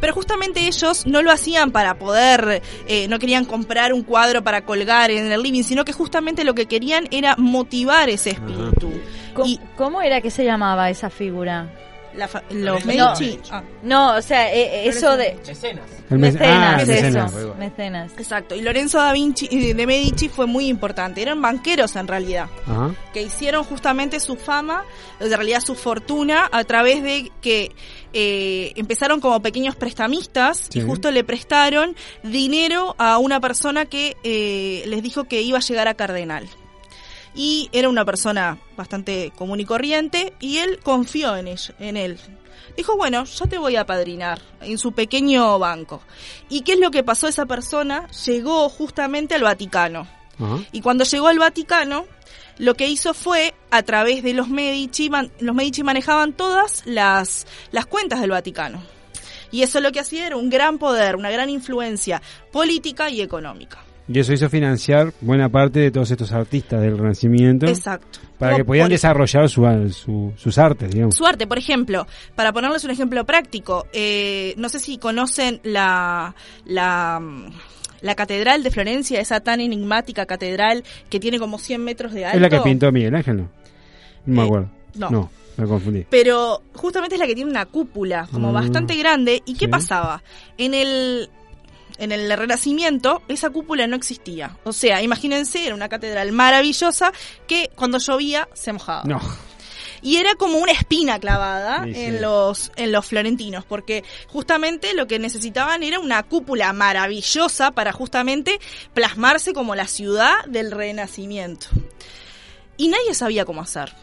Pero 0.00 0.12
justamente 0.12 0.66
ellos 0.66 1.06
no 1.06 1.22
lo 1.22 1.30
hacían 1.30 1.70
para 1.70 1.98
poder, 1.98 2.62
eh, 2.86 3.08
no 3.08 3.18
querían 3.18 3.44
comprar 3.44 3.92
un 3.92 4.02
cuadro 4.02 4.42
para 4.42 4.64
colgar 4.64 5.10
en 5.10 5.30
el 5.30 5.42
living, 5.42 5.62
sino 5.62 5.84
que 5.84 5.92
justamente 5.92 6.44
lo 6.44 6.54
que 6.54 6.66
querían 6.66 7.06
era 7.10 7.34
motivar 7.36 8.08
ese 8.08 8.30
espíritu. 8.30 8.92
¿Cómo, 9.34 9.56
cómo 9.76 10.02
era 10.02 10.20
que 10.20 10.30
se 10.30 10.44
llamaba 10.44 10.90
esa 10.90 11.10
figura? 11.10 11.70
La 12.16 12.28
fa- 12.28 12.42
los 12.50 12.84
No, 12.84 12.92
Medici. 13.14 13.38
Ah. 13.50 13.62
No, 13.82 14.16
o 14.16 14.22
sea, 14.22 14.52
eh, 14.52 14.84
eh, 14.86 14.88
eso 14.88 15.16
de... 15.16 15.36
Mecenas. 15.46 15.84
Ah, 16.08 16.14
Mecenas, 16.14 16.86
mecenas, 17.58 18.12
eso. 18.12 18.20
Exacto. 18.20 18.54
Y 18.54 18.60
Lorenzo 18.62 18.98
da 18.98 19.12
Vinci 19.12 19.48
de 19.74 19.86
Medici 19.86 20.28
fue 20.28 20.46
muy 20.46 20.68
importante. 20.68 21.20
Eran 21.20 21.42
banqueros 21.42 21.94
en 21.96 22.06
realidad. 22.08 22.48
Ajá. 22.66 22.94
que 23.12 23.22
hicieron 23.22 23.64
justamente 23.64 24.20
su 24.20 24.36
fama, 24.36 24.84
en 25.20 25.30
realidad 25.30 25.60
su 25.60 25.74
fortuna, 25.74 26.48
a 26.50 26.64
través 26.64 27.02
de 27.02 27.30
que 27.40 27.72
eh, 28.12 28.72
empezaron 28.76 29.20
como 29.20 29.40
pequeños 29.42 29.74
prestamistas 29.76 30.68
y 30.72 30.80
justo 30.80 31.10
le 31.10 31.24
prestaron 31.24 31.96
dinero 32.22 32.94
a 32.98 33.18
una 33.18 33.40
persona 33.40 33.86
que 33.86 34.16
eh, 34.24 34.84
les 34.86 35.02
dijo 35.02 35.24
que 35.24 35.42
iba 35.42 35.58
a 35.58 35.60
llegar 35.60 35.88
a 35.88 35.94
cardenal. 35.94 36.48
Y 37.36 37.68
era 37.72 37.88
una 37.88 38.04
persona 38.04 38.58
bastante 38.76 39.32
común 39.36 39.60
y 39.60 39.64
corriente 39.64 40.32
y 40.40 40.58
él 40.58 40.80
confió 40.82 41.36
en, 41.36 41.54
en 41.78 41.96
él. 41.96 42.18
Dijo, 42.76 42.96
bueno, 42.96 43.24
yo 43.24 43.46
te 43.46 43.58
voy 43.58 43.76
a 43.76 43.86
padrinar 43.86 44.40
en 44.60 44.78
su 44.78 44.92
pequeño 44.92 45.58
banco. 45.58 46.02
¿Y 46.48 46.62
qué 46.62 46.72
es 46.72 46.80
lo 46.80 46.90
que 46.90 47.04
pasó? 47.04 47.28
Esa 47.28 47.46
persona 47.46 48.08
llegó 48.26 48.68
justamente 48.68 49.34
al 49.34 49.42
Vaticano. 49.42 50.08
Y 50.70 50.82
cuando 50.82 51.04
llegó 51.04 51.28
al 51.28 51.38
Vaticano, 51.38 52.04
lo 52.58 52.74
que 52.74 52.88
hizo 52.88 53.14
fue, 53.14 53.54
a 53.70 53.82
través 53.82 54.22
de 54.22 54.34
los 54.34 54.48
Medici, 54.48 55.10
los 55.40 55.54
Medici 55.54 55.82
manejaban 55.82 56.34
todas 56.34 56.82
las, 56.84 57.46
las 57.70 57.86
cuentas 57.86 58.20
del 58.20 58.30
Vaticano. 58.30 58.82
Y 59.50 59.62
eso 59.62 59.80
lo 59.80 59.92
que 59.92 60.00
hacía 60.00 60.26
era 60.26 60.36
un 60.36 60.50
gran 60.50 60.78
poder, 60.78 61.16
una 61.16 61.30
gran 61.30 61.48
influencia 61.48 62.20
política 62.52 63.08
y 63.08 63.22
económica. 63.22 63.85
Y 64.08 64.18
eso 64.20 64.32
hizo 64.32 64.48
financiar 64.48 65.12
buena 65.20 65.48
parte 65.48 65.80
de 65.80 65.90
todos 65.90 66.10
estos 66.10 66.30
artistas 66.32 66.80
del 66.80 66.96
Renacimiento. 66.96 67.66
Exacto. 67.66 68.20
Para 68.38 68.52
Como 68.52 68.58
que 68.58 68.64
pudieran 68.66 68.86
por- 68.88 68.92
desarrollar 68.92 69.48
su, 69.48 69.90
su- 69.92 70.32
sus 70.36 70.58
artes, 70.58 70.90
digamos. 70.92 71.16
Su 71.16 71.26
arte, 71.26 71.46
por 71.46 71.58
ejemplo, 71.58 72.06
para 72.36 72.52
ponerles 72.52 72.84
un 72.84 72.90
ejemplo 72.92 73.24
práctico, 73.24 73.86
eh, 73.92 74.54
no 74.58 74.68
sé 74.68 74.78
si 74.78 74.98
conocen 74.98 75.60
la, 75.64 76.34
la, 76.64 77.20
la 78.00 78.14
catedral 78.14 78.62
de 78.62 78.70
Florencia, 78.70 79.20
esa 79.20 79.40
tan 79.40 79.60
enigmática 79.60 80.24
catedral 80.26 80.84
que 81.10 81.18
tiene 81.18 81.38
como 81.40 81.58
100 81.58 81.82
metros 81.82 82.12
de 82.12 82.26
alto. 82.26 82.36
Es 82.36 82.42
la 82.42 82.48
que 82.50 82.60
pintó 82.60 82.92
Miguel 82.92 83.14
Ángel, 83.14 83.36
¿no? 83.38 83.48
No 84.26 84.34
me 84.36 84.42
Eh, 84.42 84.44
acuerdo. 84.44 84.70
no. 84.94 85.10
No, 85.10 85.30
me 85.56 85.66
confundí. 85.66 86.06
Pero 86.10 86.62
justamente 86.74 87.16
es 87.16 87.20
la 87.20 87.26
que 87.26 87.34
tiene 87.34 87.50
una 87.50 87.66
cúpula 87.66 88.28
como 88.30 88.50
Mm. 88.50 88.54
bastante 88.54 88.94
grande. 88.96 89.42
¿Y 89.46 89.54
qué 89.54 89.64
Sí. 89.64 89.70
pasaba? 89.70 90.22
En 90.58 90.74
el, 90.74 91.28
en 91.98 92.12
el 92.12 92.30
Renacimiento 92.36 93.22
esa 93.28 93.50
cúpula 93.50 93.86
no 93.86 93.96
existía. 93.96 94.56
O 94.64 94.72
sea, 94.72 95.02
imagínense, 95.02 95.64
era 95.66 95.74
una 95.74 95.88
catedral 95.88 96.32
maravillosa 96.32 97.12
que 97.46 97.70
cuando 97.74 97.98
llovía 97.98 98.48
se 98.54 98.72
mojaba. 98.72 99.02
No. 99.04 99.20
Y 100.02 100.16
era 100.18 100.34
como 100.34 100.58
una 100.58 100.72
espina 100.72 101.18
clavada 101.18 101.82
Sí, 101.84 101.94
sí. 101.94 102.00
en 102.04 102.22
los 102.22 102.70
en 102.76 102.92
los 102.92 103.06
florentinos, 103.06 103.64
porque 103.64 104.04
justamente 104.28 104.94
lo 104.94 105.06
que 105.06 105.18
necesitaban 105.18 105.82
era 105.82 105.98
una 105.98 106.22
cúpula 106.22 106.72
maravillosa 106.72 107.70
para 107.72 107.92
justamente 107.92 108.58
plasmarse 108.94 109.52
como 109.52 109.74
la 109.74 109.86
ciudad 109.88 110.44
del 110.46 110.70
Renacimiento. 110.70 111.66
Y 112.76 112.88
nadie 112.88 113.14
sabía 113.14 113.44
cómo 113.46 113.62
hacer. 113.62 113.94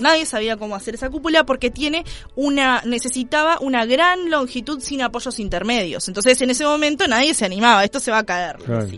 Nadie 0.00 0.26
sabía 0.26 0.56
cómo 0.56 0.74
hacer 0.74 0.94
esa 0.94 1.10
cúpula 1.10 1.44
porque 1.44 1.70
tiene 1.70 2.04
una 2.34 2.82
necesitaba 2.84 3.58
una 3.60 3.86
gran 3.86 4.30
longitud 4.30 4.80
sin 4.80 5.02
apoyos 5.02 5.38
intermedios. 5.38 6.08
Entonces, 6.08 6.40
en 6.42 6.50
ese 6.50 6.64
momento 6.64 7.06
nadie 7.08 7.34
se 7.34 7.44
animaba, 7.44 7.84
esto 7.84 8.00
se 8.00 8.10
va 8.10 8.18
a 8.18 8.26
caer. 8.26 8.56
Claro. 8.56 8.88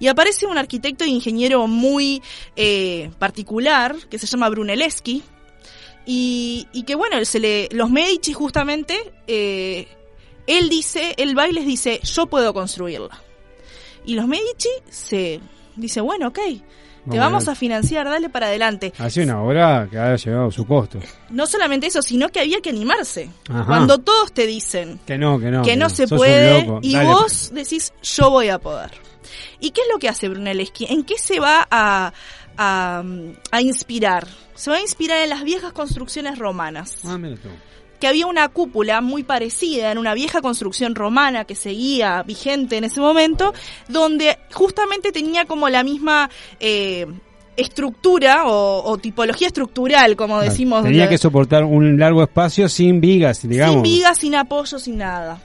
Y 0.00 0.08
aparece 0.08 0.46
un 0.46 0.56
arquitecto 0.56 1.04
e 1.04 1.08
ingeniero 1.08 1.66
muy 1.66 2.22
eh, 2.56 3.10
particular 3.18 3.94
que 4.08 4.18
se 4.18 4.26
llama 4.26 4.48
Brunelleschi. 4.48 5.22
Y, 6.06 6.66
y 6.72 6.82
que 6.84 6.94
bueno, 6.94 7.22
se 7.26 7.38
le, 7.38 7.68
los 7.72 7.90
Medici 7.90 8.32
justamente, 8.32 9.12
eh, 9.26 9.86
él 10.46 10.70
dice, 10.70 11.14
él 11.18 11.38
va 11.38 11.48
y 11.48 11.52
les 11.52 11.66
dice, 11.66 12.00
yo 12.02 12.26
puedo 12.26 12.54
construirla. 12.54 13.22
Y 14.06 14.14
los 14.14 14.26
Medici 14.26 14.70
se 14.88 15.40
dice, 15.76 16.00
bueno, 16.00 16.28
ok, 16.28 16.38
te 17.08 17.18
Vamos 17.18 17.48
a 17.48 17.54
financiar, 17.54 18.06
dale 18.06 18.28
para 18.28 18.46
adelante. 18.46 18.92
Hace 18.98 19.22
una 19.22 19.42
obra 19.42 19.86
que 19.90 19.98
ha 19.98 20.16
llegado 20.16 20.48
a 20.48 20.52
su 20.52 20.66
costo. 20.66 20.98
No 21.30 21.46
solamente 21.46 21.86
eso, 21.86 22.02
sino 22.02 22.28
que 22.28 22.40
había 22.40 22.60
que 22.60 22.70
animarse. 22.70 23.30
Ajá. 23.48 23.64
Cuando 23.66 23.98
todos 23.98 24.32
te 24.32 24.46
dicen 24.46 25.00
Que 25.06 25.16
no, 25.16 25.38
que 25.38 25.50
no. 25.50 25.62
que 25.62 25.76
no 25.76 25.88
se 25.88 26.06
puede 26.08 26.66
y 26.82 26.92
Dale. 26.94 27.08
vos 27.08 27.50
decís 27.54 27.92
yo 28.02 28.30
voy 28.30 28.48
a 28.48 28.58
poder. 28.58 28.90
¿Y 29.60 29.70
qué 29.70 29.82
es 29.82 29.88
lo 29.92 29.98
que 29.98 30.08
hace 30.08 30.28
Brunelleschi? 30.28 30.86
¿En 30.86 31.04
qué 31.04 31.16
se 31.18 31.38
va 31.40 31.66
a, 31.70 32.12
a, 32.56 33.02
a 33.52 33.60
inspirar? 33.62 34.26
Se 34.54 34.70
va 34.70 34.76
a 34.78 34.80
inspirar 34.80 35.18
en 35.22 35.30
las 35.30 35.44
viejas 35.44 35.72
construcciones 35.72 36.38
romanas. 36.38 36.98
Ah, 37.04 37.16
mira 37.16 37.36
tú. 37.36 37.48
Que 38.00 38.08
había 38.08 38.26
una 38.26 38.48
cúpula 38.48 39.00
muy 39.00 39.22
parecida 39.22 39.92
en 39.92 39.98
una 39.98 40.14
vieja 40.14 40.40
construcción 40.40 40.94
romana 40.94 41.44
que 41.44 41.54
seguía 41.54 42.22
vigente 42.22 42.78
en 42.78 42.84
ese 42.84 43.00
momento, 43.00 43.52
donde 43.88 44.38
justamente 44.52 45.12
tenía 45.12 45.44
como 45.44 45.68
la 45.68 45.84
misma 45.84 46.30
eh, 46.58 47.06
estructura 47.56 48.46
o, 48.46 48.82
o 48.90 48.98
tipología 48.98 49.48
estructural, 49.48 50.16
como 50.16 50.40
decimos. 50.40 50.82
Tenía 50.82 51.08
que 51.08 51.18
soportar 51.18 51.64
un 51.64 51.98
largo 51.98 52.22
espacio 52.22 52.68
sin 52.68 53.00
vigas, 53.00 53.46
digamos. 53.46 53.74
sin 53.74 53.82
vigas, 53.82 54.18
sin 54.18 54.34
apoyo, 54.34 54.78
sin 54.78 54.98
nada. 54.98 55.40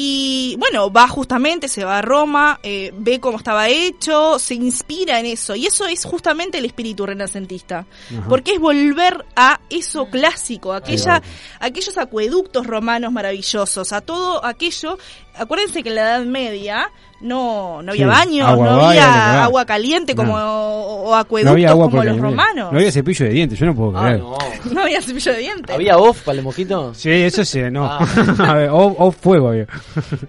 Y 0.00 0.54
bueno, 0.60 0.92
va 0.92 1.08
justamente, 1.08 1.66
se 1.66 1.82
va 1.82 1.98
a 1.98 2.02
Roma, 2.02 2.60
eh, 2.62 2.92
ve 2.94 3.18
cómo 3.18 3.36
estaba 3.36 3.68
hecho, 3.68 4.38
se 4.38 4.54
inspira 4.54 5.18
en 5.18 5.26
eso. 5.26 5.56
Y 5.56 5.66
eso 5.66 5.86
es 5.86 6.04
justamente 6.04 6.58
el 6.58 6.66
espíritu 6.66 7.04
renacentista. 7.04 7.84
Ajá. 8.16 8.28
Porque 8.28 8.52
es 8.52 8.60
volver 8.60 9.26
a 9.34 9.60
eso 9.68 10.06
clásico, 10.06 10.72
aquella, 10.72 11.20
aquellos 11.58 11.98
acueductos 11.98 12.64
romanos 12.64 13.10
maravillosos, 13.10 13.92
a 13.92 14.00
todo 14.00 14.44
aquello. 14.44 14.98
Acuérdense 15.38 15.82
que 15.82 15.88
en 15.90 15.94
la 15.94 16.00
Edad 16.02 16.24
Media 16.24 16.90
no, 17.20 17.82
no 17.82 17.92
había 17.92 18.04
Sí, 18.04 18.10
baños, 18.10 18.48
agua 18.48 18.66
no 18.66 18.86
había 18.88 19.44
agua 19.44 19.64
caliente 19.66 20.14
como, 20.14 20.38
No. 20.38 20.62
o, 20.64 21.14
acueductos 21.14 21.72
como 21.72 22.04
los 22.04 22.18
romanos. 22.18 22.72
No 22.72 22.78
había 22.78 22.92
cepillo 22.92 23.24
de 23.26 23.32
dientes, 23.32 23.58
yo 23.58 23.66
no 23.66 23.74
puedo 23.74 23.96
Ah, 23.96 24.02
creer. 24.04 24.18
no. 24.20 24.38
No 24.72 24.82
había 24.82 25.00
cepillo 25.00 25.32
de 25.32 25.38
dientes. 25.38 25.74
¿Había 25.74 25.96
off 25.98 26.22
para 26.22 26.38
el 26.38 26.44
mosquito? 26.44 26.92
Sí, 26.94 27.10
eso 27.10 27.44
sí, 27.44 27.60
no. 27.70 27.84
Ah. 27.86 28.06
A 28.48 28.54
ver, 28.54 28.70
o, 28.70 28.78
o 28.98 29.10
fuego 29.12 29.48
había. 29.48 29.66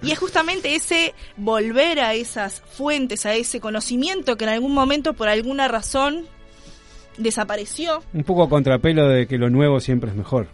Y 0.04 0.12
es 0.12 0.20
justamente 0.20 0.76
ese 0.76 1.14
volver 1.38 2.00
a 2.00 2.14
esas 2.14 2.62
fuentes, 2.74 3.26
a 3.26 3.34
ese 3.34 3.60
conocimiento 3.60 4.38
que 4.38 4.46
en 4.46 4.52
algún 4.52 4.74
momento 4.74 5.14
por 5.14 5.28
alguna 5.30 5.68
razón 5.68 6.26
desapareció. 7.18 8.02
Un 8.14 8.24
poco 8.24 8.44
a 8.44 8.50
contrapelo 8.50 9.08
de 9.10 9.28
que 9.28 9.38
lo 9.38 9.50
nuevo 9.50 9.80
siempre 9.80 10.10
es 10.12 10.16
mejor. 10.16 10.48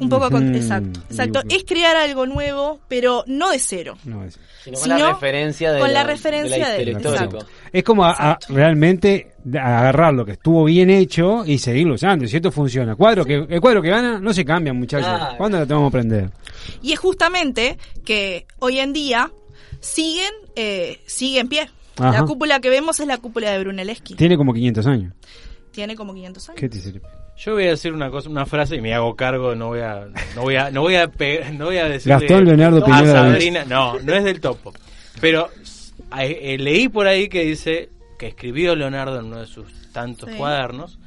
Un 0.00 0.08
poco 0.08 0.30
con- 0.30 0.54
exacto, 0.54 1.00
exacto. 1.10 1.42
Digo, 1.42 1.56
Es 1.60 1.64
crear 1.64 1.94
algo 1.96 2.26
nuevo, 2.26 2.80
pero 2.88 3.22
no 3.26 3.50
de 3.50 3.58
cero. 3.58 3.96
no, 4.04 4.24
es, 4.24 4.38
Sino 4.64 4.78
con 4.78 4.88
la 4.88 5.12
referencia 5.12 5.72
de 5.72 5.80
con 5.80 5.88
la 5.92 6.02
la- 6.02 6.04
referencia 6.04 6.56
de 6.70 6.86
la 6.86 6.98
de- 6.98 7.08
exacto. 7.08 7.46
es 7.72 7.84
como 7.84 8.04
a- 8.04 8.12
a 8.32 8.38
realmente 8.48 9.32
agarrar 9.54 10.12
lo 10.14 10.24
que 10.24 10.32
estuvo 10.32 10.64
bien 10.64 10.90
hecho 10.90 11.44
y 11.46 11.58
seguirlo 11.58 11.94
usando. 11.94 12.24
Y 12.24 12.28
si 12.28 12.36
esto 12.36 12.50
funciona. 12.50 12.94
Cuadro 12.96 13.24
que, 13.24 13.34
el 13.48 13.60
cuadro 13.60 13.80
que 13.82 13.88
gana 13.90 14.18
no 14.20 14.32
se 14.34 14.44
cambia, 14.44 14.72
muchachos. 14.72 15.06
Claro. 15.06 15.36
¿Cuándo 15.36 15.58
lo 15.58 15.66
tenemos 15.66 15.90
que 15.90 15.98
aprender? 15.98 16.30
Y 16.82 16.92
es 16.92 16.98
justamente 16.98 17.78
que 18.04 18.46
hoy 18.58 18.78
en 18.78 18.92
día 18.92 19.30
siguen, 19.80 20.32
eh, 20.56 21.00
sigue 21.06 21.40
en 21.40 21.48
pie. 21.48 21.70
Ajá. 21.98 22.20
La 22.20 22.24
cúpula 22.24 22.60
que 22.60 22.70
vemos 22.70 23.00
es 23.00 23.06
la 23.06 23.18
cúpula 23.18 23.50
de 23.50 23.58
Brunelleschi. 23.60 24.14
Tiene 24.14 24.36
como 24.36 24.52
500 24.54 24.86
años. 24.86 25.12
Tiene 25.72 25.94
como 25.96 26.12
500 26.14 26.48
años. 26.48 26.60
¿Qué 26.60 26.68
te? 26.68 26.78
Yo 27.44 27.54
voy 27.54 27.64
a 27.64 27.70
decir 27.70 27.92
una 27.92 28.10
cosa, 28.10 28.28
una 28.28 28.44
frase 28.44 28.76
y 28.76 28.80
me 28.82 28.92
hago 28.94 29.16
cargo, 29.16 29.54
no 29.54 29.68
voy 29.68 29.80
a, 29.80 30.06
no 30.36 30.42
voy 30.42 30.56
a, 30.56 30.70
no 30.70 30.82
voy 30.82 30.96
a, 30.96 31.08
pe- 31.08 31.50
no 31.52 31.66
voy 31.66 31.78
a 31.78 31.88
decir 31.88 32.10
Gastón 32.12 32.44
Leonardo 32.44 32.84
Pineda 32.84 33.12
Sabrina, 33.30 33.64
no, 33.66 33.98
no 33.98 34.14
es 34.14 34.24
del 34.24 34.40
topo, 34.40 34.74
pero 35.22 35.48
eh, 36.18 36.38
eh, 36.42 36.58
leí 36.58 36.88
por 36.88 37.06
ahí 37.06 37.28
que 37.28 37.42
dice 37.44 37.88
que 38.18 38.26
escribió 38.28 38.76
Leonardo 38.76 39.18
en 39.18 39.26
uno 39.26 39.40
de 39.40 39.46
sus 39.46 39.90
tantos 39.92 40.28
Sí. 40.30 40.36
cuadernos 40.36 40.98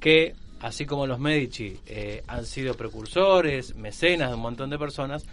que 0.00 0.34
así 0.60 0.86
como 0.86 1.06
los 1.06 1.18
Medici 1.18 1.76
eh, 1.86 2.22
han 2.28 2.46
sido 2.46 2.74
precursores, 2.74 3.76
mecenas 3.76 4.30
de 4.30 4.36
un 4.36 4.40
montón 4.40 4.70
de 4.70 4.78
personas, 4.78 5.26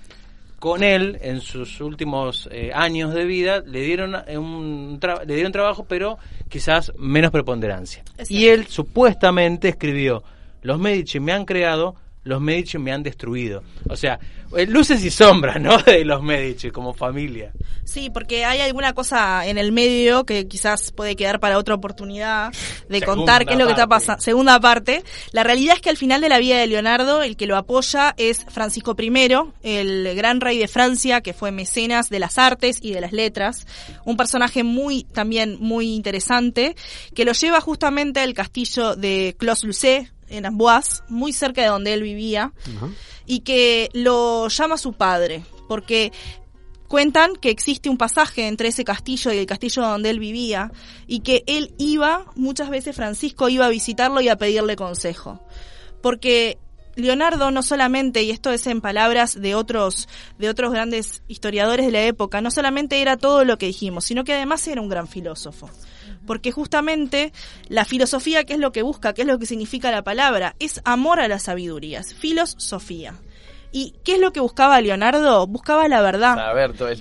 con 0.59 0.83
él 0.83 1.17
en 1.21 1.39
sus 1.39 1.79
últimos 1.79 2.49
eh, 2.51 2.71
años 2.73 3.13
de 3.13 3.23
vida 3.25 3.61
le 3.65 3.81
dieron 3.81 4.15
un 4.37 4.99
tra- 4.99 5.25
le 5.25 5.33
dieron 5.33 5.51
trabajo 5.53 5.85
pero 5.87 6.17
quizás 6.49 6.91
menos 6.97 7.31
preponderancia. 7.31 8.03
Y 8.27 8.47
él 8.47 8.67
supuestamente 8.67 9.69
escribió 9.69 10.23
los 10.61 10.79
Medici 10.79 11.19
me 11.19 11.33
han 11.33 11.45
creado 11.45 11.95
los 12.23 12.39
Medici 12.39 12.77
me 12.77 12.91
han 12.91 13.03
destruido 13.03 13.63
o 13.89 13.95
sea 13.95 14.19
eh, 14.55 14.65
luces 14.65 15.03
y 15.03 15.09
sombras 15.09 15.59
no 15.59 15.77
de 15.85 16.05
los 16.05 16.21
Medici 16.21 16.71
como 16.71 16.93
familia 16.93 17.51
Sí, 17.91 18.09
porque 18.09 18.45
hay 18.45 18.61
alguna 18.61 18.93
cosa 18.93 19.45
en 19.45 19.57
el 19.57 19.73
medio 19.73 20.25
que 20.25 20.47
quizás 20.47 20.93
puede 20.93 21.17
quedar 21.17 21.41
para 21.41 21.57
otra 21.57 21.75
oportunidad 21.75 22.53
de 22.87 22.99
Segunda 22.99 23.05
contar 23.05 23.45
qué 23.45 23.53
es 23.53 23.59
lo 23.59 23.65
que 23.65 23.71
está 23.71 23.87
pasando. 23.87 24.21
Segunda 24.21 24.59
parte. 24.61 25.03
La 25.33 25.43
realidad 25.43 25.75
es 25.75 25.81
que 25.81 25.89
al 25.89 25.97
final 25.97 26.21
de 26.21 26.29
la 26.29 26.39
vida 26.39 26.57
de 26.57 26.67
Leonardo, 26.67 27.21
el 27.21 27.35
que 27.35 27.47
lo 27.47 27.57
apoya 27.57 28.13
es 28.15 28.45
Francisco 28.47 28.95
I, 28.97 29.33
el 29.63 30.15
gran 30.15 30.39
rey 30.39 30.57
de 30.57 30.69
Francia, 30.69 31.19
que 31.19 31.33
fue 31.33 31.51
mecenas 31.51 32.09
de 32.09 32.19
las 32.19 32.37
artes 32.37 32.77
y 32.81 32.93
de 32.93 33.01
las 33.01 33.11
letras. 33.11 33.67
Un 34.05 34.15
personaje 34.15 34.63
muy, 34.63 35.03
también 35.03 35.57
muy 35.59 35.93
interesante, 35.93 36.77
que 37.13 37.25
lo 37.25 37.33
lleva 37.33 37.59
justamente 37.59 38.21
al 38.21 38.33
castillo 38.33 38.95
de 38.95 39.35
Clos-Lucé, 39.37 40.11
en 40.31 40.45
Amboise, 40.45 41.03
muy 41.09 41.33
cerca 41.33 41.61
de 41.61 41.67
donde 41.67 41.93
él 41.93 42.01
vivía 42.01 42.53
y 43.25 43.41
que 43.41 43.89
lo 43.93 44.47
llama 44.47 44.77
su 44.77 44.93
padre, 44.93 45.43
porque 45.67 46.11
cuentan 46.87 47.35
que 47.35 47.49
existe 47.49 47.89
un 47.89 47.97
pasaje 47.97 48.47
entre 48.47 48.67
ese 48.67 48.83
castillo 48.83 49.31
y 49.31 49.37
el 49.37 49.45
castillo 49.45 49.81
donde 49.81 50.09
él 50.09 50.19
vivía 50.19 50.71
y 51.07 51.21
que 51.21 51.43
él 51.47 51.73
iba, 51.77 52.25
muchas 52.35 52.69
veces 52.69 52.95
Francisco 52.95 53.47
iba 53.47 53.65
a 53.65 53.69
visitarlo 53.69 54.19
y 54.19 54.27
a 54.27 54.35
pedirle 54.35 54.75
consejo. 54.75 55.39
Porque 56.01 56.57
Leonardo 56.95 57.51
no 57.51 57.63
solamente, 57.63 58.23
y 58.23 58.31
esto 58.31 58.51
es 58.51 58.67
en 58.67 58.81
palabras 58.81 59.39
de 59.39 59.55
otros, 59.55 60.09
de 60.37 60.49
otros 60.49 60.71
grandes 60.71 61.23
historiadores 61.27 61.85
de 61.85 61.91
la 61.93 62.03
época, 62.03 62.41
no 62.41 62.51
solamente 62.51 63.01
era 63.01 63.15
todo 63.15 63.45
lo 63.45 63.57
que 63.57 63.67
dijimos, 63.67 64.05
sino 64.05 64.23
que 64.23 64.33
además 64.33 64.67
era 64.67 64.81
un 64.81 64.89
gran 64.89 65.07
filósofo. 65.07 65.69
Porque 66.25 66.51
justamente 66.51 67.33
la 67.67 67.85
filosofía, 67.85 68.43
¿qué 68.43 68.53
es 68.53 68.59
lo 68.59 68.71
que 68.71 68.83
busca? 68.83 69.13
¿Qué 69.13 69.21
es 69.21 69.27
lo 69.27 69.39
que 69.39 69.45
significa 69.45 69.91
la 69.91 70.03
palabra? 70.03 70.55
Es 70.59 70.81
amor 70.85 71.19
a 71.19 71.27
las 71.27 71.43
sabidurías, 71.43 72.13
filosofía. 72.13 73.15
¿Y 73.71 73.95
qué 74.03 74.15
es 74.15 74.19
lo 74.19 74.33
que 74.33 74.41
buscaba 74.41 74.81
Leonardo? 74.81 75.47
Buscaba 75.47 75.87
la 75.87 76.01
verdad. 76.01 76.35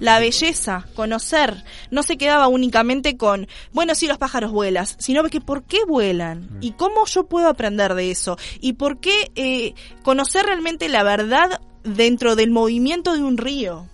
La 0.01 0.21
belleza, 0.21 0.87
conocer. 0.95 1.65
No 1.91 2.03
se 2.03 2.17
quedaba 2.17 2.47
únicamente 2.49 3.17
con, 3.17 3.49
bueno, 3.73 3.95
sí, 3.95 4.07
los 4.07 4.19
pájaros 4.19 4.53
vuelan, 4.53 4.87
sino 4.87 5.25
que 5.25 5.41
por 5.41 5.65
qué 5.65 5.79
vuelan 5.87 6.59
y 6.61 6.73
cómo 6.73 7.07
yo 7.07 7.27
puedo 7.27 7.49
aprender 7.49 7.95
de 7.95 8.11
eso 8.11 8.39
y 8.61 8.75
por 8.75 9.01
qué 9.01 9.33
eh, 9.35 9.75
conocer 10.03 10.47
realmente 10.47 10.89
la 10.89 11.03
verdad 11.03 11.61
dentro 11.83 12.37
del 12.37 12.51
movimiento 12.51 13.15
de 13.15 13.23
un 13.23 13.37
río. 13.37 13.87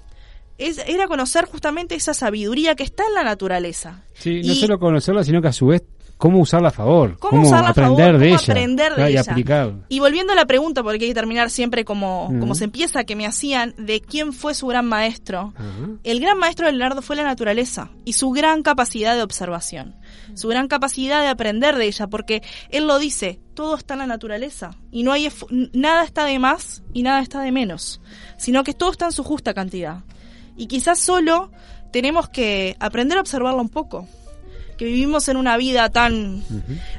Es, 0.59 0.79
era 0.87 1.07
conocer 1.07 1.45
justamente 1.45 1.95
esa 1.95 2.15
sabiduría 2.15 2.75
que 2.75 2.83
está 2.83 3.05
en 3.07 3.15
la 3.15 3.25
naturaleza. 3.25 4.05
Sí, 4.15 4.41
no 4.43 4.53
Y- 4.53 4.57
solo 4.57 4.79
conocerla, 4.79 5.23
sino 5.25 5.43
que 5.43 5.49
a 5.49 5.53
su 5.53 5.67
vez 5.67 5.83
cómo 6.17 6.39
usarla 6.41 6.69
a 6.69 6.73
favor, 6.73 7.19
¿Cómo 7.19 7.43
usarla 7.43 7.69
a 7.69 7.71
aprender 7.73 8.07
favor? 8.07 8.19
de 8.19 8.27
¿Cómo 8.29 8.41
ella 8.41 8.53
aprender 8.53 8.95
de 8.95 9.45
claro, 9.45 9.85
y 9.89 10.01
volviendo 10.01 10.33
a 10.33 10.37
la 10.37 10.47
pregunta, 10.47 10.83
porque 10.83 11.05
hay 11.05 11.11
que 11.11 11.15
terminar 11.15 11.51
siempre 11.51 11.85
como, 11.85 12.33
como 12.41 12.55
se 12.55 12.65
empieza, 12.65 13.05
que 13.05 13.17
me 13.17 13.27
hacían, 13.27 13.75
de 13.77 14.01
quién 14.01 14.33
fue 14.33 14.55
su 14.55 14.67
gran 14.67 14.87
maestro. 14.87 15.53
El 16.05 16.21
gran 16.21 16.39
maestro 16.39 16.67
de 16.67 16.73
Leonardo 16.73 17.03
fue 17.03 17.17
la 17.17 17.23
naturaleza 17.23 17.91
y 18.05 18.15
su 18.15 18.31
gran 18.31 18.63
capacidad 18.63 19.15
de 19.15 19.23
observación, 19.23 19.95
su 20.35 20.49
gran 20.49 20.69
capacidad 20.69 21.21
de 21.21 21.29
aprender 21.29 21.77
de 21.77 21.87
ella, 21.87 22.07
porque 22.07 22.43
él 22.71 22.87
lo 22.87 22.99
dice, 22.99 23.39
todo 23.53 23.77
está 23.77 23.95
en 23.95 24.01
la 24.01 24.07
naturaleza 24.07 24.71
y 24.91 25.03
no 25.03 25.13
hay 25.13 25.29
nada 25.73 26.05
está 26.05 26.25
de 26.25 26.39
más 26.39 26.83
y 26.95 27.03
nada 27.03 27.21
está 27.21 27.43
de 27.43 27.53
menos, 27.53 28.01
sino 28.39 28.65
que 28.65 28.73
todo 28.73 28.91
está 28.91 29.05
en 29.05 29.13
su 29.13 29.23
justa 29.23 29.53
cantidad. 29.53 30.03
Y 30.57 30.67
quizás 30.67 30.99
solo 30.99 31.51
tenemos 31.93 32.29
que 32.29 32.77
aprender 32.81 33.19
a 33.19 33.21
observarla 33.21 33.61
un 33.61 33.69
poco, 33.69 34.07
que 34.77 34.85
vivimos 34.85 35.29
en 35.31 35.39
una 35.39 35.57
vida 35.57 35.89
tan 35.89 36.43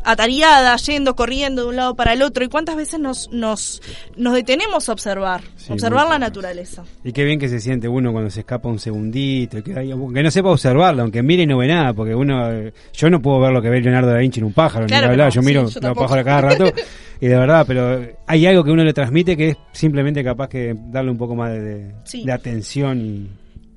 atareada, 0.04 0.76
yendo, 0.78 1.16
corriendo 1.16 1.64
de 1.64 1.70
un 1.70 1.76
lado 1.76 1.96
para 1.96 2.14
el 2.14 2.24
otro, 2.24 2.44
y 2.44 2.48
cuántas 2.48 2.76
veces 2.76 3.00
nos, 3.00 3.30
nos, 3.32 3.82
nos 4.16 4.34
detenemos 4.34 4.90
a 4.90 4.94
observar, 4.94 5.42
Sí, 5.58 5.74
observar 5.74 6.08
la 6.10 6.18
naturaleza. 6.18 6.84
Y 7.04 7.12
qué 7.12 7.24
bien 7.24 7.40
que 7.40 7.48
se 7.50 7.60
siente 7.60 7.88
uno 7.88 8.12
cuando 8.12 8.30
se 8.32 8.40
escapa 8.40 8.68
un 8.70 8.80
segundito, 8.80 9.62
que, 9.64 9.78
hay- 9.78 9.92
aunque 9.92 10.24
no 10.24 10.32
sepa 10.32 10.50
observarlo, 10.50 11.04
aunque 11.04 11.22
mire 11.22 11.44
y 11.44 11.46
no 11.48 11.58
ve 11.58 11.68
nada, 11.68 11.94
porque 11.94 12.16
uno, 12.16 12.50
yo 12.94 13.10
no 13.12 13.22
puedo 13.22 13.40
ver 13.42 13.52
lo 13.52 13.62
que 13.62 13.70
ve 13.70 13.80
Leonardo 13.82 14.10
da 14.10 14.18
Vinci 14.18 14.40
en 14.40 14.46
un 14.48 14.54
pájaro, 14.54 14.86
ni 14.86 14.90
Claro 14.90 15.06
que 15.08 15.12
hablar, 15.12 15.28
no, 15.28 15.34
yo 15.36 15.42
sí, 15.42 15.48
miro 15.48 15.70
yo 15.70 15.80
los 15.80 15.98
pájaros 15.98 16.26
cada 16.26 16.42
rato, 16.42 16.66
y 17.22 17.28
de 17.28 17.36
verdad, 17.38 17.64
pero 17.68 18.02
hay 18.26 18.46
algo 18.48 18.64
que 18.64 18.72
uno 18.72 18.84
le 18.84 18.94
transmite 18.94 19.38
que 19.38 19.50
es 19.50 19.58
simplemente 19.72 20.24
capaz 20.24 20.48
que 20.50 20.76
darle 20.76 21.12
un 21.12 21.18
poco 21.20 21.36
más 21.36 21.52
de, 21.52 21.62
de- 21.62 21.92
Sí. 22.06 22.24
de 22.26 22.32
atención 22.32 23.00
y... 23.02 23.30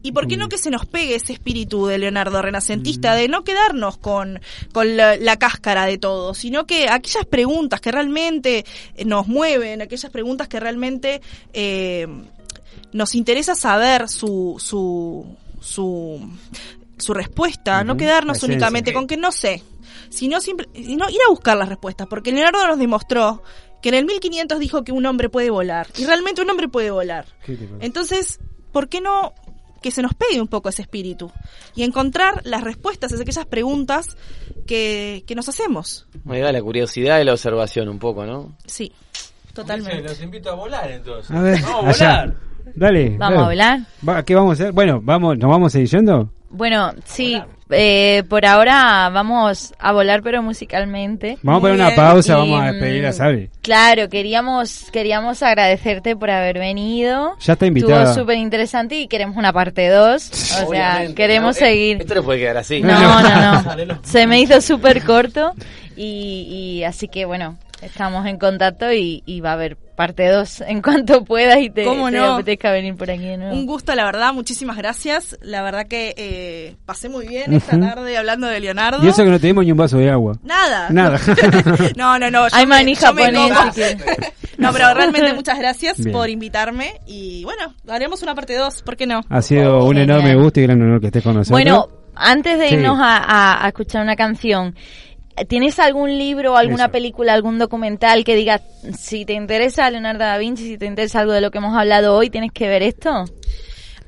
¿Y 0.03 0.13
por 0.13 0.27
qué 0.27 0.37
no 0.37 0.49
que 0.49 0.59
se 0.59 0.71
nos 0.71 0.87
pegue 0.87 1.15
ese 1.15 1.35
espíritu 1.35 1.87
de 1.87 1.99
Leonardo 1.99 2.41
renacentista, 2.41 3.15
de 3.15 3.29
no 3.29 3.45
quedarnos 3.45 3.99
con, 3.99 4.41
con 4.73 4.97
la, 4.97 5.17
la 5.17 5.39
cáscara 5.39 5.85
de 5.87 5.99
todo, 5.99 6.35
sino 6.35 6.67
que 6.67 6.89
aquellas 6.89 7.27
preguntas 7.27 7.81
que 7.81 7.93
realmente 7.93 8.65
eh, 8.95 9.05
nos 9.05 9.29
mueven, 9.29 9.83
aquellas 9.83 10.11
preguntas 10.11 10.49
que 10.49 10.59
realmente 10.59 11.21
eh, 11.53 12.07
nos 12.93 13.15
interesa 13.15 13.55
saber 13.55 14.09
su, 14.09 14.57
su, 14.59 15.37
su, 15.61 16.31
su 16.97 17.15
respuesta, 17.15 17.85
no 17.85 17.97
quedarnos 17.97 18.43
únicamente 18.43 18.93
con 18.93 19.07
que 19.07 19.17
no 19.17 19.33
sé, 19.33 19.63
sino, 20.09 20.41
simple, 20.41 20.69
sino 20.75 21.09
ir 21.09 21.21
a 21.27 21.31
buscar 21.31 21.57
las 21.57 21.69
respuestas, 21.69 22.07
porque 22.09 22.33
Leonardo 22.33 22.67
nos 22.67 22.79
demostró 22.79 23.43
que 23.83 23.91
en 23.91 23.95
el 23.95 24.05
1500 24.05 24.59
dijo 24.59 24.85
que 24.85 24.93
un 24.93 25.07
hombre 25.07 25.29
puede 25.29 25.51
volar, 25.51 25.89
y 25.97 26.05
realmente 26.05 26.43
un 26.43 26.51
hombre 26.51 26.69
puede 26.69 26.91
volar. 26.91 27.27
Entonces, 27.81 28.41
¿por 28.73 28.89
qué 28.89 29.01
no 29.01 29.35
que 29.83 29.91
se 29.91 30.03
nos 30.03 30.15
pegue 30.15 30.41
un 30.41 30.49
poco 30.49 30.69
ese 30.69 30.83
espíritu 30.83 31.31
y 31.75 31.83
encontrar 31.83 32.41
las 32.45 32.63
respuestas 32.63 33.13
a 33.13 33.17
aquellas 33.21 33.47
preguntas 33.47 34.17
que, 34.67 35.25
que 35.27 35.35
nos 35.35 35.49
hacemos? 35.49 36.07
Me 36.25 36.41
da 36.41 36.53
la 36.53 36.63
curiosidad 36.63 37.21
y 37.21 37.25
la 37.25 37.33
observación 37.33 37.89
un 37.89 37.99
poco, 37.99 38.25
¿no? 38.27 38.53
Sí, 38.67 38.93
totalmente. 39.55 40.03
Los 40.03 40.21
invito 40.23 40.51
a 40.51 40.55
volar 40.55 40.91
entonces. 40.91 41.31
A 41.31 41.41
ver, 41.41 41.61
Vamos 41.63 41.85
a 41.85 41.89
allá. 41.89 42.21
volar. 42.27 42.37
Dale. 42.77 43.17
Vamos 43.19 43.21
dale. 43.21 43.37
a 43.39 43.47
hablar. 43.47 43.81
Va, 44.09 44.23
¿Qué 44.25 44.35
vamos 44.35 44.51
a 44.51 44.53
hacer? 44.63 44.73
Bueno, 44.73 45.01
vamos, 45.03 45.37
¿nos 45.39 45.51
vamos 45.51 45.75
a 45.75 45.79
ir 45.81 45.89
yendo? 45.89 46.31
Bueno, 46.51 46.93
sí, 47.05 47.41
eh, 47.71 48.23
por 48.29 48.47
ahora 48.47 49.11
vamos 49.13 49.75
a 49.79 49.93
volar, 49.93 50.23
pero 50.23 50.43
musicalmente. 50.43 51.39
Vamos 51.43 51.59
a 51.59 51.63
poner 51.63 51.75
una 51.77 51.95
pausa, 51.95 52.33
Y, 52.33 52.37
vamos 52.37 52.63
a 52.63 52.73
despedir 52.73 53.07
a 53.07 53.11
mm, 53.11 53.13
Sabi. 53.13 53.51
Claro, 53.63 54.09
queríamos 54.09 54.87
queríamos 54.93 55.43
agradecerte 55.43 56.17
por 56.17 56.31
haber 56.31 56.59
venido. 56.59 57.37
Ya 57.41 57.55
está 57.55 57.67
invitada. 57.67 58.05
Estuvo 58.05 58.23
súper 58.23 58.39
interesante 58.39 58.97
y 58.97 59.09
queremos 59.09 59.37
una 59.37 59.53
parte 59.53 59.89
2. 59.89 60.31
O 60.65 60.71
sea, 60.71 61.07
queremos 61.15 61.61
¿no? 61.61 61.67
Eh, 61.67 61.71
seguir. 61.71 61.97
Esto 62.01 62.15
no 62.17 62.23
puede 62.23 62.41
quedar 62.41 62.57
así. 62.59 62.81
No, 62.81 63.23
no, 63.23 63.85
no. 63.85 64.01
Se 64.03 64.27
me 64.27 64.41
hizo 64.41 64.61
súper 64.61 65.03
corto 65.05 65.55
y, 66.05 66.79
y 66.79 66.85
así 66.85 67.09
que 67.09 67.25
bueno, 67.25 67.59
estamos 67.83 68.27
en 68.27 68.39
contacto 68.39 68.93
y, 68.93 69.23
y 69.27 69.41
va 69.41 69.51
a 69.51 69.53
haber 69.55 69.77
parte 69.77 70.29
2 70.29 70.63
en 70.63 70.81
cuanto 70.81 71.25
puedas 71.25 71.59
y 71.61 71.69
te, 71.71 71.85
¿Cómo 71.85 72.11
te 72.11 72.17
no? 72.17 72.35
apetezca 72.35 72.73
venir 72.73 72.95
por 72.97 73.11
aquí 73.11 73.25
de 73.25 73.37
nuevo. 73.37 73.53
Un 73.55 73.67
gusto, 73.67 73.95
la 73.95 74.05
verdad, 74.05 74.33
muchísimas 74.33 74.77
gracias. 74.79 75.37
La 75.43 75.63
verdad 75.63 75.87
que 75.87 76.15
eh, 76.17 76.77
pasé 76.87 77.09
muy 77.11 77.27
bien 77.29 77.53
esta 77.53 77.79
tarde 77.79 78.17
hablando 78.17 78.47
de 78.47 78.61
Leonardo. 78.61 79.05
Y 79.05 79.09
eso 79.09 79.25
que 79.25 79.31
no 79.31 79.39
tenemos 79.39 79.65
ni 79.65 79.73
un 79.73 79.79
vaso 79.79 79.99
de 79.99 80.11
agua. 80.11 80.39
Nada. 80.43 80.89
Nada. 80.91 81.19
no, 81.97 82.19
no, 82.19 82.31
no. 82.31 82.47
Hay 82.53 82.67
maní 82.67 82.95
japonés. 82.95 83.53
No, 84.59 84.73
pero 84.73 84.93
realmente 84.95 85.33
muchas 85.35 85.59
gracias 85.59 85.99
Bien. 85.99 86.13
por 86.13 86.29
invitarme 86.29 87.01
y 87.07 87.45
bueno, 87.45 87.75
haremos 87.89 88.23
una 88.23 88.35
parte 88.35 88.55
2, 88.57 88.83
¿por 88.83 88.97
qué 88.97 89.07
no? 89.07 89.21
Ha 89.29 89.43
sido 89.43 89.85
un 89.85 89.97
Genial. 89.97 90.11
enorme 90.21 90.35
gusto 90.35 90.61
y 90.61 90.65
gran 90.65 90.81
honor 90.83 91.01
que 91.01 91.07
estés 91.07 91.23
con 91.23 91.35
nosotros. 91.35 91.51
Bueno, 91.53 91.89
antes 92.15 92.59
de 92.59 92.69
Sí. 92.69 92.75
irnos 92.75 92.99
a, 93.01 93.17
a- 93.19 93.65
a 93.65 93.69
escuchar 93.69 94.03
una 94.03 94.17
canción, 94.17 94.75
¿tienes 95.49 95.79
algún 95.79 96.19
libro, 96.19 96.57
alguna 96.57 96.85
Eso. 96.85 96.93
película, 96.93 97.35
algún 97.35 97.59
documental 97.59 98.25
que 98.25 98.35
diga 98.35 98.61
si 98.97 99.25
te 99.25 99.35
interesa 99.35 99.91
Leonardo 99.91 100.25
da 100.25 100.39
Vinci, 100.39 100.67
si 100.67 100.79
te 100.79 100.87
interesa 100.87 101.21
algo 101.21 101.33
de 101.33 101.41
lo 101.41 101.51
que 101.51 101.59
hemos 101.59 101.77
hablado 101.77 102.17
hoy, 102.17 102.31
tienes 102.31 102.53
que 102.53 102.69
ver 102.69 102.83
esto? 102.83 103.25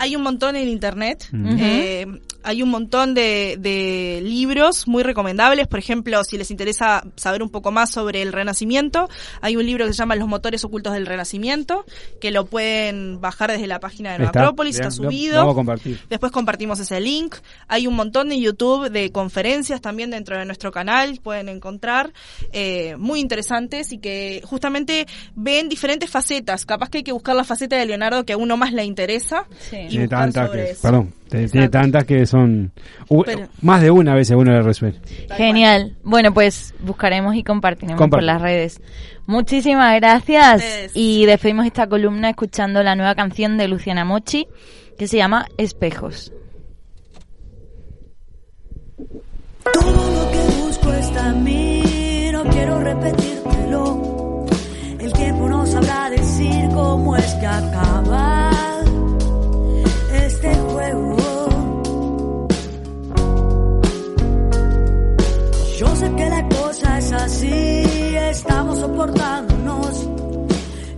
Hay 0.02 0.16
un 0.16 0.22
montón 0.22 0.56
en 0.56 0.68
internet, 0.68 1.28
eh, 1.60 2.06
hay 2.42 2.60
un 2.60 2.70
montón 2.70 3.14
de, 3.14 3.56
de 3.60 4.20
libros 4.24 4.88
muy 4.88 5.04
recomendables. 5.04 5.68
Por 5.68 5.78
ejemplo, 5.78 6.24
si 6.24 6.36
les 6.36 6.50
interesa 6.50 7.04
saber 7.14 7.40
un 7.40 7.50
poco 7.50 7.70
más 7.70 7.90
sobre 7.92 8.20
el 8.20 8.32
Renacimiento, 8.32 9.08
hay 9.40 9.54
un 9.56 9.64
libro 9.64 9.86
que 9.86 9.92
se 9.92 9.98
llama 9.98 10.16
Los 10.16 10.26
motores 10.26 10.64
ocultos 10.64 10.92
del 10.94 11.06
Renacimiento, 11.06 11.84
que 12.20 12.32
lo 12.32 12.46
pueden 12.46 13.20
bajar 13.20 13.52
desde 13.52 13.68
la 13.68 13.78
página 13.78 14.18
de 14.18 14.24
Está, 14.24 14.40
Acrópolis, 14.40 14.74
está 14.74 14.86
lo- 14.86 14.90
subido. 14.90 15.36
Vamos 15.38 15.52
a 15.52 15.54
compartir. 15.54 16.00
Después 16.10 16.32
compartimos 16.32 16.80
ese 16.80 17.00
link. 17.00 17.36
Hay 17.68 17.86
un 17.86 17.94
montón 17.94 18.28
de 18.28 18.40
YouTube 18.40 18.90
de 18.90 19.12
conferencias 19.12 19.80
también 19.80 20.10
dentro 20.10 20.36
de 20.36 20.44
nuestro 20.44 20.72
canal, 20.72 21.20
pueden 21.22 21.48
encontrar, 21.48 22.12
eh, 22.52 22.96
muy 22.98 23.20
interesantes 23.20 23.92
y 23.92 23.98
que 23.98 24.42
justamente 24.44 25.06
ven 25.36 25.68
diferentes 25.68 26.10
facetas. 26.10 26.66
Capaz 26.66 26.88
que 26.90 26.98
hay 26.98 27.04
que 27.04 27.12
buscar 27.12 27.36
la 27.36 27.44
faceta 27.44 27.76
de 27.76 27.86
Leonardo 27.86 28.24
que 28.24 28.32
a 28.32 28.36
uno 28.36 28.56
más 28.56 28.72
le 28.72 28.84
interesa. 28.84 29.46
Y 29.92 29.96
Tiene 29.98 30.08
tantas 30.08 30.46
sobre 30.48 30.64
que, 30.64 30.70
eso. 30.70 30.82
perdón, 30.82 31.12
tiene 31.28 31.68
tantas 31.68 32.04
que 32.04 32.26
son 32.26 32.72
u- 33.08 33.22
Pero- 33.24 33.48
más 33.60 33.82
de 33.82 33.90
una 33.90 34.14
vez 34.14 34.30
uno 34.30 34.52
le 34.52 34.62
resuelve. 34.62 34.98
Genial. 35.36 35.96
Bueno, 36.02 36.32
pues 36.34 36.74
buscaremos 36.80 37.34
y 37.34 37.42
compartiremos 37.44 38.08
por 38.08 38.22
las 38.22 38.40
redes. 38.40 38.80
Muchísimas 39.26 39.94
gracias. 40.00 40.56
Ustedes. 40.56 40.92
Y 40.94 41.26
despedimos 41.26 41.66
esta 41.66 41.86
columna 41.86 42.30
escuchando 42.30 42.82
la 42.82 42.94
nueva 42.96 43.14
canción 43.14 43.56
de 43.58 43.68
Luciana 43.68 44.04
Mochi 44.04 44.46
que 44.98 45.06
se 45.08 45.16
llama 45.16 45.46
Espejos. 45.58 46.32
Todo 49.72 50.24
lo 50.24 50.30
que 50.32 50.62
busco 50.62 50.92
está 50.92 51.28
en 51.30 51.44
mí, 51.44 52.28
no 52.32 52.44
quiero 52.44 52.80
repetírtelo. 52.80 54.46
El 54.98 55.12
tiempo 55.12 55.48
no 55.48 55.66
sabrá 55.66 56.10
decir 56.10 56.68
cómo 56.74 57.16
es 57.16 57.34
que 57.34 57.46
acaba 57.46 58.41
es 66.84 67.12
así, 67.12 67.82
estamos 68.30 68.78
soportándonos. 68.78 70.08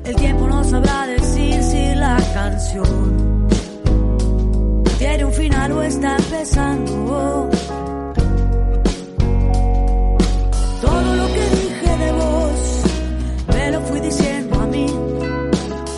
El 0.05 0.17
tiempo 0.17 0.47
no 0.47 0.63
sabrá 0.65 1.07
decir 1.07 1.63
si 1.63 1.95
la 1.95 2.17
canción 2.35 3.49
tiene 4.99 5.25
un 5.25 5.33
final 5.33 5.73
o 5.73 5.83
está 5.83 6.17
empezando. 6.17 7.51
Todo 10.81 11.15
lo 11.15 11.27
que 11.35 11.45
dije 11.57 11.97
de 12.05 12.13
vos, 12.13 12.83
me 13.55 13.71
lo 13.71 13.81
fui 13.83 14.01
diciendo 14.01 14.61
a 14.61 14.67
mí. 14.67 14.87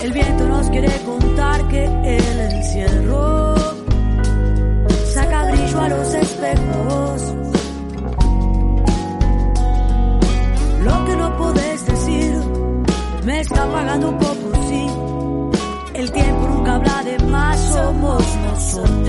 El 0.02 0.12
viento 0.12 0.48
nos 0.48 0.70
quiere 0.70 0.92
contar 1.04 1.68
que 1.68 1.84
el 1.84 2.25
está 13.40 13.64
apagando 13.64 14.08
un 14.08 14.18
poco, 14.18 14.52
sí. 14.68 14.86
El 15.94 16.12
tiempo 16.12 16.48
nunca 16.48 16.74
habla 16.74 17.02
de 17.04 17.18
más, 17.24 17.58
somos 17.72 18.22
nosotros 18.46 19.06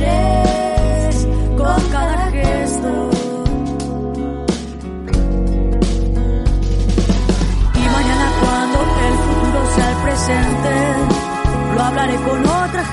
con 1.58 1.90
cada 1.92 2.32
gesto. 2.32 3.10
Y 7.76 7.84
mañana 7.96 8.28
cuando 8.42 8.78
el 9.08 9.16
futuro 9.26 9.60
sea 9.76 9.90
el 9.92 9.98
presente, 10.04 10.74
lo 11.76 11.84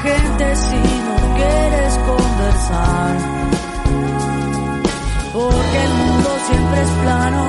gente 0.05 0.57
si 0.57 0.77
no 1.07 1.17
quieres 1.37 1.93
conversar. 2.11 3.13
Porque 5.33 5.79
el 5.87 5.95
mundo 5.95 6.31
siempre 6.49 6.83
es 6.83 6.91
plano 7.03 7.49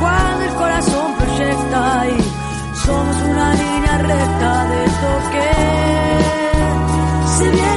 cuando 0.00 0.44
el 0.44 0.54
corazón 0.54 1.14
proyecta 1.18 2.06
y 2.08 2.25
somos 2.86 3.16
una 3.22 3.52
línea 3.54 3.98
recta 3.98 4.66
de 4.68 4.84
esto 4.84 5.08
que 5.32 5.50
se 7.36 7.50
viene 7.50 7.75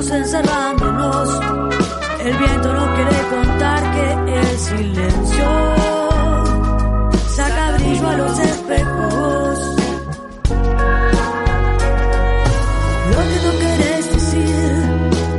estamos 0.00 0.10
encerrándonos. 0.10 1.28
El 2.24 2.36
viento 2.36 2.72
no 2.72 2.94
quiere 2.94 3.16
contar 3.30 3.90
que 3.92 4.40
el 4.40 4.58
silencio 4.58 5.48
saca 7.28 7.72
brillo 7.72 8.08
a 8.08 8.16
los 8.16 8.38
espejos. 8.38 9.58
Lo 13.10 13.18
que 13.28 13.38
no 13.44 13.52
querés 13.60 14.12
decir 14.12 14.84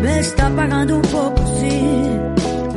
me 0.02 0.20
está 0.20 0.50
pagando 0.50 0.96
un 0.96 1.02
poco, 1.02 1.42
sí. 1.60 2.20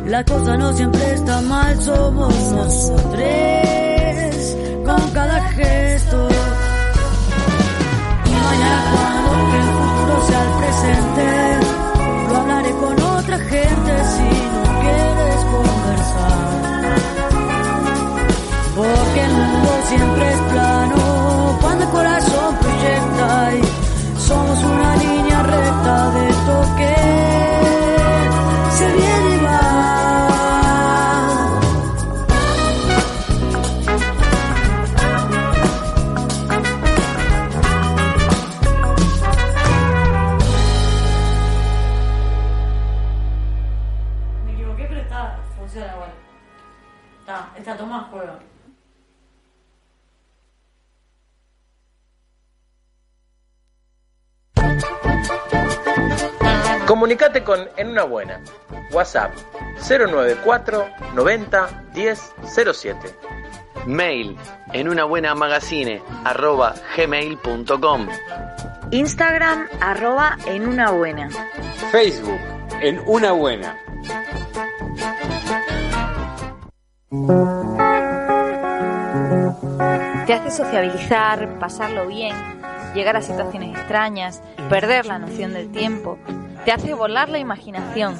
La 0.06 0.24
cosa 0.24 0.56
no 0.56 0.72
siempre 0.74 1.14
está 1.14 1.40
mal, 1.42 1.80
somos 1.80 2.34
nosotros 2.52 3.04
con 4.84 5.10
cada 5.12 5.42
gesto. 5.50 6.28
Y 8.26 8.30
mañana 8.30 8.84
cuando 8.92 9.56
el 9.56 9.62
futuro 9.62 10.26
sea 10.26 10.42
el 10.44 10.50
presente, 10.58 11.73
otra 13.34 13.48
gente 13.48 14.04
si 14.04 14.28
no 14.54 14.62
quieres 14.80 15.36
conversar. 15.54 16.50
Porque 18.76 19.20
el 19.20 19.32
mundo 19.32 19.70
siempre 19.88 20.32
es 20.32 20.40
plano 20.52 21.58
cuando 21.60 21.84
el 21.84 21.90
corazón 21.90 22.56
proyecta 22.60 23.54
y 23.54 24.20
somos 24.20 24.64
una 24.64 24.96
línea 24.96 25.42
recta 25.42 26.10
de 26.10 26.26
toque. 26.46 26.83
Comunicate 57.14 57.44
con 57.44 57.68
En 57.76 57.90
Una 57.90 58.02
Buena. 58.02 58.40
WhatsApp 58.90 59.32
094 59.88 60.84
90 61.14 61.84
10 61.94 62.34
07. 62.72 62.98
Mail 63.86 64.36
en 64.72 64.88
una 64.88 65.04
buena 65.04 65.32
magazine 65.36 66.02
arroba 66.24 66.74
gmail.com. 66.96 68.08
Instagram 68.90 69.68
arroba 69.80 70.36
en 70.46 70.66
una 70.66 70.90
buena. 70.90 71.28
Facebook, 71.92 72.40
en 72.80 73.00
una 73.06 73.30
buena. 73.30 73.78
Te 80.26 80.32
hace 80.32 80.50
sociabilizar, 80.50 81.60
pasarlo 81.60 82.08
bien, 82.08 82.34
llegar 82.92 83.16
a 83.16 83.22
situaciones 83.22 83.76
extrañas, 83.76 84.42
perder 84.68 85.06
la 85.06 85.20
noción 85.20 85.52
del 85.52 85.70
tiempo. 85.70 86.18
Te 86.64 86.72
hace 86.72 86.94
volar 86.94 87.28
la 87.28 87.38
imaginación. 87.38 88.16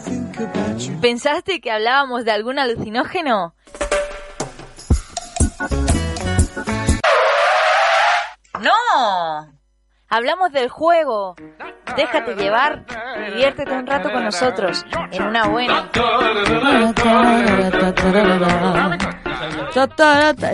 ¿Pensaste 1.00 1.60
que 1.60 1.70
hablábamos 1.70 2.24
de 2.24 2.32
algún 2.32 2.58
alucinógeno? 2.58 3.54
¡No! 8.60 9.50
Hablamos 10.08 10.52
del 10.52 10.68
juego. 10.68 11.36
Déjate 11.96 12.34
llevar, 12.34 12.84
diviértete 13.26 13.72
un 13.72 13.86
rato 13.86 14.12
con 14.12 14.24
nosotros, 14.24 14.84
en 15.10 15.22
una 15.22 15.46
buena. 15.46 15.90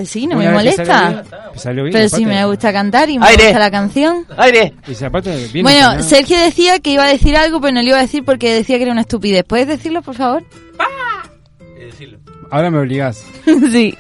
Sí, 0.05 0.27
no 0.27 0.37
me 0.37 0.43
Una 0.49 0.51
que 0.51 0.55
molesta. 0.57 0.85
salió 0.85 1.11
bien, 1.23 1.59
salió 1.59 1.85
bien, 1.85 1.93
Pero 1.93 2.09
sí 2.09 2.23
aparte. 2.25 2.27
me 2.41 2.45
gusta 2.47 2.73
cantar 2.73 3.11
y 3.11 3.19
me 3.19 3.27
Aire. 3.27 3.45
gusta 3.45 3.59
la 3.59 3.71
canción. 3.71 4.27
¡Aire! 4.37 4.75
Y 4.87 4.95
si 4.95 5.63
Bueno. 5.63 6.03
Sergio 6.03 6.39
decía 6.39 6.79
que 6.79 6.91
iba 6.91 7.05
a 7.05 7.09
decir 7.09 7.37
algo, 7.37 7.61
pero 7.61 7.75
no 7.75 7.83
lo 7.83 7.89
iba 7.89 7.99
a 7.99 8.03
decir 8.03 8.25
porque 8.25 8.53
decía 8.55 8.77
que 8.77 8.83
era 8.85 8.93
una 8.93 9.03
estupidez. 9.03 9.45
¿Puedes 9.45 9.67
decirlo, 9.69 10.03
por 10.03 10.15
favor? 10.15 10.45
Ahora 12.51 12.71
me 12.71 12.79
obligás. 12.79 13.25
sí. 13.73 13.97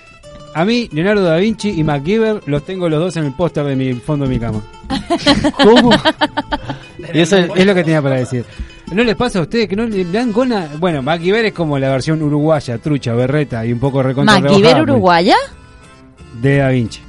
A 0.54 0.64
mí, 0.64 0.88
Leonardo 0.92 1.22
da 1.22 1.36
Vinci 1.36 1.70
y 1.70 1.84
MacGyver 1.84 2.40
los 2.46 2.64
tengo 2.64 2.88
los 2.88 2.98
dos 2.98 3.16
en 3.16 3.24
el 3.26 3.32
póster 3.34 3.64
de 3.64 3.76
mi 3.76 3.92
fondo 3.94 4.26
de 4.26 4.34
mi 4.34 4.40
cama. 4.40 4.60
¿Cómo? 5.62 5.92
Y 7.14 7.20
eso 7.20 7.36
es 7.36 7.64
lo 7.64 7.74
que 7.74 7.84
tenía 7.84 8.02
para 8.02 8.16
decir. 8.16 8.44
¿No 8.92 9.04
les 9.04 9.14
pasa 9.14 9.38
a 9.38 9.42
ustedes 9.42 9.68
que 9.68 9.76
no 9.76 9.86
le 9.86 10.04
dan 10.04 10.32
gona? 10.32 10.68
Bueno, 10.78 11.00
MacGyver 11.00 11.44
es 11.44 11.52
como 11.52 11.78
la 11.78 11.90
versión 11.90 12.20
uruguaya, 12.22 12.76
trucha, 12.78 13.14
berreta 13.14 13.64
y 13.64 13.72
un 13.72 13.78
poco 13.78 14.02
recontra 14.02 14.40
¿Maquiver 14.40 14.72
pues, 14.72 14.82
uruguaya? 14.82 15.36
De 16.42 16.56
da 16.56 16.68
Vinci. 16.70 17.00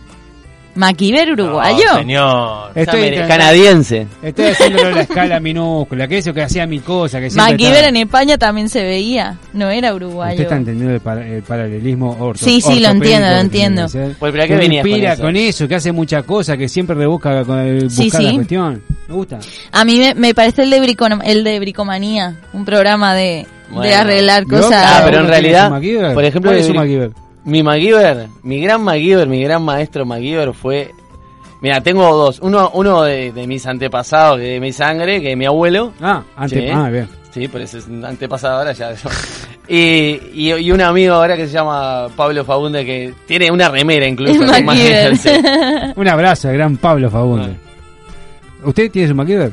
¿Maquiver 0.76 1.32
uruguayo? 1.34 1.84
señor. 1.98 2.72
Estoy 2.76 3.12
canadiense. 3.28 4.08
Estoy 4.22 4.46
haciéndolo 4.48 4.92
la 4.92 5.02
escala 5.02 5.40
minúscula, 5.40 6.08
que 6.08 6.20
eso 6.20 6.34
que 6.34 6.42
hacía 6.42 6.66
mi 6.66 6.80
cosa, 6.80 7.20
que 7.20 7.30
Maquiver 7.32 7.72
estaba- 7.74 7.90
en 7.90 7.98
España 7.98 8.38
también 8.38 8.70
se 8.70 8.82
veía, 8.84 9.38
no 9.54 9.70
era 9.70 9.94
Usted 9.94 10.06
uruguayo. 10.08 10.42
está 10.42 10.56
entendiendo 10.56 10.94
el, 10.96 11.02
para- 11.02 11.28
el 11.28 11.44
paralelismo 11.44 12.16
orto 12.20 12.46
Sí, 12.46 12.62
sí, 12.62 12.80
lo 12.80 12.90
entiendo, 12.90 13.28
lo 13.30 13.38
entiendo. 13.38 13.88
que. 13.88 14.12
Pues, 14.18 14.32
¿pero 14.32 14.44
a 14.44 14.48
qué 14.48 14.54
Que 14.54 14.60
venías 14.60 14.82
con 14.84 14.90
inspira 14.92 15.14
eso? 15.14 15.22
con 15.24 15.36
eso, 15.36 15.68
que 15.68 15.76
hace 15.76 15.92
muchas 15.92 16.24
cosas, 16.24 16.58
que 16.58 16.70
siempre 16.70 16.96
rebusca 16.96 17.44
con 17.44 17.60
el, 17.60 17.90
Sí, 17.92 18.04
buscar 18.06 18.22
sí. 18.22 18.28
la 18.28 18.34
cuestión. 18.36 18.82
Me 19.08 19.14
gusta. 19.16 19.40
A 19.74 19.84
mí 19.86 19.98
me, 20.00 20.14
me 20.16 20.34
parece 20.34 20.64
el 20.64 20.70
de, 20.70 20.82
Bricon- 20.82 21.22
el 21.26 21.44
de 21.44 21.60
Bricomanía, 21.60 22.36
un 22.54 22.64
programa 22.64 23.14
de, 23.14 23.22
de 23.22 23.46
Bueno. 23.72 23.96
arreglar 23.96 24.44
Loco. 24.44 24.56
cosas. 24.64 24.84
Ah, 24.88 25.02
pero 25.04 25.18
en 25.18 25.26
¿Uno 25.26 25.34
tiene 25.34 25.50
realidad, 25.70 26.14
por 26.14 26.24
ejemplo, 26.24 26.52
¿Cuál 26.52 26.60
es 26.60 26.66
su 26.66 26.72
de- 26.72 26.80
MacGyver? 26.80 27.12
Mi 27.46 27.64
MacGyver, 27.64 28.28
mi 28.44 28.60
gran 28.62 28.82
MacGyver, 28.84 29.28
mi 29.28 29.42
gran 29.44 29.64
maestro 29.64 30.06
MacGyver 30.06 30.54
fue... 30.54 30.92
Mira, 31.62 31.80
tengo 31.82 32.16
dos. 32.16 32.40
Uno, 32.40 32.72
uno 32.74 33.04
de, 33.04 33.32
de 33.32 33.46
mis 33.46 33.66
antepasados, 33.68 34.40
de 34.40 34.60
mi 34.60 34.72
sangre, 34.74 35.22
que 35.22 35.32
es 35.34 35.38
mi 35.38 35.46
abuelo. 35.46 35.94
Ah, 36.02 36.24
ante, 36.36 36.60
Sí. 36.60 36.68
ah, 36.74 36.90
bien. 36.90 37.08
Sí, 37.32 37.48
pero 37.48 37.64
ese 37.64 37.78
es 37.78 37.88
un 37.88 38.04
antepasado 38.04 38.58
ahora 38.58 38.72
ya. 38.74 38.92
y, 39.68 40.20
y, 40.34 40.52
y 40.54 40.72
un 40.72 40.82
amigo 40.82 41.14
ahora 41.14 41.38
que 41.38 41.46
se 41.46 41.54
llama 41.54 42.08
Pablo 42.16 42.44
Fagunde, 42.44 42.84
que 42.84 43.14
tiene 43.28 43.52
una 43.52 43.70
remera 43.70 44.08
incluso. 44.08 44.42
Un 45.96 46.08
abrazo 46.08 46.52
gran 46.52 46.78
Pablo 46.78 47.12
Fagunde. 47.12 47.56
¿Usted 48.64 48.90
tiene 48.92 49.08
su 49.10 49.16
MacGyver? 49.16 49.52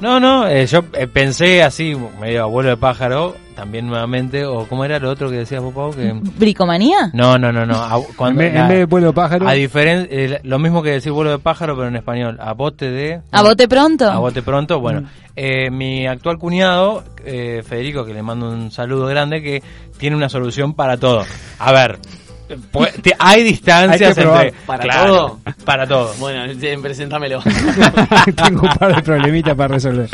No, 0.00 0.20
no, 0.20 0.46
eh, 0.46 0.66
yo 0.66 0.80
eh, 0.92 1.06
pensé 1.06 1.62
así, 1.62 1.96
medio 2.20 2.42
abuelo 2.42 2.68
de 2.68 2.76
pájaro, 2.76 3.34
también 3.54 3.86
nuevamente, 3.86 4.44
o 4.44 4.66
¿cómo 4.68 4.84
era 4.84 4.98
lo 4.98 5.08
otro 5.10 5.30
que 5.30 5.36
decías 5.36 5.62
vos, 5.62 5.72
Pau? 5.72 5.90
Que... 5.90 6.12
¿Bricomanía? 6.12 7.10
No, 7.14 7.38
no, 7.38 7.50
no, 7.50 7.64
no. 7.64 7.74
a- 7.76 7.98
cuando 8.14 8.42
En 8.42 8.46
vez- 8.48 8.54
la- 8.54 8.60
en 8.62 8.68
vez 8.68 8.78
de 8.80 8.84
vuelo 8.84 9.06
de 9.06 9.12
pájaro. 9.14 9.48
A 9.48 9.54
diferen- 9.54 10.06
eh, 10.10 10.38
lo 10.42 10.58
mismo 10.58 10.82
que 10.82 10.90
decir 10.90 11.12
vuelo 11.12 11.30
de 11.30 11.38
pájaro, 11.38 11.74
pero 11.76 11.88
en 11.88 11.96
español. 11.96 12.36
A 12.42 12.52
bote 12.52 12.90
de... 12.90 13.22
¿A 13.32 13.42
bote 13.42 13.66
pronto? 13.68 14.10
A 14.10 14.18
bote 14.18 14.42
pronto, 14.42 14.80
bueno. 14.80 15.00
Mm. 15.00 15.06
eh, 15.36 15.70
mi 15.70 16.06
actual 16.06 16.36
cuñado, 16.36 17.02
eh, 17.24 17.62
Federico, 17.66 18.04
que 18.04 18.12
le 18.12 18.22
mando 18.22 18.50
un 18.50 18.70
saludo 18.70 19.06
grande, 19.06 19.40
que 19.42 19.62
tiene 19.96 20.14
una 20.14 20.28
solución 20.28 20.74
para 20.74 20.98
todo. 20.98 21.24
A 21.58 21.72
ver, 21.72 21.98
pu- 22.72 23.02
te- 23.02 23.14
hay 23.18 23.42
distancias 23.42 24.10
Hay 24.10 24.14
que 24.14 24.20
probar. 24.22 24.46
entre... 24.46 24.60
¿Para 24.66 24.82
Claro, 24.82 25.06
todo? 25.16 25.40
Para 25.64 25.86
todo. 25.86 26.14
Bueno, 26.18 26.44
eh, 26.44 26.78
presentámelo. 26.80 27.42
Tengo 28.36 28.62
un 28.68 28.74
par 28.74 28.94
de 28.96 29.02
problemitas 29.02 29.54
para 29.54 29.74
resolver. 29.74 30.08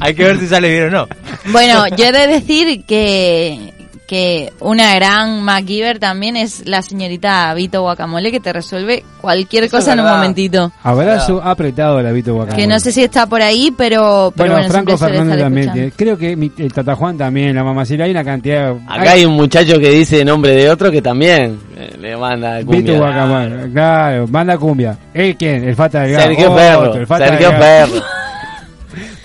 Hay 0.00 0.14
que 0.14 0.24
ver 0.24 0.38
si 0.38 0.46
sale 0.48 0.70
bien 0.70 0.84
o 0.84 0.90
no. 0.90 1.08
Bueno, 1.52 1.84
yo 1.96 2.06
he 2.06 2.12
de 2.12 2.26
decir 2.26 2.84
que, 2.84 3.72
que 4.08 4.54
una 4.60 4.94
gran 4.94 5.42
MacGyver 5.42 5.98
también 5.98 6.34
es 6.34 6.66
la 6.66 6.80
señorita 6.80 7.52
Vito 7.52 7.82
Guacamole 7.82 8.30
que 8.30 8.40
te 8.40 8.54
resuelve 8.54 9.04
cualquier 9.20 9.64
Eso 9.64 9.76
cosa 9.76 9.92
en 9.92 10.00
un 10.00 10.06
momentito. 10.06 10.72
Abrazo 10.82 11.42
apretado 11.44 11.98
a 11.98 12.02
la 12.02 12.10
Vito 12.10 12.32
Guacamole. 12.34 12.62
Que 12.62 12.66
no 12.66 12.80
sé 12.80 12.90
si 12.90 13.02
está 13.04 13.26
por 13.26 13.42
ahí, 13.42 13.70
pero, 13.76 14.32
pero 14.34 14.52
Bueno, 14.54 14.54
bueno, 14.54 14.68
Franco 14.70 14.96
Fernández 14.96 15.38
también. 15.40 15.72
tiene- 15.74 15.92
Creo 15.94 16.16
que 16.16 16.34
mi- 16.36 16.50
el 16.56 16.72
Tata 16.72 16.96
Juan 16.96 17.18
también, 17.18 17.54
la 17.54 17.62
mamacita. 17.62 18.04
Hay 18.04 18.10
una 18.12 18.24
cantidad. 18.24 18.74
Acá 18.88 19.10
hay 19.12 19.26
un 19.26 19.34
muchacho 19.34 19.78
que 19.78 19.90
dice 19.90 20.24
nombre 20.24 20.54
de 20.54 20.70
otro 20.70 20.90
que 20.90 21.02
también 21.02 21.60
eh, 21.76 21.94
le 22.00 22.16
manda 22.16 22.60
Vito 22.60 22.72
cumbia. 22.72 22.96
Guacamole. 22.96 23.72
Claro, 23.72 24.26
manda 24.28 24.56
cumbia. 24.56 24.98
¿El 25.12 25.36
quién? 25.36 25.68
El 25.68 25.76
Fata 25.76 26.00
Delgado. 26.00 26.24
Sergio 26.28 26.50
Otro, 26.50 26.58
Ferro. 26.58 26.94
el 26.94 27.06
Fata 27.06 27.28
Sergio 27.28 27.50
Delgado. 27.50 28.02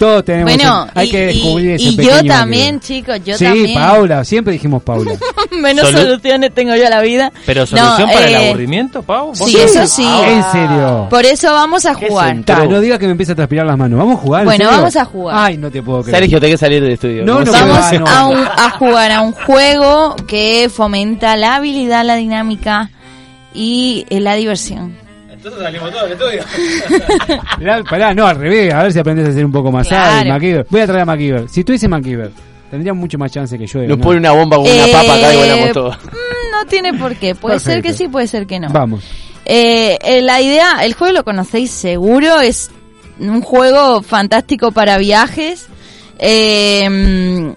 Todos 0.04 0.26
tenemos. 0.26 0.54
Bueno, 0.56 0.88
el- 0.94 1.00
hay 1.00 1.08
y, 1.08 1.12
que 1.12 1.26
descubrir 1.28 1.70
y- 1.72 1.74
ese 1.76 1.84
y 1.84 1.96
yo 2.06 2.24
también, 2.26 2.80
que- 2.80 2.86
chicos, 2.88 3.20
yo 3.24 3.38
sí, 3.38 3.46
también. 3.46 3.74
Paula. 3.80 4.24
Siempre 4.26 4.54
dijimos 4.54 4.84
Paula. 4.84 5.12
Menos 5.52 5.86
Solu- 5.86 6.02
soluciones 6.02 6.54
tengo 6.54 6.76
yo 6.76 6.88
a 6.88 6.90
la 6.90 7.02
vida. 7.02 7.32
Pero 7.46 7.66
solución 7.66 8.08
No, 8.08 8.14
para 8.14 8.28
el 8.28 8.34
eh, 8.36 8.48
aburrimiento, 8.50 9.04
Pau. 9.04 9.28
¿Vos 9.28 9.38
Sí, 9.50 9.58
eso 9.58 9.86
sí. 9.88 10.04
Ah, 10.06 10.26
en 10.30 10.44
serio. 10.52 11.08
Por 11.10 11.26
eso 11.26 11.52
vamos 11.54 11.86
a 11.86 11.94
jugar. 11.94 12.38
Ta, 12.46 12.66
no 12.66 12.80
digas 12.82 13.00
que 13.00 13.06
me 13.06 13.12
empieza 13.12 13.34
a 13.34 13.36
transpirar 13.36 13.66
las 13.66 13.78
manos. 13.78 13.98
¿Vamos 14.00 14.16
a 14.18 14.22
jugar? 14.22 14.42
¿en 14.42 14.46
Bueno, 14.46 14.66
vamos 14.70 14.96
a 14.96 15.06
jugar. 15.06 15.36
Ay, 15.40 15.58
no 15.58 15.72
te 15.72 15.82
puedo 15.82 16.04
creer. 16.04 16.20
Sergio, 16.20 16.40
tenés 16.40 16.54
que 16.56 16.58
salir 16.58 16.82
del 16.84 16.92
estudio. 16.92 17.24
No, 17.26 17.40
no, 17.44 17.52
Vamos 17.52 17.92
no. 18.00 18.08
a, 18.08 18.26
un- 18.28 18.38
a 18.46 18.70
jugar 18.78 19.12
a 19.12 19.22
un 19.22 19.32
juego 19.34 20.16
que 20.28 20.70
fomenta 20.74 21.36
la 21.38 21.56
habilidad, 21.56 22.04
la 22.06 22.16
dinámica 22.16 22.90
y 23.54 24.06
eh, 24.10 24.20
la 24.20 24.36
diversión. 24.36 24.96
Entonces 25.44 25.62
salimos 25.62 25.92
todos 25.92 26.04
del 26.04 26.14
estudio. 26.14 26.44
Mirá, 27.60 27.84
pará, 27.84 28.14
no, 28.14 28.26
al 28.26 28.38
revés. 28.38 28.74
A 28.74 28.84
ver 28.84 28.94
si 28.94 29.00
aprendes 29.00 29.28
a 29.28 29.32
ser 29.34 29.46
un 29.46 29.52
poco 29.52 29.72
más 29.72 29.88
Claro. 29.88 30.12
hábil, 30.20 30.32
MacGyver. 30.32 30.68
Voy 30.70 30.82
a 30.82 30.86
traer 30.86 31.02
a 31.02 31.06
MacGyver. 31.06 31.50
Si 31.50 31.64
tú 31.64 31.72
dices 31.74 31.90
MacGyver, 31.90 32.32
tendría 32.72 32.94
mucho 32.94 33.18
más 33.18 33.32
chance 33.32 33.58
que 33.58 33.68
yo 33.68 33.80
de 33.82 33.88
Nos 33.88 33.98
ganar. 33.98 34.06
pone 34.08 34.20
una 34.20 34.32
bomba 34.32 34.58
con 34.58 34.66
una 34.68 34.86
Eh, 34.88 34.92
papa 34.94 35.16
acá 35.16 35.34
y 35.34 35.38
volamos 35.38 35.72
todos. 35.74 35.98
mm, 35.98 36.52
No 36.52 36.66
tiene 36.70 36.94
por 36.94 37.16
qué. 37.18 37.36
Puede 37.42 37.60
ser 37.60 37.82
que 37.82 37.94
sí, 37.94 38.08
puede 38.08 38.28
ser 38.28 38.48
que 38.48 38.60
no. 38.60 38.70
Vamos. 38.70 39.04
Eh, 39.46 39.98
eh, 40.02 40.22
la 40.22 40.40
idea, 40.40 40.84
el 40.86 40.94
juego 40.94 41.14
lo 41.14 41.24
conocéis 41.26 41.72
seguro, 41.72 42.40
es 42.40 42.72
un 43.20 43.42
juego 43.42 44.02
fantástico 44.02 44.72
para 44.72 44.98
viajes. 44.98 45.68
Eh, 46.20 47.54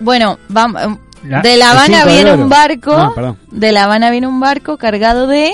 bueno, 0.00 0.38
vamos. 0.48 0.98
De 1.22 1.56
La 1.56 1.70
Habana 1.70 2.04
viene 2.04 2.34
un 2.34 2.50
barco. 2.50 2.92
Ah, 2.94 3.34
de 3.50 3.72
La 3.72 3.84
Habana 3.84 4.10
viene 4.10 4.26
un 4.26 4.40
barco 4.40 4.76
cargado 4.76 5.26
de 5.26 5.52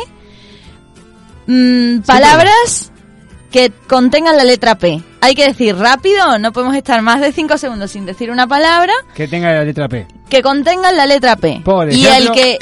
mm, 1.50 2.00
palabras 2.02 2.92
que 3.50 3.70
contengan 3.88 4.36
la 4.36 4.44
letra 4.44 4.76
P. 4.76 5.02
Hay 5.20 5.34
que 5.34 5.46
decir 5.46 5.76
rápido, 5.76 6.38
no 6.38 6.52
podemos 6.52 6.74
estar 6.76 7.02
más 7.02 7.20
de 7.20 7.32
5 7.32 7.58
segundos 7.58 7.90
sin 7.90 8.06
decir 8.06 8.30
una 8.30 8.46
palabra 8.46 8.92
Que 9.14 9.26
tenga 9.28 9.52
la 9.52 9.64
letra 9.64 9.88
P. 9.88 10.06
que 10.28 10.40
contengan 10.42 10.96
la 10.96 11.06
letra 11.06 11.36
P. 11.36 11.60
Por 11.64 11.92
y 11.92 12.06
el 12.06 12.28
ejemplo- 12.28 12.32
que... 12.34 12.58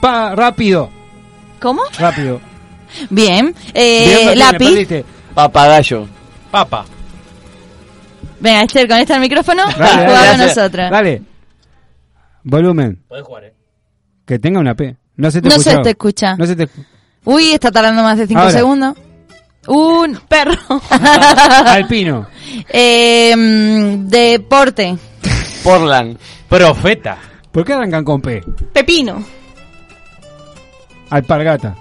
Pa, 0.00 0.34
rápido, 0.34 0.90
¿Cómo? 1.60 1.82
rápido. 1.98 2.40
Bien. 3.10 3.54
Eh, 3.74 4.34
lápiz. 4.36 5.04
Papagayo. 5.34 6.06
Papa. 6.50 6.84
Venga, 8.40 8.62
Esther, 8.62 8.88
conecta 8.88 9.14
el 9.14 9.20
micrófono 9.20 9.62
y 9.70 9.78
Dale, 9.78 9.92
juega 10.06 10.12
dale, 10.12 10.28
con 10.30 10.38
dale. 10.38 10.46
nosotros. 10.54 10.90
Dale. 10.90 11.22
Volumen. 12.42 13.02
Podés 13.06 13.24
jugar, 13.24 13.44
eh. 13.44 13.54
Que 14.26 14.38
tenga 14.38 14.60
una 14.60 14.74
P. 14.74 14.96
No 15.16 15.30
se 15.30 15.42
te 15.42 15.48
No 15.48 15.54
escucha. 15.56 15.70
se 15.76 15.82
te 15.82 15.90
escucha. 15.90 16.36
No 16.36 16.46
se 16.46 16.56
te 16.56 16.68
Uy, 17.24 17.52
está 17.52 17.70
tardando 17.70 18.02
más 18.02 18.18
de 18.18 18.26
5 18.26 18.40
Ahora. 18.40 18.52
segundos. 18.52 18.96
Un 19.68 20.18
perro. 20.28 20.56
Alpino. 21.66 22.26
eh, 22.68 23.34
mm, 23.36 24.08
deporte. 24.08 24.96
Portland. 25.62 26.18
Profeta. 26.48 27.18
¿Por 27.52 27.64
qué 27.64 27.74
arrancan 27.74 28.04
con 28.04 28.20
P? 28.22 28.40
Pepino. 28.72 29.22
Alpargata. 31.10 31.74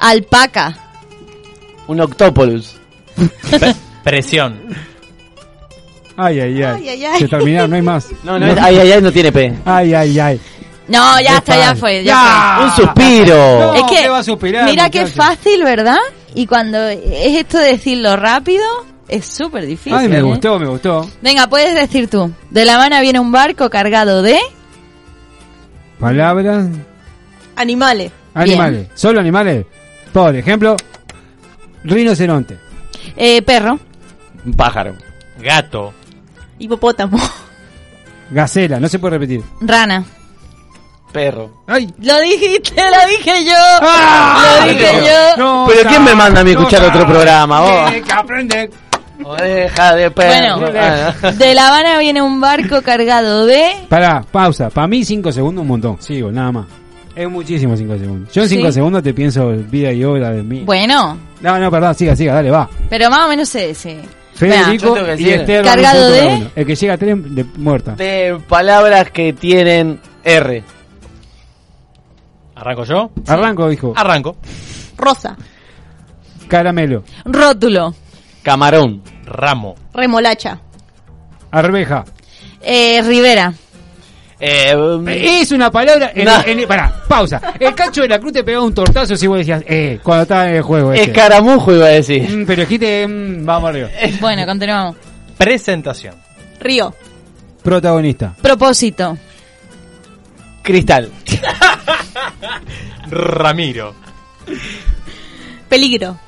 Alpaca. 0.00 0.74
Un 1.86 2.00
octopolus. 2.00 2.76
Pe- 3.50 3.74
presión. 4.02 4.58
Ay, 6.16 6.40
ay, 6.40 6.62
ay. 6.62 6.74
Ay, 6.76 6.88
ay, 6.88 7.04
ay. 7.04 7.20
Se 7.20 7.28
terminaron, 7.28 7.70
no 7.70 7.76
hay 7.76 7.82
más. 7.82 8.08
No, 8.22 8.38
no, 8.38 8.46
es- 8.46 8.58
ay, 8.58 8.78
ay, 8.78 8.92
ay, 8.92 9.02
no 9.02 9.12
tiene 9.12 9.30
P. 9.32 9.54
Ay, 9.64 9.94
ay, 9.94 10.18
ay. 10.18 10.40
No, 10.88 11.18
ya 11.20 11.38
está, 11.38 11.56
ya 11.56 11.74
fue. 11.74 12.04
Ya 12.04 12.12
Ya. 12.12 12.64
Un 12.64 12.70
suspiro. 12.72 13.34
No, 13.36 13.74
Es 13.74 13.82
que, 13.84 14.02
¿qué 14.02 14.08
va 14.08 14.18
a 14.18 14.22
superar, 14.22 14.64
mira 14.66 14.90
qué 14.90 15.06
fácil, 15.06 15.62
¿verdad? 15.64 15.96
Y 16.34 16.46
cuando 16.46 16.78
es 16.88 17.00
esto 17.38 17.58
de 17.58 17.68
decirlo 17.72 18.16
rápido, 18.16 18.64
es 19.08 19.24
súper 19.24 19.64
difícil. 19.66 19.94
Ay, 19.94 20.08
me 20.08 20.18
¿eh? 20.18 20.22
gustó, 20.22 20.58
me 20.58 20.66
gustó. 20.66 21.08
Venga, 21.22 21.46
puedes 21.46 21.74
decir 21.74 22.08
tú. 22.10 22.30
De 22.50 22.64
La 22.64 22.74
Habana 22.74 23.00
viene 23.00 23.18
un 23.20 23.32
barco 23.32 23.70
cargado 23.70 24.20
de... 24.22 24.38
Palabras. 25.98 26.66
Animales. 27.56 28.10
Animales. 28.34 28.88
Solo 28.94 29.20
animales. 29.20 29.64
Por 30.12 30.34
ejemplo, 30.34 30.76
rinoceronte. 31.84 32.58
eh, 33.16 33.42
perro. 33.42 33.78
Un 34.44 34.52
pájaro. 34.54 34.96
Gato. 35.38 35.94
Hipopótamo. 36.58 37.18
Gacela, 38.30 38.80
no 38.80 38.88
se 38.88 38.98
puede 38.98 39.12
repetir. 39.18 39.42
Rana. 39.60 40.04
Perro. 41.14 41.48
¡Ay! 41.68 41.88
Lo 42.02 42.20
dijiste, 42.20 42.74
lo 42.74 43.08
dije 43.08 43.44
yo. 43.46 43.54
¡Ah! 43.56 44.56
Lo 44.62 44.68
dije 44.68 44.86
yo. 45.06 45.36
No, 45.42 45.66
Pero 45.68 45.88
¿quién 45.88 46.02
me 46.04 46.12
manda 46.12 46.40
a 46.40 46.44
mí 46.44 46.52
no 46.52 46.58
escuchar 46.58 46.84
otro 46.84 47.06
programa, 47.06 47.60
vos? 47.60 47.92
que 47.92 48.12
aprender. 48.12 48.70
Oreja 49.22 49.94
de 49.94 50.10
perro. 50.10 50.58
Bueno. 50.58 50.72
Ah, 50.76 51.30
De 51.30 51.54
La 51.54 51.68
Habana 51.68 51.98
viene 51.98 52.20
un 52.20 52.40
barco 52.40 52.82
cargado 52.82 53.46
de... 53.46 53.64
Pará, 53.88 54.24
pausa. 54.28 54.70
Para 54.70 54.88
mí 54.88 55.04
5 55.04 55.30
segundos 55.30 55.62
un 55.62 55.68
montón. 55.68 55.96
Sigo, 56.02 56.32
nada 56.32 56.50
más. 56.50 56.66
Es 57.14 57.30
muchísimo 57.30 57.76
5 57.76 57.96
segundos. 57.96 58.34
Yo 58.34 58.42
en 58.42 58.48
5 58.48 58.66
Sí. 58.66 58.72
segundos 58.72 59.02
te 59.04 59.14
pienso 59.14 59.50
vida 59.50 59.92
y 59.92 60.02
obra 60.02 60.30
de 60.32 60.42
mí. 60.42 60.62
Bueno, 60.64 61.16
No, 61.40 61.58
no, 61.60 61.70
perdón, 61.70 61.94
siga, 61.94 62.16
siga, 62.16 62.34
dale, 62.34 62.50
va. 62.50 62.68
pero 62.90 63.08
más 63.08 63.20
o 63.20 63.28
menos 63.28 63.54
ese. 63.54 64.00
Federico 64.34 64.96
y 65.16 65.30
Esther. 65.30 65.64
Cargado 65.64 66.10
de-. 66.10 66.48
El 66.56 66.66
que 66.66 66.74
llega 66.74 66.94
a 66.94 66.98
3 66.98 67.16
de 67.36 67.44
muerta. 67.56 67.92
De 67.92 68.36
palabras 68.48 69.12
que 69.12 69.32
tienen 69.32 70.00
R. 70.24 70.64
¿Arranco 72.64 72.84
yo? 72.84 73.10
Arranco, 73.26 73.68
dijo. 73.68 73.92
Arranco. 73.94 74.36
Rosa. 74.96 75.36
Caramelo. 76.48 77.04
Rótulo. 77.26 77.94
Camarón. 78.42 79.02
Ramo. 79.26 79.74
Remolacha. 79.92 80.58
Arveja. 81.50 82.04
Eh, 82.62 83.02
Rivera. 83.02 83.52
Eh, 84.40 84.74
Es 85.42 85.52
una 85.52 85.70
palabra. 85.70 86.10
En, 86.14 86.24
No. 86.24 86.32
en- 86.46 86.66
pará, 86.66 87.02
pausa. 87.06 87.52
El 87.60 87.74
cacho 87.74 88.00
de 88.00 88.08
la 88.08 88.18
cruz 88.18 88.32
te 88.32 88.42
pegaba 88.42 88.64
un 88.64 88.72
tortazo 88.74 89.14
si 89.14 89.26
vos 89.26 89.36
decías, 89.38 89.62
eh, 89.66 90.00
cuando 90.02 90.22
estaba 90.22 90.48
en 90.48 90.56
el 90.56 90.62
juego. 90.62 90.92
Este. 90.94 91.10
escaramujo 91.10 91.70
iba 91.72 91.84
a 91.84 91.88
decir. 91.90 92.22
Mm, 92.30 92.46
pero 92.46 92.62
dijiste, 92.62 93.06
mm, 93.06 93.44
vamos 93.44 93.68
arriba. 93.68 93.88
Bueno, 94.20 94.46
continuamos. 94.46 94.96
Presentación. 95.36 96.14
Río. 96.60 96.94
Protagonista. 97.62 98.34
Propósito. 98.40 99.18
Cristal. 100.62 101.10
Ramiro. 103.10 103.94
Peligro. 105.68 106.18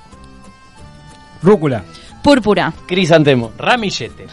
Rúcula. 1.42 1.82
Púrpura. 2.22 2.72
Crisantemo. 2.86 3.52
Ramillete. 3.56 4.26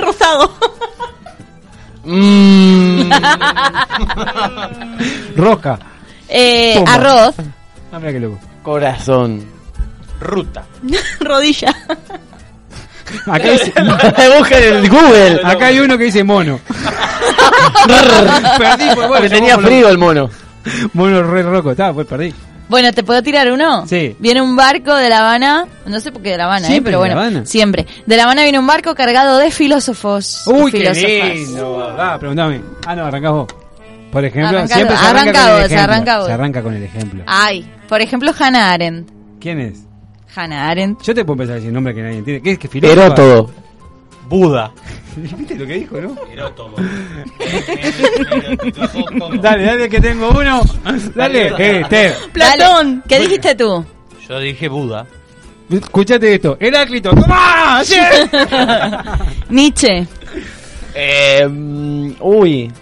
Rosado. 0.00 0.52
Mm. 2.10 3.10
Rosca. 5.36 5.78
Eh, 6.26 6.72
Toma. 6.76 6.94
arroz. 6.94 7.34
Ah, 7.92 7.98
mira 7.98 8.12
qué 8.12 8.20
loco. 8.20 8.38
Corazón. 8.62 9.44
Ruta. 10.18 10.64
Rodilla. 11.20 11.74
Acá, 13.26 13.50
dice- 13.50 13.72
Busca 14.38 14.58
en 14.58 14.88
Google. 14.90 15.40
acá 15.44 15.66
hay 15.66 15.78
uno 15.80 15.96
que 15.98 16.04
dice 16.04 16.24
mono. 16.24 16.60
Perdí, 18.58 18.84
pues, 18.86 18.96
bueno, 18.96 19.08
Porque 19.14 19.30
tenía 19.30 19.56
mono- 19.56 19.68
frío 19.68 19.88
el 19.88 19.98
mono. 19.98 20.30
Mono 20.94 21.22
re 21.22 21.42
roco, 21.42 21.70
está, 21.70 21.92
pues 21.92 22.06
perdí. 22.06 22.32
Bueno, 22.68 22.92
¿te 22.92 23.02
puedo 23.02 23.22
tirar 23.22 23.50
uno? 23.50 23.86
Sí. 23.86 24.14
Viene 24.18 24.42
un 24.42 24.54
barco 24.54 24.94
de 24.94 25.08
La 25.08 25.20
Habana, 25.20 25.64
no 25.86 26.00
sé 26.00 26.12
por 26.12 26.20
qué 26.20 26.32
de 26.32 26.36
La 26.38 26.44
Habana, 26.44 26.66
¿eh? 26.66 26.70
Siempre 26.70 26.90
pero 26.92 26.98
de 27.02 27.08
bueno, 27.08 27.14
La 27.14 27.26
Habana. 27.28 27.46
siempre. 27.46 27.86
De 28.04 28.16
La 28.16 28.24
Habana 28.24 28.42
viene 28.42 28.58
un 28.58 28.66
barco 28.66 28.94
cargado 28.94 29.38
de 29.38 29.50
filósofos. 29.50 30.42
Uy, 30.46 30.70
qué 30.70 30.78
filósofas. 30.92 31.34
lindo. 31.34 31.94
Ah, 31.98 32.16
preguntame. 32.18 32.60
Ah, 32.86 32.94
no, 32.94 33.06
arrancás 33.06 33.32
vos. 33.32 33.46
Por 34.12 34.24
ejemplo, 34.24 34.58
Arranca- 34.58 34.74
siempre 34.74 34.96
se 34.98 35.06
arranca, 35.06 35.20
arranca 35.20 35.40
con 35.42 35.54
el 35.56 35.60
vos, 35.62 35.68
se 35.70 35.76
arranca 35.78 36.18
vos. 36.18 36.26
Se 36.26 36.32
arranca 36.32 36.62
con 36.62 36.74
el 36.74 36.82
ejemplo. 36.82 37.22
Ay, 37.26 37.70
por 37.88 38.00
ejemplo, 38.02 38.32
Hannah 38.38 38.72
Arendt. 38.72 39.10
¿Quién 39.40 39.60
es? 39.60 39.78
Hannah 40.34 40.68
Arendt. 40.68 41.02
Yo 41.02 41.14
te 41.14 41.24
puedo 41.24 41.34
empezar 41.34 41.54
a 41.54 41.56
decir 41.56 41.72
nombre 41.72 41.94
que 41.94 42.02
nadie 42.02 42.18
entiende. 42.18 42.42
¿Qué 42.42 42.52
es 42.52 42.58
que 42.58 42.68
filósofa? 42.68 43.02
Herótodo. 43.02 43.50
Buda. 44.28 44.72
¿Viste 45.16 45.54
lo 45.56 45.66
que 45.66 45.74
dijo, 45.74 46.00
no? 46.00 46.14
Herótodo. 46.30 46.74
Dale, 49.40 49.64
dale 49.64 49.88
que 49.88 50.00
tengo 50.00 50.30
uno. 50.30 50.62
Dale, 51.14 51.52
eh. 51.58 52.14
Platón. 52.32 53.02
¿Qué 53.08 53.20
dijiste 53.20 53.54
tú? 53.54 53.84
Yo 54.28 54.38
dije 54.38 54.68
Buda. 54.68 55.06
Escuchate 55.70 56.34
esto. 56.34 56.56
Heráclito. 56.60 57.10
¡Toma! 57.10 57.82
¡Sí! 57.84 57.96
Nietzsche. 59.50 60.06
Eh, 60.94 61.46
uy. 62.20 62.72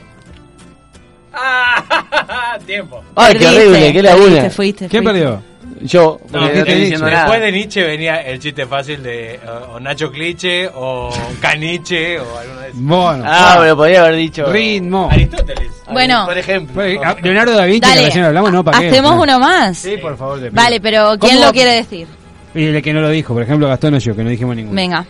Tiempo. 2.65 3.03
Ay, 3.15 3.37
qué 3.37 3.47
horrible, 3.47 3.93
qué 3.93 4.03
laguna. 4.03 4.51
fuiste, 4.51 4.89
¿Quién 4.89 5.05
perdió? 5.05 5.43
Yo, 5.83 6.19
No, 6.33 6.49
diciendo 6.49 7.07
después 7.07 7.13
nada. 7.13 7.39
de 7.39 7.53
Nietzsche 7.53 7.83
venía 7.87 8.17
el 8.23 8.39
chiste 8.39 8.67
fácil 8.67 9.03
de 9.03 9.35
eh, 9.35 9.41
o 9.73 9.79
Nacho 9.79 10.11
Cliche 10.11 10.69
o 10.75 11.11
Caniche 11.41 12.19
o 12.19 12.39
alguno 12.39 12.61
de 12.61 12.69
esos. 12.69 12.81
Bueno. 12.81 13.25
Ah, 13.27 13.57
pero 13.61 13.77
podría 13.77 14.01
haber 14.03 14.17
dicho. 14.17 14.47
Ritmo. 14.51 15.09
Aristóteles. 15.11 15.71
Bueno. 15.93 16.25
Por 16.27 16.39
ejemplo. 16.39 16.75
Pues, 16.75 16.99
ah, 17.05 17.15
Leonardo 17.23 17.53
da 17.55 17.65
Vinci, 17.67 17.81
Dale, 17.81 18.01
que 18.01 18.07
recién 18.07 18.25
hablamos, 18.25 18.53
¿no? 18.53 18.65
¿Para 18.65 18.81
qué? 18.81 18.89
Hacemos 18.89 19.13
Ah. 19.13 19.21
uno 19.23 19.39
más. 19.39 19.77
Sí, 19.79 19.97
por 19.99 20.17
favor. 20.17 20.41
te 20.41 20.51
pido. 20.51 20.63
Vale, 20.63 20.81
pero 20.81 21.17
¿quién 21.21 21.35
¿Cómo? 21.35 21.47
lo 21.47 21.53
quiere 21.53 21.73
decir? 21.73 22.07
Y 22.55 22.65
el 22.65 22.83
que 22.83 22.93
no 22.95 23.01
lo 23.03 23.11
dijo, 23.11 23.35
por 23.35 23.43
ejemplo, 23.43 23.69
Gastón 23.69 23.95
o 23.95 23.99
yo, 23.99 24.17
que 24.17 24.25
no 24.25 24.31
dijimos 24.31 24.57
ninguno. 24.57 24.75
Venga. 24.75 25.05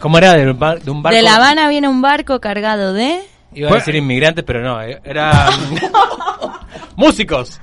¿Cómo 0.00 0.18
era? 0.18 0.32
De 0.32 0.50
un, 0.50 0.58
bar- 0.58 0.80
de 0.82 0.90
un 0.90 1.02
barco. 1.02 1.14
De 1.16 1.22
La 1.22 1.36
Habana 1.36 1.68
viene 1.68 1.86
un 1.88 2.02
barco 2.02 2.40
cargado 2.40 2.92
de... 2.94 3.20
Iba 3.54 3.70
a 3.70 3.74
decir 3.74 3.94
inmigrantes, 3.94 4.42
pero 4.44 4.60
no. 4.62 4.80
eh, 4.82 4.98
Era. 5.04 5.50
músicos. 6.96 7.60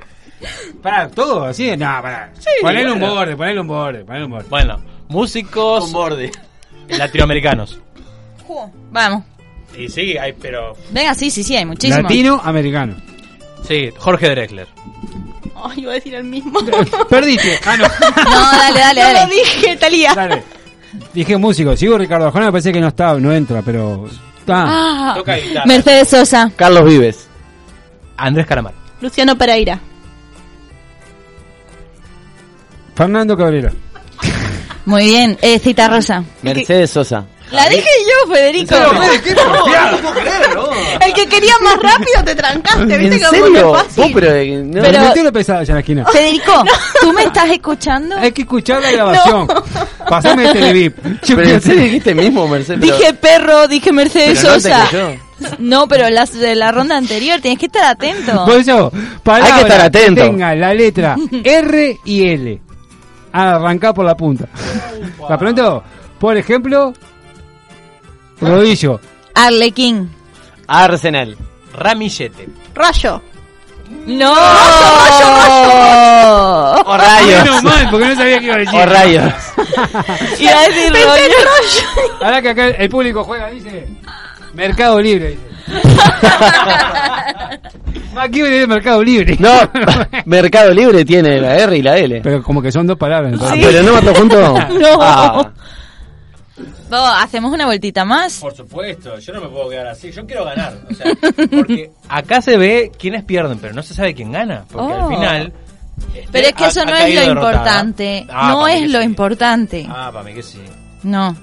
Pará, 0.82 1.10
todo 1.10 1.46
así. 1.46 1.76
No, 1.76 1.86
pará. 2.02 2.32
ponele 2.62 2.92
un 2.92 3.00
bueno. 3.00 3.16
borde, 3.16 3.36
ponele 3.36 3.60
un 3.62 3.68
borde, 3.68 4.06
ponele 4.06 4.26
un 4.26 4.32
borde. 4.32 4.48
Bueno, 4.50 4.82
músicos. 5.10 5.84
Con 5.86 5.92
borde. 5.94 6.32
Latinoamericanos. 6.90 7.80
Vamos. 8.92 9.24
Y 9.78 9.88
sí, 9.90 10.18
hay, 10.18 10.34
pero. 10.34 10.76
Venga, 10.92 11.14
sí, 11.14 11.30
sí, 11.30 11.44
sí, 11.44 11.56
hay 11.56 11.66
muchísimos. 11.66 12.04
Latinoamericano. 12.04 12.96
Sí, 13.68 13.90
Jorge 13.98 14.30
Drexler. 14.30 14.68
Ay, 15.62 15.82
iba 15.82 15.92
a 15.92 15.96
decir 15.96 16.16
el 16.16 16.24
mismo. 16.24 16.60
Perdiste. 17.10 17.60
Ah, 17.66 17.78
no. 17.78 17.84
No, 18.24 18.52
dale, 18.58 18.80
dale, 18.80 19.02
No 19.02 19.08
dale. 19.14 19.22
lo 19.24 19.30
dije, 19.30 19.76
Talía. 19.78 20.14
Dale. 20.16 20.44
Dije 21.14 21.38
músico. 21.38 21.76
Sigo 21.76 21.98
Ricardo 21.98 22.28
Arjona, 22.28 22.46
me 22.48 22.52
parece 22.54 22.72
que 22.74 22.80
no 22.82 22.88
está, 22.88 23.14
no 23.16 23.32
entra, 23.34 23.62
pero. 23.62 24.08
Está. 24.40 24.64
Ah, 24.68 25.14
Toca. 25.16 25.36
Mercedes 25.66 26.08
Sosa. 26.10 26.52
Carlos 26.56 26.86
Vives. 26.86 27.28
Andrés 28.18 28.48
Calamar. 28.48 28.74
Luciano 29.02 29.38
Pereira. 29.38 29.80
Fernando 33.00 33.38
Cabrera. 33.38 33.72
Muy 34.84 35.06
bien. 35.06 35.38
Eh, 35.42 35.58
Cita 35.60 35.88
Rosa. 35.88 36.22
Mercedes 36.42 36.90
Sosa. 36.90 37.24
La 37.50 37.70
dije 37.70 37.88
yo, 38.06 38.34
Federico. 38.34 38.76
El 41.00 41.14
que 41.14 41.26
quería 41.28 41.54
más 41.64 41.76
rápido 41.82 42.24
te 42.26 42.36
trancaste, 42.36 42.94
¿En 42.96 43.10
¿viste 43.10 43.26
cómo 43.26 43.46
serio? 43.46 43.74
fácil? 43.74 44.12
Pero, 44.14 44.32
eh, 44.36 44.62
no. 44.66 44.82
Pero- 44.82 44.88
en 45.14 45.74
la 45.74 45.80
esquina. 45.80 46.06
Federico, 46.12 46.64
¿tú 47.00 47.14
me 47.14 47.24
estás 47.24 47.50
escuchando? 47.50 48.18
Hay 48.18 48.34
que 48.34 48.42
escuchar 48.42 48.82
la 48.82 48.92
grabación. 48.92 49.48
Pasame 50.10 50.48
el 50.48 50.52
televip. 50.52 50.98
Pero 51.26 51.42
en 51.50 51.62
serio 51.62 51.84
dijiste 51.84 52.14
mismo, 52.14 52.50
Mercedes. 52.50 52.82
Dije 52.82 53.14
perro, 53.14 53.66
dije 53.70 53.94
Mercedes 53.94 54.40
pero 54.42 54.56
no 54.56 54.60
Sosa. 54.60 54.90
No, 55.58 55.88
pero 55.88 56.10
las 56.10 56.34
de 56.34 56.54
la 56.54 56.70
ronda 56.74 56.98
anterior, 56.98 57.40
tienes 57.40 57.58
que 57.60 57.68
estar 57.68 57.86
atento. 57.86 58.44
Por 58.44 58.60
eso, 58.60 58.92
palabra 59.24 59.56
Hay 59.56 59.62
que 59.64 59.70
estar 59.70 59.82
atento. 59.86 60.22
tenga 60.22 60.54
la 60.54 60.74
letra 60.74 61.16
R 61.46 61.98
y 62.04 62.28
L. 62.28 62.62
Arrancá 63.32 63.94
por 63.94 64.06
la 64.06 64.16
punta. 64.16 64.46
¿La 65.28 65.38
pronto? 65.38 65.84
Por 66.20 66.38
ejemplo, 66.38 66.94
rodillo. 68.42 69.00
Arlequín. 69.36 70.10
Arsenal. 70.68 71.38
Ramillete. 71.74 72.48
Rayo. 72.74 73.22
No. 74.06 74.34
O 76.86 76.98
rayos. 76.98 77.44
Menos 77.44 77.64
mal, 77.64 77.90
porque 77.90 78.08
no 78.08 78.16
sabía 78.16 78.40
que 78.40 78.46
iba 78.46 78.56
a 78.56 78.60
decir. 78.60 78.80
O 78.80 78.86
rayos. 78.86 79.34
Iba 80.40 80.60
a 80.60 80.68
decir 80.68 80.94
rollo. 80.94 82.16
Ahora 82.22 82.42
que 82.42 82.50
acá 82.50 82.68
el 82.68 82.90
público 82.90 83.24
juega, 83.24 83.50
dice 83.50 83.88
Mercado 84.54 85.02
Libre. 85.02 85.30
Dice. 85.30 85.50
Aquí 88.16 88.42
viene 88.42 88.66
Mercado 88.68 89.04
Libre. 89.04 89.36
No, 89.40 89.50
Mercado 90.26 90.74
Libre 90.74 91.06
tiene 91.06 91.40
la 91.40 91.56
R 91.58 91.78
y 91.78 91.82
la 91.82 91.98
L. 91.98 92.22
Pero 92.22 92.42
como 92.44 92.62
que 92.62 92.72
son 92.72 92.88
dos 92.88 92.98
palabras. 92.98 93.32
Ah, 93.34 93.54
entonces. 93.54 93.66
pero 93.66 93.84
no 93.84 93.94
mató 93.94 94.14
junto. 94.16 94.40
No. 94.80 94.98
Ah, 95.02 95.52
Vos, 96.90 97.12
¿Hacemos 97.22 97.54
una 97.54 97.68
vueltita 97.68 98.04
más? 98.04 98.40
Por 98.40 98.56
supuesto, 98.56 99.20
yo 99.20 99.34
no 99.34 99.42
me 99.42 99.48
puedo 99.48 99.70
quedar 99.70 99.88
así. 99.88 100.12
Yo 100.12 100.26
quiero 100.26 100.44
ganar. 100.44 100.74
O 100.90 100.94
sea, 100.96 101.06
porque 101.52 101.92
acá 102.10 102.42
se 102.42 102.58
ve 102.58 102.92
quiénes 102.98 103.24
pierden, 103.24 103.60
pero 103.60 103.76
no 103.76 103.84
se 103.84 103.94
sabe 103.94 104.16
quién 104.16 104.32
gana. 104.32 104.66
Porque 104.72 104.92
Oh. 104.94 105.04
al 105.08 105.16
final. 105.16 105.54
Pero 106.32 106.48
es 106.48 106.54
que 106.56 106.66
eso 106.66 106.82
ha 106.82 106.86
no 106.86 106.96
es 106.96 107.14
lo 107.14 107.22
derrotada. 107.22 107.52
importante. 107.52 108.26
Ah, 108.30 108.50
no 108.52 108.68
es 108.68 108.90
lo 108.90 109.00
sí. 109.00 109.06
importante. 109.06 109.86
Ah, 109.88 110.10
para 110.12 110.24
mí 110.26 110.34
que 110.34 110.42
sí. 110.42 110.60
No. 111.04 111.36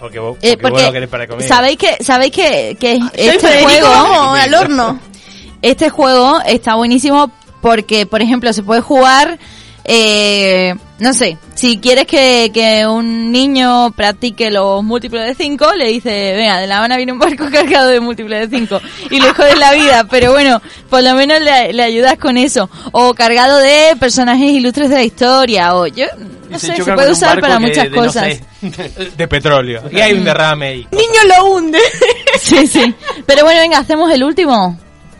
Porque 0.00 0.18
vos, 0.18 0.36
Eh, 0.42 0.56
porque 0.60 0.72
vos 0.74 0.82
lo 0.82 0.92
querés 0.92 1.08
para 1.08 1.26
comer. 1.28 1.46
sabéis 1.46 1.76
que 1.78 2.02
sabéis 2.02 2.32
que, 2.32 2.76
que 2.80 2.98
este 3.14 3.62
juego 3.62 3.88
vamos 3.88 4.38
al 4.40 4.54
horno. 4.54 5.00
Este 5.62 5.88
juego 5.90 6.38
está 6.46 6.74
buenísimo 6.74 7.30
porque 7.60 8.06
por 8.06 8.22
ejemplo 8.22 8.52
se 8.52 8.62
puede 8.62 8.80
jugar 8.80 9.38
eh, 9.90 10.74
no 10.98 11.14
sé 11.14 11.38
si 11.54 11.78
quieres 11.78 12.06
que, 12.06 12.50
que 12.52 12.86
un 12.86 13.32
niño 13.32 13.90
practique 13.92 14.50
los 14.50 14.84
múltiplos 14.84 15.24
de 15.24 15.34
5 15.34 15.74
le 15.74 15.86
dice 15.88 16.34
venga 16.36 16.58
de 16.60 16.66
La 16.66 16.78
Habana 16.78 16.96
viene 16.98 17.12
un 17.12 17.18
barco 17.18 17.46
cargado 17.52 17.88
de 17.88 17.98
múltiplos 18.00 18.38
de 18.50 18.58
5 18.58 18.80
y 19.10 19.18
le 19.20 19.32
jodes 19.32 19.58
la 19.58 19.72
vida 19.72 20.04
pero 20.10 20.32
bueno 20.32 20.60
por 20.90 21.02
lo 21.02 21.14
menos 21.14 21.40
le, 21.40 21.72
le 21.72 21.82
ayudas 21.82 22.18
con 22.18 22.36
eso 22.36 22.68
o 22.92 23.14
cargado 23.14 23.58
de 23.58 23.96
personajes 23.98 24.50
ilustres 24.50 24.90
de 24.90 24.96
la 24.96 25.02
historia 25.04 25.74
o 25.74 25.86
yo 25.86 26.06
no 26.50 26.58
sé 26.58 26.76
se 26.76 26.82
puede 26.92 27.10
usar 27.12 27.40
para 27.40 27.58
muchas 27.58 27.84
de- 27.84 27.90
no 27.90 27.96
cosas 27.96 28.24
sé, 28.60 29.10
de 29.16 29.28
petróleo. 29.28 29.82
Y 29.90 30.00
hay 30.00 30.14
un 30.14 30.24
derrame 30.24 30.76
y. 30.76 30.88
Niño 30.90 31.20
lo 31.36 31.44
hunde. 31.52 31.78
Sí, 32.40 32.66
sí. 32.66 32.94
Pero 33.26 33.44
bueno, 33.44 33.60
venga, 33.60 33.78
hacemos 33.78 34.10
el 34.10 34.24
último. 34.24 34.78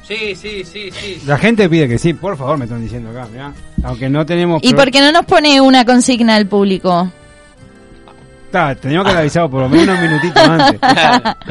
Sí, 0.09 0.35
sí, 0.35 0.64
sí, 0.64 0.90
sí. 0.90 1.22
La 1.26 1.36
gente 1.36 1.68
pide 1.68 1.86
que 1.86 1.98
sí, 1.98 2.14
por 2.14 2.35
favor, 2.36 2.56
me 2.56 2.64
están 2.64 2.80
diciendo 2.80 3.10
acá, 3.10 3.28
mirá. 3.30 3.52
Aunque 3.85 4.09
no 4.09 4.24
tenemos... 4.24 4.62
¿Y 4.64 4.72
por 4.72 4.90
qué 4.90 5.01
no 5.02 5.12
nos 5.12 5.26
pone 5.26 5.60
una 5.60 5.85
consigna 5.85 6.35
al 6.36 6.47
público? 6.47 7.10
Está, 8.47 8.74
teníamos 8.74 9.05
que 9.05 9.10
haber 9.10 9.20
avisado 9.20 9.51
por 9.51 9.60
lo 9.60 9.68
menos 9.68 9.89
unos 9.89 10.01
minutitos 10.01 10.43
antes. 10.48 10.80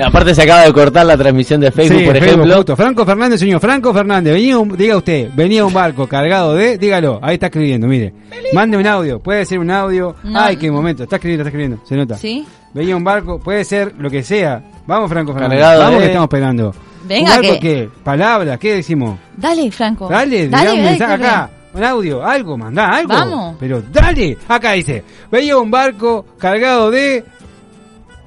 Aparte 0.04 0.34
se 0.34 0.42
acaba 0.42 0.64
de 0.64 0.74
cortar 0.74 1.06
la 1.06 1.16
transmisión 1.16 1.62
de 1.62 1.72
Facebook, 1.72 2.00
Sí, 2.00 2.06
por 2.06 2.14
Facebook, 2.16 2.30
ejemplo. 2.34 2.56
justo. 2.56 2.76
Franco 2.76 3.06
Fernández, 3.06 3.40
señor. 3.40 3.62
Franco 3.62 3.94
Fernández, 3.94 4.34
venía 4.34 4.58
un- 4.58 4.76
diga 4.76 4.98
usted, 4.98 5.30
venía 5.36 5.64
un 5.64 5.72
barco 5.74 6.08
cargado 6.08 6.56
de, 6.56 6.80
dígalo, 6.80 7.20
ahí 7.22 7.36
está 7.36 7.46
escribiendo, 7.48 7.86
mire. 7.86 8.12
Mande 8.54 8.78
un 8.78 8.88
audio, 8.88 9.20
puede 9.20 9.46
ser 9.46 9.60
un 9.60 9.70
audio. 9.70 10.16
No. 10.24 10.40
Ay, 10.40 10.58
qué 10.58 10.72
momento, 10.72 11.04
está 11.04 11.18
escribiendo, 11.18 11.42
está 11.44 11.50
escribiendo, 11.50 11.86
se 11.88 11.96
nota. 11.96 12.18
¿Sí? 12.18 12.48
Venía 12.74 12.96
un 12.96 13.04
barco, 13.04 13.38
puede 13.40 13.64
ser 13.64 13.94
lo 14.00 14.10
que 14.10 14.24
sea. 14.24 14.64
Vamos, 14.88 15.08
Franco 15.08 15.34
Fernández. 15.34 15.60
Cargado 15.60 15.80
Vamos 15.84 15.94
de- 16.00 16.00
que 16.00 16.06
estamos 16.08 16.26
esperando. 16.26 16.74
Venga, 17.08 17.32
¿Un 17.36 17.42
barco 17.42 17.54
que- 17.54 17.60
qué? 17.60 17.90
Palabras, 18.04 18.58
¿qué 18.60 18.76
decimos? 18.76 19.18
Dale, 19.36 19.72
Franco. 19.72 20.08
Dale, 20.10 20.48
dale, 20.50 20.66
dale 20.68 20.80
un 20.80 20.86
mensaje 20.86 21.14
acá. 21.14 21.50
Un 21.74 21.84
audio, 21.84 22.26
algo, 22.26 22.58
mandá 22.58 22.88
algo. 22.88 23.14
Vamos. 23.14 23.56
Pero 23.60 23.82
dale, 23.92 24.38
acá 24.48 24.72
dice, 24.74 25.04
veía 25.32 25.58
un 25.58 25.70
barco 25.70 26.26
cargado 26.40 26.90
de... 26.92 27.24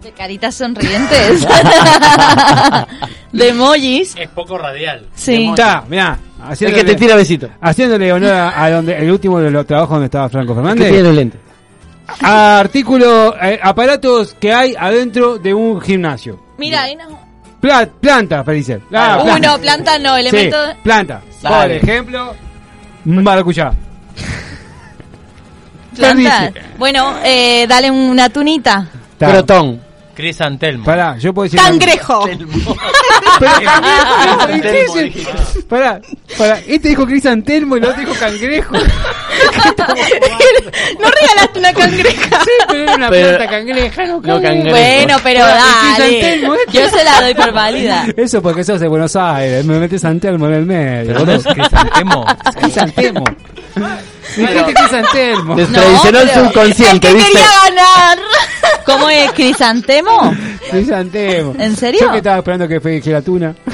De 0.02 0.12
caritas 0.12 0.54
sonrientes. 0.54 1.46
de 3.32 3.48
emojis. 3.48 4.14
Es 4.16 4.28
poco 4.30 4.56
radial. 4.56 5.06
Sí. 5.14 5.48
Está, 5.50 5.84
mirá. 5.88 6.18
El 6.58 6.74
que 6.74 6.84
te 6.84 6.94
tira 6.94 7.16
besito. 7.16 7.48
Haciéndole 7.60 8.10
honor 8.12 8.32
a, 8.32 8.64
a 8.64 8.70
donde 8.70 8.96
el 8.96 9.10
último 9.10 9.38
de 9.40 9.50
los 9.50 9.66
trabajos 9.66 9.90
donde 9.90 10.06
estaba 10.06 10.28
Franco 10.30 10.52
El 10.52 10.56
que 10.58 10.62
Fernández. 10.62 10.88
tiene 10.88 11.02
los 11.02 11.14
lentes. 11.14 11.40
Artículo, 12.22 13.34
eh, 13.42 13.58
aparatos 13.62 14.34
que 14.34 14.52
hay 14.52 14.74
adentro 14.78 15.38
de 15.38 15.52
un 15.54 15.80
gimnasio. 15.80 16.40
Mira, 16.58 16.82
ahí 16.82 16.96
no. 16.96 17.29
Pla- 17.60 17.86
planta, 18.00 18.42
Felice. 18.44 18.80
Ah, 18.92 19.18
Uh, 19.20 19.24
planta. 19.24 19.48
no, 19.48 19.58
planta 19.60 19.98
no, 19.98 20.14
Sí, 20.14 20.20
elemento. 20.20 20.56
planta. 20.82 21.20
Por 21.42 21.50
Dale. 21.50 21.76
ejemplo, 21.76 22.34
maracuyá. 23.04 23.72
Planta. 25.96 26.16
dice? 26.46 26.52
Bueno, 26.78 27.16
eh, 27.24 27.66
dale 27.68 27.90
una 27.90 28.28
tunita. 28.30 28.86
Crotón. 29.18 29.80
Cris 30.20 30.40
Antelmo. 30.40 30.84
Pará, 30.84 31.16
yo 31.18 31.32
puedo 31.34 31.44
decir. 31.44 31.58
¡Cangrejo! 31.60 32.24
Pará, 35.68 36.00
pará, 36.36 36.58
este 36.66 36.88
dijo 36.88 37.06
Cris 37.06 37.24
Antelmo 37.26 37.76
y 37.76 37.78
el 37.80 37.84
otro 37.86 38.00
dijo 38.00 38.12
cangrejo. 38.18 38.72
no 38.74 38.82
regalaste 41.10 41.58
una 41.58 41.72
cangreja. 41.72 42.40
Sí, 42.44 42.50
pero 42.68 42.82
era 42.82 42.94
una 42.94 43.08
Pero- 43.10 43.28
planta 43.36 43.50
cangreja, 43.50 44.04
no 44.06 44.14
No 44.16 44.22
cangrejo. 44.22 44.42
cangrejo. 44.42 44.76
Bueno, 44.76 45.16
pero 45.22 45.40
Pará, 45.40 45.60
¿y 45.60 45.84
Cris 45.84 45.98
dale. 45.98 46.24
Antelmo 46.24 46.54
este? 46.54 46.78
Yo 46.78 46.88
se 46.90 47.04
la 47.04 47.20
doy 47.20 47.34
por 47.34 47.52
válida. 47.52 48.06
Eso 48.16 48.42
porque 48.42 48.64
sos 48.64 48.80
de 48.80 48.88
Buenos 48.88 49.14
Aires, 49.16 49.64
me 49.64 49.78
metes 49.78 50.04
Antelmo 50.04 50.46
en 50.46 50.54
el 50.54 50.66
medio. 50.66 51.12
Pero 51.14 51.26
no 51.26 51.32
es 51.32 51.44
Cris 51.44 51.72
Antelmo. 51.72 52.24
Cris 52.60 52.78
Antelmo. 52.78 53.24
Dijiste 54.36 54.74
Cris 54.74 54.92
Antelmo. 54.92 55.56
Te 55.56 55.66
traicionó 55.66 56.18
el 56.20 56.28
pero- 56.28 56.44
subconsciente, 56.46 57.08
¡Que 57.08 57.14
¿viste? 57.14 57.32
quería 57.32 57.48
ganar! 57.64 58.18
¿Cómo 58.86 59.10
es? 59.10 59.32
¿Crisantemo? 59.32 60.34
Cris 60.70 60.90
Antelmo. 60.90 61.54
¿En 61.58 61.76
serio? 61.76 62.00
Yo 62.00 62.12
que 62.12 62.18
estaba 62.18 62.38
esperando 62.38 62.68
que 62.68 62.80
fue 62.80 63.02
la 63.04 63.22
tuna. 63.22 63.54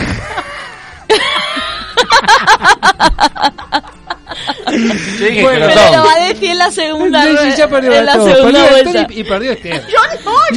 Yo 4.67 5.27
dije 5.27 5.43
Bueno, 5.43 5.67
Pero 5.69 5.97
lo 5.97 6.05
va 6.05 6.13
a 6.15 6.29
decir 6.29 6.51
en 6.51 6.59
la 6.59 6.71
segunda 6.71 7.23
Sí, 7.25 7.37
sí, 7.43 7.49
ya 7.57 7.69
perdió 7.69 7.93
en 7.93 8.07
la 8.07 8.13
todo. 8.15 8.27
segunda 8.35 8.69
Perdió 8.69 8.93
vuelta. 8.93 9.13
Y, 9.13 9.21
y 9.21 9.25
perdió 9.25 9.53
Esther. 9.53 9.83
Yo 9.89 9.99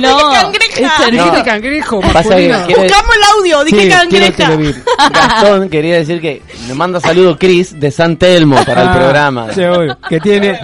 no, 0.01 0.17
dije 0.17 0.41
cangreja. 0.41 0.91
este- 0.97 1.11
Dijiste 1.11 1.37
No. 1.37 1.43
cangrejo, 1.45 2.01
Pasa 2.01 2.13
que 2.35 2.49
masculino. 2.49 2.65
quiere- 2.65 2.83
Buscamos 2.83 3.15
el 3.15 3.23
audio, 3.23 3.63
dije 3.63 3.81
Sí, 3.83 3.89
cangreja. 3.89 4.57
Gastón 5.11 5.69
quería 5.69 5.95
decir 5.95 6.21
que 6.21 6.41
me 6.67 6.73
manda 6.73 6.99
saludo 6.99 7.37
Chris 7.37 7.79
de 7.79 7.91
San 7.91 8.17
Telmo 8.17 8.55
para 8.65 8.81
el 8.83 8.87
Ah, 8.89 8.93
programa. 8.95 9.53
seguro, 9.53 9.97
que 10.07 10.19
tiene. 10.19 10.59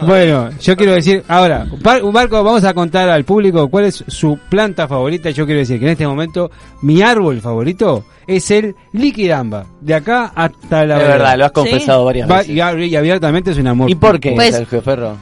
Bueno, 0.00 0.50
yo 0.60 0.76
quiero 0.76 0.92
decir, 0.92 1.22
ahora, 1.28 1.66
Bar- 1.80 2.02
Marco, 2.04 2.42
vamos 2.42 2.64
a 2.64 2.74
contar 2.74 3.08
al 3.08 3.24
público 3.24 3.68
cuál 3.68 3.86
es 3.86 4.04
su 4.06 4.38
planta 4.48 4.86
favorita. 4.88 5.30
Yo 5.30 5.44
quiero 5.46 5.60
decir 5.60 5.78
que 5.78 5.86
en 5.86 5.92
este 5.92 6.06
momento 6.06 6.50
mi 6.82 7.02
árbol 7.02 7.40
favorito 7.40 8.04
es 8.26 8.50
el 8.50 8.74
liquidamba. 8.92 9.66
De 9.80 9.94
acá 9.94 10.32
hasta 10.34 10.84
la 10.84 11.00
Es 11.00 11.08
verdad, 11.08 11.38
lo 11.38 11.44
has 11.46 11.52
confesado 11.52 12.04
varias 12.04 12.30
Va- 12.30 12.38
veces. 12.38 12.54
y, 12.54 12.58
ab- 12.58 12.86
y 12.88 12.96
abiertamente 12.96 13.52
es 13.52 13.58
un 13.58 13.68
amor. 13.68 13.90
¿Y 13.90 13.94
por 13.94 14.18
qué, 14.20 14.32
Pues- 14.32 14.54
Sergio 14.54 14.82
Ferro? 14.82 15.16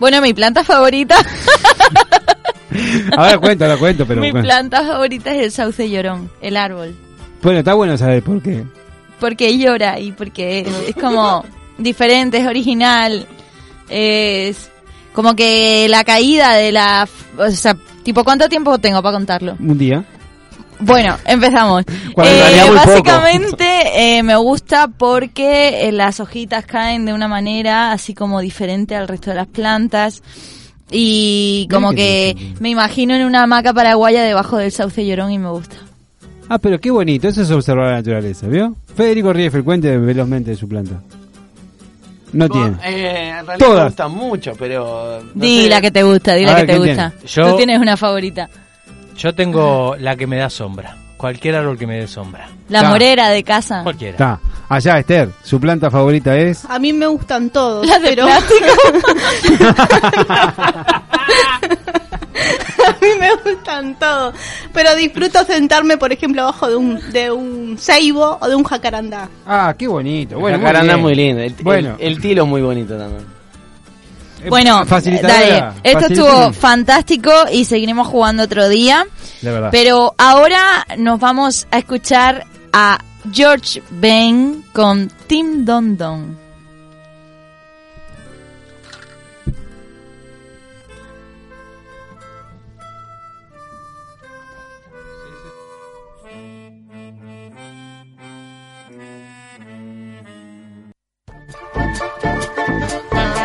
Bueno, 0.00 0.20
mi 0.20 0.34
planta 0.34 0.64
favorita, 0.64 1.16
Ahora 3.16 3.38
cuento, 3.38 3.64
ahora 3.64 3.76
cuento, 3.76 4.06
pero 4.06 4.20
mi 4.20 4.30
bueno. 4.32 4.44
planta 4.44 4.82
favorita 4.84 5.32
es 5.34 5.42
el 5.44 5.52
sauce 5.52 5.88
llorón, 5.88 6.30
el 6.40 6.56
árbol. 6.56 6.94
Bueno, 7.42 7.60
está 7.60 7.74
bueno 7.74 7.96
saber 7.96 8.22
por 8.22 8.42
qué. 8.42 8.64
Porque 9.20 9.56
llora 9.56 9.98
y 10.00 10.12
porque 10.12 10.60
es, 10.60 10.68
es 10.88 10.94
como 10.96 11.44
diferente, 11.78 12.38
es 12.38 12.46
original. 12.46 13.26
Es 13.88 14.70
como 15.12 15.36
que 15.36 15.86
la 15.88 16.02
caída 16.04 16.54
de 16.54 16.72
la... 16.72 17.08
O 17.38 17.50
sea, 17.50 17.76
tipo, 18.02 18.24
¿cuánto 18.24 18.48
tiempo 18.48 18.78
tengo 18.78 19.00
para 19.02 19.16
contarlo? 19.16 19.56
Un 19.60 19.78
día. 19.78 20.04
Bueno, 20.80 21.16
empezamos. 21.24 21.84
Eh, 22.16 22.62
básicamente 22.74 24.18
eh, 24.18 24.22
me 24.22 24.36
gusta 24.36 24.88
porque 24.88 25.88
eh, 25.88 25.92
las 25.92 26.20
hojitas 26.20 26.66
caen 26.66 27.06
de 27.06 27.12
una 27.12 27.28
manera 27.28 27.92
así 27.92 28.14
como 28.14 28.40
diferente 28.40 28.96
al 28.96 29.08
resto 29.08 29.30
de 29.30 29.36
las 29.36 29.46
plantas 29.46 30.22
y 30.90 31.66
como 31.70 31.92
que 31.92 32.36
me 32.60 32.68
imagino 32.70 33.14
en 33.14 33.24
una 33.24 33.42
hamaca 33.44 33.72
paraguaya 33.72 34.22
debajo 34.22 34.58
del 34.58 34.72
sauce 34.72 35.06
llorón 35.06 35.32
y 35.32 35.38
me 35.38 35.48
gusta. 35.50 35.76
Ah, 36.48 36.58
pero 36.58 36.78
qué 36.78 36.90
bonito, 36.90 37.28
eso 37.28 37.40
es 37.42 37.50
observar 37.50 37.86
la 37.90 37.96
naturaleza, 37.96 38.46
¿vio? 38.48 38.74
Federico 38.94 39.32
Rieffel, 39.32 39.64
cuente 39.64 39.96
velozmente 39.96 40.50
de 40.50 40.56
su 40.56 40.68
planta. 40.68 41.00
No 42.32 42.48
tiene. 42.48 42.76
Eh, 42.84 43.28
en 43.38 43.46
realidad 43.46 43.58
Todas. 43.58 43.78
me 43.78 43.84
gustan 43.86 44.12
mucho, 44.12 44.52
pero... 44.58 45.22
no 45.34 45.40
Di 45.42 45.62
sé. 45.62 45.68
la 45.70 45.80
que 45.80 45.90
te 45.92 46.02
gusta, 46.02 46.34
di 46.34 46.44
A 46.44 46.48
la 46.48 46.54
ver, 46.56 46.66
que 46.66 46.72
te 46.72 46.78
¿quién 46.78 46.88
gusta. 46.96 47.10
tiene? 47.10 47.26
Yo- 47.32 47.50
Tú 47.50 47.56
tienes 47.56 47.80
una 47.80 47.96
favorita. 47.96 48.50
Yo 49.16 49.34
tengo 49.34 49.96
la 49.98 50.16
que 50.16 50.26
me 50.26 50.38
da 50.38 50.50
sombra. 50.50 50.96
Cualquier 51.16 51.54
árbol 51.56 51.78
que 51.78 51.86
me 51.86 51.96
dé 52.00 52.06
sombra. 52.08 52.48
La 52.68 52.82
Ta. 52.82 52.88
morera 52.90 53.28
de 53.30 53.42
casa. 53.44 53.82
Cualquiera. 53.82 54.12
Está. 54.12 54.40
Allá, 54.68 54.98
Esther, 54.98 55.30
su 55.42 55.60
planta 55.60 55.90
favorita 55.90 56.36
es. 56.36 56.64
A 56.66 56.78
mí 56.78 56.92
me 56.92 57.06
gustan 57.06 57.50
todos, 57.50 57.86
La 57.86 57.98
de 57.98 58.08
pero 58.08 58.26
a 61.54 62.96
mí 63.00 63.08
me 63.18 63.30
gustan 63.36 63.94
todos, 63.98 64.34
pero 64.72 64.94
disfruto 64.96 65.44
sentarme, 65.44 65.96
por 65.96 66.12
ejemplo, 66.12 66.42
abajo 66.42 66.68
de 66.68 66.76
un 66.76 67.12
de 67.12 67.30
un 67.30 67.76
ceibo 67.78 68.38
o 68.40 68.48
de 68.48 68.54
un 68.54 68.64
jacarandá. 68.64 69.28
Ah, 69.46 69.74
qué 69.78 69.86
bonito. 69.88 70.38
Bueno, 70.38 70.58
la 70.58 70.64
caranda 70.64 70.94
es 70.94 71.00
muy 71.00 71.14
linda. 71.14 71.44
El, 71.44 71.54
Bueno. 71.62 71.96
el, 71.98 72.12
el 72.14 72.20
tilo 72.20 72.42
es 72.44 72.48
muy 72.48 72.62
bonito 72.62 72.96
también. 72.98 73.24
Eh, 74.44 74.50
Bueno, 74.50 74.84
dale. 74.84 75.64
Esto 75.82 76.06
estuvo 76.06 76.52
fantástico 76.52 77.30
y 77.50 77.64
seguiremos 77.64 78.06
jugando 78.08 78.42
otro 78.42 78.68
día. 78.68 79.06
De 79.40 79.50
verdad. 79.50 79.68
Pero 79.72 80.14
ahora 80.18 80.86
nos 80.98 81.18
vamos 81.18 81.66
a 81.70 81.78
escuchar 81.78 82.44
a 82.72 82.98
George 83.32 83.82
Ben 83.90 84.64
con 84.72 85.10
Tim 85.26 85.64
Don 85.64 85.96
Don. 85.96 86.43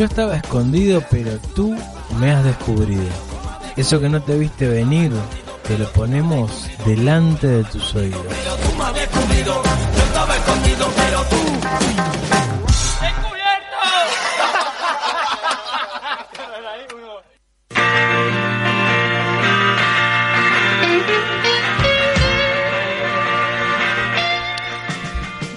Yo 0.00 0.06
estaba 0.06 0.36
escondido, 0.36 1.04
pero 1.10 1.38
tú 1.54 1.76
me 2.18 2.30
has 2.30 2.42
descubrido. 2.42 3.04
Eso 3.76 4.00
que 4.00 4.08
no 4.08 4.22
te 4.22 4.38
viste 4.38 4.66
venir, 4.66 5.12
te 5.68 5.76
lo 5.76 5.92
ponemos 5.92 6.70
delante 6.86 7.46
de 7.46 7.64
tus 7.64 7.94
oídos. 7.94 8.24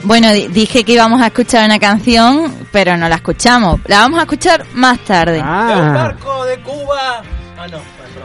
Bueno, 0.04 0.32
di- 0.34 0.48
dije 0.50 0.84
que 0.84 0.94
íbamos 0.94 1.22
a 1.22 1.28
escuchar 1.28 1.66
una 1.66 1.80
canción, 1.80 2.54
pero 2.74 2.98
no 2.98 3.08
la 3.08 3.16
escuchamos. 3.16 3.80
La 3.86 4.00
vamos 4.00 4.20
a 4.20 4.24
escuchar 4.24 4.66
más 4.74 5.00
tarde. 5.00 5.40
Ah, 5.42 6.12
de 6.50 6.60
Cuba! 6.62 7.22
Ah, 7.58 7.68
no. 7.72 7.78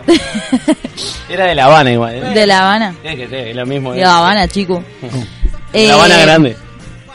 Era 1.28 1.44
de 1.46 1.54
La 1.54 1.66
Habana 1.66 1.92
igual. 1.92 2.14
¿eh? 2.14 2.20
De 2.30 2.46
La 2.46 2.60
Habana. 2.60 2.94
Es 3.04 3.14
que 3.14 3.28
sí, 3.28 3.34
es 3.50 3.54
lo 3.56 3.66
mismo. 3.66 3.92
De 3.92 4.00
La 4.00 4.18
Habana, 4.18 4.48
chico. 4.48 4.82
De 5.72 5.86
La 5.86 5.94
Habana 5.94 6.18
Eh, 6.18 6.24
grande. 6.24 6.56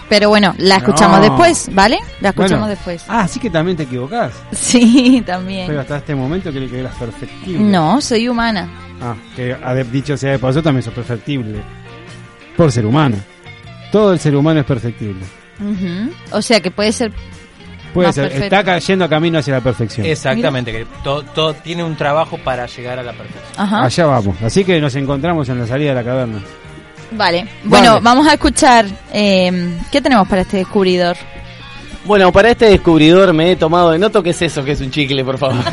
Pero 0.10 0.30
bueno, 0.30 0.54
la 0.60 0.76
escuchamos 0.76 1.18
No. 1.18 1.24
después, 1.24 1.70
¿vale? 1.74 1.98
La 2.22 2.30
escuchamos 2.30 2.60
bueno. 2.60 2.68
después. 2.68 3.04
Ah, 3.08 3.28
sí 3.28 3.40
que 3.40 3.50
también 3.50 3.76
te 3.76 3.84
equivocás. 3.84 4.32
Sí, 4.52 5.22
también. 5.26 5.66
Pero 5.66 5.82
hasta 5.82 5.98
este 5.98 6.14
momento 6.14 6.52
creí 6.52 6.68
que 6.68 6.82
eras 6.82 6.94
perfectible. 6.96 7.60
No, 7.60 8.00
soy 8.00 8.30
humana. 8.30 8.70
Ah, 9.02 9.16
que 9.36 9.58
dicho 9.92 10.16
sea 10.16 10.34
de 10.34 10.40
paso 10.40 10.62
también 10.62 10.84
sos 10.84 10.94
perfectible. 10.94 11.64
Por 12.56 12.72
ser 12.72 12.86
humano. 12.86 13.18
Todo 13.92 14.14
el 14.14 14.20
ser 14.20 14.36
humano 14.36 14.60
es 14.60 14.66
perfectible. 14.68 15.26
Ujú. 15.64 16.12
O 16.32 16.42
sea 16.42 16.60
que 16.60 16.70
puede 16.72 16.92
ser. 16.92 17.12
Puede 17.94 18.08
Más 18.08 18.16
ser, 18.16 18.24
perfecto. 18.26 18.44
está 18.46 18.64
cayendo 18.64 19.08
camino 19.08 19.38
hacia 19.40 19.54
la 19.54 19.62
perfección. 19.62 20.06
Exactamente, 20.08 20.72
que 20.72 20.86
todo, 21.04 21.22
todo 21.24 21.54
tiene 21.54 21.84
un 21.84 21.96
trabajo 21.96 22.38
para 22.40 22.66
llegar 22.66 22.98
a 23.00 23.04
la 23.04 23.14
perfección. 23.14 23.44
Ajá. 23.56 23.84
Allá 23.86 24.06
vamos. 24.08 24.36
Así 24.42 24.64
que 24.66 24.82
nos 24.82 24.96
encontramos 24.96 25.48
en 25.50 25.60
la 25.60 25.68
salida 25.68 25.90
de 25.90 25.96
la 25.96 26.04
caverna. 26.04 26.40
Vale. 27.12 27.48
Bueno, 27.64 27.90
Vale. 27.92 28.02
vamos 28.04 28.28
a 28.28 28.34
escuchar. 28.34 28.86
eh, 29.14 29.78
¿Qué 29.92 30.02
tenemos 30.02 30.28
para 30.28 30.42
este 30.42 30.58
descubridor? 30.58 31.16
Bueno, 32.06 32.32
para 32.32 32.50
este 32.50 32.66
descubridor 32.66 33.32
me 33.32 33.52
he 33.52 33.56
tomado. 33.56 33.96
No 34.00 34.10
toques 34.10 34.42
eso, 34.42 34.64
que 34.66 34.72
es 34.72 34.82
un 34.82 34.90
chicle, 34.90 35.24
por 35.24 35.38
favor. 35.38 35.56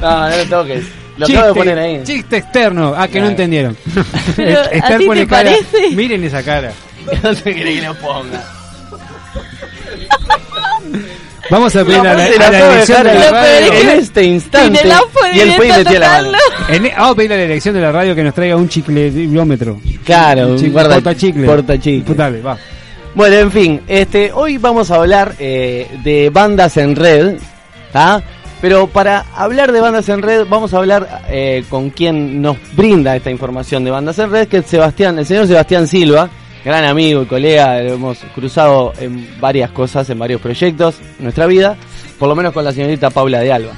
no, 0.00 0.28
no 0.30 0.36
lo 0.36 0.44
toques. 0.46 0.84
Lo 1.16 1.26
acabo 1.26 1.46
de 1.48 1.54
poner 1.54 1.78
ahí. 1.78 2.00
chiste 2.04 2.36
externo. 2.38 2.94
Ah, 2.96 3.08
que 3.08 3.20
no 3.20 3.26
entendieron. 3.28 3.76
Pero, 4.36 4.60
¿a 4.60 4.96
ti 4.98 5.08
te 5.08 5.26
cara. 5.26 5.50
parece? 5.50 5.90
Miren 5.94 6.24
esa 6.24 6.42
cara. 6.42 6.72
no 7.22 7.34
se 7.34 7.42
quiere 7.54 7.74
que 7.74 7.82
lo 7.82 7.94
ponga. 7.96 8.44
Vamos 11.50 11.74
a 11.74 11.84
pedir 11.84 11.98
a 12.00 12.04
la, 12.14 12.24
a 12.24 12.50
la 12.50 12.72
elección 12.74 13.02
de 13.04 13.30
radio. 13.30 13.72
en 13.72 13.88
este 13.90 14.24
instante. 14.24 14.80
Y 15.34 15.40
el 15.40 15.56
Pei 15.56 15.72
metió 15.72 15.98
la 15.98 16.08
mano. 16.08 16.32
En- 16.68 16.82
vamos 16.96 17.10
a 17.12 17.14
pedir 17.16 17.32
a 17.32 17.36
la 17.36 17.42
elección 17.42 17.74
de 17.74 17.80
la 17.80 17.92
radio 17.92 18.14
que 18.14 18.22
nos 18.22 18.34
traiga 18.34 18.56
un 18.56 18.68
chicleómetro. 18.68 19.80
Claro, 20.04 20.46
Un 20.46 20.50
un 20.52 20.56
chicle, 20.58 20.70
guarda- 20.72 20.94
porta 20.94 21.14
chicle. 21.16 21.46
porta 21.46 21.78
chicle. 21.80 22.14
Dale, 22.14 22.40
va. 22.40 22.56
Bueno, 23.14 23.36
en 23.36 23.50
fin, 23.50 23.80
este, 23.88 24.30
hoy 24.32 24.58
vamos 24.58 24.90
a 24.92 24.96
hablar 24.96 25.34
eh, 25.40 25.88
de 26.04 26.30
bandas 26.30 26.76
en 26.76 26.94
red, 26.94 27.38
¿tá? 27.92 28.22
Pero 28.60 28.86
para 28.86 29.24
hablar 29.34 29.72
de 29.72 29.80
bandas 29.80 30.08
en 30.10 30.22
red, 30.22 30.44
vamos 30.48 30.72
a 30.74 30.76
hablar 30.76 31.22
eh, 31.28 31.64
con 31.68 31.90
quien 31.90 32.40
nos 32.40 32.56
brinda 32.76 33.16
esta 33.16 33.30
información 33.30 33.82
de 33.82 33.90
bandas 33.90 34.18
en 34.20 34.30
red, 34.30 34.46
que 34.46 34.58
es 34.58 34.66
Sebastián, 34.66 35.18
el 35.18 35.26
señor 35.26 35.48
Sebastián 35.48 35.88
Silva, 35.88 36.28
gran 36.64 36.84
amigo 36.84 37.22
y 37.22 37.26
colega, 37.26 37.80
lo 37.82 37.94
hemos 37.94 38.18
cruzado 38.34 38.92
en 38.98 39.40
varias 39.40 39.70
cosas, 39.70 40.08
en 40.10 40.18
varios 40.18 40.40
proyectos 40.40 40.96
en 41.18 41.24
nuestra 41.24 41.46
vida, 41.46 41.76
por 42.18 42.28
lo 42.28 42.36
menos 42.36 42.52
con 42.52 42.64
la 42.64 42.72
señorita 42.72 43.10
Paula 43.10 43.40
de 43.40 43.52
Alba. 43.52 43.72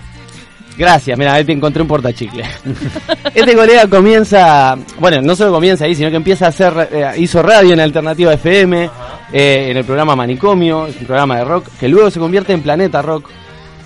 Gracias, 0.77 1.19
mira, 1.19 1.35
ahí 1.35 1.45
te 1.45 1.53
encontré 1.53 1.83
un 1.83 1.89
portachicle. 1.89 2.45
Este 3.35 3.55
colega 3.55 3.87
comienza, 3.89 4.77
bueno, 4.99 5.21
no 5.23 5.37
solo 5.37 5.53
comienza 5.53 5.85
ahí, 5.85 5.95
sino 5.95 6.11
que 6.11 6.17
empieza 6.17 6.47
a 6.47 6.49
hacer, 6.49 6.89
eh, 6.93 7.13
hizo 7.19 7.43
radio 7.43 7.73
en 7.73 7.81
Alternativa 7.81 8.33
FM, 8.33 8.91
eh, 9.33 9.69
en 9.71 9.77
el 9.77 9.85
programa 9.85 10.17
Manicomio, 10.17 10.87
es 10.87 10.97
un 10.97 11.07
programa 11.07 11.39
de 11.39 11.45
rock, 11.45 11.69
que 11.79 11.89
luego 11.89 12.11
se 12.11 12.21
convierte 12.21 12.53
en 12.53 12.63
Planeta 12.63 13.03
Rock, 13.03 13.29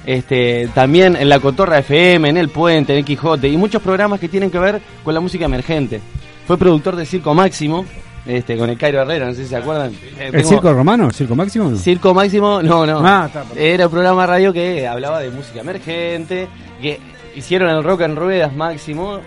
este, 0.05 0.69
también 0.75 1.17
en 1.17 1.29
La 1.29 1.41
Cotorra 1.41 1.79
FM, 1.79 2.29
en 2.29 2.37
El 2.37 2.49
Puente, 2.49 2.97
en 2.97 3.05
Quijote, 3.05 3.49
y 3.49 3.57
muchos 3.57 3.83
programas 3.83 4.21
que 4.21 4.29
tienen 4.29 4.51
que 4.51 4.59
ver 4.59 4.81
con 5.05 5.15
la 5.15 5.21
música 5.21 5.45
emergente. 5.45 6.01
Fue 6.47 6.57
productor 6.57 6.95
de 6.95 7.07
Circo 7.07 7.35
Máximo, 7.35 7.85
este, 8.27 8.57
con 8.57 8.69
el 8.71 8.77
Cairo 8.79 9.03
Herrera, 9.03 9.27
no 9.27 9.35
sé 9.35 9.43
si 9.45 9.49
se 9.51 9.57
acuerdan. 9.57 9.93
Eh, 9.93 10.27
¿El 10.27 10.33
tengo- 10.33 10.49
circo 10.49 10.73
romano? 10.73 11.07
¿El 11.07 11.13
circo 11.15 11.35
máximo? 11.37 11.71
no? 11.71 11.77
Circo 11.77 12.13
Máximo, 12.15 12.63
no, 12.63 12.85
no. 12.87 13.01
Ah, 13.07 13.25
está. 13.27 13.45
Era 13.57 13.87
un 13.87 13.93
programa 13.93 14.23
de 14.23 14.27
radio 14.27 14.53
que 14.53 14.87
hablaba 14.87 15.21
de 15.21 15.31
música 15.31 15.61
emergente, 15.61 16.49
que 16.83 16.99
hicieron 17.37 17.71
el 17.71 17.85
rock 17.85 18.01
en 18.03 18.17
ruedas 18.17 18.53
Máximo 18.55 19.21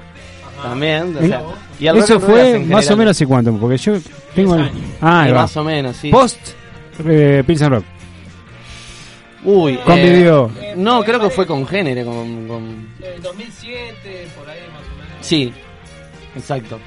también. 0.61 1.15
o 1.17 1.25
sea, 1.25 1.41
y 1.79 1.87
el 1.87 1.95
rock 1.95 2.03
Eso 2.03 2.19
fue 2.19 2.59
más 2.59 2.89
o 2.91 2.97
menos 2.97 3.11
hace 3.11 3.25
cuánto, 3.25 3.53
porque 3.57 3.77
yo 3.77 3.93
tengo... 4.35 4.55
el- 4.55 4.69
Ah, 5.01 5.21
ahí 5.23 5.31
va. 5.31 5.41
más 5.43 5.55
o 5.57 5.63
menos, 5.63 5.95
sí. 5.95 6.09
Post 6.11 6.39
eh, 7.07 7.43
Pilsen 7.47 7.69
Rock. 7.71 7.85
Uy, 9.45 9.77
Convivió. 9.85 10.51
eh, 10.61 10.73
no, 10.75 11.01
creo 11.01 11.17
que 11.19 11.29
fue 11.29 11.45
con 11.47 11.65
género, 11.65 12.03
con, 12.05 12.45
con- 12.47 12.89
2007, 13.23 14.27
por 14.37 14.49
ahí 14.49 14.59
más 14.73 14.81
o 14.81 14.97
menos. 14.99 15.17
Sí, 15.25 15.53
exacto. 16.35 16.77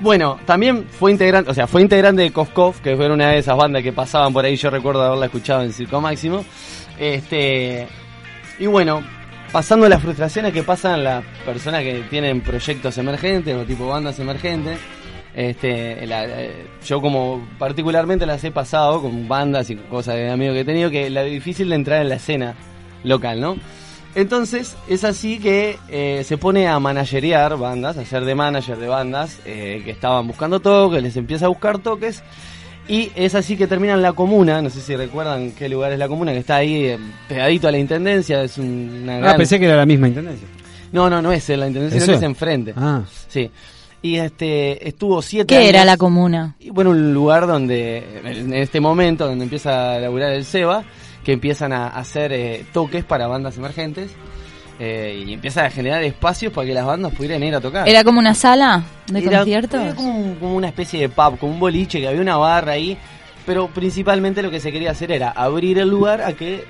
Bueno, 0.00 0.38
también 0.46 0.84
fue 0.88 1.10
integrante, 1.10 1.50
o 1.50 1.54
sea, 1.54 1.66
fue 1.66 1.82
integrante 1.82 2.22
de 2.22 2.30
Koskov, 2.30 2.80
que 2.80 2.94
fue 2.96 3.10
una 3.10 3.30
de 3.30 3.38
esas 3.38 3.56
bandas 3.56 3.82
que 3.82 3.92
pasaban 3.92 4.32
por 4.32 4.44
ahí, 4.44 4.54
yo 4.54 4.70
recuerdo 4.70 5.02
haberla 5.02 5.26
escuchado 5.26 5.62
en 5.64 5.72
Circo 5.72 6.00
Máximo. 6.00 6.44
Este, 6.98 7.88
y 8.60 8.66
bueno, 8.66 9.02
pasando 9.50 9.88
las 9.88 10.00
frustraciones 10.00 10.52
que 10.52 10.62
pasan 10.62 11.02
las 11.02 11.24
personas 11.44 11.82
que 11.82 12.04
tienen 12.10 12.42
proyectos 12.42 12.96
emergentes 12.98 13.56
o 13.56 13.64
tipo 13.64 13.88
bandas 13.88 14.18
emergentes, 14.20 14.78
este, 15.34 16.06
la- 16.06 16.24
eh, 16.26 16.66
yo 16.86 17.00
como 17.00 17.48
particularmente 17.58 18.24
las 18.24 18.42
he 18.44 18.52
pasado 18.52 19.02
con 19.02 19.26
bandas 19.26 19.68
y 19.70 19.76
cosas 19.76 20.14
de 20.14 20.30
amigos 20.30 20.54
que 20.54 20.60
he 20.60 20.64
tenido, 20.64 20.90
que 20.90 21.10
la 21.10 21.24
difícil 21.24 21.68
de 21.70 21.74
entrar 21.74 22.02
en 22.02 22.08
la 22.08 22.16
escena 22.16 22.54
local, 23.02 23.40
¿no? 23.40 23.56
Entonces 24.14 24.76
es 24.88 25.04
así 25.04 25.38
que 25.38 25.78
eh, 25.88 26.22
se 26.24 26.38
pone 26.38 26.66
a 26.66 26.78
managerear 26.80 27.56
bandas, 27.56 27.96
a 27.98 28.04
ser 28.04 28.24
de 28.24 28.34
manager 28.34 28.78
de 28.78 28.88
bandas 28.88 29.38
eh, 29.44 29.82
que 29.84 29.90
estaban 29.90 30.26
buscando 30.26 30.60
toques, 30.60 31.02
les 31.02 31.16
empieza 31.16 31.44
a 31.44 31.48
buscar 31.48 31.78
toques 31.78 32.22
y 32.88 33.12
es 33.14 33.34
así 33.34 33.56
que 33.56 33.66
termina 33.66 33.92
en 33.92 34.02
la 34.02 34.14
comuna, 34.14 34.62
no 34.62 34.70
sé 34.70 34.80
si 34.80 34.96
recuerdan 34.96 35.52
qué 35.52 35.68
lugar 35.68 35.92
es 35.92 35.98
la 35.98 36.08
comuna, 36.08 36.32
que 36.32 36.38
está 36.38 36.56
ahí 36.56 36.86
eh, 36.86 36.98
pegadito 37.28 37.68
a 37.68 37.70
la 37.70 37.78
intendencia, 37.78 38.42
es 38.42 38.56
un- 38.58 39.00
una 39.02 39.16
Ah, 39.16 39.20
gran... 39.20 39.36
pensé 39.36 39.58
que 39.60 39.66
era 39.66 39.76
la 39.76 39.86
misma 39.86 40.08
intendencia. 40.08 40.48
No, 40.90 41.10
no, 41.10 41.20
no 41.20 41.30
es 41.30 41.46
la 41.50 41.66
intendencia, 41.68 41.98
¿Eso? 41.98 42.06
sino 42.06 42.18
que 42.18 42.24
es 42.24 42.28
enfrente. 42.30 42.72
Ah. 42.76 43.02
Sí. 43.28 43.50
Y 44.00 44.16
este 44.16 44.88
estuvo 44.88 45.20
siete 45.20 45.54
¿Qué 45.54 45.68
era 45.68 45.80
años- 45.80 45.86
la 45.92 45.96
comuna? 45.98 46.56
y 46.60 46.70
bueno, 46.70 46.90
un 46.90 47.12
lugar 47.12 47.46
donde, 47.46 48.02
en 48.24 48.54
este 48.54 48.80
momento, 48.80 49.26
donde 49.26 49.44
empieza 49.44 49.94
a 49.96 49.98
laburar 49.98 50.32
el 50.32 50.46
SEBA, 50.46 50.82
que 51.24 51.32
empiezan 51.32 51.72
a 51.72 51.88
hacer 51.88 52.32
eh, 52.32 52.64
toques 52.72 53.04
para 53.04 53.26
bandas 53.26 53.56
emergentes 53.58 54.10
eh, 54.80 55.24
y 55.26 55.32
empiezan 55.34 55.66
a 55.66 55.70
generar 55.70 56.02
espacios 56.04 56.52
para 56.52 56.66
que 56.66 56.72
las 56.74 56.86
bandas 56.86 57.12
pudieran 57.12 57.42
ir 57.42 57.54
a 57.54 57.60
tocar. 57.60 57.88
¿Era 57.88 58.04
como 58.04 58.18
una 58.20 58.34
sala 58.34 58.84
de 59.10 59.18
Era- 59.20 59.38
conciertos? 59.38 59.80
Era 59.80 59.94
como, 59.94 60.16
un- 60.18 60.34
como 60.36 60.54
una 60.56 60.68
especie 60.68 61.00
de 61.00 61.08
pub, 61.08 61.38
como 61.38 61.52
un 61.52 61.60
boliche, 61.60 62.00
que 62.00 62.08
había 62.08 62.20
una 62.20 62.36
barra 62.36 62.72
ahí, 62.72 62.96
pero 63.44 63.68
principalmente 63.68 64.42
lo 64.42 64.50
que 64.50 64.60
se 64.60 64.70
quería 64.72 64.92
hacer 64.92 65.10
era 65.12 65.30
abrir 65.30 65.78
el 65.78 65.88
lugar 65.88 66.22
a 66.22 66.32
que 66.34 66.64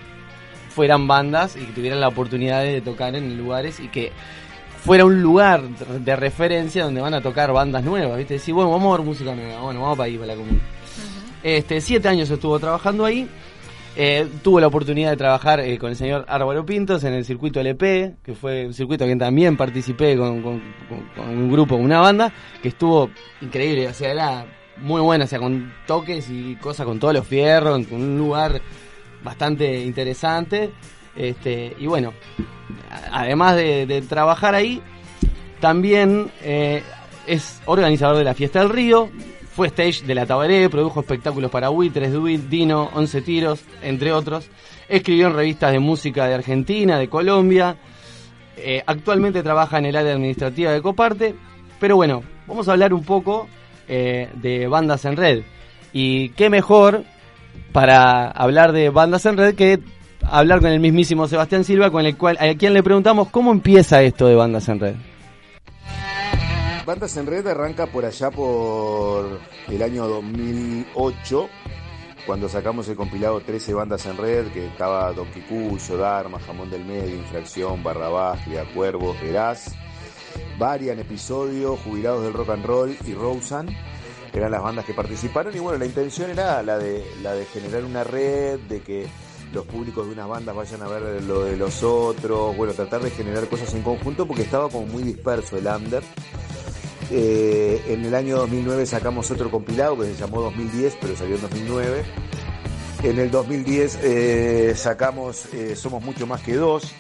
fueran 0.71 1.07
bandas 1.09 1.57
y 1.57 1.61
que 1.67 1.73
tuvieran 1.73 2.01
la 2.01 2.09
oportunidad 2.09 2.63
de 2.63 2.81
tocar 2.81 3.15
en 3.17 3.37
lugares 3.37 3.81
y 3.81 3.89
que 3.89 4.13
fuera 4.85 5.05
un 5.05 5.21
lugar 5.21 5.63
de 5.63 6.17
referencia 6.17 6.85
donde 6.85 7.01
van 7.01 7.13
a 7.15 7.21
tocar 7.21 7.53
bandas 7.53 7.83
nuevas, 7.83 8.17
¿viste? 8.17 8.35
Decir, 8.35 8.55
bueno, 8.55 8.71
vamos 8.71 8.95
a 8.95 8.99
ver 8.99 9.07
música 9.07 9.35
nueva, 9.35 9.61
bueno, 9.61 9.83
vamos 9.83 9.99
para 9.99 10.07
ahí, 10.07 10.17
para 10.17 10.29
la 10.29 10.35
comuna. 10.37 10.61
Este, 11.43 11.81
siete 11.81 12.09
años 12.09 12.31
estuvo 12.31 12.59
trabajando 12.59 13.05
ahí. 13.05 13.29
Eh, 14.01 14.29
tuvo 14.45 14.61
la 14.61 14.69
oportunidad 14.69 15.11
de 15.11 15.17
trabajar 15.17 15.59
eh, 15.59 15.77
con 15.77 15.91
el 15.91 15.97
señor 15.97 16.25
Álvaro 16.29 16.65
Pintos 16.65 17.03
en 17.03 17.15
el 17.15 17.25
circuito 17.25 17.59
LP, 17.59 18.15
que 18.23 18.33
fue 18.35 18.67
un 18.67 18.73
circuito 18.73 19.05
que 19.05 19.17
también 19.17 19.57
participé 19.57 20.17
con, 20.17 20.41
con- 20.41 20.63
con- 20.89 21.09
con 21.17 21.29
un 21.31 21.51
grupo, 21.51 21.75
una 21.75 21.99
banda, 22.01 22.33
que 22.63 22.69
estuvo 22.69 23.11
increíble, 23.41 23.89
o 23.89 23.93
sea, 23.93 24.13
era 24.13 24.47
muy 24.77 25.01
buena, 25.01 25.25
o 25.25 25.27
sea, 25.27 25.41
con 25.41 25.73
toques 25.89 26.31
y 26.31 26.55
cosas 26.61 26.87
con 26.87 27.01
todos 27.01 27.13
los 27.13 27.27
fierros, 27.27 27.85
con 27.89 28.01
un 28.01 28.17
lugar 28.19 28.61
bastante 29.25 29.83
interesante. 29.83 30.71
Este, 31.17 31.75
y 31.81 31.87
bueno, 31.89 32.13
además 33.11 33.57
de, 33.57 33.85
de 33.87 34.03
trabajar 34.03 34.55
ahí, 34.55 34.81
también 35.61 36.31
eh, 36.43 36.85
es 37.27 37.61
organizador 37.67 38.17
de 38.17 38.23
la 38.23 38.35
Fiesta 38.35 38.61
del 38.61 38.69
Río, 38.69 39.11
fue 39.59 39.67
stage 39.67 40.07
de 40.07 40.15
la 40.15 40.25
Tabaré, 40.25 40.71
produjo 40.71 41.01
espectáculos 41.01 41.51
para 41.51 41.71
Buitres, 41.71 42.13
Duit, 42.13 42.43
Dino, 42.43 42.91
Once 42.95 43.21
Tiros, 43.23 43.65
entre 43.83 44.13
otros. 44.13 44.49
Escribió 44.89 45.27
en 45.27 45.35
revistas 45.35 45.73
de 45.73 45.81
música 45.81 46.29
de 46.29 46.35
Argentina, 46.35 46.97
de 46.97 47.09
Colombia. 47.09 47.77
Eh, 48.57 48.85
actualmente 48.87 49.43
trabaja 49.43 49.79
en 49.79 49.87
el 49.87 49.97
área 49.97 50.13
administrativa 50.13 50.71
de 50.71 50.81
Coparte. 50.81 51.35
Pero 51.81 51.97
bueno, 51.97 52.23
vamos 52.47 52.69
a 52.69 52.73
hablar 52.73 52.95
un 52.95 53.03
poco 53.03 53.49
eh, 53.89 54.29
de 54.35 54.69
bandas 54.69 55.05
en 55.07 55.17
red. 55.17 55.43
Y 55.93 56.29
qué 56.29 56.51
mejor 56.51 57.03
para 57.73 58.31
hablar 58.31 58.71
de 58.71 58.91
bandas 58.91 59.27
en 59.27 59.39
red 59.39 59.57
que 59.57 59.81
hablar 60.23 60.61
con 60.61 60.71
el 60.71 60.79
mismísimo 60.79 61.27
Sebastián 61.27 61.65
Silva, 61.65 61.91
con 61.91 62.07
el 62.07 62.17
cual 62.17 62.39
a 62.39 62.55
quien 62.55 62.75
le 62.75 62.85
preguntamos 62.85 63.29
cómo 63.31 63.51
empieza 63.51 64.03
esto 64.03 64.29
de 64.29 64.37
bandas 64.37 64.69
en 64.69 64.79
red. 64.79 64.95
Bandas 66.89 67.19
en 67.19 67.27
Red 67.27 67.47
arranca 67.47 67.85
por 67.85 68.07
allá 68.07 68.31
por 68.31 69.41
el 69.69 69.83
año 69.83 70.09
2008, 70.09 71.47
cuando 72.25 72.49
sacamos 72.49 72.89
el 72.89 72.97
compilado 72.97 73.43
13 73.43 73.75
Bandas 73.75 74.07
en 74.07 74.17
Red, 74.17 74.47
que 74.53 74.69
estaba 74.69 75.13
Don 75.13 75.31
Quicuyo, 75.31 75.99
Dharma, 75.99 76.41
Jamón 76.41 76.71
del 76.71 76.87
Medio, 76.87 77.15
Infracción, 77.15 77.83
Barrabás, 77.83 78.41
Cuervo, 78.75 79.15
Eraz, 79.23 79.75
Varian, 80.59 80.99
Episodio, 80.99 81.77
Jubilados 81.77 82.25
del 82.25 82.33
Rock 82.33 82.49
and 82.49 82.65
Roll 82.65 82.97
y 83.07 83.13
Rosen. 83.13 83.69
Eran 84.33 84.51
las 84.51 84.63
bandas 84.63 84.87
que 84.87 84.95
participaron 84.95 85.55
y 85.55 85.59
bueno, 85.59 85.79
la 85.79 85.85
intención 85.85 86.31
era 86.31 86.63
la 86.63 86.79
de, 86.79 87.05
la 87.23 87.35
de 87.35 87.45
generar 87.45 87.85
una 87.85 88.03
red, 88.03 88.61
de 88.61 88.81
que 88.81 89.07
los 89.53 89.67
públicos 89.67 90.07
de 90.07 90.15
unas 90.15 90.27
bandas 90.29 90.57
vayan 90.57 90.81
a 90.81 90.89
ver 90.89 91.23
lo 91.23 91.45
de 91.45 91.59
los 91.59 91.83
otros, 91.83 92.57
bueno, 92.57 92.73
tratar 92.73 93.03
de 93.03 93.11
generar 93.11 93.47
cosas 93.47 93.75
en 93.75 93.83
conjunto 93.83 94.27
porque 94.27 94.45
estaba 94.45 94.71
como 94.71 94.87
muy 94.87 95.03
disperso 95.03 95.59
el 95.59 95.67
under. 95.67 96.03
Eh, 97.11 97.83
en 97.89 98.05
el 98.05 98.15
año 98.15 98.37
2009 98.37 98.87
sacamos 98.87 99.31
otro 99.31 99.51
compilado 99.51 99.99
que 99.99 100.07
se 100.07 100.15
llamó 100.15 100.43
2010, 100.43 100.99
pero 101.01 101.17
salió 101.17 101.37
en 101.37 101.43
2009. 101.43 102.05
En 103.03 103.19
el 103.19 103.31
2010 103.31 103.99
eh, 104.03 104.73
sacamos 104.77 105.47
eh, 105.55 105.77
Somos 105.77 106.03
Mucho 106.03 106.27
Más 106.27 106.43
que 106.43 106.55
Dos, 106.55 106.93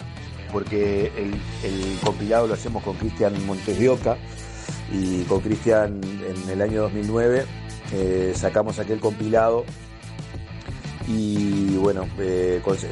porque 0.52 1.12
el, 1.16 1.35
el 1.64 1.98
compilado 2.05 2.47
lo 2.47 2.55
hacemos 2.55 2.82
con 2.82 2.97
Cristian 2.97 3.44
Montes 3.47 3.78
de 3.78 3.89
Oca 3.89 4.16
y 4.93 5.22
con 5.24 5.40
Cristian 5.40 6.01
en 6.02 6.51
el 6.51 6.62
año 6.62 6.82
2009 6.82 7.44
eh, 7.93 8.32
sacamos 8.35 8.78
aquel 8.78 9.01
compilado 9.01 9.64
y 11.06 11.76
bueno, 11.78 12.06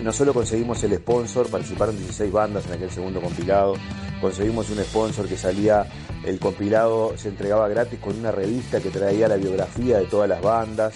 no 0.02 0.12
solo 0.12 0.32
conseguimos 0.32 0.82
el 0.84 0.96
sponsor, 0.96 1.48
participaron 1.48 1.98
16 1.98 2.32
bandas 2.32 2.66
en 2.66 2.72
aquel 2.72 2.90
segundo 2.90 3.20
compilado, 3.20 3.74
conseguimos 4.20 4.70
un 4.70 4.78
sponsor 4.84 5.28
que 5.28 5.36
salía, 5.36 5.86
el 6.24 6.38
compilado 6.38 7.16
se 7.16 7.28
entregaba 7.28 7.68
gratis 7.68 7.98
con 8.00 8.18
una 8.18 8.30
revista 8.30 8.80
que 8.80 8.90
traía 8.90 9.28
la 9.28 9.36
biografía 9.36 9.98
de 9.98 10.06
todas 10.06 10.28
las 10.28 10.42
bandas, 10.42 10.94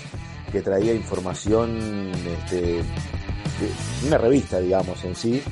que 0.50 0.62
traía 0.62 0.92
información, 0.92 2.12
este, 2.44 2.82
una 4.06 4.18
revista 4.18 4.58
digamos 4.60 5.04
en 5.04 5.14
sí, 5.14 5.42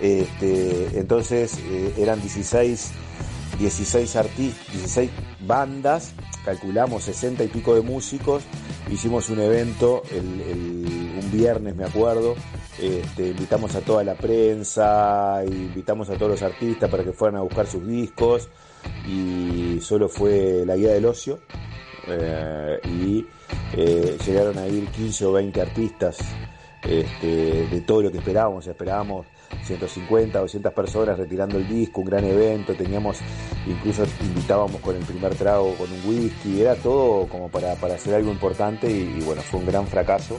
este, 0.00 0.98
entonces 0.98 1.58
eh, 1.58 1.94
eran 1.98 2.20
16 2.20 2.90
16 3.58 4.16
artistas, 4.16 4.72
16 4.72 5.10
bandas, 5.40 6.12
calculamos 6.44 7.04
60 7.04 7.44
y 7.44 7.48
pico 7.48 7.74
de 7.74 7.80
músicos, 7.80 8.42
hicimos 8.90 9.30
un 9.30 9.40
evento 9.40 10.02
el, 10.10 11.20
un 11.22 11.30
viernes, 11.32 11.74
me 11.74 11.84
acuerdo, 11.84 12.34
este, 12.78 13.28
invitamos 13.28 13.74
a 13.74 13.80
toda 13.80 14.04
la 14.04 14.14
prensa, 14.14 15.42
invitamos 15.46 16.10
a 16.10 16.14
todos 16.16 16.32
los 16.32 16.42
artistas 16.42 16.90
para 16.90 17.04
que 17.04 17.12
fueran 17.12 17.38
a 17.38 17.42
buscar 17.42 17.66
sus 17.66 17.86
discos 17.86 18.48
y 19.08 19.78
solo 19.80 20.08
fue 20.08 20.64
la 20.66 20.76
guía 20.76 20.92
del 20.92 21.06
ocio 21.06 21.40
eh, 22.06 22.78
y 22.84 23.26
eh, 23.76 24.16
llegaron 24.24 24.58
a 24.58 24.66
ir 24.66 24.86
15 24.88 25.26
o 25.26 25.32
20 25.32 25.60
artistas 25.60 26.18
este, 26.82 27.66
de 27.66 27.80
todo 27.80 28.02
lo 28.02 28.12
que 28.12 28.18
esperábamos, 28.18 28.66
esperábamos 28.66 29.26
150, 29.64 30.38
200 30.38 30.72
personas 30.72 31.18
retirando 31.18 31.58
el 31.58 31.68
disco, 31.68 32.00
un 32.00 32.06
gran 32.06 32.24
evento, 32.24 32.74
teníamos, 32.74 33.18
incluso 33.66 34.04
invitábamos 34.20 34.80
con 34.80 34.96
el 34.96 35.02
primer 35.04 35.34
trago 35.34 35.74
con 35.74 35.90
un 35.90 36.00
whisky, 36.06 36.60
era 36.60 36.74
todo 36.76 37.26
como 37.26 37.48
para, 37.48 37.74
para 37.76 37.94
hacer 37.94 38.14
algo 38.14 38.30
importante 38.30 38.90
y, 38.90 39.20
bueno, 39.24 39.42
fue 39.42 39.60
un 39.60 39.66
gran 39.66 39.86
fracaso. 39.86 40.38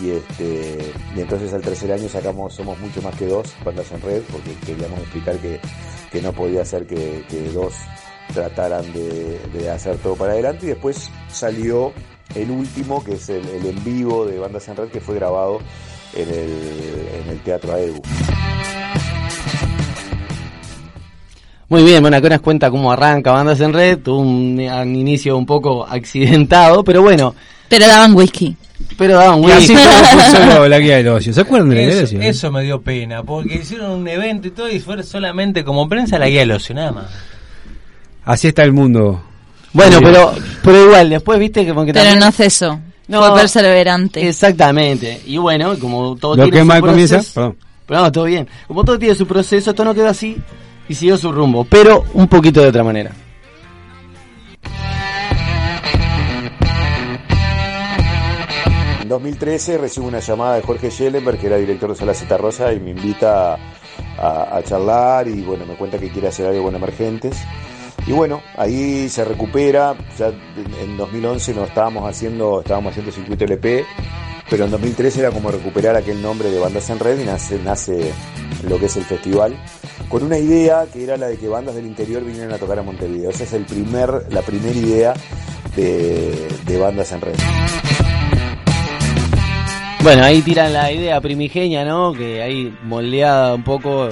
Y, 0.00 0.10
este, 0.10 0.78
y 1.14 1.20
entonces 1.20 1.52
al 1.52 1.60
tercer 1.60 1.92
año 1.92 2.08
sacamos 2.08 2.54
Somos 2.54 2.78
mucho 2.78 3.02
más 3.02 3.14
que 3.14 3.26
dos 3.26 3.54
bandas 3.62 3.92
en 3.92 4.00
red, 4.00 4.22
porque 4.30 4.54
queríamos 4.66 4.98
explicar 5.00 5.36
que, 5.36 5.60
que 6.10 6.22
no 6.22 6.32
podía 6.32 6.64
ser 6.64 6.86
que, 6.86 7.24
que 7.28 7.50
dos 7.50 7.74
trataran 8.32 8.90
de, 8.94 9.38
de 9.52 9.70
hacer 9.70 9.98
todo 9.98 10.16
para 10.16 10.32
adelante. 10.32 10.66
Y 10.66 10.68
después 10.70 11.10
salió 11.28 11.92
el 12.34 12.50
último, 12.50 13.04
que 13.04 13.14
es 13.14 13.28
el, 13.28 13.46
el 13.46 13.66
en 13.66 13.84
vivo 13.84 14.24
de 14.24 14.38
bandas 14.38 14.66
en 14.68 14.76
red, 14.76 14.88
que 14.88 15.00
fue 15.00 15.16
grabado 15.16 15.60
en 16.14 16.28
el, 16.28 17.22
en 17.24 17.30
el 17.30 17.38
Teatro 17.40 17.72
AEBU. 17.74 18.02
Muy 21.68 21.84
bien, 21.84 22.02
bueno, 22.02 22.16
acá 22.18 22.28
nos 22.28 22.40
cuenta 22.42 22.70
cómo 22.70 22.92
arranca 22.92 23.32
Bandas 23.32 23.58
en 23.60 23.72
Red, 23.72 24.00
tuvo 24.00 24.18
un, 24.20 24.60
un 24.60 24.96
inicio 24.96 25.36
un 25.38 25.46
poco 25.46 25.86
accidentado, 25.86 26.84
pero 26.84 27.00
bueno. 27.00 27.34
Pero 27.68 27.86
daban 27.86 28.14
whisky. 28.14 28.54
Pero 28.98 29.14
daban 29.16 29.38
Y 29.42 29.46
whisky. 29.46 29.74
así 29.74 29.88
comenzó 30.10 30.68
la 30.68 30.78
guía 30.78 30.96
del 30.96 31.08
ocio. 31.08 31.32
¿Se 31.32 31.40
acuerdan 31.40 31.70
de 31.70 31.76
la 31.76 31.80
guía 31.82 31.94
del 31.94 32.04
Eso, 32.04 32.16
ocio? 32.16 32.28
eso 32.28 32.52
me 32.52 32.62
dio 32.64 32.82
pena, 32.82 33.22
porque 33.22 33.54
hicieron 33.54 33.92
un 33.92 34.06
evento 34.06 34.48
y 34.48 34.50
todo 34.50 34.68
y 34.68 34.80
fue 34.80 35.02
solamente 35.02 35.64
como 35.64 35.88
prensa 35.88 36.18
la 36.18 36.28
guía 36.28 36.40
del 36.40 36.52
ocio, 36.52 36.74
nada 36.74 36.92
más. 36.92 37.06
Así 38.26 38.48
está 38.48 38.62
el 38.64 38.72
mundo. 38.74 39.22
Bueno, 39.72 39.98
pero, 40.02 40.34
pero 40.62 40.84
igual, 40.84 41.08
después 41.08 41.38
viste 41.38 41.64
que... 41.64 41.70
como 41.72 41.86
que 41.86 41.94
Pero 41.94 42.04
también- 42.04 42.20
no 42.20 42.26
hace 42.26 42.44
eso. 42.46 42.78
No. 43.12 43.20
Fue 43.28 43.40
perseverante. 43.40 44.26
Exactamente. 44.26 45.20
Y 45.26 45.36
bueno, 45.36 45.78
como 45.78 46.16
todo 46.16 46.34
Lo 46.34 46.44
tiene 46.44 46.56
que 46.56 46.62
su 46.62 46.66
mal 46.66 46.80
comienza, 46.80 47.16
proceso- 47.16 47.34
perdón. 47.34 47.56
Pero 47.86 48.00
no, 48.00 48.12
todo 48.12 48.24
bien. 48.24 48.48
Como 48.66 48.84
todo 48.84 48.98
tiene 48.98 49.14
su 49.14 49.26
proceso, 49.26 49.70
esto 49.70 49.84
no 49.84 49.94
quedó 49.94 50.08
así 50.08 50.38
y 50.88 50.94
siguió 50.94 51.18
su 51.18 51.30
rumbo, 51.30 51.64
pero 51.64 52.04
un 52.14 52.26
poquito 52.26 52.62
de 52.62 52.68
otra 52.68 52.82
manera. 52.82 53.12
En 59.02 59.08
2013 59.08 59.78
recibo 59.78 60.06
una 60.06 60.20
llamada 60.20 60.56
de 60.56 60.62
Jorge 60.62 60.90
Schellenberg, 60.90 61.38
que 61.38 61.46
era 61.48 61.56
director 61.56 61.90
de 61.90 61.96
Sala 61.96 62.14
Zeta 62.14 62.38
Rosa, 62.38 62.72
y 62.72 62.80
me 62.80 62.90
invita 62.90 63.54
a, 64.18 64.56
a 64.56 64.62
charlar 64.62 65.28
y 65.28 65.42
bueno, 65.42 65.66
me 65.66 65.74
cuenta 65.74 65.98
que 65.98 66.08
quiere 66.10 66.28
hacer 66.28 66.46
algo 66.46 66.64
con 66.64 66.74
emergentes. 66.74 67.36
Y 68.06 68.12
bueno, 68.12 68.42
ahí 68.56 69.08
se 69.08 69.24
recupera, 69.24 69.94
ya 70.18 70.28
en 70.28 70.74
en 70.80 70.96
2011 70.96 71.54
no 71.54 71.64
estábamos 71.64 72.08
haciendo, 72.08 72.60
estábamos 72.60 72.90
haciendo 72.90 73.12
circuito 73.12 73.44
LP, 73.44 73.84
pero 74.50 74.64
en 74.64 74.70
2013 74.72 75.20
era 75.20 75.30
como 75.30 75.50
recuperar 75.50 75.94
aquel 75.94 76.20
nombre 76.20 76.50
de 76.50 76.58
Bandas 76.58 76.90
en 76.90 76.98
Red 76.98 77.20
y 77.20 77.24
nace, 77.24 77.60
nace 77.62 78.12
lo 78.68 78.78
que 78.78 78.86
es 78.86 78.96
el 78.96 79.04
festival, 79.04 79.56
con 80.08 80.24
una 80.24 80.36
idea 80.36 80.84
que 80.92 81.04
era 81.04 81.16
la 81.16 81.28
de 81.28 81.38
que 81.38 81.48
bandas 81.48 81.74
del 81.74 81.86
interior 81.86 82.24
vinieran 82.24 82.52
a 82.52 82.58
tocar 82.58 82.78
a 82.78 82.82
Montevideo. 82.82 83.30
Esa 83.30 83.44
es 83.44 83.52
el 83.52 83.64
primer, 83.64 84.26
la 84.30 84.42
primera 84.42 84.76
idea 84.76 85.14
de, 85.76 86.48
de 86.66 86.78
Bandas 86.78 87.12
en 87.12 87.20
Red. 87.20 87.34
Bueno, 90.02 90.24
ahí 90.24 90.42
tiran 90.42 90.72
la 90.72 90.90
idea 90.90 91.20
primigenia, 91.20 91.84
¿no? 91.84 92.12
Que 92.12 92.42
ahí 92.42 92.76
moldeada 92.82 93.54
un 93.54 93.62
poco 93.62 94.08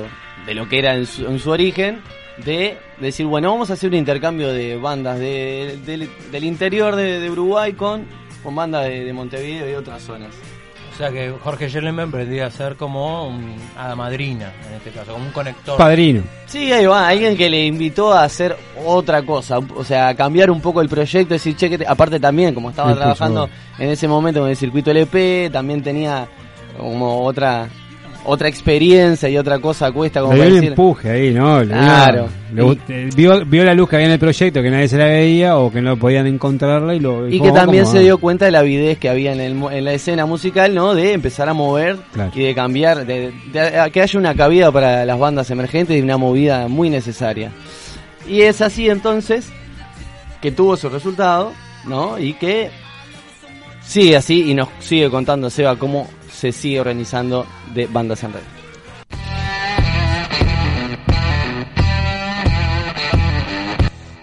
de 0.47 0.55
lo 0.55 0.69
que 0.69 0.79
era 0.79 0.95
en 0.95 1.07
su 1.07 1.51
origen, 1.51 2.01
de 2.45 2.79
decir, 3.01 3.27
bueno, 3.27 3.51
vamos 3.51 3.71
a 3.71 3.75
hacer 3.75 3.91
un 3.91 3.97
intercambio 3.97 4.49
de 4.53 4.77
bandas 4.77 5.19
de- 5.19 5.79
del- 5.87 6.09
del 6.31 6.45
interior 6.45 6.97
de, 6.97 7.21
de 7.21 7.31
Uruguay 7.31 7.73
con, 7.73 8.05
con 8.43 8.55
bandas 8.55 8.85
de, 8.85 9.05
de 9.05 9.13
Montevideo 9.13 9.71
y 9.71 9.75
otras 9.75 10.03
zonas. 10.03 10.31
O 10.93 10.97
sea 11.03 11.11
que 11.11 11.31
Jorge 11.43 11.71
Schellenberg 11.71 12.11
vendría 12.11 12.51
ser 12.51 12.77
como 12.77 13.27
un 13.27 13.57
hada 13.75 13.97
madrina, 13.97 14.53
en 14.69 14.75
este 14.75 14.91
caso, 14.91 15.13
como 15.13 15.25
un 15.25 15.33
conector. 15.33 15.79
Padrino. 15.79 16.23
Sí, 16.45 16.71
ahí 16.73 16.85
va, 16.85 17.09
alguien 17.09 17.39
que 17.39 17.49
le 17.49 17.65
invitó 17.65 18.13
a 18.13 18.25
hacer 18.25 18.55
otra 18.85 19.23
cosa, 19.23 19.59
o 19.61 19.83
sea, 19.83 20.09
a 20.09 20.15
cambiar 20.15 20.51
un 20.51 20.61
poco 20.61 20.83
el 20.83 20.91
proyecto, 20.91 21.33
decir, 21.33 21.57
che, 21.57 21.71
que 21.71 21.79
te- 21.79 21.87
aparte 21.87 22.21
también, 22.21 22.53
como 22.55 22.69
estaba 22.69 22.91
trabajando 22.95 23.49
en 23.79 23.89
ese 23.89 24.07
momento 24.09 24.41
con 24.41 24.51
el 24.51 24.57
circuito 24.57 24.91
LP, 24.91 25.49
también 25.51 25.83
tenía 25.83 26.29
como 26.77 27.23
otra 27.25 27.67
otra 28.25 28.49
experiencia 28.49 29.29
y 29.29 29.37
otra 29.39 29.59
cosa 29.59 29.91
cuesta 29.93 30.21
como 30.21 30.35
Le 30.35 30.39
dio 30.41 30.49
un 30.49 30.55
decir, 30.57 30.69
empuje 30.71 31.11
ahí, 31.11 31.31
¿no? 31.33 31.61
Le 31.61 31.67
dio- 31.67 31.77
Claro. 31.83 32.29
le 32.55 32.73
eh, 32.89 33.11
vio, 33.17 33.45
vio 33.47 33.65
la 33.65 33.75
luz 33.75 33.89
que 33.89 33.97
había 33.97 34.07
en 34.07 34.13
el 34.13 34.19
proyecto, 34.19 34.63
que 34.63 34.71
nadie 34.71 34.89
se 34.89 34.99
la 34.99 35.07
veía 35.07 35.57
o 35.57 35.71
que 35.73 35.81
no 35.81 35.97
podían 35.97 36.27
encontrarla 36.27 36.95
y 36.95 37.01
lo 37.01 37.29
y 37.29 37.33
que 37.41 37.49
"Vamos, 37.49 37.55
también 37.55 37.85
vamos". 37.85 37.97
se 37.99 38.03
dio 38.05 38.19
cuenta 38.19 38.45
de 38.45 38.51
la 38.51 38.59
avidez 38.59 38.99
que 38.99 39.09
había 39.09 39.33
en, 39.33 39.41
el, 39.41 39.55
mo- 39.55 39.71
en 39.71 39.85
la 39.85 39.93
escena 39.95 40.27
musical, 40.27 40.75
¿no? 40.75 40.95
De 40.95 41.13
empezar 41.15 41.49
a 41.49 41.55
mover 41.55 41.97
Claro. 42.13 42.31
y 42.35 42.43
de 42.43 42.55
cambiar, 42.55 43.07
de, 43.07 43.33
que 43.93 44.03
haya 44.03 44.19
una 44.19 44.35
cabida 44.35 44.71
para 44.71 45.05
las 45.07 45.19
bandas 45.19 45.51
emergentes 45.51 45.99
y 45.99 46.03
una 46.03 46.17
movida 46.19 46.69
muy 46.69 46.91
necesaria. 46.91 47.51
Y 48.29 48.43
es 48.43 48.61
así 48.61 48.89
entonces 48.91 49.49
que 50.43 50.53
tuvo 50.53 50.77
su 50.77 50.89
resultado, 50.91 51.53
¿no? 51.87 52.19
Y 52.19 52.35
que 52.35 52.71
sigue 53.83 54.17
así 54.17 54.51
y 54.51 54.55
nos 54.55 54.69
sigue 54.79 55.11
contando 55.11 55.51
Seba 55.51 55.77
cómo 55.77 56.09
se 56.41 56.53
sigue 56.53 56.81
organizando 56.81 57.45
de 57.75 57.87
bandas 57.87 58.23
en 58.25 58.33
red. 58.33 58.41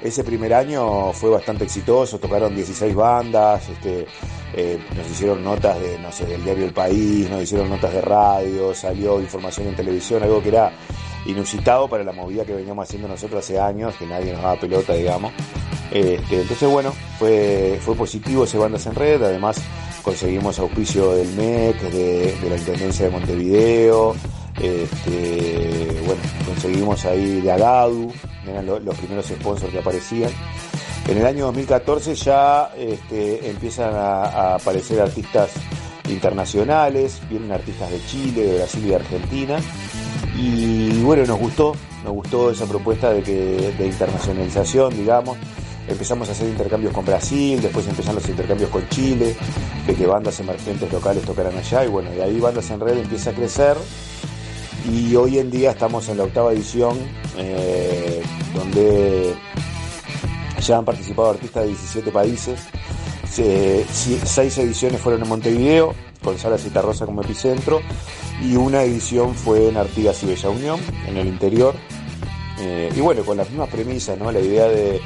Ese 0.01 0.23
primer 0.23 0.51
año 0.55 1.13
fue 1.13 1.29
bastante 1.29 1.65
exitoso, 1.65 2.17
tocaron 2.17 2.55
16 2.55 2.95
bandas, 2.95 3.69
este, 3.69 4.07
eh, 4.55 4.79
nos 4.95 5.11
hicieron 5.11 5.43
notas 5.43 5.79
de, 5.79 5.99
del 6.25 6.43
diario 6.43 6.65
El 6.65 6.73
País, 6.73 7.29
nos 7.29 7.43
hicieron 7.43 7.69
notas 7.69 7.93
de 7.93 8.01
radio, 8.01 8.73
salió 8.73 9.21
información 9.21 9.67
en 9.67 9.75
televisión, 9.75 10.23
algo 10.23 10.41
que 10.41 10.49
era 10.49 10.71
inusitado 11.27 11.87
para 11.87 12.03
la 12.03 12.13
movida 12.13 12.45
que 12.45 12.53
veníamos 12.53 12.87
haciendo 12.87 13.07
nosotros 13.07 13.43
hace 13.43 13.59
años, 13.59 13.93
que 13.95 14.07
nadie 14.07 14.33
nos 14.33 14.41
daba 14.41 14.59
pelota, 14.59 14.93
digamos. 14.93 15.33
Este, 15.91 16.41
entonces, 16.41 16.67
bueno, 16.67 16.93
fue, 17.19 17.79
fue 17.79 17.93
positivo 17.93 18.45
ese 18.45 18.57
Bandas 18.57 18.87
en 18.87 18.95
Red, 18.95 19.21
además 19.21 19.61
conseguimos 20.03 20.59
auspicio 20.59 21.13
del 21.15 21.27
MEC, 21.33 21.79
de, 21.81 22.35
de 22.41 22.49
la 22.49 22.55
Intendencia 22.57 23.05
de 23.05 23.11
Montevideo, 23.11 24.15
este, 24.59 26.01
bueno, 26.05 26.21
conseguimos 26.45 27.05
ahí 27.05 27.41
de 27.41 27.51
Agadu, 27.51 28.11
eran 28.47 28.65
lo- 28.65 28.79
los 28.79 28.95
primeros 28.95 29.25
sponsors 29.27 29.71
que 29.71 29.79
aparecían. 29.79 30.31
En 31.07 31.17
el 31.17 31.25
año 31.25 31.45
2014 31.45 32.15
ya 32.15 32.71
este, 32.77 33.49
empiezan 33.49 33.93
a, 33.95 34.23
a 34.25 34.55
aparecer 34.55 34.99
artistas 35.01 35.51
internacionales, 36.09 37.21
vienen 37.29 37.51
artistas 37.51 37.91
de 37.91 38.03
Chile, 38.05 38.43
de 38.45 38.55
Brasil 38.57 38.83
y 38.85 38.89
de 38.89 38.95
Argentina. 38.95 39.59
Y 40.37 41.01
bueno, 41.01 41.25
nos 41.25 41.39
gustó, 41.39 41.75
nos 42.03 42.13
gustó 42.13 42.51
esa 42.51 42.65
propuesta 42.65 43.11
de, 43.11 43.23
que, 43.23 43.73
de 43.77 43.85
internacionalización, 43.87 44.95
digamos. 44.95 45.37
Empezamos 45.87 46.27
a 46.27 46.33
hacer 46.33 46.49
intercambios 46.49 46.93
con 46.93 47.05
Brasil, 47.05 47.61
después 47.61 47.87
empezaron 47.87 48.15
los 48.15 48.27
intercambios 48.27 48.69
con 48.69 48.87
Chile, 48.89 49.37
de 49.85 49.95
que 49.95 50.05
bandas 50.05 50.37
emergentes 50.41 50.91
locales 50.91 51.23
tocaran 51.23 51.57
allá, 51.57 51.85
y 51.85 51.87
bueno, 51.87 52.09
y 52.13 52.19
ahí 52.19 52.39
Bandas 52.39 52.69
en 52.71 52.79
Red 52.81 52.97
empieza 52.97 53.29
a 53.29 53.33
crecer. 53.33 53.77
Y 54.91 55.15
hoy 55.15 55.39
en 55.39 55.49
día 55.49 55.71
estamos 55.71 56.07
en 56.09 56.17
la 56.17 56.23
octava 56.23 56.51
edición, 56.51 56.97
eh, 57.37 58.21
donde 58.53 59.33
ya 60.61 60.77
han 60.77 60.85
participado 60.85 61.29
artistas 61.31 61.63
de 61.63 61.69
17 61.69 62.11
países. 62.11 62.59
Seis 63.29 64.57
ediciones 64.57 64.99
fueron 64.99 65.21
en 65.21 65.29
Montevideo, 65.29 65.93
con 66.21 66.37
Sala 66.37 66.57
Citarrosa 66.57 67.05
como 67.05 67.21
epicentro, 67.21 67.81
y 68.41 68.55
una 68.55 68.83
edición 68.83 69.35
fue 69.35 69.69
en 69.69 69.77
Artigas 69.77 70.21
y 70.23 70.27
Bella 70.27 70.49
Unión, 70.49 70.79
en 71.07 71.17
el 71.17 71.27
interior. 71.27 71.75
Eh, 72.59 72.91
y 72.95 72.99
bueno, 72.99 73.23
con 73.23 73.37
las 73.37 73.49
mismas 73.49 73.69
premisas, 73.69 74.17
¿no? 74.17 74.31
La 74.31 74.39
idea 74.39 74.67
de, 74.67 74.99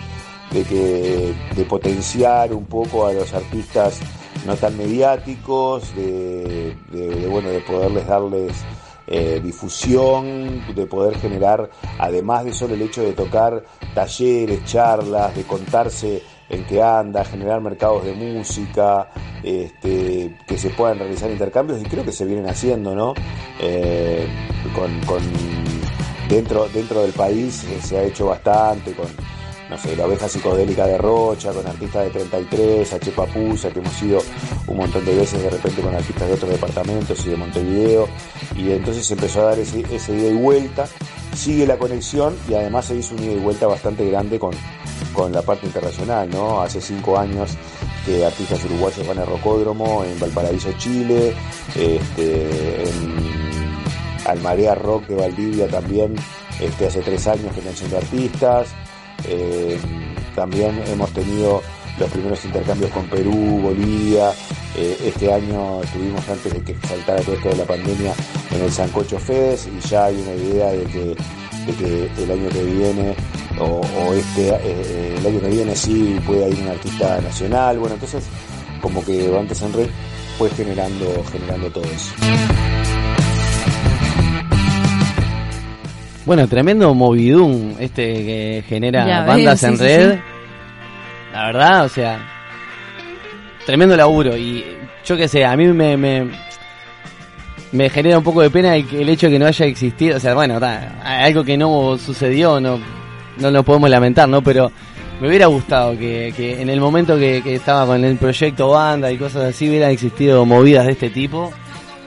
de 0.52 0.64
que, 0.64 1.34
de 1.56 1.66
potenciar 1.66 2.54
un 2.54 2.66
poco 2.66 3.08
a 3.08 3.14
los 3.14 3.34
artistas 3.34 4.00
no 4.46 4.56
tan 4.56 4.76
mediáticos, 4.78 5.96
de, 5.96 6.76
de- 6.92 7.28
bueno, 7.28 7.50
de 7.50 7.60
poderles 7.62 8.08
darles 8.08 8.54
eh, 9.08 9.40
difusión, 9.44 10.64
de 10.74 10.86
poder 10.86 11.18
generar, 11.20 11.70
además 12.00 12.46
de 12.46 12.54
solo 12.54 12.74
el 12.76 12.82
hecho 12.82 13.02
de 13.04 13.14
tocar 13.14 13.64
talleres, 13.94 14.64
charlas, 14.66 15.36
de 15.36 15.44
contarse 15.44 16.24
en 16.50 16.66
qué 16.66 16.82
anda, 16.82 17.24
generar 17.26 17.62
mercados 17.62 18.04
de 18.06 18.14
música, 18.14 19.10
este, 19.44 20.36
que 20.48 20.58
se 20.58 20.70
puedan 20.72 21.00
realizar 21.00 21.30
intercambios 21.32 21.82
y 21.82 21.86
creo 21.86 22.04
que 22.06 22.12
se 22.12 22.26
vienen 22.26 22.48
haciendo, 22.48 22.96
¿no? 22.96 23.14
Eh, 23.60 24.28
con, 24.76 25.00
con- 25.02 25.22
dentro, 26.30 26.68
dentro 26.70 27.02
del 27.02 27.12
país 27.14 27.64
eh, 27.66 27.80
se 27.82 27.98
ha 27.98 28.04
hecho 28.04 28.28
bastante 28.28 28.94
con, 28.94 29.08
no 29.72 29.78
sé, 29.78 29.96
la 29.96 30.06
oveja 30.06 30.28
psicodélica 30.28 30.86
de 30.86 30.98
Rocha, 30.98 31.54
con 31.54 31.66
artistas 31.66 32.04
de 32.04 32.10
33, 32.10 32.92
H. 32.92 33.12
Papusa, 33.12 33.72
que 33.72 33.80
hemos 33.80 34.04
ido 34.04 34.22
un 34.68 34.76
montón 34.76 35.06
de 35.06 35.16
veces 35.16 35.42
de 35.42 35.50
repente 35.50 35.82
con 35.82 35.96
artistas 35.96 36.28
de 36.28 36.34
otros 36.34 36.52
departamentos 36.52 37.26
y 37.26 37.30
de 37.30 37.38
Montevideo 37.38 38.10
y 38.58 38.72
entonces 38.72 39.06
se 39.06 39.14
empezó 39.14 39.42
a 39.42 39.46
dar 39.46 39.60
ese, 39.60 39.86
ese 39.90 40.14
ida 40.14 40.28
y 40.28 40.34
vuelta, 40.34 40.90
sigue 41.34 41.66
la 41.66 41.78
conexión 41.78 42.36
y 42.50 42.54
además 42.54 42.84
se 42.84 42.98
hizo 42.98 43.16
un 43.16 43.24
ida 43.24 43.32
y 43.32 43.40
vuelta 43.40 43.66
bastante 43.66 44.06
grande 44.10 44.38
con, 44.38 44.52
con 45.14 45.32
la 45.32 45.42
parte 45.42 45.68
internacional, 45.68 46.30
¿no? 46.30 46.62
Hace 46.62 46.82
cinco 46.82 47.18
años 47.18 47.52
que 48.06 48.26
artistas 48.26 48.66
uruguayos 48.66 49.08
van 49.08 49.20
a 49.20 49.26
Rocódromo 49.26 50.04
en 50.04 50.20
Valparaíso, 50.20 50.74
Chile, 50.74 51.34
este, 51.78 52.84
en 52.90 53.78
Almarea 54.26 54.76
Rock 54.76 55.08
de 55.08 55.16
Valdivia 55.16 55.70
también, 55.70 56.14
este, 56.60 56.88
hace 56.88 57.00
tres 57.00 57.26
años 57.28 57.54
que 57.54 57.60
están 57.60 57.76
siendo 57.78 57.98
artistas, 58.00 58.68
eh, 59.28 59.80
también 60.36 60.82
hemos 60.88 61.12
tenido 61.12 61.62
los 62.00 62.10
primeros 62.10 62.44
intercambios 62.46 62.92
con 62.92 63.06
Perú, 63.08 63.60
Bolivia. 63.62 64.32
eh, 64.76 64.98
este 65.06 65.34
año 65.34 65.82
estuvimos 65.84 66.28
antes 66.30 66.54
de 66.54 66.62
que 66.62 66.76
saltara 66.88 67.22
todo 67.22 67.36
esto 67.36 67.50
de 67.50 67.56
la 67.58 67.66
pandemia 67.66 68.14
en 68.52 68.62
el 68.62 68.72
Sancocho 68.72 69.20
Fest 69.20 69.68
y 69.68 69.88
ya 69.88 70.06
hay 70.06 70.16
una 70.16 70.34
idea 70.34 70.72
de 70.72 70.84
que, 70.86 71.16
de 71.66 71.74
que 71.78 72.24
el 72.24 72.32
año 72.32 72.50
que 72.50 72.64
viene 72.64 73.16
o, 73.60 74.14
este 74.14 74.50
eh, 74.50 75.16
el 75.18 75.26
año 75.26 75.42
que 75.42 75.50
viene 75.50 75.76
sí 75.76 76.20
puede 76.26 76.50
ir 76.50 76.62
un 76.62 76.70
artista 76.70 77.20
nacional. 77.22 77.78
Bueno, 77.80 77.96
entonces 77.96 78.24
como 78.82 79.04
que 79.04 79.30
Bandas 79.30 79.62
en 79.62 79.74
Red 79.74 79.90
fue 80.38 80.50
generando, 80.52 81.24
generando 81.32 81.70
todo 81.70 81.84
eso. 81.84 82.14
Bueno, 86.26 86.48
tremendo 86.48 86.94
movidum 86.94 87.76
este 87.80 88.04
que 88.04 88.64
genera 88.68 89.06
Ya 89.08 89.26
bandas 89.26 89.60
sí, 89.60 89.66
en 89.66 89.78
sí, 89.78 89.84
red. 89.84 90.14
sí. 90.14 90.20
La 91.34 91.46
verdad, 91.48 91.86
o 91.86 91.90
sea, 91.90 92.20
tremendo 93.66 93.96
laburo. 93.98 94.38
Y 94.38 94.64
yo 95.06 95.18
qué 95.18 95.28
sé, 95.28 95.46
a 95.46 95.56
mí 95.56 95.66
me, 95.68 95.98
me, 95.98 96.28
me 97.72 97.90
genera 97.90 98.18
un 98.18 98.24
poco 98.24 98.42
de 98.42 98.50
pena 98.50 98.76
el, 98.76 98.86
el 98.94 99.10
hecho 99.10 99.28
de 99.28 99.34
que 99.34 99.40
no 99.40 99.48
haya 99.48 99.66
existido. 99.66 100.18
O 100.18 100.20
sea, 100.20 100.34
bueno, 100.36 100.60
ta, 100.60 101.00
algo 101.04 101.44
que 101.44 101.58
no 101.58 101.98
sucedió, 101.98 102.60
no, 102.60 102.80
no 103.38 103.50
lo 103.52 103.64
podemos 103.64 103.90
lamentar, 103.90 104.30
¿no? 104.30 104.44
Pero 104.44 104.72
me 105.20 105.28
hubiera 105.28 105.48
gustado 105.48 105.98
que, 105.98 106.34
que 106.36 106.62
en 106.62 106.70
el 106.70 106.80
momento 106.80 107.18
que, 107.18 107.42
que 107.44 107.56
estaba 107.56 107.86
con 107.88 108.04
el 108.04 108.18
proyecto 108.18 108.70
banda 108.70 109.12
y 109.12 109.18
cosas 109.18 109.44
así 109.56 109.70
hubieran 109.70 109.92
existido 109.92 110.46
movidas 110.46 110.86
de 110.86 110.92
este 110.92 111.10
tipo. 111.10 111.52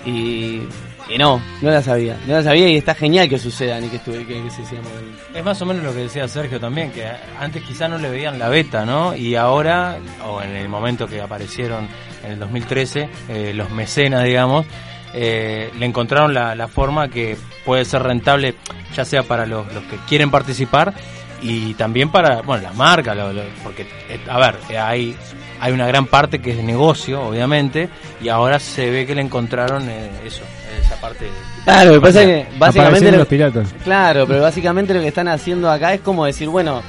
Y, 0.06 0.60
y 1.08 1.18
no, 1.18 1.40
no 1.60 1.70
las 1.70 1.84
sabía. 1.84 2.16
No 2.26 2.34
las 2.34 2.44
sabía 2.44 2.68
y 2.68 2.76
está 2.76 2.94
genial 2.94 3.28
que 3.28 3.38
sucedan 3.38 3.84
y 3.84 3.88
que, 3.88 3.96
estuve, 3.96 4.26
que, 4.26 4.42
que 4.42 4.50
se 4.50 4.62
moviendo. 4.62 5.18
Es 5.34 5.44
más 5.44 5.60
o 5.62 5.66
menos 5.66 5.84
lo 5.84 5.92
que 5.92 6.00
decía 6.00 6.26
Sergio 6.28 6.58
también, 6.60 6.90
que 6.92 7.06
antes 7.38 7.62
quizá 7.62 7.88
no 7.88 7.98
le 7.98 8.08
veían 8.10 8.38
la 8.38 8.48
beta, 8.48 8.84
¿no? 8.84 9.14
Y 9.14 9.34
ahora, 9.34 9.98
o 10.26 10.40
en 10.42 10.56
el 10.56 10.68
momento 10.68 11.06
que 11.06 11.20
aparecieron 11.20 11.88
en 12.24 12.32
el 12.32 12.38
2013, 12.38 13.08
eh, 13.28 13.52
los 13.54 13.70
mecenas, 13.70 14.24
digamos, 14.24 14.64
eh, 15.12 15.70
le 15.78 15.86
encontraron 15.86 16.32
la, 16.34 16.54
la 16.54 16.68
forma 16.68 17.08
que 17.08 17.36
puede 17.64 17.84
ser 17.84 18.02
rentable, 18.02 18.54
ya 18.96 19.04
sea 19.04 19.22
para 19.22 19.46
los, 19.46 19.72
los 19.72 19.84
que 19.84 19.96
quieren 20.08 20.30
participar 20.30 20.94
y 21.42 21.74
también 21.74 22.08
para, 22.10 22.40
bueno, 22.42 22.62
las 22.62 22.74
marcas, 22.74 23.14
lo- 23.16 23.32
lo- 23.32 23.42
porque, 23.62 23.82
eh, 24.08 24.18
a 24.28 24.38
ver, 24.38 24.56
eh, 24.70 24.78
hay, 24.78 25.14
hay 25.60 25.72
una 25.72 25.86
gran 25.86 26.06
parte 26.06 26.40
que 26.40 26.52
es 26.52 26.56
de 26.56 26.62
negocio, 26.62 27.22
obviamente, 27.22 27.88
y 28.22 28.28
ahora 28.28 28.58
se 28.58 28.90
ve 28.90 29.06
que 29.06 29.14
le 29.14 29.20
encontraron 29.20 29.88
eh, 29.88 30.10
eso, 30.24 30.42
esa 30.80 31.00
parte. 31.00 31.26
Claro, 31.64 31.90
lo 31.90 32.00
que 32.00 32.06
pasa 32.06 32.22
es 32.22 32.26
que 32.26 32.58
básicamente 32.58 33.10
lo, 33.12 33.18
los 33.18 33.26
piratas. 33.26 33.74
Claro, 33.84 34.26
pero 34.26 34.42
básicamente 34.42 34.94
lo 34.94 35.00
que 35.00 35.08
están 35.08 35.28
haciendo 35.28 35.70
acá 35.70 35.94
es 35.94 36.00
como 36.00 36.24
decir, 36.24 36.48
bueno, 36.48 36.82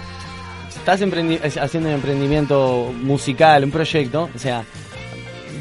estás 0.75 1.01
emprendi- 1.01 1.39
haciendo 1.59 1.89
un 1.89 1.95
emprendimiento 1.95 2.93
musical, 3.01 3.63
un 3.63 3.71
proyecto, 3.71 4.29
o 4.35 4.39
sea, 4.39 4.63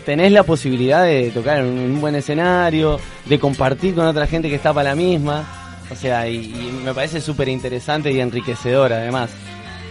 tenés 0.05 0.33
la 0.33 0.43
posibilidad 0.43 1.03
de 1.05 1.31
tocar 1.31 1.59
en 1.61 1.67
un 1.67 2.01
buen 2.01 2.15
escenario, 2.15 3.01
de 3.25 3.39
compartir 3.39 3.95
con 3.95 4.07
otra 4.07 4.27
gente 4.27 4.49
que 4.49 4.57
está 4.57 4.73
para 4.73 4.91
la 4.91 4.95
misma, 4.97 5.45
o 5.91 5.95
sea, 5.95 6.29
y, 6.29 6.37
y 6.37 6.81
me 6.85 6.93
parece 6.93 7.21
súper 7.21 7.49
interesante 7.49 8.13
y 8.13 8.21
enriquecedor 8.21 8.93
además. 8.93 9.31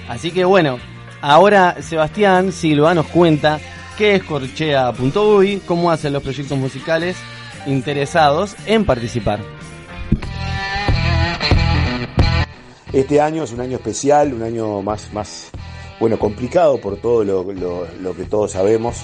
Así 0.08 0.32
que 0.32 0.46
bueno, 0.46 0.78
ahora 1.22 1.78
Sebastián 1.82 2.52
Silva 2.52 2.94
nos 2.94 3.08
cuenta 3.08 3.60
qué 3.98 4.16
es 4.16 4.24
Corchea.uy, 4.24 5.62
cómo 5.66 5.90
hacen 5.92 6.14
los 6.14 6.22
proyectos 6.22 6.58
musicales 6.58 7.16
interesados 7.66 8.56
en 8.66 8.86
participar. 8.86 9.40
Este 12.92 13.22
año 13.22 13.44
es 13.44 13.52
un 13.52 13.62
año 13.62 13.78
especial, 13.78 14.34
un 14.34 14.44
año 14.44 14.82
más, 14.84 15.12
más 15.14 15.50
bueno, 16.00 16.20
complicado 16.20 16.80
por 16.80 16.98
todo 16.98 17.24
lo, 17.24 18.16
que 18.16 18.26
todos 18.26 18.52
sabemos. 18.52 19.02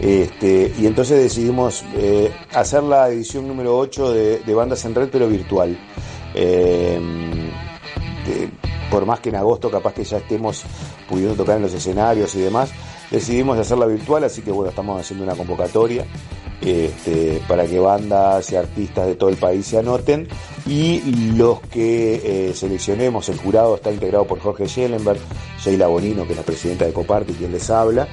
Este, 0.00 0.72
y 0.78 0.86
entonces 0.86 1.22
decidimos 1.22 1.84
eh, 1.96 2.32
hacer 2.52 2.82
la 2.82 3.08
edición 3.08 3.48
número 3.48 3.76
8 3.78 4.12
de, 4.12 4.54
Bandas 4.54 4.84
en 4.84 4.94
Red, 4.94 5.08
pero 5.10 5.28
virtual. 5.28 5.76
De- 6.34 7.40
por 8.90 9.06
más 9.06 9.18
que 9.18 9.30
en 9.30 9.36
agosto 9.36 9.70
capaz 9.70 9.94
que 9.94 10.04
ya 10.04 10.18
estemos 10.18 10.62
pudiendo 11.08 11.34
tocar 11.34 11.56
en 11.56 11.62
los 11.62 11.74
escenarios 11.74 12.32
y 12.36 12.40
demás, 12.40 12.70
decidimos 13.10 13.58
hacerla 13.58 13.86
virtual, 13.86 14.22
así 14.22 14.42
que 14.42 14.52
bueno, 14.52 14.70
estamos 14.70 15.00
haciendo 15.00 15.24
una 15.24 15.34
convocatoria 15.34 16.04
este, 16.64 17.42
para 17.46 17.66
que 17.66 17.78
bandas 17.78 18.50
y 18.52 18.56
artistas 18.56 19.06
de 19.06 19.14
todo 19.14 19.30
el 19.30 19.36
país 19.36 19.66
se 19.66 19.78
anoten. 19.78 20.28
Y 20.66 21.00
los 21.36 21.60
que 21.60 22.48
eh, 22.48 22.54
seleccionemos, 22.54 23.28
el 23.28 23.38
jurado 23.38 23.74
está 23.76 23.92
integrado 23.92 24.26
por 24.26 24.40
Jorge 24.40 24.66
Schellenberg, 24.66 25.20
Sheila 25.60 25.86
Bonino, 25.86 26.24
que 26.26 26.32
es 26.32 26.38
la 26.38 26.44
presidenta 26.44 26.86
de 26.86 26.92
Coparte 26.92 27.32
y 27.32 27.34
quien 27.34 27.52
les 27.52 27.68
habla, 27.70 28.08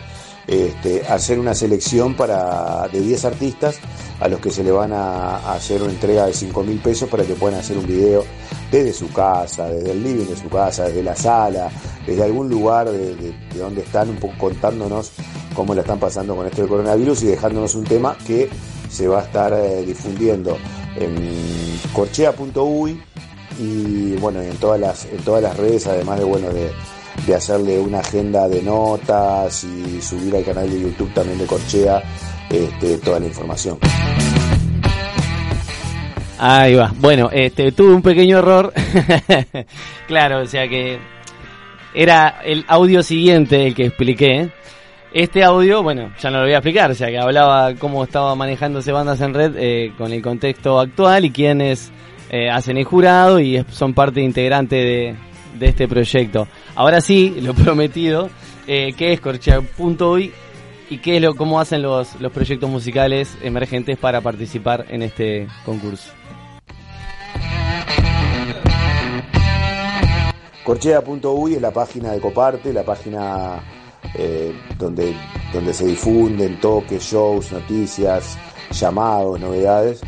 este, 0.48 1.06
hacer 1.08 1.40
una 1.40 1.54
selección 1.54 2.16
para 2.16 2.88
de 2.88 3.02
10 3.02 3.26
artistas 3.26 3.80
a 4.20 4.28
los 4.28 4.40
que 4.40 4.52
se 4.52 4.64
le 4.64 4.72
van 4.72 4.92
a, 4.94 5.54
hacer 5.54 5.82
una 5.82 5.92
entrega 5.92 6.26
de 6.26 6.34
5 6.34 6.64
mil 6.64 6.80
pesos 6.80 7.10
para 7.10 7.24
que 7.24 7.34
puedan 7.34 7.60
hacer 7.60 7.78
un 7.78 7.88
video 7.88 8.24
desde 8.72 8.94
su 8.94 9.12
casa, 9.12 9.68
desde 9.68 9.92
el 9.92 10.04
living 10.04 10.26
de 10.26 10.36
su 10.36 10.50
casa, 10.50 10.86
desde 10.86 11.04
la 11.04 11.16
sala, 11.16 11.70
desde 12.06 12.24
algún 12.24 12.50
lugar 12.50 12.90
de 12.90 13.34
donde 13.58 13.82
están 13.82 14.10
un 14.10 14.18
poco 14.18 14.34
contándonos 14.38 15.12
cómo 15.54 15.74
la 15.74 15.82
están 15.82 16.00
pasando 16.00 16.36
con 16.36 16.46
esto 16.46 16.62
del 16.62 16.70
coronavirus 16.70 17.24
y 17.24 17.28
dejándonos 17.28 17.76
un 17.76 17.84
tema 17.84 18.18
que 18.26 18.50
se 18.90 19.08
va 19.08 19.20
a 19.20 19.24
estar 19.24 19.54
eh, 19.54 19.84
difundiendo 19.86 20.58
en 20.96 21.80
corchea.uy 21.94 23.02
y 23.60 24.14
bueno 24.18 24.42
en 24.42 24.56
todas 24.58 24.80
las 24.80 25.06
en 25.06 25.18
todas 25.24 25.44
las 25.44 25.58
redes 25.58 25.88
además 25.88 26.20
de 26.20 26.26
bueno 26.26 26.50
de, 26.50 26.72
de 27.26 27.36
hacerle 27.36 27.80
una 27.80 28.00
agenda 28.00 28.48
de 28.48 28.62
notas 28.62 29.64
y 29.64 30.02
subir 30.02 30.36
al 30.36 30.44
canal 30.44 30.70
de 30.70 30.82
YouTube 30.82 31.14
también 31.14 31.38
de 31.38 31.46
Corchea 31.46 32.02
este, 32.50 32.98
toda 32.98 33.20
la 33.20 33.28
información. 33.28 33.78
Ahí 36.40 36.74
va. 36.74 36.92
Bueno, 36.98 37.30
este, 37.32 37.72
tuve 37.72 37.94
un 37.94 38.02
pequeño 38.02 38.40
error. 38.40 38.74
claro, 40.08 40.42
o 40.42 40.46
sea 40.46 40.68
que 40.68 41.00
era 41.94 42.42
el 42.44 42.66
audio 42.68 43.04
siguiente 43.04 43.68
el 43.68 43.76
que 43.76 43.86
expliqué. 43.86 44.50
Este 45.14 45.44
audio, 45.44 45.84
bueno, 45.84 46.12
ya 46.20 46.32
no 46.32 46.38
lo 46.38 46.46
voy 46.46 46.54
a 46.54 46.58
explicar, 46.58 46.90
o 46.90 46.96
sea 46.96 47.10
que 47.10 47.20
hablaba 47.20 47.76
cómo 47.76 48.04
estaba 48.04 48.34
manejándose 48.34 48.94
bandas 48.94 49.20
en 49.20 49.34
red 49.34 49.56
eh, 49.58 49.94
con 49.98 50.14
el 50.14 50.22
contexto 50.22 50.80
actual 50.80 51.26
y 51.26 51.32
quiénes 51.32 51.92
eh, 52.30 52.50
hacen 52.50 52.78
el 52.78 52.86
jurado 52.86 53.40
y 53.40 53.64
son 53.70 53.94
parte 53.94 54.22
integrante 54.22 54.78
de 54.78 55.66
este 55.66 55.88
proyecto. 55.88 56.48
Ahora 56.76 57.02
sí, 57.02 57.42
lo 57.42 57.54
prometido, 57.56 58.30
eh, 58.68 58.94
¿qué 58.98 59.14
es 59.14 59.22
Corchea.uy 59.22 60.32
y 60.90 60.98
qué 61.00 61.18
es 61.18 61.22
lo, 61.22 61.36
cómo 61.36 61.60
hacen 61.60 61.82
los, 61.82 62.20
los 62.20 62.32
proyectos 62.32 62.70
musicales 62.70 63.38
emergentes 63.42 63.98
para 63.98 64.22
participar 64.22 64.86
en 64.90 65.04
este 65.04 65.48
concurso? 65.66 66.12
Corchea.uy 70.64 71.56
es 71.56 71.62
la 71.62 71.72
página 71.72 72.12
de 72.12 72.22
Coparte, 72.22 72.72
la 72.72 72.84
página 72.84 73.62
eh, 74.14 74.54
donde, 74.78 75.16
donde 75.54 75.74
se 75.74 75.86
difunden 75.86 76.60
toques, 76.60 77.04
shows, 77.04 77.52
noticias, 77.52 78.38
llamados, 78.72 79.40
novedades. 79.40 80.02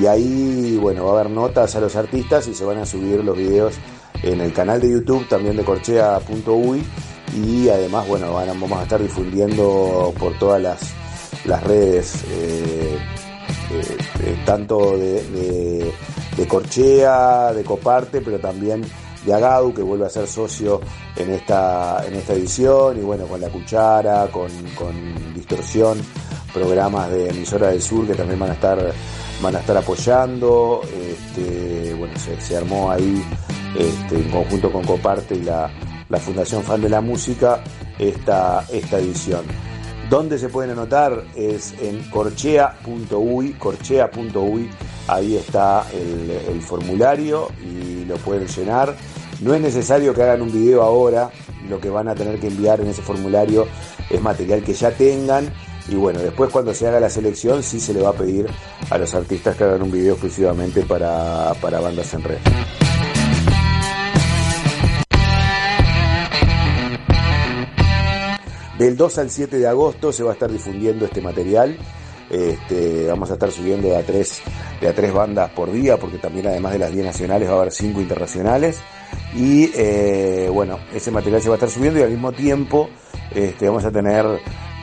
Y 0.00 0.06
ahí, 0.06 0.78
bueno, 0.80 1.04
va 1.04 1.10
a 1.10 1.20
haber 1.20 1.30
notas 1.30 1.74
a 1.74 1.80
los 1.80 1.96
artistas 1.96 2.46
y 2.48 2.54
se 2.54 2.64
van 2.64 2.78
a 2.78 2.86
subir 2.86 3.24
los 3.24 3.36
videos 3.36 3.74
en 4.22 4.40
el 4.40 4.52
canal 4.52 4.80
de 4.80 4.90
YouTube 4.90 5.28
también 5.28 5.56
de 5.56 5.64
Corchea.uy. 5.64 6.84
Y 7.34 7.68
además, 7.68 8.06
bueno, 8.08 8.32
vamos 8.32 8.72
a 8.72 8.82
estar 8.84 9.02
difundiendo 9.02 10.12
por 10.18 10.38
todas 10.38 10.60
las, 10.62 10.80
las 11.44 11.62
redes, 11.64 12.22
eh, 12.30 12.98
eh, 13.72 13.96
eh, 14.20 14.42
tanto 14.46 14.96
de, 14.96 15.22
de- 16.36 16.46
Corchea, 16.48 17.52
de 17.54 17.64
Coparte, 17.64 18.20
pero 18.20 18.38
también 18.38 18.82
de 19.24 19.34
Agadu, 19.34 19.72
que 19.74 19.82
vuelve 19.82 20.06
a 20.06 20.10
ser 20.10 20.28
socio 20.28 20.80
en 21.16 21.30
esta, 21.32 22.04
en 22.06 22.14
esta 22.14 22.34
edición, 22.34 22.96
y 22.98 23.00
bueno, 23.00 23.26
con 23.26 23.40
La 23.40 23.48
Cuchara, 23.48 24.28
con, 24.30 24.48
con 24.76 25.34
Distorsión, 25.34 25.98
programas 26.54 27.10
de 27.10 27.30
Emisora 27.30 27.68
del 27.68 27.82
Sur 27.82 28.06
que 28.06 28.14
también 28.14 28.38
van 28.38 28.50
a 28.50 28.54
estar, 28.54 28.78
van 29.42 29.56
a 29.56 29.58
estar 29.60 29.76
apoyando. 29.76 30.82
Este, 30.84 31.94
bueno, 31.94 32.14
se 32.38 32.56
armó 32.56 32.90
ahí 32.92 33.24
este, 33.78 34.16
en 34.16 34.30
conjunto 34.30 34.70
con 34.72 34.84
Coparte 34.84 35.34
y 35.34 35.42
la, 35.42 35.70
Fundación 36.18 36.62
Fan 36.62 36.80
de 36.82 36.88
la 36.88 37.00
Música 37.00 37.62
esta, 37.98 38.64
esta 38.72 38.98
edición. 38.98 39.44
¿Dónde 40.08 40.38
se 40.38 40.48
pueden 40.48 40.70
anotar? 40.70 41.24
Es 41.34 41.74
en 41.80 42.02
corchea.uy, 42.10 43.52
corchea.uy, 43.54 44.70
ahí 45.08 45.36
está 45.36 45.84
el, 45.92 46.30
el 46.30 46.62
formulario 46.62 47.48
y 47.62 48.04
lo 48.04 48.16
pueden 48.16 48.46
llenar. 48.46 48.94
No 49.40 49.52
es 49.52 49.60
necesario 49.60 50.14
que 50.14 50.22
hagan 50.22 50.42
un 50.42 50.52
video 50.52 50.82
ahora, 50.82 51.30
lo 51.68 51.80
que 51.80 51.90
van 51.90 52.08
a 52.08 52.14
tener 52.14 52.38
que 52.38 52.46
enviar 52.46 52.80
en 52.80 52.88
ese 52.88 53.02
formulario 53.02 53.66
es 54.08 54.22
material 54.22 54.62
que 54.62 54.72
ya 54.72 54.92
tengan 54.92 55.52
y 55.88 55.94
bueno, 55.94 56.20
después 56.20 56.50
cuando 56.50 56.74
se 56.74 56.86
haga 56.88 56.98
la 56.98 57.10
selección 57.10 57.62
sí 57.62 57.78
se 57.78 57.94
le 57.94 58.02
va 58.02 58.10
a 58.10 58.14
pedir 58.14 58.46
a 58.90 58.98
los 58.98 59.14
artistas 59.14 59.56
que 59.56 59.64
hagan 59.64 59.82
un 59.82 59.90
video 59.90 60.14
exclusivamente 60.14 60.82
para, 60.82 61.54
para 61.60 61.80
bandas 61.80 62.12
en 62.14 62.22
red. 62.22 62.38
Del 68.78 68.96
2 68.96 69.18
al 69.18 69.30
7 69.30 69.58
de 69.58 69.66
agosto 69.66 70.12
se 70.12 70.22
va 70.22 70.30
a 70.30 70.34
estar 70.34 70.50
difundiendo 70.50 71.06
este 71.06 71.20
material. 71.20 71.78
Este, 72.28 73.06
vamos 73.06 73.30
a 73.30 73.34
estar 73.34 73.50
subiendo 73.50 73.96
a, 73.96 74.02
tres, 74.02 74.42
a 74.86 74.92
tres 74.92 75.12
bandas 75.12 75.50
por 75.52 75.70
día, 75.70 75.96
porque 75.96 76.18
también 76.18 76.48
además 76.48 76.72
de 76.72 76.80
las 76.80 76.92
10 76.92 77.06
nacionales 77.06 77.48
va 77.48 77.54
a 77.54 77.56
haber 77.58 77.72
5 77.72 78.00
internacionales. 78.00 78.78
Y 79.34 79.70
eh, 79.74 80.50
bueno, 80.52 80.78
ese 80.92 81.10
material 81.10 81.40
se 81.40 81.48
va 81.48 81.54
a 81.54 81.58
estar 81.58 81.70
subiendo 81.70 82.00
y 82.00 82.02
al 82.02 82.10
mismo 82.10 82.32
tiempo 82.32 82.88
este, 83.34 83.68
vamos 83.68 83.84
a 83.84 83.90
tener 83.90 84.26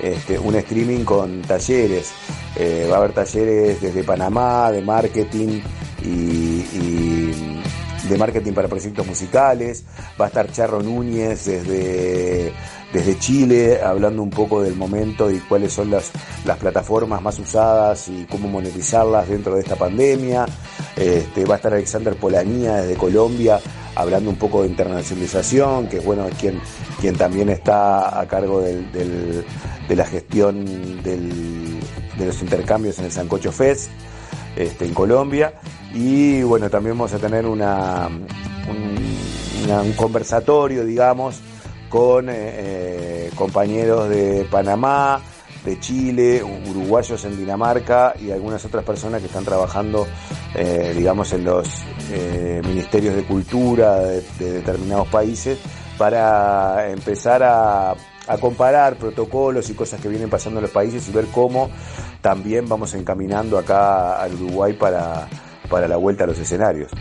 este, 0.01 0.39
un 0.39 0.55
streaming 0.55 1.03
con 1.03 1.41
talleres. 1.41 2.13
Eh, 2.55 2.87
va 2.89 2.95
a 2.95 2.99
haber 2.99 3.13
talleres 3.13 3.81
desde 3.81 4.03
Panamá, 4.03 4.71
de 4.71 4.81
marketing 4.81 5.61
y 6.03 6.63
de 8.09 8.17
marketing 8.17 8.53
para 8.53 8.67
proyectos 8.67 9.05
musicales. 9.05 9.85
Va 10.19 10.25
a 10.25 10.27
estar 10.27 10.51
Charro 10.51 10.81
Núñez 10.81 11.45
desde, 11.45 12.53
desde 12.93 13.17
Chile 13.17 13.81
hablando 13.81 14.21
un 14.21 14.29
poco 14.29 14.61
del 14.61 14.75
momento 14.75 15.29
y 15.31 15.39
cuáles 15.39 15.73
son 15.73 15.89
las, 15.89 16.11
las 16.45 16.57
plataformas 16.57 17.21
más 17.21 17.39
usadas 17.39 18.07
y 18.07 18.25
cómo 18.25 18.47
monetizarlas 18.47 19.27
dentro 19.27 19.55
de 19.55 19.61
esta 19.61 19.75
pandemia. 19.75 20.45
Este, 20.95 21.43
va 21.45 21.55
a 21.55 21.57
estar 21.57 21.73
Alexander 21.73 22.15
Polanía 22.15 22.75
desde 22.75 22.95
Colombia 22.95 23.59
hablando 23.95 24.29
un 24.29 24.35
poco 24.37 24.61
de 24.63 24.69
internacionalización, 24.69 25.87
que 25.87 25.97
es 25.97 26.05
bueno 26.05 26.25
quien, 26.39 26.59
quien 27.01 27.15
también 27.15 27.49
está 27.49 28.19
a 28.19 28.27
cargo 28.27 28.61
del, 28.61 28.91
del- 28.91 29.43
de 29.87 29.95
la 29.95 30.05
gestión 30.05 30.63
del- 31.03 31.79
de 32.17 32.25
los 32.27 32.41
intercambios 32.41 32.99
en 32.99 33.05
el 33.05 33.11
Sancocho 33.11 33.51
Fest 33.51 33.89
este, 34.55 34.85
en 34.85 34.93
Colombia. 34.93 35.53
Y 35.93 36.41
bueno, 36.43 36.69
también 36.69 36.97
vamos 36.97 37.13
a 37.13 37.17
tener 37.17 37.45
una, 37.45 38.07
un, 38.69 39.93
conversatorio, 39.95 40.85
digamos, 40.85 41.39
con 41.93 42.27
eh, 42.27 42.33
eh, 42.33 43.31
compañeros 43.35 44.09
de 44.09 44.47
Panamá, 44.49 45.21
de 45.63 45.79
Chile, 45.79 46.41
uruguayos 46.41 47.23
en 47.23 47.37
Dinamarca 47.37 48.15
y 48.19 48.31
algunas 48.31 48.65
otras 48.65 48.83
personas 48.83 49.21
que 49.21 49.27
están 49.27 49.45
trabajando, 49.45 50.07
eh, 50.55 50.91
digamos, 50.97 51.31
en 51.33 51.43
los 51.43 51.69
ministerios 52.65 53.15
de 53.15 53.23
cultura 53.25 53.99
de, 53.99 54.21
de 54.39 54.53
determinados 54.53 55.07
países 55.09 55.59
para 55.95 56.89
empezar 56.89 57.43
a, 57.43 57.91
a 57.91 58.37
comparar 58.39 58.95
protocolos 58.95 59.69
y 59.69 59.75
cosas 59.75 60.01
que 60.01 60.07
vienen 60.07 60.31
pasando 60.31 60.61
en 60.61 60.63
los 60.63 60.71
países 60.71 61.07
y 61.07 61.11
ver 61.11 61.27
cómo 61.27 61.69
también 62.21 62.67
vamos 62.67 62.95
encaminando 62.95 63.55
acá 63.59 64.19
al 64.19 64.33
Uruguay 64.33 64.73
para, 64.73 65.27
para 65.69 65.87
la 65.87 65.97
vuelta 65.97 66.23
a 66.23 66.27
los 66.27 66.39
escenarios. 66.39 66.91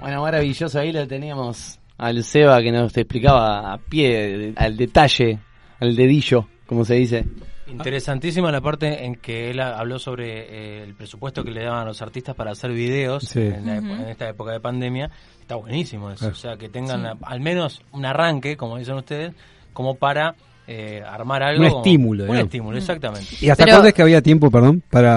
Bueno, 0.00 0.20
maravilloso, 0.20 0.78
ahí 0.78 0.92
lo 0.92 1.08
teníamos 1.08 1.78
al 1.98 2.24
Seba 2.24 2.62
que 2.62 2.72
nos 2.72 2.96
explicaba 2.96 3.72
a 3.72 3.78
pie, 3.78 4.54
al 4.56 4.76
detalle, 4.76 5.38
al 5.80 5.94
dedillo, 5.94 6.46
como 6.66 6.84
se 6.84 6.94
dice. 6.94 7.24
Interesantísima 7.66 8.50
la 8.50 8.62
parte 8.62 9.04
en 9.04 9.16
que 9.16 9.50
él 9.50 9.60
habló 9.60 9.98
sobre 9.98 10.78
eh, 10.78 10.82
el 10.82 10.94
presupuesto 10.94 11.44
que 11.44 11.50
le 11.50 11.64
daban 11.64 11.82
a 11.82 11.84
los 11.84 12.00
artistas 12.00 12.34
para 12.34 12.52
hacer 12.52 12.72
videos 12.72 13.24
Sí. 13.24 13.40
en, 13.40 13.66
la 13.66 13.76
en 13.76 14.08
esta 14.08 14.28
época 14.28 14.52
de 14.52 14.60
pandemia. 14.60 15.10
Está 15.40 15.56
buenísimo 15.56 16.10
eso. 16.10 16.20
Claro. 16.20 16.32
O 16.32 16.36
sea, 16.36 16.56
que 16.56 16.68
tengan 16.70 17.02
Sí. 17.02 17.18
al 17.22 17.40
menos 17.40 17.82
un 17.92 18.06
arranque, 18.06 18.56
como 18.56 18.78
dicen 18.78 18.94
ustedes, 18.94 19.34
como 19.74 19.96
para 19.96 20.34
eh, 20.70 21.02
armar 21.02 21.42
algo. 21.42 21.62
Un 21.64 21.68
como- 21.70 21.82
estímulo, 21.82 22.22
Un 22.24 22.28
digamos. 22.28 22.44
estímulo, 22.46 22.76
exactamente. 22.76 23.26
¿Y 23.40 23.48
hasta 23.48 23.64
cuándo 23.66 23.88
es 23.88 23.94
que 23.94 24.02
había 24.02 24.20
tiempo, 24.22 24.50
perdón, 24.50 24.82
para 24.90 25.16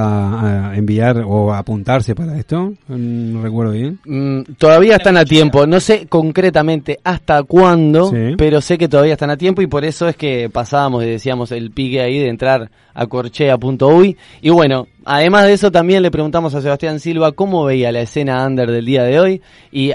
ah, 0.69 0.71
enviar 0.75 1.23
o 1.27 1.53
apuntarse 1.53 2.15
para 2.15 2.37
esto? 2.37 2.71
Mm, 2.87 3.33
No 3.33 3.41
recuerdo 3.43 3.73
bien. 3.73 3.99
Mm, 4.05 4.53
todavía 4.57 4.95
están 4.95 5.17
a 5.17 5.25
tiempo, 5.25 5.67
no 5.67 5.79
sé 5.81 6.07
concretamente 6.07 6.99
hasta 7.03 7.43
cuándo, 7.43 8.09
Sí. 8.09 8.35
pero 8.37 8.61
sé 8.61 8.77
que 8.77 8.87
todavía 8.87 9.13
están 9.13 9.29
a 9.29 9.35
tiempo 9.37 9.61
y 9.61 9.67
por 9.67 9.83
eso 9.83 10.07
es 10.07 10.15
que 10.15 10.49
pasábamos 10.49 11.03
y 11.03 11.07
decíamos 11.07 11.51
el 11.51 11.71
pique 11.71 12.01
ahí 12.01 12.17
de 12.17 12.29
entrar 12.29 12.71
a 12.93 13.05
corchea.uy. 13.07 14.17
Y 14.41 14.49
bueno, 14.51 14.87
además 15.05 15.45
de 15.47 15.53
eso 15.53 15.71
también 15.71 16.01
le 16.01 16.11
preguntamos 16.11 16.55
a 16.55 16.61
Sebastián 16.61 16.99
Silva 16.99 17.33
cómo 17.33 17.65
veía 17.65 17.91
la 17.91 18.01
escena 18.01 18.45
under 18.45 18.71
del 18.71 18.85
día 18.85 19.03
de 19.03 19.19
hoy 19.19 19.41
y 19.71 19.91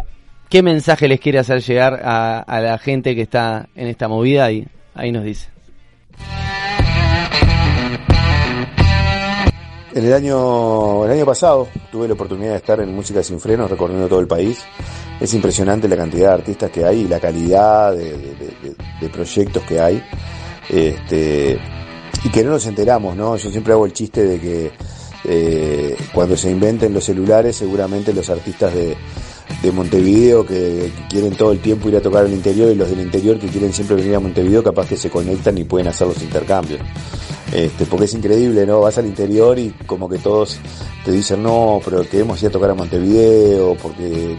qué 0.49 0.63
mensaje 0.63 1.09
les 1.09 1.21
quiere 1.21 1.39
hacer 1.39 1.61
llegar 1.63 2.01
a, 2.05 2.39
a 2.41 2.61
la 2.61 2.79
gente 2.79 3.15
que 3.15 3.23
está 3.23 3.69
en 3.75 3.89
esta 3.89 4.09
movida 4.09 4.51
y 4.53 4.67
ahí 4.97 5.13
nos 5.13 5.25
dice. 5.25 5.49
En 9.95 10.05
el 10.05 10.13
año, 10.13 11.07
el 11.07 11.13
año 11.13 11.25
pasado 11.25 11.69
tuve 11.91 12.07
la 12.07 12.15
oportunidad 12.15 12.51
de 12.51 12.57
estar 12.59 12.81
en 12.81 12.95
Música 12.95 13.23
Sin 13.23 13.41
Frenos 13.41 13.71
recorriendo 13.71 14.09
todo 14.09 14.21
el 14.21 14.27
país. 14.27 14.63
Es 15.19 15.33
impresionante 15.33 15.89
la 15.89 15.97
cantidad 15.97 16.29
de 16.29 16.35
artistas 16.35 16.71
que 16.71 16.85
hay 16.85 17.01
y 17.01 17.09
la 17.09 17.19
calidad 17.19 17.95
de, 17.95 19.09
proyectos 19.11 19.63
que 19.63 19.81
hay. 19.81 20.03
Este, 20.69 21.59
y 22.25 22.29
que 22.29 22.45
no 22.45 22.51
nos 22.51 22.67
enteramos, 22.67 23.17
¿no? 23.17 23.37
Yo 23.37 23.51
siempre 23.51 23.73
hago 23.73 23.87
el 23.87 23.95
chiste 23.95 24.25
de 24.25 24.39
que 24.39 24.73
eh, 25.25 25.97
cuando 26.13 26.37
se 26.37 26.51
inventen 26.51 26.93
los 26.93 27.05
celulares, 27.05 27.57
seguramente 27.57 28.13
los 28.13 28.29
artistas 28.29 28.75
de, 28.75 28.97
de 29.67 29.73
Montevideo 29.73 30.47
que, 30.47 30.93
quieren 31.09 31.35
todo 31.35 31.53
el 31.53 31.59
tiempo 31.59 31.89
ir 31.89 31.97
a 31.97 32.01
tocar 32.01 32.25
al 32.25 32.33
interior 32.33 32.71
y 32.71 32.75
los 32.77 32.89
del 32.89 33.01
interior 33.01 33.39
que 33.39 33.49
quieren 33.49 33.73
siempre 33.73 33.97
venir 33.97 34.15
a 34.15 34.21
Montevideo, 34.21 34.63
capaz 34.63 34.87
que 34.89 34.97
se 34.97 35.11
conectan 35.11 35.59
y 35.59 35.65
pueden 35.65 35.89
hacer 35.89 36.07
los 36.07 36.23
intercambios. 36.23 36.81
Este, 37.53 37.87
porque 37.87 38.07
es 38.07 38.15
increíble, 38.15 38.67
¿no? 38.67 38.81
Vas 38.81 38.99
al 38.99 39.07
interior 39.07 39.59
y 39.59 39.71
como 39.87 40.09
que 40.09 40.19
todos 40.19 40.59
te 41.05 41.11
dicen, 41.13 41.43
no, 41.43 41.81
pero 41.85 42.09
queremos 42.09 42.41
ir 42.43 42.49
a 42.49 42.53
tocar 42.53 42.71
a 42.71 42.75
Montevideo, 42.75 43.77
porque... 43.83 44.37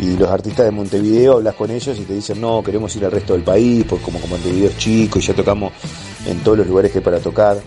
Y 0.00 0.16
los 0.16 0.28
artistas 0.30 0.66
de 0.66 0.70
Montevideo 0.70 1.34
hablas 1.34 1.54
con 1.54 1.70
ellos 1.70 1.98
y 1.98 2.02
te 2.02 2.14
dicen, 2.14 2.40
no, 2.40 2.62
queremos 2.62 2.94
ir 2.94 3.04
al 3.04 3.10
resto 3.10 3.32
del 3.32 3.42
país, 3.42 3.84
porque 3.88 4.04
como 4.04 4.18
Montevideo 4.28 4.70
es 4.70 4.76
chico 4.76 5.18
y 5.18 5.22
ya 5.22 5.34
tocamos 5.34 5.72
en 6.26 6.38
todos 6.40 6.58
los 6.58 6.66
lugares 6.68 6.92
que 6.92 6.98
hay 6.98 7.04
para 7.04 7.18
tocar. 7.18 7.58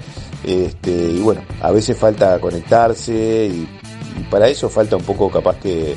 Este, 0.43 0.91
y 0.91 1.19
bueno, 1.19 1.41
a 1.61 1.71
veces 1.71 1.97
falta 1.97 2.39
conectarse 2.39 3.47
y, 3.51 3.67
y 4.19 4.23
para 4.29 4.47
eso 4.47 4.69
falta 4.69 4.95
un 4.95 5.03
poco 5.03 5.29
capaz 5.29 5.57
que 5.57 5.95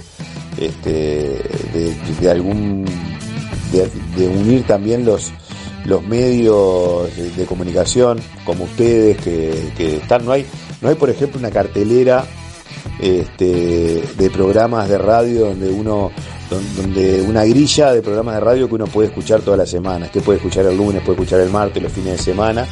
este, 0.58 1.40
de, 1.72 1.94
de 2.20 2.30
algún 2.30 2.84
de, 3.72 4.28
unir 4.28 4.64
también 4.66 5.04
los 5.04 5.32
los 5.84 6.02
medios 6.02 7.08
de, 7.36 7.44
comunicación 7.44 8.18
como 8.44 8.64
ustedes 8.64 9.18
que, 9.18 9.52
que 9.76 9.96
están 9.96 10.24
no 10.24 10.32
hay 10.32 10.46
no 10.80 10.88
hay 10.88 10.94
por 10.94 11.10
ejemplo 11.10 11.38
una 11.38 11.50
cartelera 11.50 12.24
este, 13.00 14.02
de 14.16 14.30
programas 14.30 14.88
de 14.88 14.98
radio 14.98 15.46
donde 15.46 15.68
uno 15.70 16.10
don- 16.48 16.76
donde 16.76 17.22
una 17.22 17.44
grilla 17.44 17.92
de 17.92 18.00
programas 18.02 18.36
de 18.36 18.40
radio 18.40 18.68
que 18.68 18.74
uno 18.76 18.86
puede 18.86 19.08
escuchar 19.08 19.40
todas 19.40 19.58
las 19.58 19.68
semanas 19.70 20.10
que 20.10 20.20
puede 20.20 20.38
escuchar 20.38 20.64
el 20.66 20.76
lunes 20.76 21.02
puede 21.02 21.18
escuchar 21.20 21.40
el 21.40 21.50
martes 21.50 21.82
los 21.82 21.92
fines 21.92 22.16
de 22.18 22.22
semana 22.22 22.66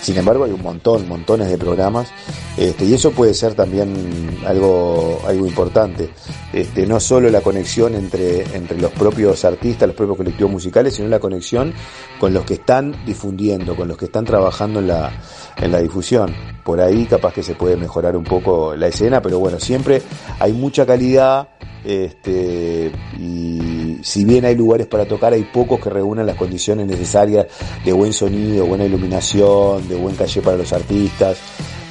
sin 0.00 0.16
embargo 0.16 0.44
hay 0.44 0.52
un 0.52 0.62
montón 0.62 1.08
montones 1.08 1.48
de 1.48 1.58
programas 1.58 2.08
este, 2.56 2.84
y 2.84 2.94
eso 2.94 3.10
puede 3.12 3.34
ser 3.34 3.54
también 3.54 4.38
algo 4.46 5.20
algo 5.26 5.46
importante. 5.46 6.10
Este, 6.52 6.86
no 6.86 6.98
solo 7.00 7.30
la 7.30 7.40
conexión 7.40 7.94
entre 7.94 8.42
entre 8.56 8.78
los 8.78 8.90
propios 8.92 9.44
artistas 9.44 9.88
los 9.88 9.96
propios 9.96 10.16
colectivos 10.16 10.50
musicales 10.50 10.94
sino 10.94 11.08
la 11.08 11.20
conexión 11.20 11.72
con 12.18 12.34
los 12.34 12.44
que 12.44 12.54
están 12.54 12.94
difundiendo 13.06 13.76
con 13.76 13.88
los 13.88 13.96
que 13.96 14.06
están 14.06 14.24
trabajando 14.24 14.80
en 14.80 14.88
la 14.88 15.12
en 15.60 15.72
la 15.72 15.80
difusión 15.80 16.34
por 16.64 16.80
ahí 16.80 17.06
capaz 17.06 17.32
que 17.32 17.42
se 17.42 17.54
puede 17.54 17.76
mejorar 17.76 18.16
un 18.16 18.24
poco 18.24 18.74
la 18.76 18.88
escena 18.88 19.20
pero 19.20 19.38
bueno 19.38 19.58
siempre 19.60 20.02
hay 20.38 20.52
mucha 20.52 20.86
calidad 20.86 21.48
este, 21.84 22.92
y 23.18 23.98
si 24.02 24.24
bien 24.24 24.44
hay 24.44 24.54
lugares 24.54 24.86
para 24.86 25.06
tocar, 25.06 25.32
hay 25.32 25.44
pocos 25.44 25.80
que 25.80 25.90
reúnan 25.90 26.26
las 26.26 26.36
condiciones 26.36 26.86
necesarias 26.86 27.46
de 27.84 27.92
buen 27.92 28.12
sonido, 28.12 28.66
buena 28.66 28.84
iluminación, 28.84 29.88
de 29.88 29.96
buen 29.96 30.14
calle 30.16 30.42
para 30.42 30.56
los 30.56 30.72
artistas. 30.72 31.38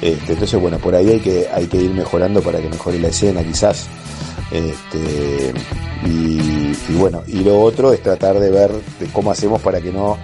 Este, 0.00 0.32
entonces, 0.32 0.60
bueno, 0.60 0.78
por 0.78 0.94
ahí 0.94 1.10
hay 1.10 1.20
que, 1.20 1.48
hay 1.52 1.66
que 1.66 1.78
ir 1.78 1.90
mejorando 1.90 2.40
para 2.40 2.60
que 2.60 2.68
mejore 2.68 2.98
la 2.98 3.08
escena, 3.08 3.42
quizás. 3.42 3.88
Este, 4.50 5.52
y, 6.06 6.72
y 6.88 6.94
bueno, 6.96 7.22
y 7.26 7.44
lo 7.44 7.60
otro 7.60 7.92
es 7.92 8.02
tratar 8.02 8.38
de 8.38 8.50
ver 8.50 8.70
de 8.98 9.06
cómo 9.12 9.30
hacemos 9.30 9.60
para 9.60 9.80
que 9.80 9.92
no, 9.92 10.16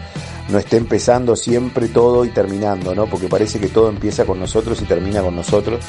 no 0.49 0.59
esté 0.59 0.77
empezando 0.77 1.35
siempre 1.37 1.89
todo 1.89 2.25
y 2.25 2.31
terminando, 2.31 2.95
¿no? 2.95 3.07
Porque 3.07 3.29
parece 3.29 3.59
que 3.59 3.69
todo 3.69 3.89
empieza 3.89 4.25
con 4.25 4.39
nosotros 4.39 4.81
y 4.81 4.85
termina 4.85 5.21
con 5.23 5.35
nosotros. 5.35 5.81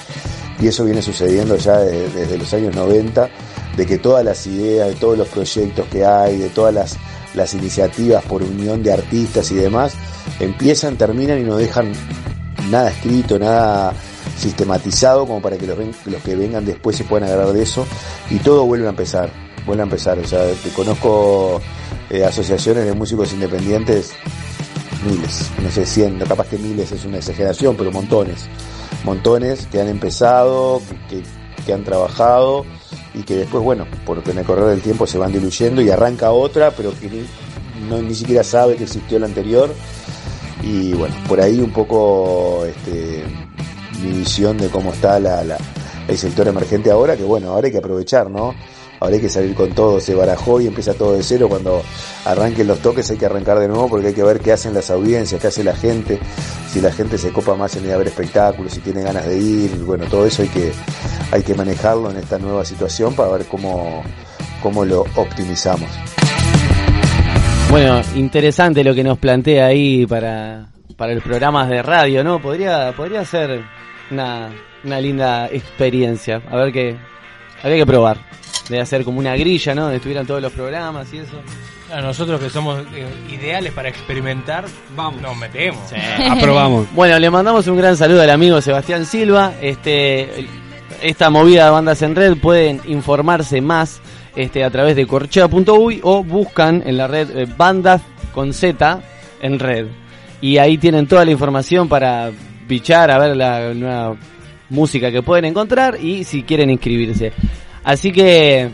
Y 0.60 0.68
eso 0.68 0.84
viene 0.86 1.02
sucediendo 1.02 1.56
ya 1.58 1.78
de- 1.80 2.10
desde 2.10 2.38
los 2.38 2.52
años 2.54 2.76
90, 2.76 3.30
de 3.76 3.86
que 3.86 4.00
todas 4.00 4.26
las 4.26 4.48
ideas, 4.48 4.88
de 4.90 4.96
todos 4.96 5.18
los 5.18 5.28
proyectos 5.28 5.86
que 5.92 6.04
hay, 6.04 6.38
de 6.38 6.50
todas 6.50 6.74
las, 6.74 6.98
las 7.36 7.54
iniciativas 7.54 8.24
por 8.26 8.42
unión 8.42 8.82
de 8.82 8.92
artistas 8.94 9.52
y 9.52 9.56
demás, 9.56 9.94
empiezan, 10.40 10.98
terminan 10.98 11.40
y 11.40 11.44
no 11.44 11.58
dejan 11.58 11.92
nada 12.72 12.90
escrito, 12.90 13.38
nada 13.38 13.94
sistematizado 14.38 15.26
como 15.26 15.42
para 15.42 15.58
que 15.58 15.68
los, 15.68 15.78
ven- 15.78 15.96
los 16.06 16.22
que 16.24 16.36
vengan 16.36 16.66
después 16.66 16.96
se 16.96 17.04
puedan 17.04 17.30
agarrar 17.30 17.54
de 17.54 17.62
eso 17.64 17.86
y 18.30 18.38
todo 18.40 18.66
vuelve 18.66 18.88
a 18.88 18.92
empezar, 18.92 19.30
vuelve 19.66 19.82
a 19.84 19.86
empezar. 19.86 20.18
O 20.20 20.28
sea, 20.28 20.42
te 20.64 20.70
conozco 20.72 21.62
eh, 22.10 22.24
asociaciones 22.26 22.86
de 22.86 22.94
músicos 22.94 23.34
independientes, 23.34 24.12
miles, 25.04 25.50
no 25.62 25.70
sé, 25.72 25.86
cien, 25.86 26.18
capaz 26.20 26.48
que 26.48 26.58
miles 26.58 26.92
es 26.92 27.06
una 27.06 27.18
exageración, 27.18 27.76
pero 27.76 27.92
montones, 27.92 28.48
montones 29.04 29.68
que 29.68 29.82
han 29.82 29.88
empezado, 29.88 30.82
que, 31.10 31.24
que 31.66 31.74
han 31.74 31.84
trabajado 31.84 32.66
y 33.14 33.24
que 33.24 33.36
después, 33.36 33.64
bueno, 33.64 33.86
porque 34.06 34.32
en 34.32 34.40
el 34.40 34.46
correr 34.46 34.66
del 34.66 34.82
tiempo 34.82 35.08
se 35.08 35.18
van 35.18 35.32
diluyendo 35.32 35.82
y 35.82 35.90
arranca 35.90 36.32
otra, 36.32 36.72
pero 36.72 36.92
que 37.00 37.10
ni, 37.10 37.26
no, 37.90 38.02
ni 38.02 38.14
siquiera 38.16 38.44
sabe 38.44 38.76
que 38.76 38.84
existió 38.84 39.20
la 39.20 39.26
anterior. 39.28 39.74
Y 40.64 40.94
bueno, 40.94 41.16
por 41.28 41.40
ahí 41.40 41.60
un 41.62 41.72
poco 41.72 42.66
este, 42.66 43.24
mi 44.04 44.12
visión 44.20 44.58
de 44.58 44.70
cómo 44.70 44.92
está 44.92 45.20
la, 45.20 45.44
la- 45.44 45.58
el 46.08 46.18
sector 46.18 46.48
emergente 46.48 46.90
ahora, 46.90 47.16
que 47.18 47.24
bueno, 47.24 47.50
ahora 47.52 47.66
hay 47.68 47.72
que 47.72 47.78
aprovechar, 47.80 48.30
¿no? 48.30 48.56
Ahora 49.00 49.16
hay 49.16 49.22
que 49.22 49.30
salir 49.30 49.54
con 49.54 49.72
todo, 49.74 50.00
se 50.00 50.16
barajó 50.16 50.60
y 50.60 50.68
empieza 50.68 50.94
todo 50.94 51.14
de 51.14 51.24
cero. 51.24 51.48
Cuando 51.50 51.84
arranquen 52.26 52.68
los 52.68 52.80
toques 52.80 53.10
hay 53.12 53.18
que 53.18 53.26
arrancar 53.26 53.60
de 53.60 53.68
nuevo 53.68 53.90
porque 53.90 54.08
hay 54.08 54.14
que 54.14 54.24
ver 54.24 54.40
qué 54.40 54.52
hacen 54.52 54.74
las 54.74 54.90
audiencias, 54.90 55.40
qué 55.40 55.48
hace 55.48 55.64
la 55.64 55.76
gente, 55.76 56.20
si 56.72 56.82
la 56.82 56.92
gente 56.92 57.18
se 57.18 57.32
copa 57.32 57.56
más 57.56 57.76
en 57.76 57.86
ir 57.86 57.92
a 57.94 57.98
ver 57.98 58.08
espectáculos, 58.08 58.74
si 58.74 58.80
tiene 58.80 59.04
ganas 59.04 59.28
de 59.28 59.38
ir, 59.38 59.72
bueno, 59.86 60.06
todo 60.06 60.26
eso 60.26 60.42
hay 60.42 60.50
que, 60.50 60.72
hay 61.32 61.44
que 61.44 61.54
manejarlo 61.54 62.10
en 62.10 62.18
esta 62.18 62.40
nueva 62.40 62.66
situación 62.66 63.14
para 63.14 63.30
ver 63.30 63.46
cómo, 63.46 64.04
cómo 64.62 64.84
lo 64.84 65.02
optimizamos. 65.16 65.90
Bueno, 67.70 68.02
interesante 68.16 68.84
lo 68.84 68.96
que 68.96 69.04
nos 69.04 69.18
plantea 69.18 69.68
ahí 69.68 70.06
para, 70.08 70.70
para 70.96 71.14
los 71.14 71.24
programas 71.24 71.70
de 71.70 71.84
radio, 71.84 72.24
¿no? 72.24 72.42
Podría, 72.42 72.94
podría 72.96 73.26
ser 73.26 73.62
una, 74.10 74.50
una 74.84 75.02
linda 75.02 75.48
experiencia. 75.48 76.42
A 76.50 76.56
ver 76.56 76.72
qué, 76.72 76.96
habría 77.62 77.80
que 77.80 77.86
probar. 77.86 78.18
De 78.70 78.82
hacer 78.82 79.04
como 79.04 79.20
una 79.20 79.36
grilla, 79.36 79.74
¿no? 79.74 79.84
Donde 79.84 79.98
estuvieran 79.98 80.26
todos 80.26 80.42
los 80.42 80.52
programas 80.52 81.12
y 81.14 81.20
eso. 81.20 81.42
A 81.94 82.02
nosotros 82.02 82.42
que 82.42 82.50
somos 82.50 82.84
eh, 82.94 83.08
ideales 83.32 83.72
para 83.72 83.88
experimentar, 83.88 84.66
vamos. 84.96 85.22
nos 85.22 85.38
metemos. 85.38 85.82
Bueno, 86.94 87.18
le 87.20 87.30
mandamos 87.30 87.68
un 87.68 87.78
gran 87.78 87.96
saludo 87.96 88.22
al 88.22 88.30
amigo 88.30 88.60
Sebastián 88.60 89.06
Silva. 89.06 89.54
Este, 89.62 90.48
esta 91.02 91.30
movida 91.30 91.66
de 91.66 91.72
bandas 91.72 92.02
en 92.02 92.16
red 92.16 92.38
pueden 92.38 92.82
informarse 92.88 93.62
más 93.62 94.02
este, 94.36 94.64
a 94.64 94.70
través 94.70 94.96
de 94.96 95.08
corchea.uy 95.08 96.02
o 96.04 96.24
buscan 96.24 96.84
en 96.86 96.98
la 96.98 97.08
red 97.08 97.30
eh, 97.36 97.48
bandas 97.58 98.02
con 98.34 98.54
Z 98.54 99.02
en 99.42 99.60
red. 99.60 99.88
Y 100.42 100.58
ahí 100.58 100.78
tienen 100.78 101.08
toda 101.08 101.26
la 101.26 101.32
información 101.32 101.88
para 101.88 102.32
bichar, 102.68 103.10
a 103.10 103.18
ver 103.18 103.36
la 103.36 103.74
nueva 103.74 104.16
música 104.70 105.12
que 105.12 105.24
pueden 105.24 105.46
encontrar 105.46 105.98
y 106.00 106.24
si 106.24 106.44
quieren 106.44 106.70
inscribirse. 106.70 107.32
Así 107.88 108.12
que, 108.12 108.70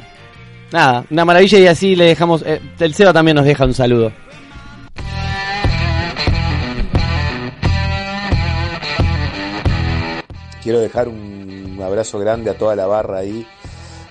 nada, 0.71 1.05
una 1.11 1.23
maravilla 1.23 1.59
y 1.59 1.67
así 1.67 1.95
le 1.95 2.05
dejamos... 2.05 2.41
eh, 2.47 2.59
el 2.79 2.95
Seba 2.95 3.13
también 3.13 3.35
nos 3.35 3.45
deja 3.45 3.63
un 3.63 3.75
saludo. 3.75 4.11
Quiero 10.63 10.79
dejar 10.79 11.09
un 11.09 11.79
abrazo 11.79 12.17
grande 12.17 12.49
a 12.49 12.57
toda 12.57 12.75
la 12.75 12.87
barra 12.87 13.19
ahí, 13.19 13.45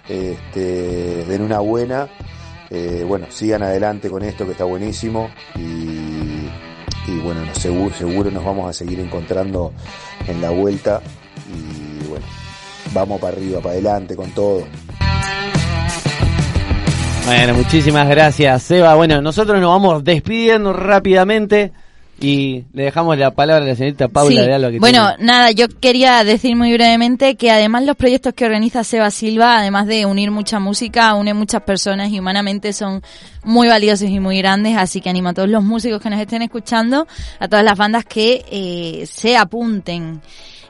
este, 0.08 1.24
den 1.24 1.42
una 1.42 1.58
buena. 1.58 2.08
Eh, 2.70 3.04
bueno, 3.04 3.26
sigan 3.28 3.64
adelante 3.64 4.08
con 4.08 4.22
esto 4.22 4.46
que 4.46 4.52
está 4.52 4.62
buenísimo 4.62 5.30
y, 5.56 6.46
bueno, 7.24 7.44
no, 7.44 7.52
seguro, 7.56 7.92
seguro 7.92 8.30
nos 8.30 8.44
vamos 8.44 8.70
a 8.70 8.72
seguir 8.72 9.00
encontrando 9.00 9.72
en 10.28 10.40
la 10.40 10.50
vuelta 10.50 11.02
y 11.48 12.06
bueno, 12.06 12.24
vamos 12.94 13.20
para 13.20 13.36
arriba, 13.36 13.60
para 13.60 13.72
adelante 13.72 14.14
con 14.14 14.30
todo. 14.30 14.62
Bueno, 17.26 17.54
muchísimas 17.54 18.08
gracias, 18.08 18.62
Seba. 18.64 18.94
Bueno, 18.94 19.20
nosotros 19.22 19.60
nos 19.60 19.70
vamos 19.70 20.04
despidiendo 20.04 20.72
rápidamente 20.72 21.72
y 22.20 22.64
le 22.72 22.84
dejamos 22.84 23.16
la 23.16 23.30
palabra 23.32 23.64
a 23.64 23.68
la 23.68 23.74
señorita 23.76 24.08
Paula 24.08 24.42
Sí. 24.42 24.46
de 24.46 24.54
Alba. 24.54 24.70
Que 24.70 24.78
Bueno, 24.78 25.08
tiene- 25.16 25.24
nada, 25.24 25.50
yo 25.52 25.66
quería 25.80 26.22
decir 26.24 26.56
muy 26.56 26.72
brevemente 26.72 27.36
que 27.36 27.50
además 27.50 27.84
los 27.84 27.96
proyectos 27.96 28.34
que 28.34 28.44
organiza 28.44 28.84
Seba 28.84 29.10
Silva, 29.10 29.58
además 29.58 29.86
de 29.86 30.04
unir 30.04 30.30
mucha 30.30 30.58
música, 30.58 31.14
une 31.14 31.32
muchas 31.32 31.62
personas 31.62 32.10
y 32.10 32.18
humanamente 32.18 32.72
son 32.72 33.02
muy 33.44 33.68
valiosos 33.68 34.08
y 34.08 34.20
muy 34.20 34.38
grandes, 34.38 34.76
así 34.76 35.00
que 35.00 35.08
animo 35.10 35.30
a 35.30 35.34
todos 35.34 35.48
los 35.48 35.62
músicos 35.64 36.00
que 36.02 36.10
nos 36.10 36.20
estén 36.20 36.42
escuchando, 36.42 37.06
a 37.40 37.48
todas 37.48 37.64
las 37.64 37.78
bandas 37.78 38.04
que 38.04 38.44
eh, 38.50 39.06
se 39.06 39.36
apunten. 39.36 40.20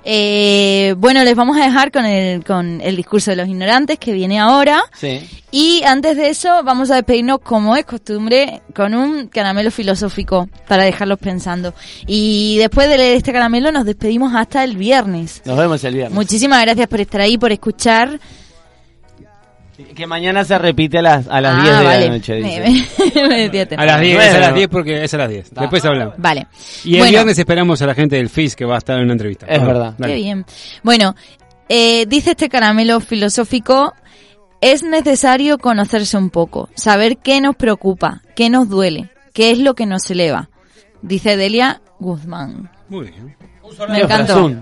Eh, 0.05 0.95
bueno, 0.99 1.23
les 1.25 1.35
vamos 1.35 1.57
a 1.57 1.65
dejar 1.65 1.93
con 1.93 2.05
el, 2.05 2.45
con 2.45 2.81
el 2.81 2.97
discurso 2.97 3.31
de 3.31 3.37
los 3.37 3.49
ignorantes 3.49 3.99
que 3.99 4.13
viene 4.13 4.41
ahora. 4.41 4.83
Sí. 4.95 5.29
Y 5.51 5.83
antes 5.85 6.17
de 6.17 6.31
eso, 6.31 6.63
vamos 6.65 6.91
a 6.91 6.97
despedirnos, 6.97 7.41
como 7.41 7.77
es 7.77 7.85
costumbre, 7.85 8.63
con 8.75 8.95
un 8.95 9.29
caramelo 9.29 9.71
filosófico 9.71 10.49
para 10.67 10.85
dejarlos 10.85 11.19
pensando. 11.19 11.75
Y 12.07 12.57
después 12.59 12.89
de 12.89 12.99
leer 12.99 13.17
este 13.17 13.33
caramelo, 13.33 13.71
nos 13.71 13.85
despedimos 13.85 14.35
hasta 14.35 14.65
el 14.65 14.77
viernes. 14.77 15.43
Nos 15.45 15.59
vemos 15.59 15.85
el 15.85 15.95
viernes. 15.95 16.15
Muchísimas 16.15 16.63
gracias 16.63 16.89
por 16.89 17.01
estar 17.01 17.21
ahí, 17.21 17.39
por 17.39 17.53
escuchar. 17.53 18.19
Que 19.95 20.07
mañana 20.07 20.45
se 20.45 20.59
repite 20.59 20.99
a 20.99 21.03
las, 21.03 21.27
a 21.29 21.41
las 21.41 21.55
Ah, 21.59 21.63
10 21.63 21.79
de 21.79 21.85
vale. 21.85 22.07
la 22.09 22.13
noche. 22.15 22.41
Me- 22.41 22.61
dice. 22.61 23.11
me- 23.15 23.29
me 23.29 23.49
decía 23.49 23.69
A 23.79 23.87
las 23.87 24.01
10, 24.01 24.15
Bueno. 24.17 24.31
es 24.31 24.37
a 24.37 24.41
las 24.41 24.55
10 24.55 24.69
porque 24.69 25.05
es 25.05 25.15
a 25.15 25.17
las 25.19 25.29
10. 25.31 25.51
Después 25.55 25.85
hablamos. 25.85 26.15
Vale. 26.19 26.47
Y 26.85 26.95
el 26.95 26.99
Bueno. 27.01 27.11
viernes 27.11 27.39
esperamos 27.39 27.81
a 27.83 27.87
la 27.87 27.95
gente 27.95 28.17
del 28.17 28.29
FIS 28.29 28.55
que 28.55 28.65
va 28.65 28.75
a 28.75 28.79
estar 28.79 28.97
en 28.99 29.05
una 29.05 29.13
entrevista. 29.13 29.47
Es 29.47 29.61
Ah, 29.61 29.65
verdad. 29.65 29.95
dale. 29.99 30.15
Qué 30.15 30.21
bien. 30.21 30.45
Bueno, 30.83 31.15
eh, 31.69 32.05
dice 32.07 32.33
este 32.33 32.49
caramelo 32.51 33.01
filosófico, 33.01 33.95
es 34.61 34.83
necesario 34.83 35.59
conocerse 35.59 36.17
un 36.19 36.31
poco, 36.31 36.69
saber 36.75 37.17
qué 37.19 37.41
nos 37.41 37.57
preocupa, 37.57 38.21
qué 38.37 38.51
nos 38.51 38.69
duele, 38.69 39.11
qué 39.33 39.51
es 39.53 39.59
lo 39.59 39.75
que 39.75 39.87
nos 39.87 40.09
eleva. 40.11 40.51
Dice 41.01 41.37
Delia 41.37 41.81
Guzmán. 41.99 42.71
Muy 42.89 43.09
bien. 43.11 43.37
Me 43.89 44.01
encantó. 44.03 44.53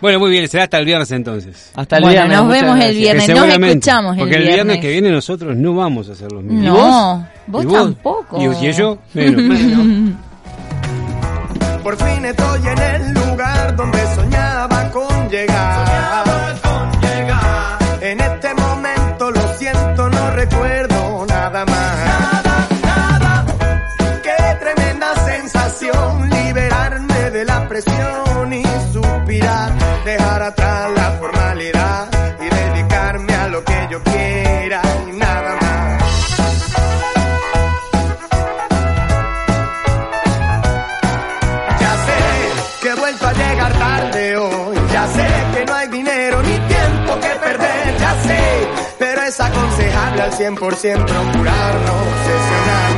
Bueno, 0.00 0.20
muy 0.20 0.30
bien, 0.30 0.46
será 0.48 0.64
hasta 0.64 0.78
el 0.78 0.84
viernes 0.84 1.10
entonces. 1.10 1.72
Hasta 1.74 1.96
el 1.96 2.02
Bueno, 2.04 2.20
viernes. 2.20 2.38
nos 2.38 2.48
vemos 2.48 2.80
el 2.84 2.94
viernes. 2.96 3.28
Nos 3.28 3.48
escuchamos 3.48 4.12
el 4.14 4.18
Porque 4.20 4.34
el 4.36 4.42
viernes. 4.42 4.54
viernes 4.54 4.78
que 4.80 4.90
viene 4.90 5.10
nosotros 5.10 5.56
no 5.56 5.74
vamos 5.74 6.08
a 6.08 6.12
hacer 6.12 6.30
los 6.30 6.42
mismos. 6.44 6.62
No, 6.78 7.28
vos, 7.48 7.64
¿Y 7.64 7.66
vos? 7.66 7.74
tampoco. 7.82 8.40
¿Y, 8.40 8.66
y 8.66 8.72
yo? 8.72 8.98
Menos. 9.14 10.14
Por 11.82 11.96
fin 11.96 12.24
estoy 12.24 12.60
en 12.68 12.78
el 12.78 13.14
lugar 13.14 13.74
donde 13.76 13.98
soñaba 14.14 14.90
con 14.90 15.28
llegar. 15.30 15.97
Atrás 30.48 30.90
la 30.96 31.10
formalidad 31.18 32.08
y 32.40 32.48
dedicarme 32.48 33.34
a 33.34 33.48
lo 33.48 33.62
que 33.62 33.88
yo 33.90 34.02
quiera 34.02 34.80
y 35.06 35.12
nada 35.12 35.52
más. 35.60 36.02
Ya 41.80 41.92
sé 42.06 42.82
que 42.82 42.88
he 42.88 42.94
vuelto 42.94 43.26
a 43.26 43.32
llegar 43.32 43.72
tarde 43.72 44.36
hoy. 44.38 44.76
Ya 44.92 45.06
sé 45.08 45.28
que 45.54 45.64
no 45.66 45.74
hay 45.74 45.88
dinero 45.88 46.42
ni 46.42 46.58
tiempo 46.74 47.20
que 47.20 47.32
perder. 47.46 47.98
Ya 47.98 48.12
sé, 48.22 48.68
pero 48.98 49.22
es 49.22 49.40
aconsejable 49.40 50.22
al 50.22 50.32
100% 50.32 51.04
procurar 51.04 51.74
no 51.86 51.92
obsesionarse 51.92 52.88